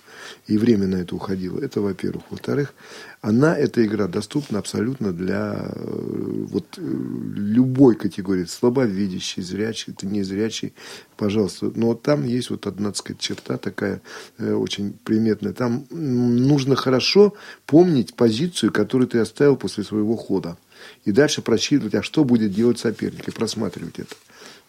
И 0.45 0.57
время 0.57 0.85
на 0.85 0.97
это 0.97 1.15
уходило. 1.15 1.57
Это, 1.57 1.79
во-первых. 1.79 2.25
Во-вторых, 2.29 2.73
она, 3.21 3.57
эта 3.57 3.85
игра, 3.85 4.07
доступна 4.07 4.59
абсолютно 4.59 5.13
для 5.13 5.71
вот, 5.73 6.77
любой 6.77 7.95
категории. 7.95 8.43
Слабовидящий, 8.43 9.41
зрячий, 9.41 9.93
ты 9.93 10.05
незрячий, 10.05 10.73
пожалуйста. 11.15 11.71
Но 11.75 11.93
там 11.93 12.25
есть 12.25 12.49
вот 12.49 12.67
одна, 12.67 12.89
так 12.89 12.97
сказать, 12.97 13.21
черта 13.21 13.57
такая 13.57 14.01
э, 14.37 14.51
очень 14.51 14.91
приметная. 14.91 15.53
Там 15.53 15.85
нужно 15.91 16.75
хорошо 16.75 17.35
помнить 17.65 18.15
позицию, 18.15 18.73
которую 18.73 19.07
ты 19.07 19.19
оставил 19.19 19.55
после 19.55 19.85
своего 19.85 20.17
хода. 20.17 20.57
И 21.05 21.13
дальше 21.13 21.41
просчитывать, 21.41 21.95
а 21.95 22.03
что 22.03 22.25
будет 22.25 22.51
делать 22.51 22.79
соперник, 22.79 23.29
и 23.29 23.31
просматривать 23.31 23.99
это. 23.99 24.15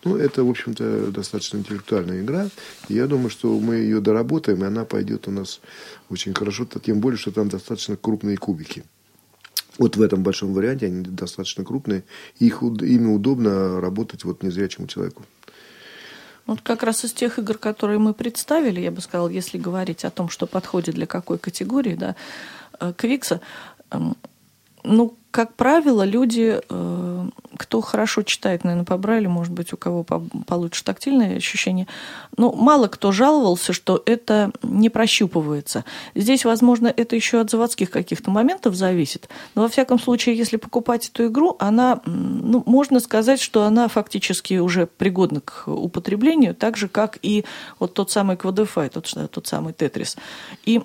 Ну, 0.05 0.17
это, 0.17 0.43
в 0.43 0.51
общем-то, 0.51 1.13
достаточно 1.13 1.59
интеллектуальная 1.59 2.23
игра. 2.23 2.49
И 2.89 2.95
я 2.95 3.07
думаю, 3.07 3.31
что 3.31 3.59
мы 3.61 3.77
ее 3.77 4.01
доработаем, 4.01 4.63
и 4.63 4.67
она 4.67 4.85
пойдет 4.85 5.29
у 5.29 5.31
нас 5.31 5.61
очень 6.11 6.35
хорошо, 6.35 6.67
тем 6.85 7.01
более, 7.01 7.19
что 7.19 7.31
там 7.31 7.49
достаточно 7.49 7.97
крупные 7.97 8.37
кубики. 8.37 8.85
Вот 9.79 9.97
в 9.97 10.03
этом 10.03 10.23
большом 10.23 10.53
варианте 10.53 10.87
они 10.87 11.03
достаточно 11.03 11.65
крупные, 11.65 12.05
их, 12.39 12.63
ими 12.63 13.07
удобно 13.07 13.81
работать 13.81 14.25
вот 14.25 14.43
незрячему 14.43 14.87
человеку. 14.87 15.23
Вот 16.47 16.61
как 16.61 16.83
раз 16.83 17.05
из 17.05 17.13
тех 17.13 17.39
игр, 17.39 17.57
которые 17.57 18.01
мы 18.01 18.13
представили, 18.13 18.81
я 18.81 18.91
бы 18.91 19.01
сказала, 19.01 19.29
если 19.29 19.57
говорить 19.57 20.05
о 20.05 20.11
том, 20.11 20.29
что 20.29 20.47
подходит 20.47 20.97
для 20.97 21.07
какой 21.07 21.39
категории, 21.39 21.95
да, 21.95 22.17
Квикса, 22.97 23.41
ну, 24.85 25.15
как 25.33 25.55
правило, 25.55 26.03
люди, 26.03 26.61
э, 26.69 27.29
кто 27.57 27.81
хорошо 27.81 28.23
читает, 28.23 28.65
наверное, 28.65 28.85
по 28.85 28.99
Брайлю, 28.99 29.31
может 29.31 29.53
быть, 29.55 29.73
у 29.73 29.79
кого 29.79 30.05
получше 30.05 30.85
тактильное 30.85 31.37
ощущение, 31.37 31.87
но 32.37 32.53
мало 32.53 32.89
кто 32.89 33.13
жаловался, 33.13 33.73
что 33.73 34.03
это 34.05 34.53
не 34.63 34.91
прощупывается. 34.91 35.87
Здесь, 36.15 36.45
возможно, 36.45 36.93
это 36.95 37.17
еще 37.17 37.41
от 37.41 37.51
заводских 37.51 37.91
каких-то 37.91 38.31
моментов 38.31 38.75
зависит, 38.75 39.31
но, 39.55 39.63
во 39.63 39.69
всяком 39.69 39.99
случае, 39.99 40.37
если 40.37 40.59
покупать 40.59 41.09
эту 41.09 41.29
игру, 41.29 41.57
она, 41.59 42.03
ну, 42.05 42.63
можно 42.67 43.01
сказать, 43.01 43.41
что 43.41 43.65
она 43.65 43.89
фактически 43.89 44.59
уже 44.59 44.87
пригодна 44.87 45.41
к 45.41 45.67
употреблению, 45.67 46.55
так 46.55 46.77
же, 46.77 46.89
как 46.89 47.19
и 47.23 47.47
вот 47.79 47.95
тот 47.95 48.11
самый 48.11 48.37
Quadify, 48.37 48.91
тот, 48.91 49.11
тот 49.31 49.47
самый 49.47 49.73
Тетрис. 49.73 50.19
И 50.67 50.83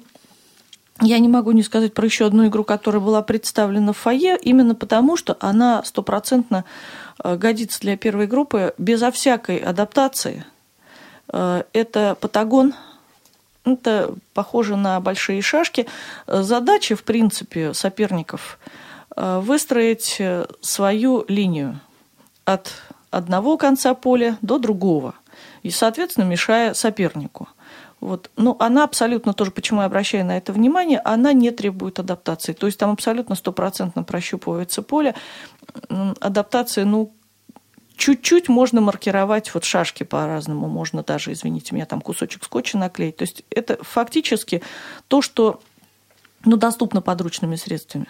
я 1.01 1.19
не 1.19 1.27
могу 1.27 1.51
не 1.51 1.63
сказать 1.63 1.93
про 1.93 2.05
еще 2.05 2.25
одну 2.25 2.47
игру, 2.47 2.63
которая 2.63 3.01
была 3.01 3.21
представлена 3.21 3.93
в 3.93 3.97
фойе, 3.97 4.37
именно 4.41 4.75
потому, 4.75 5.17
что 5.17 5.37
она 5.39 5.83
стопроцентно 5.83 6.65
годится 7.23 7.79
для 7.81 7.97
первой 7.97 8.27
группы 8.27 8.73
безо 8.77 9.11
всякой 9.11 9.57
адаптации. 9.57 10.45
Это 11.27 12.17
Патагон, 12.19 12.73
это 13.65 14.15
похоже 14.33 14.75
на 14.75 14.99
большие 14.99 15.41
шашки. 15.41 15.87
Задача, 16.25 16.95
в 16.95 17.03
принципе, 17.03 17.73
соперников 17.73 18.59
выстроить 19.15 20.21
свою 20.61 21.25
линию 21.27 21.79
от 22.45 22.71
одного 23.11 23.57
конца 23.57 23.93
поля 23.93 24.37
до 24.41 24.57
другого, 24.57 25.15
и, 25.63 25.69
соответственно, 25.69 26.25
мешая 26.25 26.73
сопернику. 26.73 27.49
Вот. 27.99 28.29
Но 28.35 28.55
она 28.59 28.83
абсолютно 28.83 29.33
тоже, 29.33 29.51
почему 29.51 29.81
я 29.81 29.87
обращаю 29.87 30.25
на 30.25 30.37
это 30.37 30.53
внимание, 30.53 30.99
она 30.99 31.33
не 31.33 31.51
требует 31.51 31.99
адаптации. 31.99 32.53
То 32.53 32.67
есть 32.67 32.77
там 32.77 32.91
абсолютно 32.91 33.35
стопроцентно 33.35 34.03
прощупывается 34.03 34.81
поле. 34.83 35.15
Адаптация, 36.19 36.85
ну, 36.85 37.11
чуть-чуть 37.95 38.49
можно 38.49 38.81
маркировать 38.81 39.53
вот 39.53 39.63
шашки 39.63 40.03
по-разному. 40.03 40.67
Можно 40.67 41.03
даже, 41.03 41.33
извините 41.33 41.73
меня, 41.73 41.85
там 41.85 42.01
кусочек 42.01 42.43
скотча 42.43 42.77
наклеить. 42.77 43.17
То 43.17 43.23
есть 43.23 43.43
это 43.49 43.83
фактически 43.83 44.61
то, 45.07 45.21
что 45.21 45.59
ну, 46.45 46.55
доступно 46.55 47.01
подручными 47.01 47.55
средствами. 47.55 48.07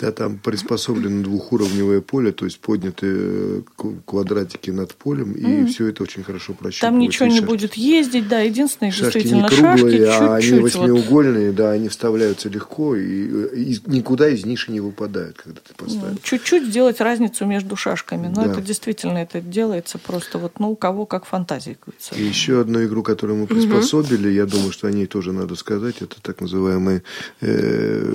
Да, 0.00 0.12
там 0.12 0.38
приспособлено 0.38 1.22
двухуровневое 1.22 2.00
поле, 2.00 2.32
то 2.32 2.44
есть 2.44 2.58
подняты 2.58 3.64
квадратики 4.04 4.70
над 4.70 4.94
полем, 4.94 5.32
и 5.32 5.44
mm. 5.44 5.66
все 5.66 5.88
это 5.88 6.02
очень 6.02 6.24
хорошо 6.24 6.54
прощупывается. 6.54 6.80
Там 6.80 6.98
ничего 6.98 7.26
не 7.26 7.38
шашки. 7.38 7.46
будет 7.46 7.74
ездить, 7.74 8.28
да, 8.28 8.40
единственное, 8.40 8.90
шашки 8.90 9.04
действительно, 9.04 9.42
не 9.42 9.48
круглые, 9.48 10.06
шашки 10.06 10.22
а 10.22 10.40
чуть-чуть. 10.40 10.52
они 10.52 10.62
восьмиугольные, 10.62 11.46
вот. 11.48 11.56
да, 11.56 11.70
они 11.70 11.88
вставляются 11.88 12.48
легко, 12.48 12.96
и, 12.96 13.02
и 13.02 13.80
никуда 13.86 14.28
из 14.28 14.44
ниши 14.44 14.72
не 14.72 14.80
выпадают, 14.80 15.36
когда 15.36 15.60
ты 15.60 15.74
поставишь. 15.74 16.18
Чуть-чуть 16.22 16.66
сделать 16.66 17.00
разницу 17.00 17.44
между 17.44 17.76
шашками, 17.76 18.28
но 18.28 18.44
да. 18.44 18.52
это 18.52 18.60
действительно 18.60 19.18
это 19.18 19.40
делается 19.40 19.98
просто 19.98 20.38
вот, 20.38 20.58
ну, 20.58 20.70
у 20.70 20.76
кого 20.76 21.06
как 21.06 21.24
фантазия. 21.24 21.76
И 22.16 22.22
еще 22.22 22.60
одну 22.60 22.84
игру, 22.84 23.02
которую 23.02 23.38
мы 23.40 23.46
приспособили, 23.46 24.30
mm-hmm. 24.30 24.34
я 24.34 24.46
думаю, 24.46 24.72
что 24.72 24.88
о 24.88 24.92
ней 24.92 25.06
тоже 25.06 25.32
надо 25.32 25.54
сказать, 25.54 25.96
это 26.00 26.20
так 26.20 26.40
называемый 26.40 27.02
э, 27.40 28.12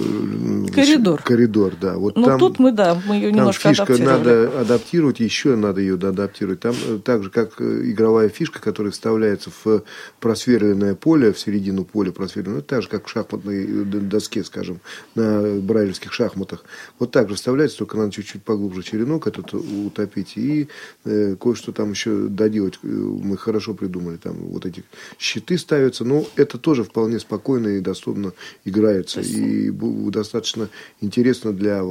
коридор. 0.73 1.22
Коридор, 1.22 1.56
да. 1.79 1.97
Вот 1.97 2.15
ну, 2.15 2.25
там, 2.25 2.39
тут 2.39 2.59
мы, 2.59 2.71
да, 2.71 3.01
мы 3.05 3.15
ее 3.15 3.31
немножко 3.31 3.69
фишка 3.69 3.97
надо 3.97 4.61
адаптировать, 4.61 5.19
еще 5.19 5.55
надо 5.55 5.81
ее 5.81 5.95
адаптировать. 5.95 6.59
Там 6.59 6.75
э, 6.88 6.99
так 7.03 7.23
же, 7.23 7.29
как 7.29 7.59
э, 7.59 7.81
игровая 7.91 8.29
фишка, 8.29 8.61
которая 8.61 8.91
вставляется 8.91 9.51
в 9.63 9.84
просверленное 10.19 10.95
поле, 10.95 11.34
в 11.34 11.39
середину 11.39 11.85
поля 11.85 12.11
просверленное, 12.11 12.57
ну, 12.57 12.61
так 12.61 12.81
же, 12.84 12.89
как 12.89 13.07
в 13.07 13.09
шахматной 13.09 13.65
э, 13.65 13.84
доске, 13.84 14.43
скажем, 14.43 14.79
на 15.15 15.59
брайлевских 15.61 16.13
шахматах. 16.13 16.63
Вот 16.99 17.11
так 17.11 17.29
же 17.29 17.35
вставляется, 17.35 17.79
только 17.79 17.97
надо 17.97 18.11
чуть-чуть 18.11 18.43
поглубже 18.43 18.84
черенок 18.84 19.27
этот 19.27 19.53
утопить 19.53 20.34
и 20.38 20.67
э, 21.05 21.35
кое-что 21.35 21.71
там 21.71 21.91
еще 21.91 22.27
доделать. 22.27 22.79
Мы 22.84 23.38
хорошо 23.38 23.73
придумали. 23.73 24.17
Там 24.17 24.35
вот 24.35 24.65
эти 24.65 24.84
щиты 25.19 25.57
ставятся, 25.57 26.05
но 26.05 26.25
это 26.35 26.57
тоже 26.57 26.84
вполне 26.84 27.19
спокойно 27.19 27.67
и 27.69 27.79
доступно 27.79 28.34
играется. 28.65 29.21
И 29.21 29.71
достаточно 29.71 30.69
интересно 31.01 31.47
для 31.52 31.84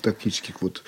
тактических 0.00 0.62
вот 0.62 0.82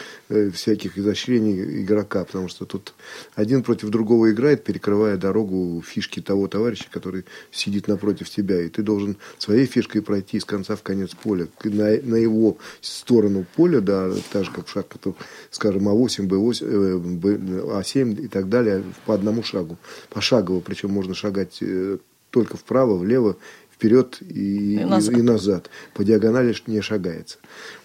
всяких 0.52 0.98
изощрений 0.98 1.82
игрока, 1.82 2.24
потому 2.24 2.48
что 2.48 2.64
тут 2.64 2.94
один 3.34 3.62
против 3.62 3.90
другого 3.90 4.30
играет, 4.30 4.64
перекрывая 4.64 5.16
дорогу 5.16 5.82
фишки 5.86 6.20
того 6.20 6.48
товарища, 6.48 6.86
который 6.90 7.24
сидит 7.50 7.88
напротив 7.88 8.30
тебя, 8.30 8.60
и 8.60 8.68
ты 8.68 8.82
должен 8.82 9.16
своей 9.38 9.66
фишкой 9.66 10.02
пройти 10.02 10.40
с 10.40 10.44
конца 10.44 10.76
в 10.76 10.82
конец 10.82 11.14
поля, 11.14 11.48
на, 11.64 12.00
на 12.02 12.16
его 12.16 12.58
сторону 12.80 13.46
поля, 13.56 13.80
да, 13.80 14.10
так 14.32 14.44
же, 14.44 14.50
как 14.50 14.66
в 14.66 14.70
шахматах, 14.70 15.14
скажем, 15.50 15.88
А8, 15.88 16.26
Б8, 16.26 17.16
Б, 17.18 17.34
А7 17.34 18.24
и 18.24 18.28
так 18.28 18.48
далее, 18.48 18.84
по 19.06 19.14
одному 19.14 19.42
шагу, 19.42 19.76
пошагово, 20.10 20.60
причем 20.60 20.90
можно 20.90 21.14
шагать 21.14 21.58
э, 21.60 21.98
только 22.30 22.56
вправо, 22.56 22.96
влево, 22.96 23.36
вперед 23.78 24.18
и, 24.20 24.80
и, 24.80 24.84
назад. 24.84 25.14
и 25.14 25.22
назад. 25.22 25.70
По 25.94 26.02
диагонали 26.02 26.54
не 26.66 26.80
шагается. 26.80 27.38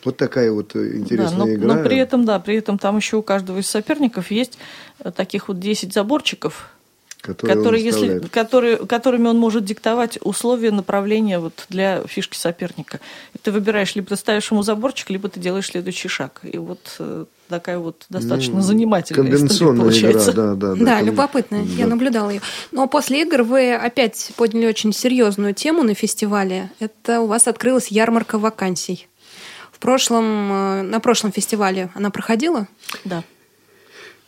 Вот 0.04 0.18
такая 0.18 0.52
вот 0.52 0.76
интересная 0.76 1.38
да, 1.38 1.46
но, 1.46 1.54
игра. 1.54 1.76
Но 1.76 1.84
при 1.84 1.98
этом, 1.98 2.26
да, 2.26 2.40
при 2.40 2.56
этом 2.56 2.80
там 2.80 2.98
еще 2.98 3.18
у 3.18 3.22
каждого 3.22 3.60
из 3.60 3.70
соперников 3.70 4.32
есть 4.32 4.58
э, 5.00 5.12
таких 5.12 5.50
вот 5.50 5.60
10 5.60 5.94
заборчиков, 5.94 6.72
которые, 7.24 7.56
которые, 7.56 7.84
если, 7.84 8.20
которые, 8.20 8.78
которыми 8.78 9.28
он 9.28 9.40
может 9.40 9.64
диктовать 9.64 10.20
условия 10.22 10.72
направления 10.72 11.40
вот 11.40 11.66
для 11.70 12.06
фишки 12.06 12.36
соперника. 12.36 13.00
И 13.34 13.38
ты 13.38 13.52
выбираешь, 13.52 13.96
либо 13.96 14.10
ты 14.10 14.18
ставишь 14.18 14.52
ему 14.52 14.62
заборчик, 14.62 15.10
либо 15.10 15.30
ты 15.30 15.40
делаешь 15.40 15.68
следующий 15.68 16.10
шаг. 16.10 16.42
И 16.44 16.58
вот 16.58 16.98
э, 17.00 17.26
такая 17.48 17.80
вот 17.80 18.06
достаточно 18.10 18.56
ну, 18.56 18.62
занимательная 18.62 19.34
история 19.36 19.80
получается. 19.80 20.32
Игра, 20.32 20.54
да, 20.54 20.56
да, 20.56 20.76
да, 20.76 20.86
да, 20.86 21.02
любопытная. 21.02 21.64
Да. 21.64 21.72
Я 21.78 21.88
наблюдала 21.88 22.30
ее. 22.30 22.42
Но 22.74 22.88
после 22.88 23.22
игр 23.22 23.44
вы 23.44 23.74
опять 23.74 24.34
подняли 24.36 24.66
очень 24.66 24.92
серьезную 24.92 25.54
тему 25.54 25.84
на 25.84 25.94
фестивале. 25.94 26.72
Это 26.80 27.22
у 27.22 27.28
вас 27.28 27.48
открылась 27.48 27.88
ярмарка 27.88 28.38
вакансий. 28.38 29.08
В 29.72 29.80
прошлом, 29.80 30.52
э, 30.52 30.82
на 30.82 31.00
прошлом 31.00 31.32
фестивале 31.32 31.90
она 31.96 32.10
проходила? 32.10 32.68
Да. 33.06 33.24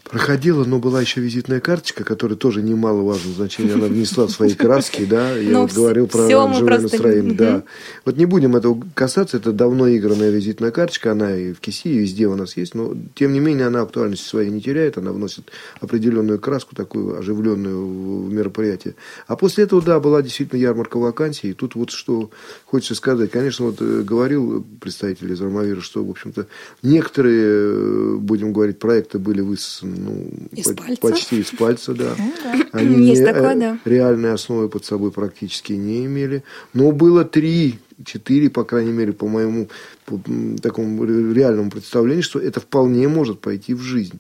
Проходила, 0.10 0.64
но 0.66 0.78
была 0.78 1.02
еще 1.02 1.20
визитная 1.20 1.60
карточка, 1.60 2.04
которая 2.04 2.38
тоже 2.38 2.62
немаловажное 2.62 3.34
значение 3.34 3.74
она 3.74 3.88
внесла 3.88 4.28
в 4.28 4.30
свои 4.30 4.54
краски, 4.54 5.04
да. 5.04 5.36
Я 5.36 5.50
ну, 5.50 5.62
вот 5.64 5.74
говорил 5.74 6.06
про 6.06 6.28
живое 6.30 6.80
настроение, 6.80 7.34
да. 7.34 7.64
Вот 8.06 8.16
не 8.16 8.26
будем 8.26 8.56
этого 8.56 8.80
касаться, 8.94 9.38
это 9.38 9.52
давно 9.52 9.90
игранная 9.90 10.30
визитная 10.30 10.70
карточка, 10.70 11.14
она 11.14 11.36
и 11.36 11.54
в 11.54 11.60
КИСИ, 11.60 11.88
и 11.88 11.98
везде 11.98 12.28
у 12.28 12.36
нас 12.36 12.56
есть, 12.56 12.76
но 12.76 12.96
тем 13.16 13.34
не 13.34 13.40
менее 13.40 13.66
она 13.66 13.82
актуальности 13.82 14.28
своей 14.28 14.52
не 14.52 14.62
теряет, 14.62 15.00
она 15.00 15.12
вносит 15.12 15.50
определенную 15.82 16.38
краску, 16.40 16.76
такую 16.76 17.18
оживленную 17.18 18.28
в 18.28 18.32
мероприятие. 18.32 18.94
А 19.26 19.36
после 19.36 19.64
этого, 19.64 19.82
да, 19.82 20.00
была 20.00 20.22
действительно 20.22 20.60
ярмарка 20.60 20.98
вакансий, 20.98 21.50
и 21.50 21.54
тут 21.54 21.74
вот 21.74 21.90
что 21.90 22.30
хочется 22.66 22.94
сказать. 22.94 23.32
Конечно, 23.32 23.66
вот 23.66 23.78
э, 23.80 24.04
говорил 24.04 24.64
представитель 24.80 25.32
из 25.32 25.42
Ромавира, 25.42 25.82
что, 25.82 26.06
в 26.06 26.12
общем-то, 26.12 26.46
некоторые, 26.84 27.44
э, 27.44 28.16
будем 28.20 28.54
говорить, 28.54 28.78
проекты 28.78 29.18
были 29.18 29.42
высосаны 29.42 29.95
ну, 29.96 30.30
из 30.52 30.66
по- 30.66 30.74
пальца? 30.84 31.02
почти 31.02 31.40
из 31.40 31.52
пальца, 31.52 31.94
да. 31.94 32.16
Ну. 32.18 32.66
Они 32.74 32.96
не, 32.96 33.16
такое, 33.24 33.56
да. 33.56 33.80
реальной 33.86 34.34
основы 34.34 34.70
под 34.70 34.86
собой 34.86 35.12
практически 35.12 35.74
не 35.74 36.06
имели. 36.06 36.44
Но 36.74 36.92
было 36.92 37.26
три, 37.26 37.80
четыре, 38.04 38.50
по 38.50 38.64
крайней 38.64 38.92
мере, 38.92 39.14
по 39.14 39.28
моему 39.28 39.70
по 40.06 40.20
такому 40.62 41.04
реальному 41.06 41.72
представлению, 41.72 42.24
что 42.24 42.40
это 42.40 42.60
вполне 42.60 43.08
может 43.08 43.40
пойти 43.40 43.74
в 43.74 43.82
жизнь. 43.82 44.20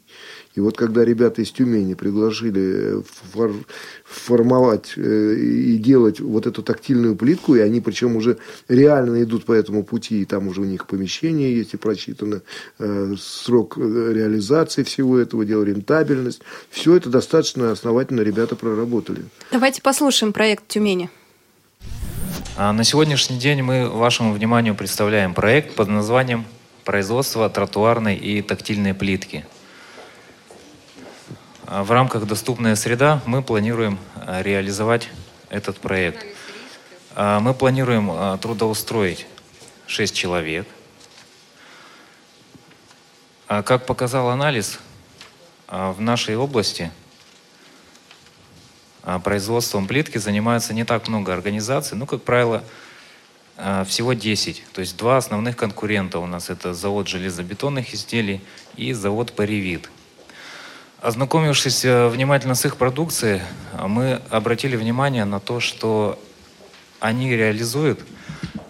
И 0.56 0.62
вот 0.62 0.78
когда 0.78 1.04
ребята 1.04 1.42
из 1.42 1.52
Тюмени 1.52 1.94
предложили 1.94 3.04
фор 3.34 3.54
формовать 4.06 4.94
э, 4.96 5.36
и 5.36 5.78
делать 5.78 6.22
вот 6.22 6.48
эту 6.48 6.64
тактильную 6.64 7.16
плитку, 7.16 7.56
и 7.56 7.60
они 7.60 7.82
причем 7.82 8.16
уже 8.16 8.38
реально 8.70 9.24
идут 9.24 9.46
по 9.46 9.52
этому 9.52 9.84
пути, 9.84 10.22
и 10.22 10.26
там 10.26 10.48
уже 10.48 10.62
у 10.62 10.66
них 10.66 10.88
помещение 10.88 11.56
есть 11.56 11.74
и 11.74 11.78
просчитано 11.78 12.42
э, 12.80 13.16
срок 13.20 13.78
э, 13.78 14.14
реализации 14.14 14.84
всего 14.84 15.20
этого 15.20 15.46
дела, 15.46 15.64
рентабельность. 15.64 16.42
Все 16.70 16.96
это 16.96 17.10
достаточно 17.10 17.72
основательно 17.72 18.22
ребята 18.22 18.56
проработали. 18.56 19.24
Давайте 19.52 19.82
послушаем 19.82 20.32
проект 20.32 20.68
Тюмени. 20.68 21.10
А 22.58 22.72
на 22.72 22.84
сегодняшний 22.84 23.38
день 23.38 23.62
мы 23.62 23.90
вашему 23.90 24.34
вниманию 24.34 24.76
представляем 24.76 25.34
проект 25.34 25.76
под 25.76 25.90
названием 25.90 26.46
«Производство 26.84 27.50
тротуарной 27.50 28.16
и 28.16 28.42
тактильной 28.42 28.94
плитки». 28.94 29.46
А 31.66 31.84
в 31.84 31.92
рамках 31.92 32.26
«Доступная 32.26 32.76
среда» 32.76 33.22
мы 33.26 33.42
планируем 33.42 34.00
а, 34.16 34.42
реализовать 34.42 35.10
этот 35.50 35.80
проект. 35.80 36.26
Мы 37.16 37.54
планируем 37.54 38.40
трудоустроить 38.40 39.26
6 39.88 40.16
человек. 40.16 40.68
Как 43.48 43.86
показал 43.86 44.30
анализ, 44.30 44.80
в 45.68 46.02
нашей 46.02 46.36
области 46.36 46.92
производством 49.23 49.88
плитки 49.88 50.18
занимается 50.18 50.73
не 50.73 50.84
так 50.84 51.07
много 51.07 51.34
организаций, 51.34 51.98
ну, 51.98 52.06
как 52.06 52.23
правило, 52.23 52.64
всего 53.86 54.14
10. 54.14 54.64
То 54.73 54.82
есть 54.82 54.98
два 54.98 55.18
основных 55.18 55.56
конкурента 55.56 56.19
у 56.19 56.26
нас 56.26 56.49
это 56.49 56.73
завод 56.73 57.07
железобетонных 57.07 57.94
изделий 57.94 58.41
и 58.76 58.91
завод 58.91 59.32
Паривит. 59.32 59.90
Ознакомившись 61.06 61.86
э, 61.86 62.07
внимательно 62.07 62.56
с 62.56 62.65
их 62.65 62.77
продукцией, 62.77 63.41
мы 63.80 64.22
обратили 64.32 64.76
внимание 64.76 65.23
на 65.23 65.40
то, 65.40 65.60
что 65.60 66.19
они 66.99 67.30
реализуют 67.30 67.99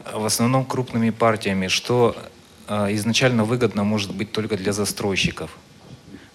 э, 0.04 0.18
в 0.18 0.26
основном 0.26 0.66
крупными 0.66 1.12
партиями, 1.12 1.70
что 1.70 2.14
э, 2.68 2.94
изначально 2.96 3.46
выгодно 3.46 3.86
может 3.86 4.14
быть 4.14 4.34
только 4.34 4.58
для 4.58 4.74
застройщиков. 4.74 5.50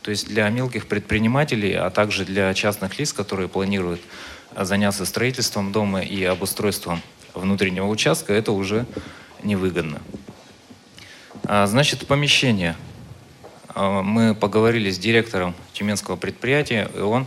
То 0.03 0.11
есть 0.11 0.29
для 0.29 0.49
мелких 0.49 0.87
предпринимателей, 0.87 1.75
а 1.75 1.91
также 1.91 2.25
для 2.25 2.53
частных 2.55 2.99
лиц, 2.99 3.13
которые 3.13 3.49
планируют 3.49 4.01
заняться 4.59 5.05
строительством 5.05 5.73
дома 5.73 6.01
и 6.01 6.25
обустройством 6.25 7.03
внутреннего 7.35 7.87
участка, 7.87 8.33
это 8.33 8.53
уже 8.53 8.87
невыгодно. 9.43 10.01
А, 11.45 11.67
значит, 11.67 12.07
помещение– 12.07 12.77
а, 13.75 14.03
мы 14.03 14.35
поговорили 14.35 14.91
с 14.91 14.99
директором 14.99 15.55
тюменского 15.73 16.17
предприятия, 16.17 16.91
и 16.95 17.01
он, 17.01 17.27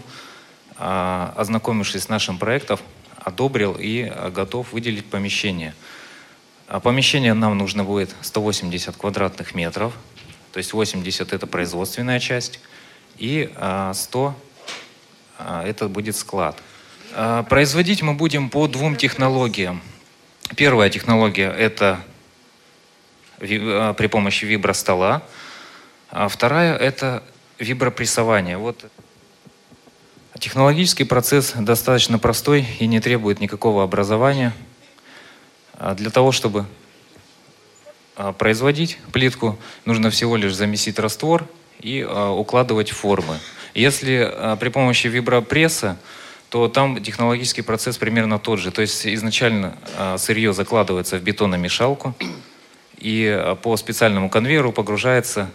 а, 0.77 1.33
ознакомившись 1.37 2.03
с 2.03 2.09
нашим 2.09 2.37
проектом, 2.37 2.79
одобрил 3.17 3.75
и 3.79 4.03
а, 4.03 4.29
готов 4.29 4.73
выделить 4.73 5.05
помещение. 5.05 5.73
Помещение 6.81 7.33
нам 7.33 7.57
нужно 7.57 7.83
будет 7.83 8.15
180 8.21 8.95
квадратных 8.95 9.53
метров, 9.53 9.93
то 10.53 10.59
есть 10.59 10.71
80 10.71 11.33
это 11.33 11.47
производственная 11.47 12.19
часть, 12.19 12.61
и 13.17 13.51
100 13.93 14.35
это 15.65 15.87
будет 15.89 16.15
склад. 16.15 16.57
Производить 17.49 18.01
мы 18.01 18.13
будем 18.13 18.49
по 18.49 18.67
двум 18.67 18.95
технологиям. 18.95 19.81
Первая 20.55 20.89
технология 20.89 21.49
это 21.49 21.99
при 23.39 24.07
помощи 24.07 24.45
вибростола. 24.45 25.17
стола 25.17 25.29
а 26.15 26.27
вторая– 26.27 26.75
это 26.77 27.23
вибропрессование. 27.57 28.59
Вот 28.59 28.85
технологический 30.37 31.05
процесс 31.05 31.53
достаточно 31.55 32.19
простой 32.19 32.67
и 32.79 32.85
не 32.85 32.99
требует 32.99 33.39
никакого 33.39 33.83
образования. 33.83 34.53
А 35.73 35.95
для 35.95 36.11
того, 36.11 36.31
чтобы 36.31 36.59
а, 36.61 36.65
производить 38.37 38.99
плитку, 39.11 39.57
нужно 39.85 40.09
всего 40.09 40.35
лишь 40.35 40.53
замесить 40.53 40.99
раствор 40.99 41.45
и 41.79 42.05
а, 42.07 42.31
укладывать 42.31 42.91
формы. 42.91 43.39
Если 43.73 44.55
при 44.59 44.69
помощи 44.69 45.07
вибропресса, 45.07 45.97
то 46.49 46.67
там 46.67 47.01
технологический 47.01 47.63
процесс 47.63 47.97
примерно 47.97 48.37
тот 48.37 48.59
же. 48.59 48.69
То 48.69 48.81
есть 48.81 49.07
изначально 49.07 49.75
сырье 50.19 50.53
закладывается 50.53 51.17
в 51.17 51.23
бетономешалку 51.23 52.15
и 52.99 53.55
по 53.63 53.75
специальному 53.75 54.29
конвейеру 54.29 54.71
погружается 54.71 55.49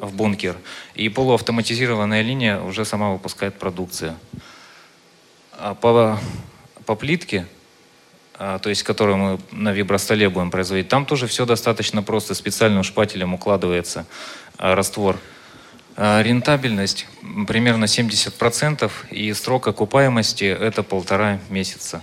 в 0.00 0.14
бункер. 0.14 0.56
И 0.94 1.08
полуавтоматизированная 1.08 2.22
линия 2.22 2.60
уже 2.60 2.84
сама 2.84 3.10
выпускает 3.10 3.58
продукцию. 3.58 4.16
А 5.52 5.74
по, 5.74 6.18
по 6.84 6.94
плитке 6.94 7.46
то 8.38 8.68
есть 8.68 8.82
которую 8.82 9.16
мы 9.16 9.38
на 9.50 9.72
вибростоле 9.72 10.28
будем 10.28 10.50
производить, 10.50 10.88
там 10.88 11.06
тоже 11.06 11.26
все 11.26 11.46
достаточно 11.46 12.02
просто. 12.02 12.34
Специальным 12.34 12.82
шпателем 12.82 13.34
укладывается 13.34 14.06
раствор. 14.58 15.16
Рентабельность 15.96 17.06
примерно 17.48 17.86
70% 17.86 18.90
и 19.10 19.32
срок 19.32 19.68
окупаемости 19.68 20.44
это 20.44 20.82
полтора 20.82 21.38
месяца. 21.48 22.02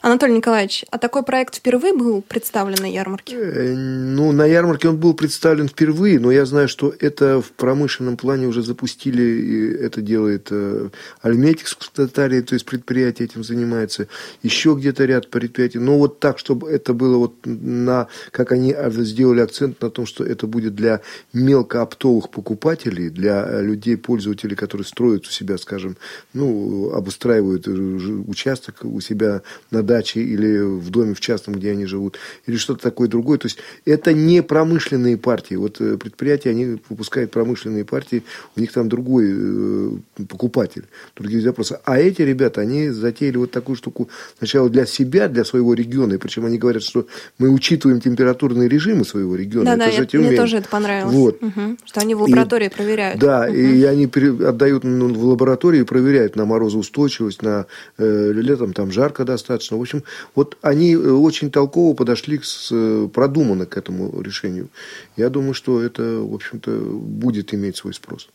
Анатолий 0.00 0.34
Николаевич, 0.34 0.84
а 0.90 0.98
такой 0.98 1.22
проект 1.22 1.56
впервые 1.56 1.92
был 1.92 2.22
представлен 2.22 2.78
на 2.80 2.90
ярмарке? 2.90 3.36
Э, 3.36 3.74
ну, 3.74 4.32
на 4.32 4.46
ярмарке 4.46 4.88
он 4.88 4.96
был 4.96 5.14
представлен 5.14 5.68
впервые, 5.68 6.20
но 6.20 6.30
я 6.30 6.46
знаю, 6.46 6.68
что 6.68 6.94
это 7.00 7.40
в 7.40 7.50
промышленном 7.52 8.16
плане 8.16 8.46
уже 8.46 8.62
запустили, 8.62 9.22
и 9.22 9.72
это 9.72 10.00
делает 10.00 10.48
э, 10.50 10.90
Альметикс 11.22 11.76
в 11.78 11.90
Татарии, 11.90 12.40
то 12.40 12.54
есть 12.54 12.64
предприятие 12.64 13.26
этим 13.26 13.42
занимается, 13.42 14.08
еще 14.42 14.74
где-то 14.78 15.04
ряд 15.04 15.30
предприятий. 15.30 15.78
Но 15.78 15.98
вот 15.98 16.20
так, 16.20 16.38
чтобы 16.38 16.70
это 16.70 16.94
было 16.94 17.18
вот 17.18 17.34
на, 17.44 18.08
как 18.30 18.52
они 18.52 18.74
сделали 18.98 19.40
акцент 19.40 19.80
на 19.82 19.90
том, 19.90 20.06
что 20.06 20.24
это 20.24 20.46
будет 20.46 20.74
для 20.74 21.00
мелкооптовых 21.32 22.30
покупателей, 22.30 23.10
для 23.10 23.44
э, 23.48 23.62
людей, 23.62 23.96
пользователей, 23.96 24.54
которые 24.54 24.86
строят 24.86 25.26
у 25.26 25.30
себя, 25.30 25.58
скажем, 25.58 25.96
ну, 26.32 26.92
обустраивают 26.92 27.66
участок 27.66 28.84
у 28.84 29.00
себя 29.00 29.42
на 29.70 29.82
даче 29.88 30.20
или 30.20 30.58
в 30.60 30.90
доме 30.90 31.14
в 31.14 31.20
частном, 31.20 31.56
где 31.56 31.72
они 31.72 31.86
живут, 31.86 32.18
или 32.46 32.56
что-то 32.56 32.82
такое 32.82 33.08
другое. 33.08 33.38
То 33.38 33.46
есть 33.46 33.58
это 33.84 34.12
не 34.12 34.42
промышленные 34.42 35.16
партии. 35.16 35.56
Вот 35.56 35.80
э, 35.80 35.96
предприятия, 35.96 36.50
они 36.50 36.78
выпускают 36.88 37.32
промышленные 37.32 37.84
партии, 37.84 38.22
у 38.54 38.60
них 38.60 38.70
там 38.72 38.88
другой 38.88 39.26
э, 39.28 39.90
покупатель, 40.28 40.84
другие 41.16 41.42
запросы. 41.42 41.80
А 41.84 41.98
эти 41.98 42.22
ребята, 42.22 42.60
они 42.60 42.90
затеяли 42.90 43.38
вот 43.38 43.50
такую 43.50 43.74
штуку 43.74 44.08
сначала 44.38 44.68
для 44.68 44.86
себя, 44.86 45.28
для 45.28 45.44
своего 45.44 45.74
региона, 45.74 46.14
и 46.14 46.18
причем 46.18 46.44
они 46.44 46.58
говорят, 46.58 46.82
что 46.82 47.06
мы 47.38 47.48
учитываем 47.48 48.00
температурные 48.00 48.68
режимы 48.68 49.04
своего 49.04 49.34
региона. 49.34 49.76
Да, 49.76 49.86
это 49.86 50.06
да, 50.12 50.18
я, 50.18 50.20
мне 50.20 50.36
тоже 50.36 50.58
это 50.58 50.68
понравилось. 50.68 51.14
Вот. 51.14 51.42
Угу. 51.42 51.76
Что 51.84 52.00
они 52.00 52.14
в 52.14 52.22
лаборатории 52.22 52.66
и, 52.66 52.68
проверяют. 52.68 53.20
Да, 53.20 53.46
угу. 53.48 53.54
и 53.54 53.82
они 53.84 54.04
отдают 54.04 54.84
ну, 54.84 55.12
в 55.14 55.24
лаборатории, 55.24 55.82
проверяют 55.82 56.36
на 56.36 56.44
морозоустойчивость, 56.44 57.42
на 57.42 57.66
э, 57.96 58.32
летом 58.32 58.72
там 58.74 58.92
жарко 58.92 59.24
достаточно, 59.24 59.77
в 59.78 59.82
общем, 59.82 60.02
вот 60.34 60.56
они 60.62 60.92
э, 60.92 60.96
очень 60.96 61.50
толково 61.50 61.94
подошли 61.94 62.40
с, 62.42 62.68
э, 62.70 63.08
продуманно 63.12 63.66
к 63.66 63.76
этому 63.76 64.20
решению. 64.20 64.68
Я 65.16 65.30
думаю, 65.30 65.54
что 65.54 65.80
это, 65.80 66.02
в 66.02 66.34
общем-то, 66.34 66.70
будет 66.70 67.54
иметь 67.54 67.76
свой 67.76 67.94
спрос. 67.94 68.28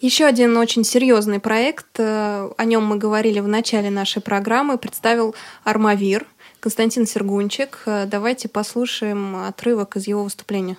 Еще 0.00 0.24
один 0.24 0.56
очень 0.56 0.84
серьезный 0.84 1.40
проект, 1.40 1.98
э, 1.98 2.50
о 2.56 2.64
нем 2.64 2.84
мы 2.84 2.96
говорили 2.96 3.40
в 3.40 3.48
начале 3.48 3.90
нашей 3.90 4.22
программы, 4.22 4.78
представил 4.78 5.34
Армавир 5.64 6.26
Константин 6.60 7.06
Сергунчик. 7.06 7.82
Давайте 7.86 8.48
послушаем 8.48 9.36
отрывок 9.36 9.96
из 9.96 10.06
его 10.06 10.24
выступления. 10.24 10.76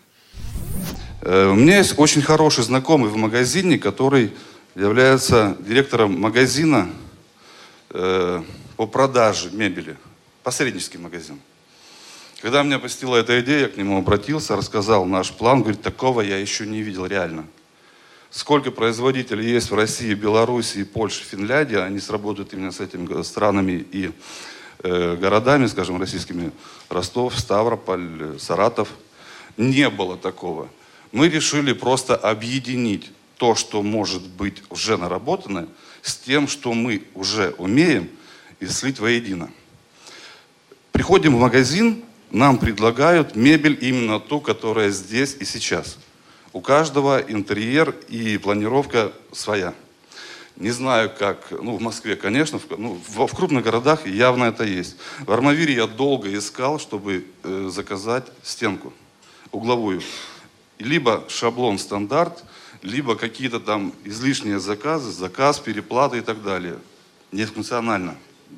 У 1.23 1.53
меня 1.53 1.77
есть 1.77 1.99
очень 1.99 2.21
хороший 2.23 2.63
знакомый 2.63 3.09
в 3.09 3.15
магазине, 3.15 3.77
который 3.77 4.33
является 4.75 5.55
директором 5.59 6.19
магазина 6.19 6.89
по 8.81 8.87
продаже 8.87 9.51
мебели, 9.51 9.95
посреднический 10.41 10.97
магазин. 10.97 11.39
Когда 12.41 12.63
меня 12.63 12.79
посетила 12.79 13.15
эта 13.15 13.39
идея, 13.41 13.59
я 13.59 13.67
к 13.67 13.77
нему 13.77 13.99
обратился, 13.99 14.55
рассказал 14.55 15.05
наш 15.05 15.31
план, 15.33 15.61
говорит, 15.61 15.83
такого 15.83 16.21
я 16.21 16.39
еще 16.39 16.65
не 16.65 16.81
видел 16.81 17.05
реально. 17.05 17.45
Сколько 18.31 18.71
производителей 18.71 19.47
есть 19.51 19.69
в 19.69 19.75
России, 19.75 20.15
Белоруссии, 20.15 20.81
Польше, 20.81 21.23
Финляндии, 21.23 21.75
они 21.75 21.99
сработают 21.99 22.53
именно 22.53 22.71
с 22.71 22.79
этими 22.79 23.21
странами 23.21 23.85
и 23.91 24.09
э, 24.79 25.15
городами, 25.15 25.67
скажем, 25.67 25.99
российскими, 25.99 26.51
Ростов, 26.89 27.37
Ставрополь, 27.37 28.39
Саратов. 28.39 28.89
Не 29.57 29.91
было 29.91 30.17
такого. 30.17 30.69
Мы 31.11 31.29
решили 31.29 31.73
просто 31.73 32.15
объединить 32.15 33.11
то, 33.37 33.53
что 33.53 33.83
может 33.83 34.23
быть 34.23 34.63
уже 34.71 34.97
наработано, 34.97 35.67
с 36.01 36.15
тем, 36.15 36.47
что 36.47 36.73
мы 36.73 37.03
уже 37.13 37.51
умеем– 37.59 38.09
и 38.61 38.67
слить 38.67 38.99
воедино. 38.99 39.51
Приходим 40.93 41.35
в 41.35 41.39
магазин, 41.39 42.03
нам 42.29 42.59
предлагают 42.59 43.35
мебель 43.35 43.77
именно 43.81 44.19
ту, 44.19 44.39
которая 44.39 44.91
здесь 44.91 45.35
и 45.39 45.45
сейчас. 45.45 45.97
У 46.53 46.61
каждого 46.61 47.19
интерьер 47.19 47.95
и 48.07 48.37
планировка 48.37 49.11
своя. 49.31 49.73
Не 50.57 50.69
знаю, 50.69 51.11
как, 51.17 51.47
ну, 51.49 51.77
в 51.77 51.81
Москве, 51.81 52.15
конечно, 52.15 52.59
в, 52.59 52.69
ну, 52.77 53.01
в, 53.07 53.25
в 53.25 53.35
крупных 53.35 53.63
городах 53.63 54.05
явно 54.05 54.45
это 54.45 54.63
есть. 54.63 54.95
В 55.21 55.31
Армавире 55.31 55.73
я 55.73 55.87
долго 55.87 56.31
искал, 56.37 56.77
чтобы 56.79 57.25
э, 57.43 57.69
заказать 57.71 58.25
стенку 58.43 58.93
угловую. 59.51 60.01
Либо 60.77 61.23
шаблон 61.29 61.79
стандарт, 61.79 62.43
либо 62.83 63.15
какие-то 63.15 63.59
там 63.59 63.93
излишние 64.03 64.59
заказы, 64.59 65.11
заказ, 65.11 65.59
переплаты 65.59 66.19
и 66.19 66.21
так 66.21 66.43
далее. 66.43 66.77
Нефункционально 67.31 68.17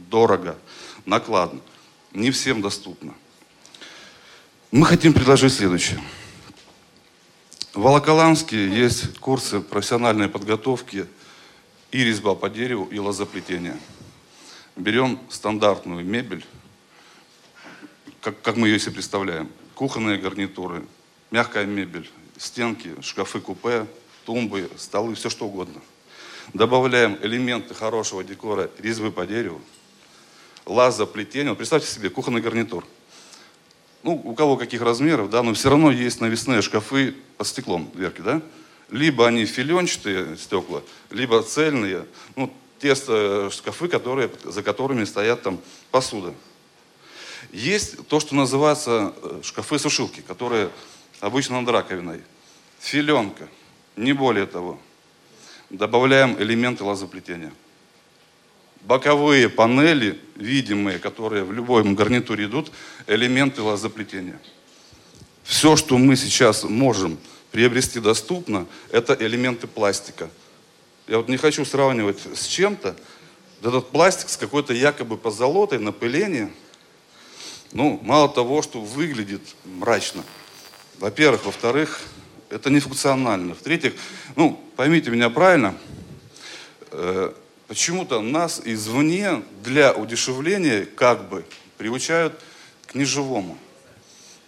дорого, 0.09 0.57
накладно, 1.05 1.61
не 2.11 2.31
всем 2.31 2.61
доступно. 2.61 3.13
Мы 4.71 4.85
хотим 4.85 5.13
предложить 5.13 5.53
следующее. 5.53 6.01
В 7.73 7.81
Волоколамске 7.81 8.67
есть 8.69 9.17
курсы 9.19 9.59
профессиональной 9.59 10.29
подготовки 10.29 11.07
и 11.91 12.03
резьба 12.03 12.35
по 12.35 12.49
дереву, 12.49 12.85
и 12.85 12.99
лозоплетение. 12.99 13.77
Берем 14.75 15.19
стандартную 15.29 16.05
мебель, 16.05 16.45
как, 18.21 18.41
как 18.41 18.57
мы 18.57 18.67
ее 18.67 18.79
себе 18.79 18.93
представляем. 18.93 19.49
Кухонные 19.75 20.17
гарнитуры, 20.17 20.85
мягкая 21.31 21.65
мебель, 21.65 22.09
стенки, 22.37 22.99
шкафы 23.01 23.39
купе, 23.39 23.87
тумбы, 24.25 24.69
столы, 24.77 25.15
все 25.15 25.29
что 25.29 25.45
угодно. 25.45 25.81
Добавляем 26.53 27.17
элементы 27.21 27.73
хорошего 27.73 28.23
декора 28.23 28.69
резьбы 28.79 29.11
по 29.11 29.25
дереву, 29.25 29.61
лазоплетение. 30.65 31.49
Вот 31.49 31.57
представьте 31.57 31.87
себе 31.87 32.09
кухонный 32.09 32.41
гарнитур. 32.41 32.85
Ну, 34.03 34.21
у 34.23 34.35
кого 34.35 34.57
каких 34.57 34.81
размеров, 34.81 35.29
да, 35.29 35.43
но 35.43 35.53
все 35.53 35.69
равно 35.69 35.91
есть 35.91 36.19
навесные 36.19 36.61
шкафы 36.61 37.15
под 37.37 37.47
стеклом, 37.47 37.89
дверки, 37.93 38.21
да? 38.21 38.41
Либо 38.89 39.25
они 39.27 39.45
филенчатые 39.45 40.37
стекла, 40.37 40.83
либо 41.09 41.41
цельные, 41.41 42.05
ну, 42.35 42.53
те 42.79 42.95
шкафы, 42.95 43.87
которые, 43.87 44.29
за 44.43 44.61
которыми 44.61 45.05
стоят 45.05 45.41
там 45.41 45.59
посуда. 45.89 46.33
Есть 47.51 48.07
то, 48.07 48.19
что 48.19 48.35
называется 48.35 49.13
э, 49.21 49.41
шкафы-сушилки, 49.41 50.21
которые 50.21 50.69
обычно 51.21 51.61
над 51.61 51.69
раковиной. 51.69 52.21
Филенка, 52.79 53.47
не 53.95 54.11
более 54.11 54.47
того. 54.47 54.79
Добавляем 55.69 56.35
элементы 56.41 56.83
лазоплетения 56.83 57.53
боковые 58.83 59.49
панели, 59.49 60.19
видимые, 60.35 60.99
которые 60.99 61.43
в 61.43 61.51
любой 61.51 61.83
гарнитуре 61.83 62.45
идут, 62.45 62.71
элементы 63.07 63.61
лазоплетения. 63.61 64.39
Все, 65.43 65.75
что 65.75 65.97
мы 65.97 66.15
сейчас 66.15 66.63
можем 66.63 67.17
приобрести 67.51 67.99
доступно, 67.99 68.65
это 68.91 69.13
элементы 69.19 69.67
пластика. 69.67 70.29
Я 71.07 71.17
вот 71.17 71.27
не 71.27 71.37
хочу 71.37 71.65
сравнивать 71.65 72.19
с 72.33 72.45
чем-то. 72.45 72.95
Этот 73.61 73.89
пластик 73.89 74.29
с 74.29 74.37
какой-то 74.37 74.73
якобы 74.73 75.17
позолотой, 75.17 75.79
напылением, 75.79 76.51
ну, 77.73 77.99
мало 78.03 78.29
того, 78.29 78.61
что 78.61 78.79
выглядит 78.79 79.41
мрачно. 79.65 80.23
Во-первых. 80.99 81.45
Во-вторых, 81.45 82.01
это 82.49 82.69
не 82.69 82.79
функционально. 82.79 83.55
В-третьих, 83.55 83.93
ну, 84.35 84.63
поймите 84.75 85.09
меня 85.09 85.29
правильно, 85.29 85.75
э, 86.91 87.33
Почему-то 87.73 88.21
нас 88.21 88.61
извне 88.63 89.41
для 89.63 89.93
удешевления 89.93 90.85
как 90.85 91.27
бы 91.27 91.43
приучают 91.79 92.39
к 92.85 92.93
неживому. 92.93 93.57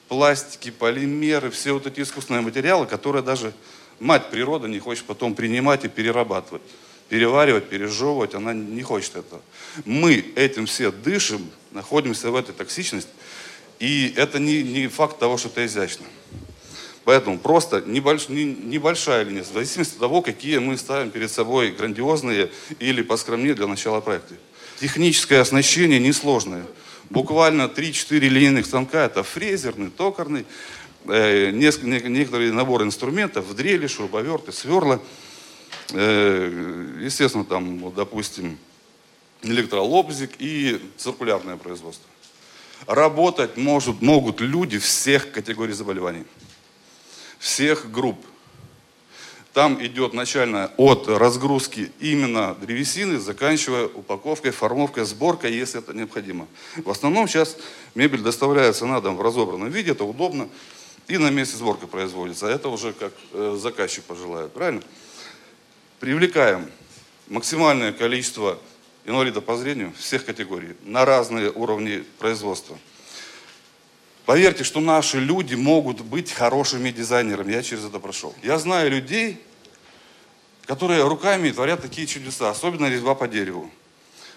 Пластики, 0.07 0.69
полимеры, 0.69 1.49
все 1.49 1.71
вот 1.71 1.87
эти 1.87 2.01
искусственные 2.01 2.43
материалы, 2.43 2.85
которые 2.85 3.23
даже 3.23 3.51
мать 3.99 4.29
природа 4.29 4.67
не 4.67 4.77
хочет 4.77 5.05
потом 5.05 5.33
принимать 5.33 5.85
и 5.85 5.87
перерабатывать. 5.87 6.61
Переваривать, 7.09 7.67
пережевывать, 7.67 8.35
она 8.35 8.53
не 8.53 8.83
хочет 8.83 9.15
этого. 9.15 9.41
Мы 9.85 10.23
этим 10.35 10.67
все 10.67 10.91
дышим, 10.91 11.49
находимся 11.71 12.29
в 12.29 12.35
этой 12.35 12.53
токсичности, 12.53 13.09
и 13.79 14.13
это 14.15 14.37
не, 14.37 14.61
не 14.61 14.87
факт 14.87 15.17
того, 15.17 15.39
что 15.39 15.47
это 15.47 15.65
изящно. 15.65 16.05
Поэтому 17.05 17.37
просто 17.37 17.81
небольш, 17.85 18.29
не, 18.29 18.45
небольшая 18.45 19.23
линия, 19.23 19.43
в 19.43 19.47
зависимости 19.47 19.93
от 19.93 19.99
того, 19.99 20.23
какие 20.23 20.57
мы 20.57 20.75
ставим 20.75 21.11
перед 21.11 21.31
собой 21.31 21.69
грандиозные 21.69 22.51
или 22.79 23.03
поскромнее 23.03 23.53
для 23.53 23.67
начала 23.67 24.01
проекта. 24.01 24.33
Техническое 24.79 25.39
оснащение 25.39 25.99
несложное. 25.99 26.65
Буквально 27.11 27.63
3-4 27.63 28.17
линейных 28.19 28.65
станка, 28.65 29.05
это 29.05 29.21
фрезерный, 29.21 29.91
токарный, 29.91 30.47
э, 31.05 31.51
некоторые 31.51 32.51
наборы 32.51 32.85
инструментов, 32.85 33.55
дрели, 33.55 33.85
шуруповерты, 33.85 34.51
сверла. 34.51 34.99
Э, 35.91 36.97
естественно, 37.03 37.45
там, 37.45 37.77
вот, 37.79 37.93
допустим, 37.93 38.57
электролобзик 39.43 40.31
и 40.39 40.81
циркулярное 40.97 41.57
производство. 41.57 42.09
Работать 42.87 43.57
может, 43.57 44.01
могут 44.01 44.41
люди 44.41 44.79
всех 44.79 45.31
категорий 45.31 45.73
заболеваний, 45.73 46.23
всех 47.45 47.91
групп. 47.91 48.17
Там 49.53 49.81
идет 49.85 50.13
начально 50.13 50.71
от 50.77 51.07
разгрузки 51.07 51.91
именно 51.99 52.55
древесины, 52.55 53.19
заканчивая 53.19 53.85
упаковкой, 53.85 54.49
формовкой, 54.49 55.05
сборкой, 55.05 55.53
если 55.53 55.79
это 55.79 55.93
необходимо. 55.93 56.47
В 56.75 56.89
основном 56.89 57.27
сейчас 57.27 57.55
мебель 57.93 58.21
доставляется 58.21 58.87
на 58.87 58.99
дом 58.99 59.15
в 59.15 59.21
разобранном 59.21 59.69
виде, 59.69 59.91
это 59.91 60.05
удобно, 60.05 60.49
и 61.07 61.19
на 61.19 61.29
месте 61.29 61.55
сборка 61.55 61.85
производится. 61.85 62.47
А 62.47 62.49
это 62.49 62.67
уже 62.67 62.93
как 62.93 63.13
э, 63.31 63.55
заказчик 63.61 64.03
пожелает, 64.05 64.51
правильно? 64.51 64.81
Привлекаем 65.99 66.67
максимальное 67.27 67.93
количество 67.93 68.57
инвалидов 69.05 69.45
по 69.45 69.55
зрению 69.55 69.93
всех 69.99 70.25
категорий 70.25 70.75
на 70.83 71.05
разные 71.05 71.51
уровни 71.51 72.03
производства. 72.17 72.75
Поверьте, 74.25 74.63
что 74.63 74.79
наши 74.79 75.19
люди 75.19 75.55
могут 75.55 76.01
быть 76.01 76.31
хорошими 76.31 76.89
дизайнерами. 76.89 77.53
Я 77.53 77.61
через 77.61 77.85
это 77.85 77.99
прошел. 77.99 78.33
Я 78.41 78.57
знаю 78.57 78.89
людей, 78.89 79.37
которые 80.65 81.07
руками 81.07 81.51
творят 81.51 81.81
такие 81.81 82.07
чудеса, 82.07 82.49
особенно 82.49 82.89
резьба 82.89 83.13
по 83.13 83.27
дереву. 83.27 83.69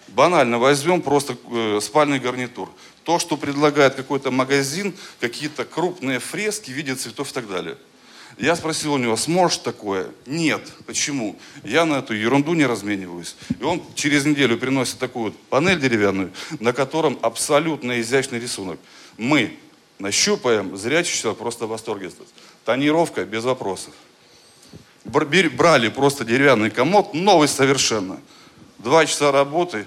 Банально 0.09 0.59
возьмем 0.59 1.01
просто 1.01 1.37
э, 1.51 1.81
спальный 1.83 2.19
гарнитур. 2.19 2.71
То, 3.05 3.19
что 3.19 3.37
предлагает 3.37 3.95
какой-то 3.95 4.31
магазин, 4.31 4.95
какие-то 5.21 5.65
крупные 5.65 6.19
фрески 6.19 6.71
в 6.71 6.75
виде 6.75 6.95
цветов 6.95 7.31
и 7.31 7.35
так 7.35 7.49
далее. 7.49 7.77
Я 8.39 8.57
спросил 8.57 8.95
у 8.95 8.99
него, 8.99 9.17
сможешь 9.17 9.59
такое? 9.59 10.11
Нет. 10.27 10.63
Почему? 10.87 11.37
Я 11.65 11.85
на 11.87 11.99
эту 11.99 12.15
ерунду 12.15 12.53
не 12.55 12.67
размениваюсь. 12.67 13.37
И 13.59 13.63
он 13.63 13.83
через 13.95 14.25
неделю 14.27 14.59
приносит 14.59 14.99
такую 14.99 15.27
вот 15.27 15.37
панель 15.49 15.81
деревянную, 15.81 16.33
на 16.61 16.73
котором 16.73 17.19
абсолютно 17.23 18.01
изящный 18.01 18.39
рисунок. 18.39 18.79
Мы 19.17 19.59
нащупаем, 19.99 20.77
зрячий 20.77 21.19
человек 21.19 21.39
просто 21.39 21.67
в 21.67 21.71
восторге. 21.71 22.11
Тонировка 22.65 23.25
без 23.25 23.45
вопросов. 23.45 23.95
Брали 25.05 25.89
просто 25.89 26.25
деревянный 26.25 26.71
комод, 26.71 27.15
новый 27.15 27.49
совершенно. 27.49 28.21
Два 28.79 29.07
часа 29.07 29.33
работы, 29.33 29.87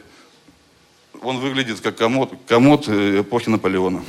он 1.22 1.40
выглядит 1.40 1.80
как 1.82 1.96
комод, 1.98 2.34
комод 2.48 2.88
э, 2.88 3.22
эпохи 3.22 3.50
Наполеона. 3.50 4.04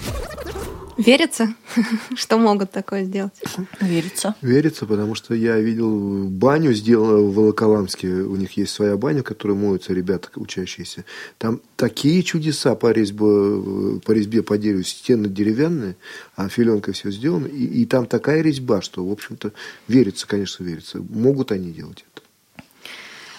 Верится, 0.99 1.55
что 2.15 2.39
могут 2.39 2.71
такое 2.71 3.05
сделать? 3.05 3.33
Верится. 3.81 4.35
Верится, 4.43 4.87
потому 4.87 5.15
что 5.15 5.35
я 5.35 5.59
видел 5.59 6.29
баню, 6.29 6.73
сделанную 6.75 7.31
в 7.31 7.35
Волоколамске. 7.35 8.09
У 8.09 8.37
них 8.37 8.53
есть 8.57 8.73
своя 8.73 8.97
баня, 8.97 9.21
в 9.21 9.25
которой 9.25 9.57
моются 9.57 9.95
ребята, 9.95 10.29
учащиеся. 10.37 11.05
Там 11.39 11.61
такие 11.77 12.23
чудеса 12.23 12.75
по 12.75 12.91
резьбе, 12.91 14.01
по, 14.05 14.13
резьбе 14.13 14.43
по 14.43 14.59
дереву. 14.59 14.83
Стены 14.83 15.29
деревянные, 15.29 15.97
а 16.37 16.49
филенкой 16.49 16.95
все 16.95 17.11
сделано. 17.11 17.47
И, 17.47 17.65
и 17.65 17.87
там 17.87 18.07
такая 18.07 18.43
резьба, 18.43 18.83
что, 18.83 19.07
в 19.07 19.11
общем-то, 19.11 19.53
верится, 19.89 20.27
конечно, 20.27 20.63
верится. 20.65 20.99
Могут 20.99 21.53
они 21.53 21.73
делать 21.73 22.05
это. 22.12 22.12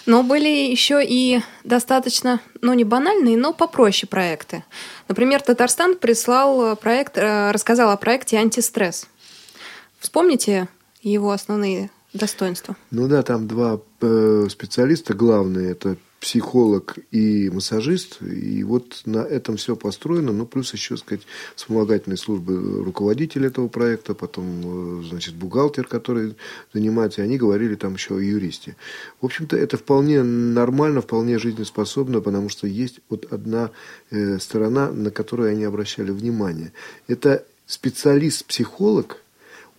Но 0.06 0.22
были 0.22 0.48
еще 0.48 1.02
и 1.04 1.40
достаточно, 1.64 2.40
ну 2.60 2.74
не 2.74 2.84
банальные, 2.84 3.36
но 3.36 3.52
попроще 3.52 4.08
проекты. 4.08 4.64
Например, 5.08 5.40
Татарстан 5.40 5.96
прислал 5.96 6.76
проект, 6.76 7.16
э, 7.16 7.50
рассказал 7.50 7.90
о 7.90 7.96
проекте 7.96 8.38
«Антистресс». 8.38 9.06
Вспомните 9.98 10.68
его 11.02 11.30
основные 11.30 11.90
достоинства? 12.12 12.76
Ну 12.90 13.08
да, 13.08 13.22
там 13.22 13.48
два 13.48 13.80
э, 14.00 14.46
специалиста 14.50 15.14
главные. 15.14 15.72
Это 15.72 15.96
психолог 16.24 16.96
и 17.10 17.50
массажист. 17.50 18.22
И 18.22 18.64
вот 18.64 19.02
на 19.04 19.18
этом 19.18 19.58
все 19.58 19.76
построено. 19.76 20.32
Ну, 20.32 20.46
плюс 20.46 20.72
еще, 20.72 20.96
сказать, 20.96 21.20
вспомогательные 21.54 22.16
службы 22.16 22.82
руководитель 22.82 23.44
этого 23.44 23.68
проекта, 23.68 24.14
потом, 24.14 24.46
э, 25.00 25.02
значит, 25.04 25.34
бухгалтер, 25.34 25.86
который 25.86 26.34
занимается. 26.72 27.20
И 27.20 27.24
они 27.24 27.36
говорили 27.36 27.74
там 27.74 27.92
еще 27.92 28.16
о 28.16 28.20
юристе. 28.20 28.74
В 29.20 29.26
общем-то, 29.26 29.54
это 29.54 29.76
вполне 29.76 30.22
нормально, 30.22 31.02
вполне 31.02 31.38
жизнеспособно, 31.38 32.22
потому 32.22 32.48
что 32.48 32.66
есть 32.66 33.00
вот 33.10 33.30
одна 33.30 33.70
э, 34.10 34.38
сторона, 34.38 34.90
на 34.90 35.10
которую 35.10 35.50
они 35.50 35.64
обращали 35.64 36.10
внимание. 36.10 36.72
Это 37.06 37.44
специалист-психолог– 37.66 39.18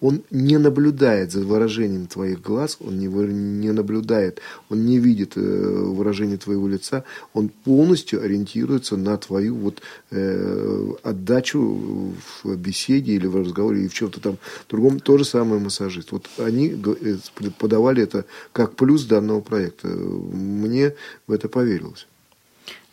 он 0.02 0.24
не 0.30 0.58
наблюдает 0.58 1.32
за 1.32 1.42
выражением 1.42 2.08
твоих 2.08 2.42
глаз, 2.42 2.78
он 2.80 3.00
не, 3.00 3.08
не 3.08 3.72
наблюдает, 3.72 4.42
он 4.70 4.86
не 4.86 5.00
видит 5.00 5.34
э, 5.36 5.40
выражение 5.40 6.38
твоего 6.38 6.68
лица, 6.68 7.04
он 7.34 7.50
полностью 7.50 8.22
ориентируется 8.22 8.98
на 8.98 9.18
твою 9.18 9.56
вот 9.56 9.82
э, 10.12 10.92
отдачу 11.04 12.14
в 12.44 12.56
беседе 12.56 13.14
или 13.14 13.28
в 13.28 13.36
разговоре, 13.36 13.82
или 13.82 13.88
в 13.88 13.94
чем-то 13.94 14.20
там 14.20 14.38
другом. 14.70 15.00
То 15.00 15.18
же 15.18 15.26
самое 15.26 15.62
массажист. 15.62 16.12
Вот 16.12 16.28
они 16.38 16.76
э, 17.02 17.18
подавали 17.58 18.04
это 18.04 18.26
как 18.52 18.76
плюс 18.76 19.06
данного 19.06 19.42
проекта. 19.42 19.88
Мне 19.88 20.94
в 21.28 21.32
это 21.32 21.48
поверилось. 21.48 22.08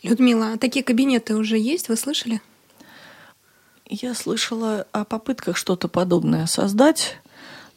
Людмила, 0.02 0.52
а 0.52 0.58
такие 0.58 0.84
кабинеты 0.84 1.36
уже 1.36 1.58
есть, 1.58 1.88
вы 1.88 1.96
слышали? 1.96 2.40
Я 3.94 4.14
слышала 4.14 4.86
о 4.92 5.04
попытках 5.04 5.58
что-то 5.58 5.86
подобное 5.86 6.46
создать, 6.46 7.18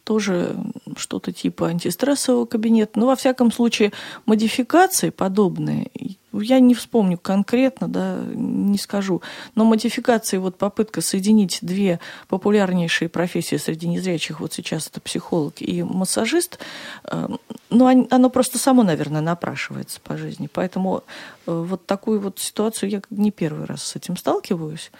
тоже 0.06 0.56
что-то 0.96 1.34
типа 1.34 1.68
антистрессового 1.68 2.46
кабинета. 2.46 2.98
Но, 2.98 3.08
во 3.08 3.18
всяком 3.18 3.52
случае, 3.52 3.92
модификации 4.26 5.10
подобные, 5.10 5.92
я 6.32 6.62
не 6.62 6.74
вспомню 6.74 7.18
конкретно, 7.18 7.90
да, 7.90 8.18
не 8.34 8.78
скажу, 8.78 9.22
но 9.56 9.66
модификации, 9.66 10.38
вот 10.38 10.58
попытка 10.58 11.02
соединить 11.02 11.60
две 11.62 12.00
популярнейшие 12.30 13.10
профессии 13.10 13.58
среди 13.58 13.90
незрячих, 13.90 14.40
вот 14.40 14.54
сейчас 14.54 14.88
это 14.88 15.02
психолог 15.02 15.56
и 15.60 15.84
массажист, 15.84 16.60
э, 17.12 17.28
ну, 17.70 18.08
оно 18.10 18.30
просто 18.30 18.58
само, 18.58 18.84
наверное, 18.84 19.22
напрашивается 19.22 20.00
по 20.00 20.16
жизни. 20.16 20.48
Поэтому 20.54 21.04
э, 21.46 21.52
вот 21.52 21.86
такую 21.86 22.22
вот 22.22 22.40
ситуацию 22.40 22.90
я 22.90 23.02
не 23.10 23.32
первый 23.32 23.66
раз 23.66 23.84
с 23.84 23.96
этим 23.98 24.16
сталкиваюсь. 24.16 24.92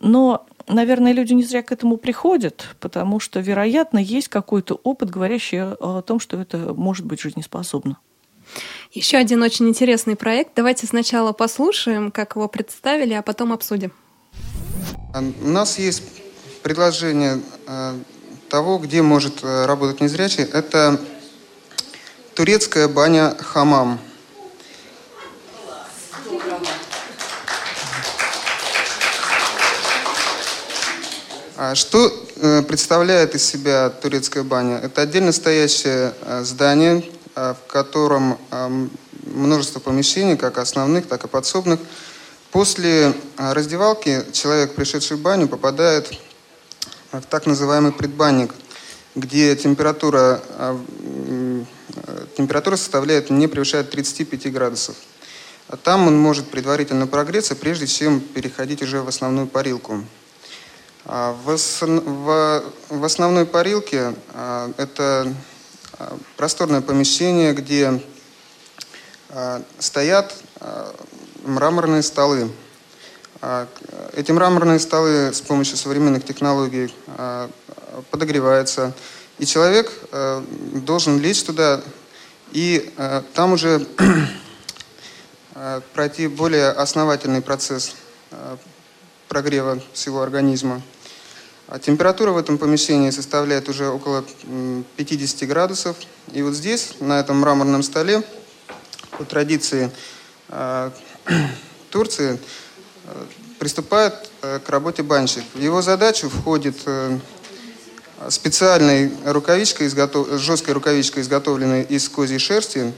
Но 0.00 0.46
наверное, 0.68 1.12
люди 1.12 1.32
не 1.32 1.44
зря 1.44 1.62
к 1.62 1.72
этому 1.72 1.96
приходят, 1.96 2.76
потому 2.80 3.20
что, 3.20 3.40
вероятно, 3.40 3.98
есть 3.98 4.28
какой-то 4.28 4.80
опыт, 4.82 5.10
говорящий 5.10 5.62
о 5.62 6.02
том, 6.02 6.20
что 6.20 6.40
это 6.40 6.74
может 6.74 7.06
быть 7.06 7.20
жизнеспособно. 7.20 7.98
Еще 8.92 9.16
один 9.16 9.42
очень 9.42 9.68
интересный 9.68 10.16
проект. 10.16 10.52
Давайте 10.54 10.86
сначала 10.86 11.32
послушаем, 11.32 12.10
как 12.10 12.36
его 12.36 12.48
представили, 12.48 13.14
а 13.14 13.22
потом 13.22 13.52
обсудим. 13.52 13.92
У 15.14 15.48
нас 15.48 15.78
есть 15.78 16.02
предложение 16.62 17.40
э, 17.66 17.94
того, 18.48 18.78
где 18.78 19.02
может 19.02 19.42
э, 19.42 19.66
работать 19.66 20.00
незрячий. 20.00 20.44
Это 20.44 21.00
турецкая 22.34 22.88
баня 22.88 23.34
«Хамам». 23.38 23.98
Что 31.74 32.12
э, 32.36 32.62
представляет 32.62 33.34
из 33.34 33.44
себя 33.44 33.88
турецкая 33.88 34.42
баня? 34.42 34.76
Это 34.76 35.00
отдельно 35.00 35.32
стоящее 35.32 36.12
э, 36.20 36.42
здание, 36.44 37.02
э, 37.34 37.54
в 37.54 37.72
котором 37.72 38.38
множество 39.24 39.80
помещений, 39.80 40.36
как 40.36 40.58
основных, 40.58 41.08
так 41.08 41.24
и 41.24 41.28
подсобных. 41.28 41.80
После 42.52 43.14
раздевалки 43.38 44.22
человек, 44.32 44.74
пришедший 44.74 45.16
в 45.16 45.20
баню, 45.20 45.48
попадает 45.48 46.12
в 47.12 47.22
так 47.22 47.46
называемый 47.46 47.92
предбанник, 47.92 48.54
где 49.14 49.56
температура, 49.56 50.40
температура 52.36 52.76
составляет, 52.76 53.30
не 53.30 53.48
превышает 53.48 53.90
35 53.90 54.52
градусов. 54.52 54.94
Там 55.82 56.06
он 56.06 56.16
может 56.16 56.48
предварительно 56.48 57.06
прогреться, 57.06 57.56
прежде 57.56 57.86
чем 57.86 58.20
переходить 58.20 58.82
уже 58.82 59.02
в 59.02 59.08
основную 59.08 59.48
парилку. 59.48 60.04
А, 61.08 61.32
в, 61.44 61.56
в, 61.56 62.64
в 62.88 63.04
основной 63.04 63.46
парилке 63.46 64.12
а, 64.34 64.72
это 64.76 65.32
а, 65.98 66.18
просторное 66.36 66.80
помещение, 66.80 67.52
где 67.52 68.02
стоят 69.78 70.34
мраморные 71.44 72.02
столы. 72.02 72.48
Эти 74.14 74.30
мраморные 74.30 74.78
столы 74.78 75.34
с 75.34 75.40
помощью 75.40 75.76
современных 75.76 76.24
технологий 76.24 76.94
подогреваются, 78.10 78.94
и 79.38 79.44
человек 79.44 79.92
должен 80.72 81.18
лечь 81.18 81.42
туда 81.42 81.82
и 82.52 82.94
там 83.34 83.54
уже 83.54 83.84
пройти 85.92 86.28
более 86.28 86.70
основательный 86.70 87.42
процесс 87.42 87.96
прогрева 89.28 89.82
всего 89.92 90.22
организма. 90.22 90.80
А 91.68 91.78
температура 91.78 92.30
в 92.30 92.36
этом 92.36 92.58
помещении 92.58 93.10
составляет 93.10 93.68
уже 93.68 93.88
около 93.88 94.24
50 94.96 95.48
градусов. 95.48 95.96
И 96.32 96.42
вот 96.42 96.54
здесь, 96.54 96.94
на 97.00 97.18
этом 97.18 97.40
мраморном 97.40 97.82
столе, 97.82 98.22
по 99.18 99.24
традиции, 99.24 99.90
а, 100.48 100.92
Турции 101.90 102.38
приступает 103.58 104.30
к 104.40 104.68
работе 104.68 105.02
банщик. 105.02 105.44
В 105.54 105.60
его 105.60 105.80
задачу 105.80 106.28
входит 106.28 106.76
специальной 108.28 109.12
рукавичкой, 109.24 109.86
изготов... 109.86 110.40
жесткой 110.40 110.74
рукавичкой, 110.74 111.22
изготовленной 111.22 111.82
из 111.82 112.08
козьей 112.08 112.38
шерсти, 112.38 112.92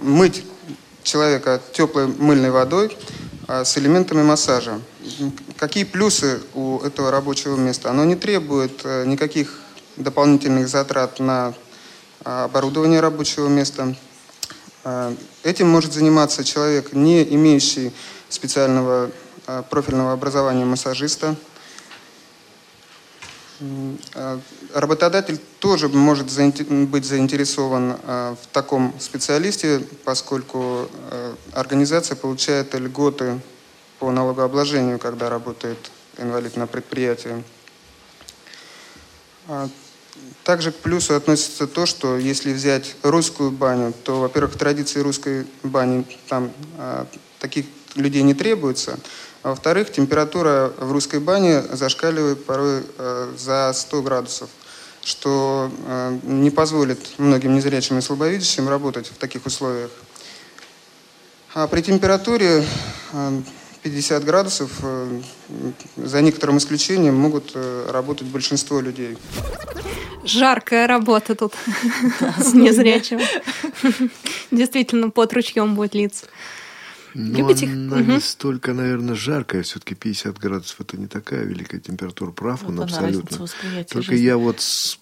мыть 0.00 0.44
человека 1.02 1.60
теплой 1.72 2.06
мыльной 2.06 2.50
водой 2.50 2.96
с 3.48 3.78
элементами 3.78 4.22
массажа. 4.22 4.80
Какие 5.56 5.84
плюсы 5.84 6.40
у 6.54 6.67
этого 6.84 7.10
рабочего 7.10 7.56
места? 7.56 7.90
Оно 7.90 8.04
не 8.04 8.16
требует 8.16 8.84
никаких 8.84 9.60
дополнительных 9.98 10.68
затрат 10.68 11.18
на 11.18 11.54
а, 12.24 12.44
оборудование 12.44 13.00
рабочего 13.00 13.48
места. 13.48 13.94
А, 14.84 15.14
этим 15.42 15.68
может 15.68 15.92
заниматься 15.92 16.44
человек, 16.44 16.92
не 16.92 17.22
имеющий 17.34 17.92
специального 18.28 19.10
а, 19.46 19.62
профильного 19.62 20.12
образования 20.12 20.64
массажиста. 20.64 21.36
Работодатель 24.72 25.40
тоже 25.58 25.88
может 25.88 26.26
быть 26.26 27.04
заинтересован 27.04 27.96
в 28.04 28.38
таком 28.52 28.94
специалисте, 29.00 29.82
поскольку 30.04 30.88
организация 31.52 32.14
получает 32.14 32.72
льготы 32.76 33.40
по 33.98 34.12
налогообложению, 34.12 35.00
когда 35.00 35.28
работает 35.28 35.90
инвалид 36.18 36.56
на 36.56 36.66
предприятии. 36.66 37.42
Также 40.44 40.72
к 40.72 40.76
плюсу 40.76 41.14
относится 41.14 41.66
то, 41.66 41.86
что 41.86 42.16
если 42.16 42.52
взять 42.52 42.96
русскую 43.02 43.50
баню, 43.50 43.92
то, 44.04 44.20
во-первых, 44.20 44.56
традиции 44.56 45.00
русской 45.00 45.46
бани 45.62 46.06
там 46.28 46.52
а, 46.76 47.06
таких 47.38 47.66
людей 47.94 48.22
не 48.22 48.34
требуется, 48.34 48.98
а 49.42 49.50
во-вторых, 49.50 49.92
температура 49.92 50.72
в 50.78 50.90
русской 50.92 51.20
бане 51.20 51.62
зашкаливает 51.62 52.44
порой 52.44 52.82
а, 52.96 53.34
за 53.36 53.72
100 53.72 54.02
градусов, 54.02 54.50
что 55.02 55.70
а, 55.86 56.18
не 56.22 56.50
позволит 56.50 56.98
многим 57.18 57.54
незрячим 57.54 57.98
и 57.98 58.00
слабовидящим 58.00 58.68
работать 58.68 59.08
в 59.08 59.16
таких 59.18 59.46
условиях. 59.46 59.90
А 61.54 61.66
при 61.66 61.82
температуре 61.82 62.64
а, 63.12 63.42
50 63.88 64.24
градусов, 64.24 64.70
э, 64.82 65.20
за 65.96 66.20
некоторым 66.20 66.58
исключением, 66.58 67.16
могут 67.16 67.52
э, 67.54 67.90
работать 67.90 68.28
большинство 68.28 68.80
людей. 68.80 69.16
Жаркая 70.24 70.86
работа 70.86 71.34
тут 71.34 71.54
с 72.38 72.52
незрячим. 72.54 73.20
Действительно, 74.50 75.10
под 75.10 75.32
ручьем 75.32 75.74
будет 75.74 75.94
литься. 75.94 76.26
Но 77.14 77.38
Любите 77.38 77.66
она 77.66 78.00
не 78.02 78.20
столько, 78.20 78.74
наверное, 78.74 79.14
жаркая, 79.14 79.62
все-таки 79.62 79.94
50 79.94 80.38
градусов 80.38 80.80
это 80.80 80.98
не 80.98 81.06
такая 81.06 81.44
великая 81.44 81.80
температура, 81.80 82.30
прав 82.30 82.64
он 82.64 82.80
абсолютно. 82.80 83.46
Только 83.90 84.14
я 84.14 84.36
вот 84.36 84.60
с 84.60 84.98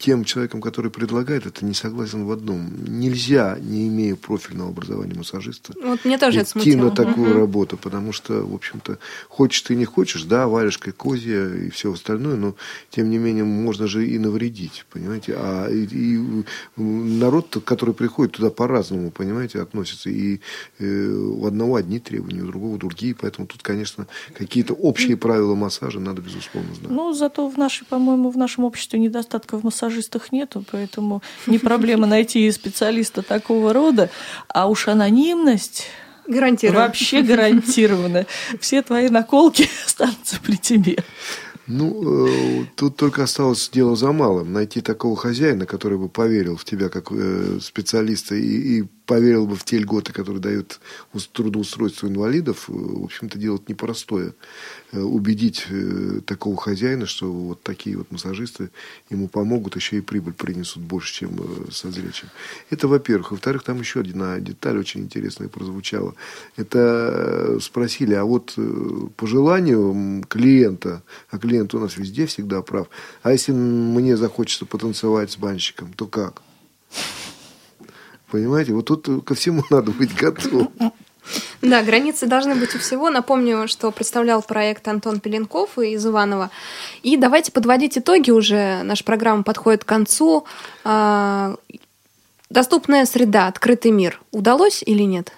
тем 0.00 0.24
человеком, 0.24 0.62
который 0.62 0.90
предлагает 0.90 1.44
это, 1.44 1.62
не 1.62 1.74
согласен 1.74 2.24
в 2.24 2.32
одном. 2.32 2.70
Нельзя, 2.88 3.58
не 3.60 3.86
имея 3.88 4.16
профильного 4.16 4.70
образования 4.70 5.14
массажиста, 5.14 5.74
вот 5.84 6.06
мне 6.06 6.16
тоже 6.16 6.40
идти 6.40 6.74
на 6.74 6.90
такую 6.90 7.32
угу. 7.32 7.38
работу, 7.38 7.76
потому 7.76 8.12
что, 8.12 8.42
в 8.42 8.54
общем-то, 8.54 8.98
хочешь 9.28 9.60
ты 9.60 9.76
не 9.76 9.84
хочешь, 9.84 10.22
да, 10.22 10.48
варежка 10.48 10.92
козья 10.92 11.54
и 11.54 11.68
все 11.68 11.92
остальное, 11.92 12.36
но, 12.36 12.54
тем 12.88 13.10
не 13.10 13.18
менее, 13.18 13.44
можно 13.44 13.86
же 13.86 14.08
и 14.08 14.18
навредить, 14.18 14.86
понимаете. 14.90 15.34
А 15.36 15.68
и, 15.68 15.84
и 15.84 16.44
народ, 16.76 17.58
который 17.62 17.94
приходит 17.94 18.32
туда 18.32 18.48
по-разному, 18.48 19.10
понимаете, 19.10 19.60
относится. 19.60 20.08
И 20.08 20.40
э, 20.78 21.08
у 21.10 21.44
одного 21.44 21.76
одни 21.76 21.98
требования, 21.98 22.42
у 22.42 22.46
другого 22.46 22.78
другие, 22.78 23.14
поэтому 23.14 23.46
тут, 23.46 23.62
конечно, 23.62 24.06
какие-то 24.34 24.72
общие 24.72 25.18
правила 25.18 25.54
массажа 25.54 26.00
надо, 26.00 26.22
безусловно, 26.22 26.74
знать. 26.74 26.90
Ну, 26.90 27.12
зато 27.12 27.46
в 27.46 27.58
нашей, 27.58 27.86
по-моему, 27.86 28.30
в 28.30 28.38
нашем 28.38 28.64
обществе 28.64 28.98
недостатка 28.98 29.58
в 29.58 29.62
массаже 29.62 29.89
массажистах 29.90 30.32
нету, 30.32 30.64
поэтому 30.70 31.22
не 31.46 31.58
проблема 31.58 32.06
найти 32.06 32.50
специалиста 32.52 33.22
такого 33.22 33.72
рода. 33.72 34.10
А 34.48 34.68
уж 34.68 34.88
анонимность 34.88 35.86
Гарантировано. 36.26 36.86
Вообще 36.86 37.22
гарантированно. 37.22 38.26
Все 38.60 38.82
твои 38.82 39.08
наколки 39.08 39.68
останутся 39.86 40.38
при 40.40 40.56
тебе. 40.56 40.98
Ну, 41.66 42.28
э, 42.28 42.66
тут 42.76 42.96
только 42.96 43.24
осталось 43.24 43.68
дело 43.68 43.96
за 43.96 44.12
малым. 44.12 44.52
Найти 44.52 44.80
такого 44.80 45.16
хозяина, 45.16 45.66
который 45.66 45.98
бы 45.98 46.08
поверил 46.08 46.56
в 46.56 46.64
тебя 46.64 46.88
как 46.88 47.10
э, 47.10 47.58
специалиста 47.60 48.36
и, 48.36 48.78
и 48.78 48.84
поверил 49.10 49.44
бы 49.44 49.56
в 49.56 49.64
те 49.64 49.76
льготы, 49.78 50.12
которые 50.12 50.40
дают 50.40 50.78
трудоустройство 51.32 52.06
инвалидов, 52.06 52.66
э, 52.68 52.72
в 52.72 53.02
общем-то, 53.02 53.40
делать 53.40 53.68
непростое. 53.68 54.34
Э, 54.92 55.00
убедить 55.00 55.66
э, 55.68 56.20
такого 56.24 56.56
хозяина, 56.56 57.06
что 57.06 57.26
вот 57.32 57.60
такие 57.60 57.96
вот 57.96 58.12
массажисты 58.12 58.70
ему 59.10 59.26
помогут, 59.26 59.74
еще 59.74 59.96
и 59.96 60.00
прибыль 60.00 60.34
принесут 60.34 60.84
больше, 60.84 61.12
чем 61.12 61.40
со 61.72 61.90
зрячим. 61.90 62.28
Это, 62.70 62.86
во-первых. 62.86 63.32
Во-вторых, 63.32 63.64
там 63.64 63.80
еще 63.80 63.98
одна 63.98 64.38
деталь 64.38 64.78
очень 64.78 65.00
интересная 65.00 65.48
прозвучала. 65.48 66.14
Это 66.54 67.58
спросили, 67.60 68.14
а 68.14 68.24
вот 68.24 68.56
по 69.16 69.26
желанию 69.26 70.22
клиента, 70.28 71.02
а 71.30 71.38
клиент 71.38 71.74
у 71.74 71.80
нас 71.80 71.96
везде 71.96 72.26
всегда 72.26 72.62
прав, 72.62 72.88
а 73.22 73.32
если 73.32 73.50
мне 73.50 74.16
захочется 74.16 74.66
потанцевать 74.66 75.32
с 75.32 75.36
банщиком, 75.36 75.92
то 75.94 76.06
как? 76.06 76.42
Понимаете, 78.30 78.72
вот 78.72 78.86
тут 78.86 79.24
ко 79.24 79.34
всему 79.34 79.62
надо 79.70 79.90
быть 79.90 80.14
готовым. 80.14 80.70
Да, 81.62 81.82
границы 81.82 82.26
должны 82.26 82.54
быть 82.54 82.74
у 82.74 82.78
всего. 82.78 83.10
Напомню, 83.10 83.68
что 83.68 83.90
представлял 83.90 84.42
проект 84.42 84.88
Антон 84.88 85.20
Пеленков 85.20 85.78
из 85.78 86.04
Иванова. 86.06 86.50
И 87.02 87.16
давайте 87.16 87.52
подводить 87.52 87.98
итоги 87.98 88.30
уже. 88.30 88.82
Наша 88.82 89.04
программа 89.04 89.42
подходит 89.42 89.84
к 89.84 89.88
концу. 89.88 90.46
А, 90.84 91.56
доступная 92.48 93.04
среда, 93.04 93.48
открытый 93.48 93.90
мир. 93.90 94.20
Удалось 94.32 94.82
или 94.84 95.02
нет? 95.02 95.32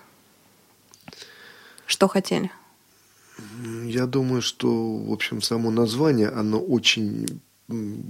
Что 1.87 2.09
хотели? 2.09 2.51
Я 3.85 4.07
думаю, 4.07 4.41
что, 4.41 4.97
в 4.97 5.13
общем, 5.13 5.43
само 5.43 5.71
название, 5.71 6.29
оно 6.29 6.61
очень 6.61 7.41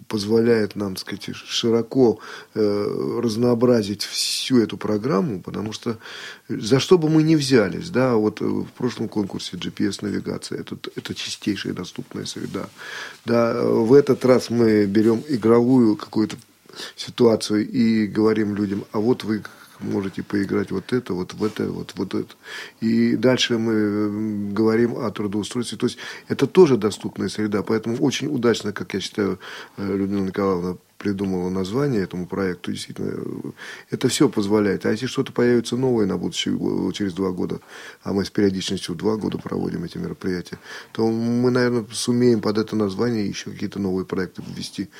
позволяет 0.08 0.76
нам, 0.76 0.94
так 0.94 1.00
сказать, 1.00 1.36
широко 1.36 2.18
э, 2.54 3.20
разнообразить 3.22 4.02
всю 4.02 4.60
эту 4.60 4.76
программу, 4.76 5.40
потому 5.40 5.72
что 5.72 5.98
за 6.48 6.80
что 6.80 6.98
бы 6.98 7.08
мы 7.08 7.22
ни 7.22 7.36
взялись, 7.36 7.90
да, 7.90 8.14
вот 8.14 8.40
в 8.40 8.66
прошлом 8.76 9.08
конкурсе 9.08 9.56
GPS-навигация, 9.56 10.60
это, 10.60 10.76
это 10.96 11.14
чистейшая 11.14 11.72
доступная 11.72 12.26
среда. 12.26 12.68
Да, 13.24 13.62
в 13.62 13.92
этот 13.92 14.24
раз 14.24 14.50
мы 14.50 14.86
берем 14.86 15.22
игровую 15.28 15.96
какую-то 15.96 16.36
ситуацию 16.96 17.68
и 17.68 18.06
говорим 18.06 18.54
людям, 18.54 18.84
а 18.92 18.98
вот 18.98 19.24
вы 19.24 19.42
можете 19.82 20.22
поиграть 20.22 20.70
вот 20.70 20.92
это, 20.92 21.14
вот 21.14 21.34
в 21.34 21.44
это, 21.44 21.70
вот, 21.70 21.92
вот 21.96 22.14
это. 22.14 22.34
И 22.80 23.16
дальше 23.16 23.58
мы 23.58 24.52
говорим 24.52 24.96
о 24.96 25.10
трудоустройстве. 25.10 25.78
То 25.78 25.86
есть 25.86 25.98
это 26.28 26.46
тоже 26.46 26.76
доступная 26.76 27.28
среда. 27.28 27.62
Поэтому 27.62 27.96
очень 27.96 28.28
удачно, 28.28 28.72
как 28.72 28.94
я 28.94 29.00
считаю, 29.00 29.38
э, 29.76 29.96
Людмила 29.96 30.24
Николаевна 30.24 30.76
придумала 31.02 31.50
название 31.50 32.02
этому 32.02 32.26
проекту. 32.26 32.70
Действительно, 32.70 33.52
это 33.90 34.08
все 34.08 34.28
позволяет. 34.28 34.86
А 34.86 34.90
если 34.90 35.06
что-то 35.06 35.32
появится 35.32 35.76
новое 35.76 36.06
на 36.06 36.16
будущее, 36.16 36.56
через 36.92 37.12
два 37.12 37.30
года, 37.30 37.60
а 38.04 38.12
мы 38.12 38.24
с 38.24 38.30
периодичностью 38.30 38.94
два 38.94 39.16
года 39.16 39.38
проводим 39.38 39.82
эти 39.82 39.98
мероприятия, 39.98 40.58
то 40.92 41.06
мы, 41.10 41.50
наверное, 41.50 41.84
сумеем 41.92 42.40
под 42.40 42.58
это 42.58 42.76
название 42.76 43.26
еще 43.26 43.50
какие-то 43.50 43.80
новые 43.80 44.06
проекты 44.06 44.42
ввести. 44.46 44.90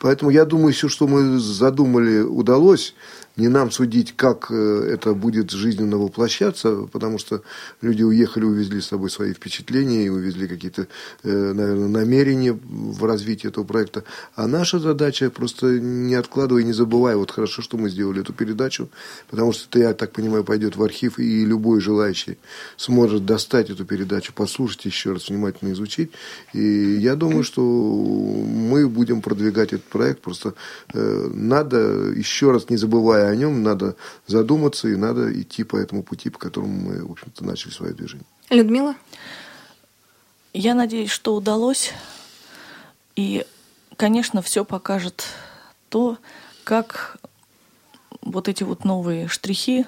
Поэтому 0.00 0.30
я 0.32 0.44
думаю, 0.44 0.72
все, 0.72 0.88
что 0.88 1.06
мы 1.06 1.38
задумали, 1.38 2.20
удалось 2.20 2.94
не 3.36 3.48
нам 3.48 3.70
судить, 3.70 4.14
как 4.14 4.48
э, 4.50 4.88
это 4.92 5.14
будет 5.14 5.50
жизненно 5.50 5.96
воплощаться, 5.96 6.88
потому 6.92 7.18
что 7.18 7.42
люди 7.80 8.02
уехали, 8.02 8.44
увезли 8.44 8.80
с 8.80 8.86
собой 8.86 9.10
свои 9.10 9.32
впечатления 9.32 10.06
и 10.06 10.08
увезли 10.10 10.46
какие-то, 10.46 10.86
э, 11.22 11.52
наверное, 11.52 11.88
намерения 11.88 12.52
в 12.52 13.04
развитии 13.04 13.48
этого 13.48 13.64
проекта. 13.64 14.04
А 14.34 14.46
наша 14.46 14.78
задача 14.78 15.30
просто 15.30 15.80
не 15.80 16.14
откладывая, 16.14 16.62
не 16.62 16.74
забывая. 16.74 17.16
Вот 17.16 17.30
хорошо, 17.30 17.62
что 17.62 17.78
мы 17.78 17.88
сделали 17.88 18.20
эту 18.20 18.34
передачу, 18.34 18.90
потому 19.30 19.52
что 19.52 19.66
это, 19.68 19.78
я 19.78 19.94
так 19.94 20.12
понимаю, 20.12 20.44
пойдет 20.44 20.76
в 20.76 20.82
архив, 20.82 21.18
и 21.18 21.44
любой 21.44 21.80
желающий 21.80 22.38
сможет 22.76 23.24
достать 23.24 23.70
эту 23.70 23.86
передачу, 23.86 24.32
послушать 24.34 24.84
еще 24.84 25.12
раз, 25.12 25.30
внимательно 25.30 25.72
изучить. 25.72 26.10
И 26.52 26.96
я 27.00 27.16
думаю, 27.16 27.44
что 27.44 27.62
мы 27.62 28.88
будем 28.88 29.22
продвигать 29.22 29.72
этот 29.72 29.84
проект. 29.84 30.20
Просто 30.20 30.52
э, 30.92 31.30
надо 31.32 31.78
еще 32.14 32.50
раз 32.50 32.68
не 32.68 32.76
забывая 32.76 33.21
о 33.28 33.36
нем, 33.36 33.62
надо 33.62 33.96
задуматься 34.26 34.88
и 34.88 34.96
надо 34.96 35.32
идти 35.40 35.64
по 35.64 35.76
этому 35.76 36.02
пути, 36.02 36.30
по 36.30 36.38
которому 36.38 36.72
мы, 36.72 37.06
в 37.06 37.12
общем-то, 37.12 37.44
начали 37.44 37.70
свое 37.70 37.94
движение. 37.94 38.26
Людмила? 38.50 38.94
Я 40.52 40.74
надеюсь, 40.74 41.10
что 41.10 41.34
удалось. 41.34 41.92
И, 43.16 43.46
конечно, 43.96 44.42
все 44.42 44.64
покажет 44.64 45.24
то, 45.88 46.18
как 46.64 47.18
вот 48.22 48.48
эти 48.48 48.62
вот 48.62 48.84
новые 48.84 49.28
штрихи 49.28 49.86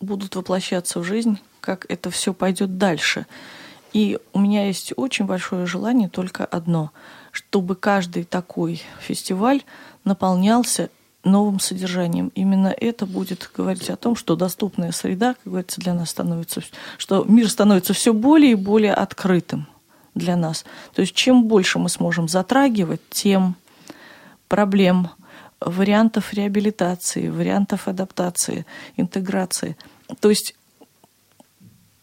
будут 0.00 0.36
воплощаться 0.36 1.00
в 1.00 1.04
жизнь, 1.04 1.38
как 1.60 1.86
это 1.88 2.10
все 2.10 2.34
пойдет 2.34 2.78
дальше. 2.78 3.26
И 3.92 4.18
у 4.32 4.40
меня 4.40 4.66
есть 4.66 4.92
очень 4.96 5.24
большое 5.24 5.66
желание 5.66 6.08
только 6.08 6.44
одно, 6.44 6.92
чтобы 7.32 7.76
каждый 7.76 8.24
такой 8.24 8.82
фестиваль 9.00 9.62
наполнялся 10.04 10.90
новым 11.26 11.60
содержанием. 11.60 12.32
Именно 12.34 12.68
это 12.68 13.04
будет 13.04 13.50
говорить 13.54 13.90
о 13.90 13.96
том, 13.96 14.16
что 14.16 14.36
доступная 14.36 14.92
среда, 14.92 15.34
как 15.34 15.44
говорится, 15.44 15.80
для 15.80 15.92
нас 15.92 16.10
становится, 16.10 16.62
что 16.96 17.24
мир 17.24 17.50
становится 17.50 17.92
все 17.92 18.12
более 18.12 18.52
и 18.52 18.54
более 18.54 18.94
открытым 18.94 19.66
для 20.14 20.36
нас. 20.36 20.64
То 20.94 21.02
есть 21.02 21.14
чем 21.14 21.44
больше 21.44 21.78
мы 21.78 21.88
сможем 21.88 22.28
затрагивать, 22.28 23.00
тем 23.10 23.56
проблем, 24.48 25.10
вариантов 25.60 26.32
реабилитации, 26.32 27.28
вариантов 27.28 27.88
адаптации, 27.88 28.66
интеграции. 28.96 29.76
То 30.20 30.30
есть 30.30 30.54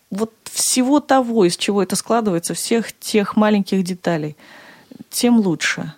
вот 0.10 0.34
всего 0.44 1.00
того, 1.00 1.46
из 1.46 1.58
чего 1.58 1.82
это 1.82 1.96
складывается, 1.96 2.54
всех 2.54 2.94
тех 3.00 3.36
маленьких 3.36 3.84
деталей, 3.84 4.38
тем 5.10 5.40
лучше. 5.40 5.94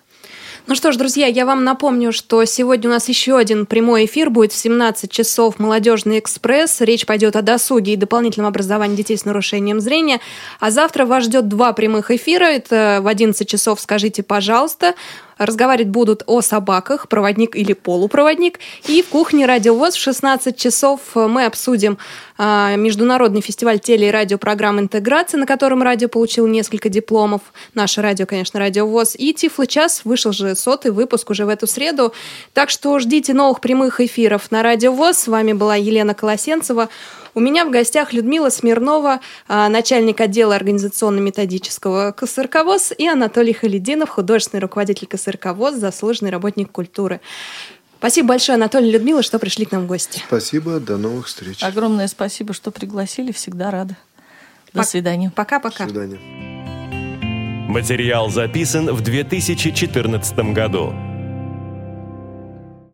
Ну 0.68 0.74
что 0.74 0.90
ж, 0.90 0.96
друзья, 0.96 1.28
я 1.28 1.46
вам 1.46 1.62
напомню, 1.62 2.10
что 2.12 2.44
сегодня 2.44 2.90
у 2.90 2.92
нас 2.92 3.08
еще 3.08 3.38
один 3.38 3.66
прямой 3.66 4.06
эфир 4.06 4.30
будет 4.30 4.50
в 4.50 4.56
17 4.56 5.08
часов 5.08 5.60
«Молодежный 5.60 6.18
экспресс». 6.18 6.80
Речь 6.80 7.06
пойдет 7.06 7.36
о 7.36 7.42
досуге 7.42 7.92
и 7.92 7.96
дополнительном 7.96 8.48
образовании 8.48 8.96
детей 8.96 9.16
с 9.16 9.24
нарушением 9.24 9.78
зрения. 9.78 10.18
А 10.58 10.72
завтра 10.72 11.06
вас 11.06 11.22
ждет 11.22 11.46
два 11.46 11.72
прямых 11.72 12.10
эфира. 12.10 12.46
Это 12.46 12.98
в 13.00 13.06
11 13.06 13.48
часов 13.48 13.80
«Скажите, 13.80 14.24
пожалуйста», 14.24 14.94
Разговаривать 15.38 15.88
будут 15.88 16.22
о 16.26 16.40
собаках, 16.40 17.08
проводник 17.08 17.56
или 17.56 17.74
полупроводник. 17.74 18.58
И 18.88 19.02
в 19.02 19.08
кухне 19.08 19.44
«Радиовоз» 19.44 19.94
в 19.94 20.00
16 20.00 20.56
часов 20.56 21.00
мы 21.14 21.44
обсудим 21.44 21.98
а, 22.38 22.74
международный 22.76 23.42
фестиваль 23.42 23.78
теле- 23.78 24.08
и 24.08 24.10
радиопрограмм 24.10 24.80
«Интеграция», 24.80 25.38
на 25.38 25.46
котором 25.46 25.82
радио 25.82 26.08
получил 26.08 26.46
несколько 26.46 26.88
дипломов. 26.88 27.42
Наше 27.74 28.00
радио, 28.00 28.24
конечно, 28.24 28.58
«Радиовоз». 28.58 29.14
И 29.14 29.34
«Тифло-час» 29.34 30.02
вышел 30.04 30.32
же 30.32 30.54
сотый 30.54 30.90
выпуск 30.90 31.28
уже 31.28 31.44
в 31.44 31.50
эту 31.50 31.66
среду. 31.66 32.14
Так 32.54 32.70
что 32.70 32.98
ждите 32.98 33.34
новых 33.34 33.60
прямых 33.60 34.00
эфиров 34.00 34.50
на 34.50 34.62
«Радиовоз». 34.62 35.18
С 35.18 35.28
вами 35.28 35.52
была 35.52 35.76
Елена 35.76 36.14
Колосенцева. 36.14 36.88
У 37.36 37.40
меня 37.40 37.66
в 37.66 37.70
гостях 37.70 38.14
Людмила 38.14 38.48
Смирнова, 38.48 39.20
а, 39.46 39.68
начальник 39.68 40.22
отдела 40.22 40.56
организационно-методического 40.56 42.12
КСРК 42.12 42.64
ВОЗ, 42.64 42.94
и 42.96 43.06
Анатолий 43.06 43.52
Халидинов, 43.52 44.08
художественный 44.08 44.62
руководитель 44.62 45.06
КСРК 45.06 45.48
ВОЗ, 45.52 45.74
заслуженный 45.74 46.30
работник 46.30 46.72
культуры. 46.72 47.20
Спасибо 47.98 48.28
большое, 48.28 48.56
Анатолий 48.56 48.88
и 48.88 48.92
Людмила, 48.92 49.22
что 49.22 49.38
пришли 49.38 49.66
к 49.66 49.72
нам 49.72 49.82
в 49.82 49.86
гости. 49.86 50.22
Спасибо, 50.26 50.80
до 50.80 50.96
новых 50.96 51.26
встреч. 51.26 51.62
Огромное 51.62 52.08
спасибо, 52.08 52.54
что 52.54 52.70
пригласили, 52.70 53.32
всегда 53.32 53.70
рада. 53.70 53.98
До 54.72 54.82
свидания. 54.82 55.30
Пока-пока. 55.34 55.84
До 55.84 55.90
свидания. 55.90 56.18
Материал 57.68 58.30
записан 58.30 58.86
в 58.94 59.02
2014 59.02 60.38
году. 60.54 60.94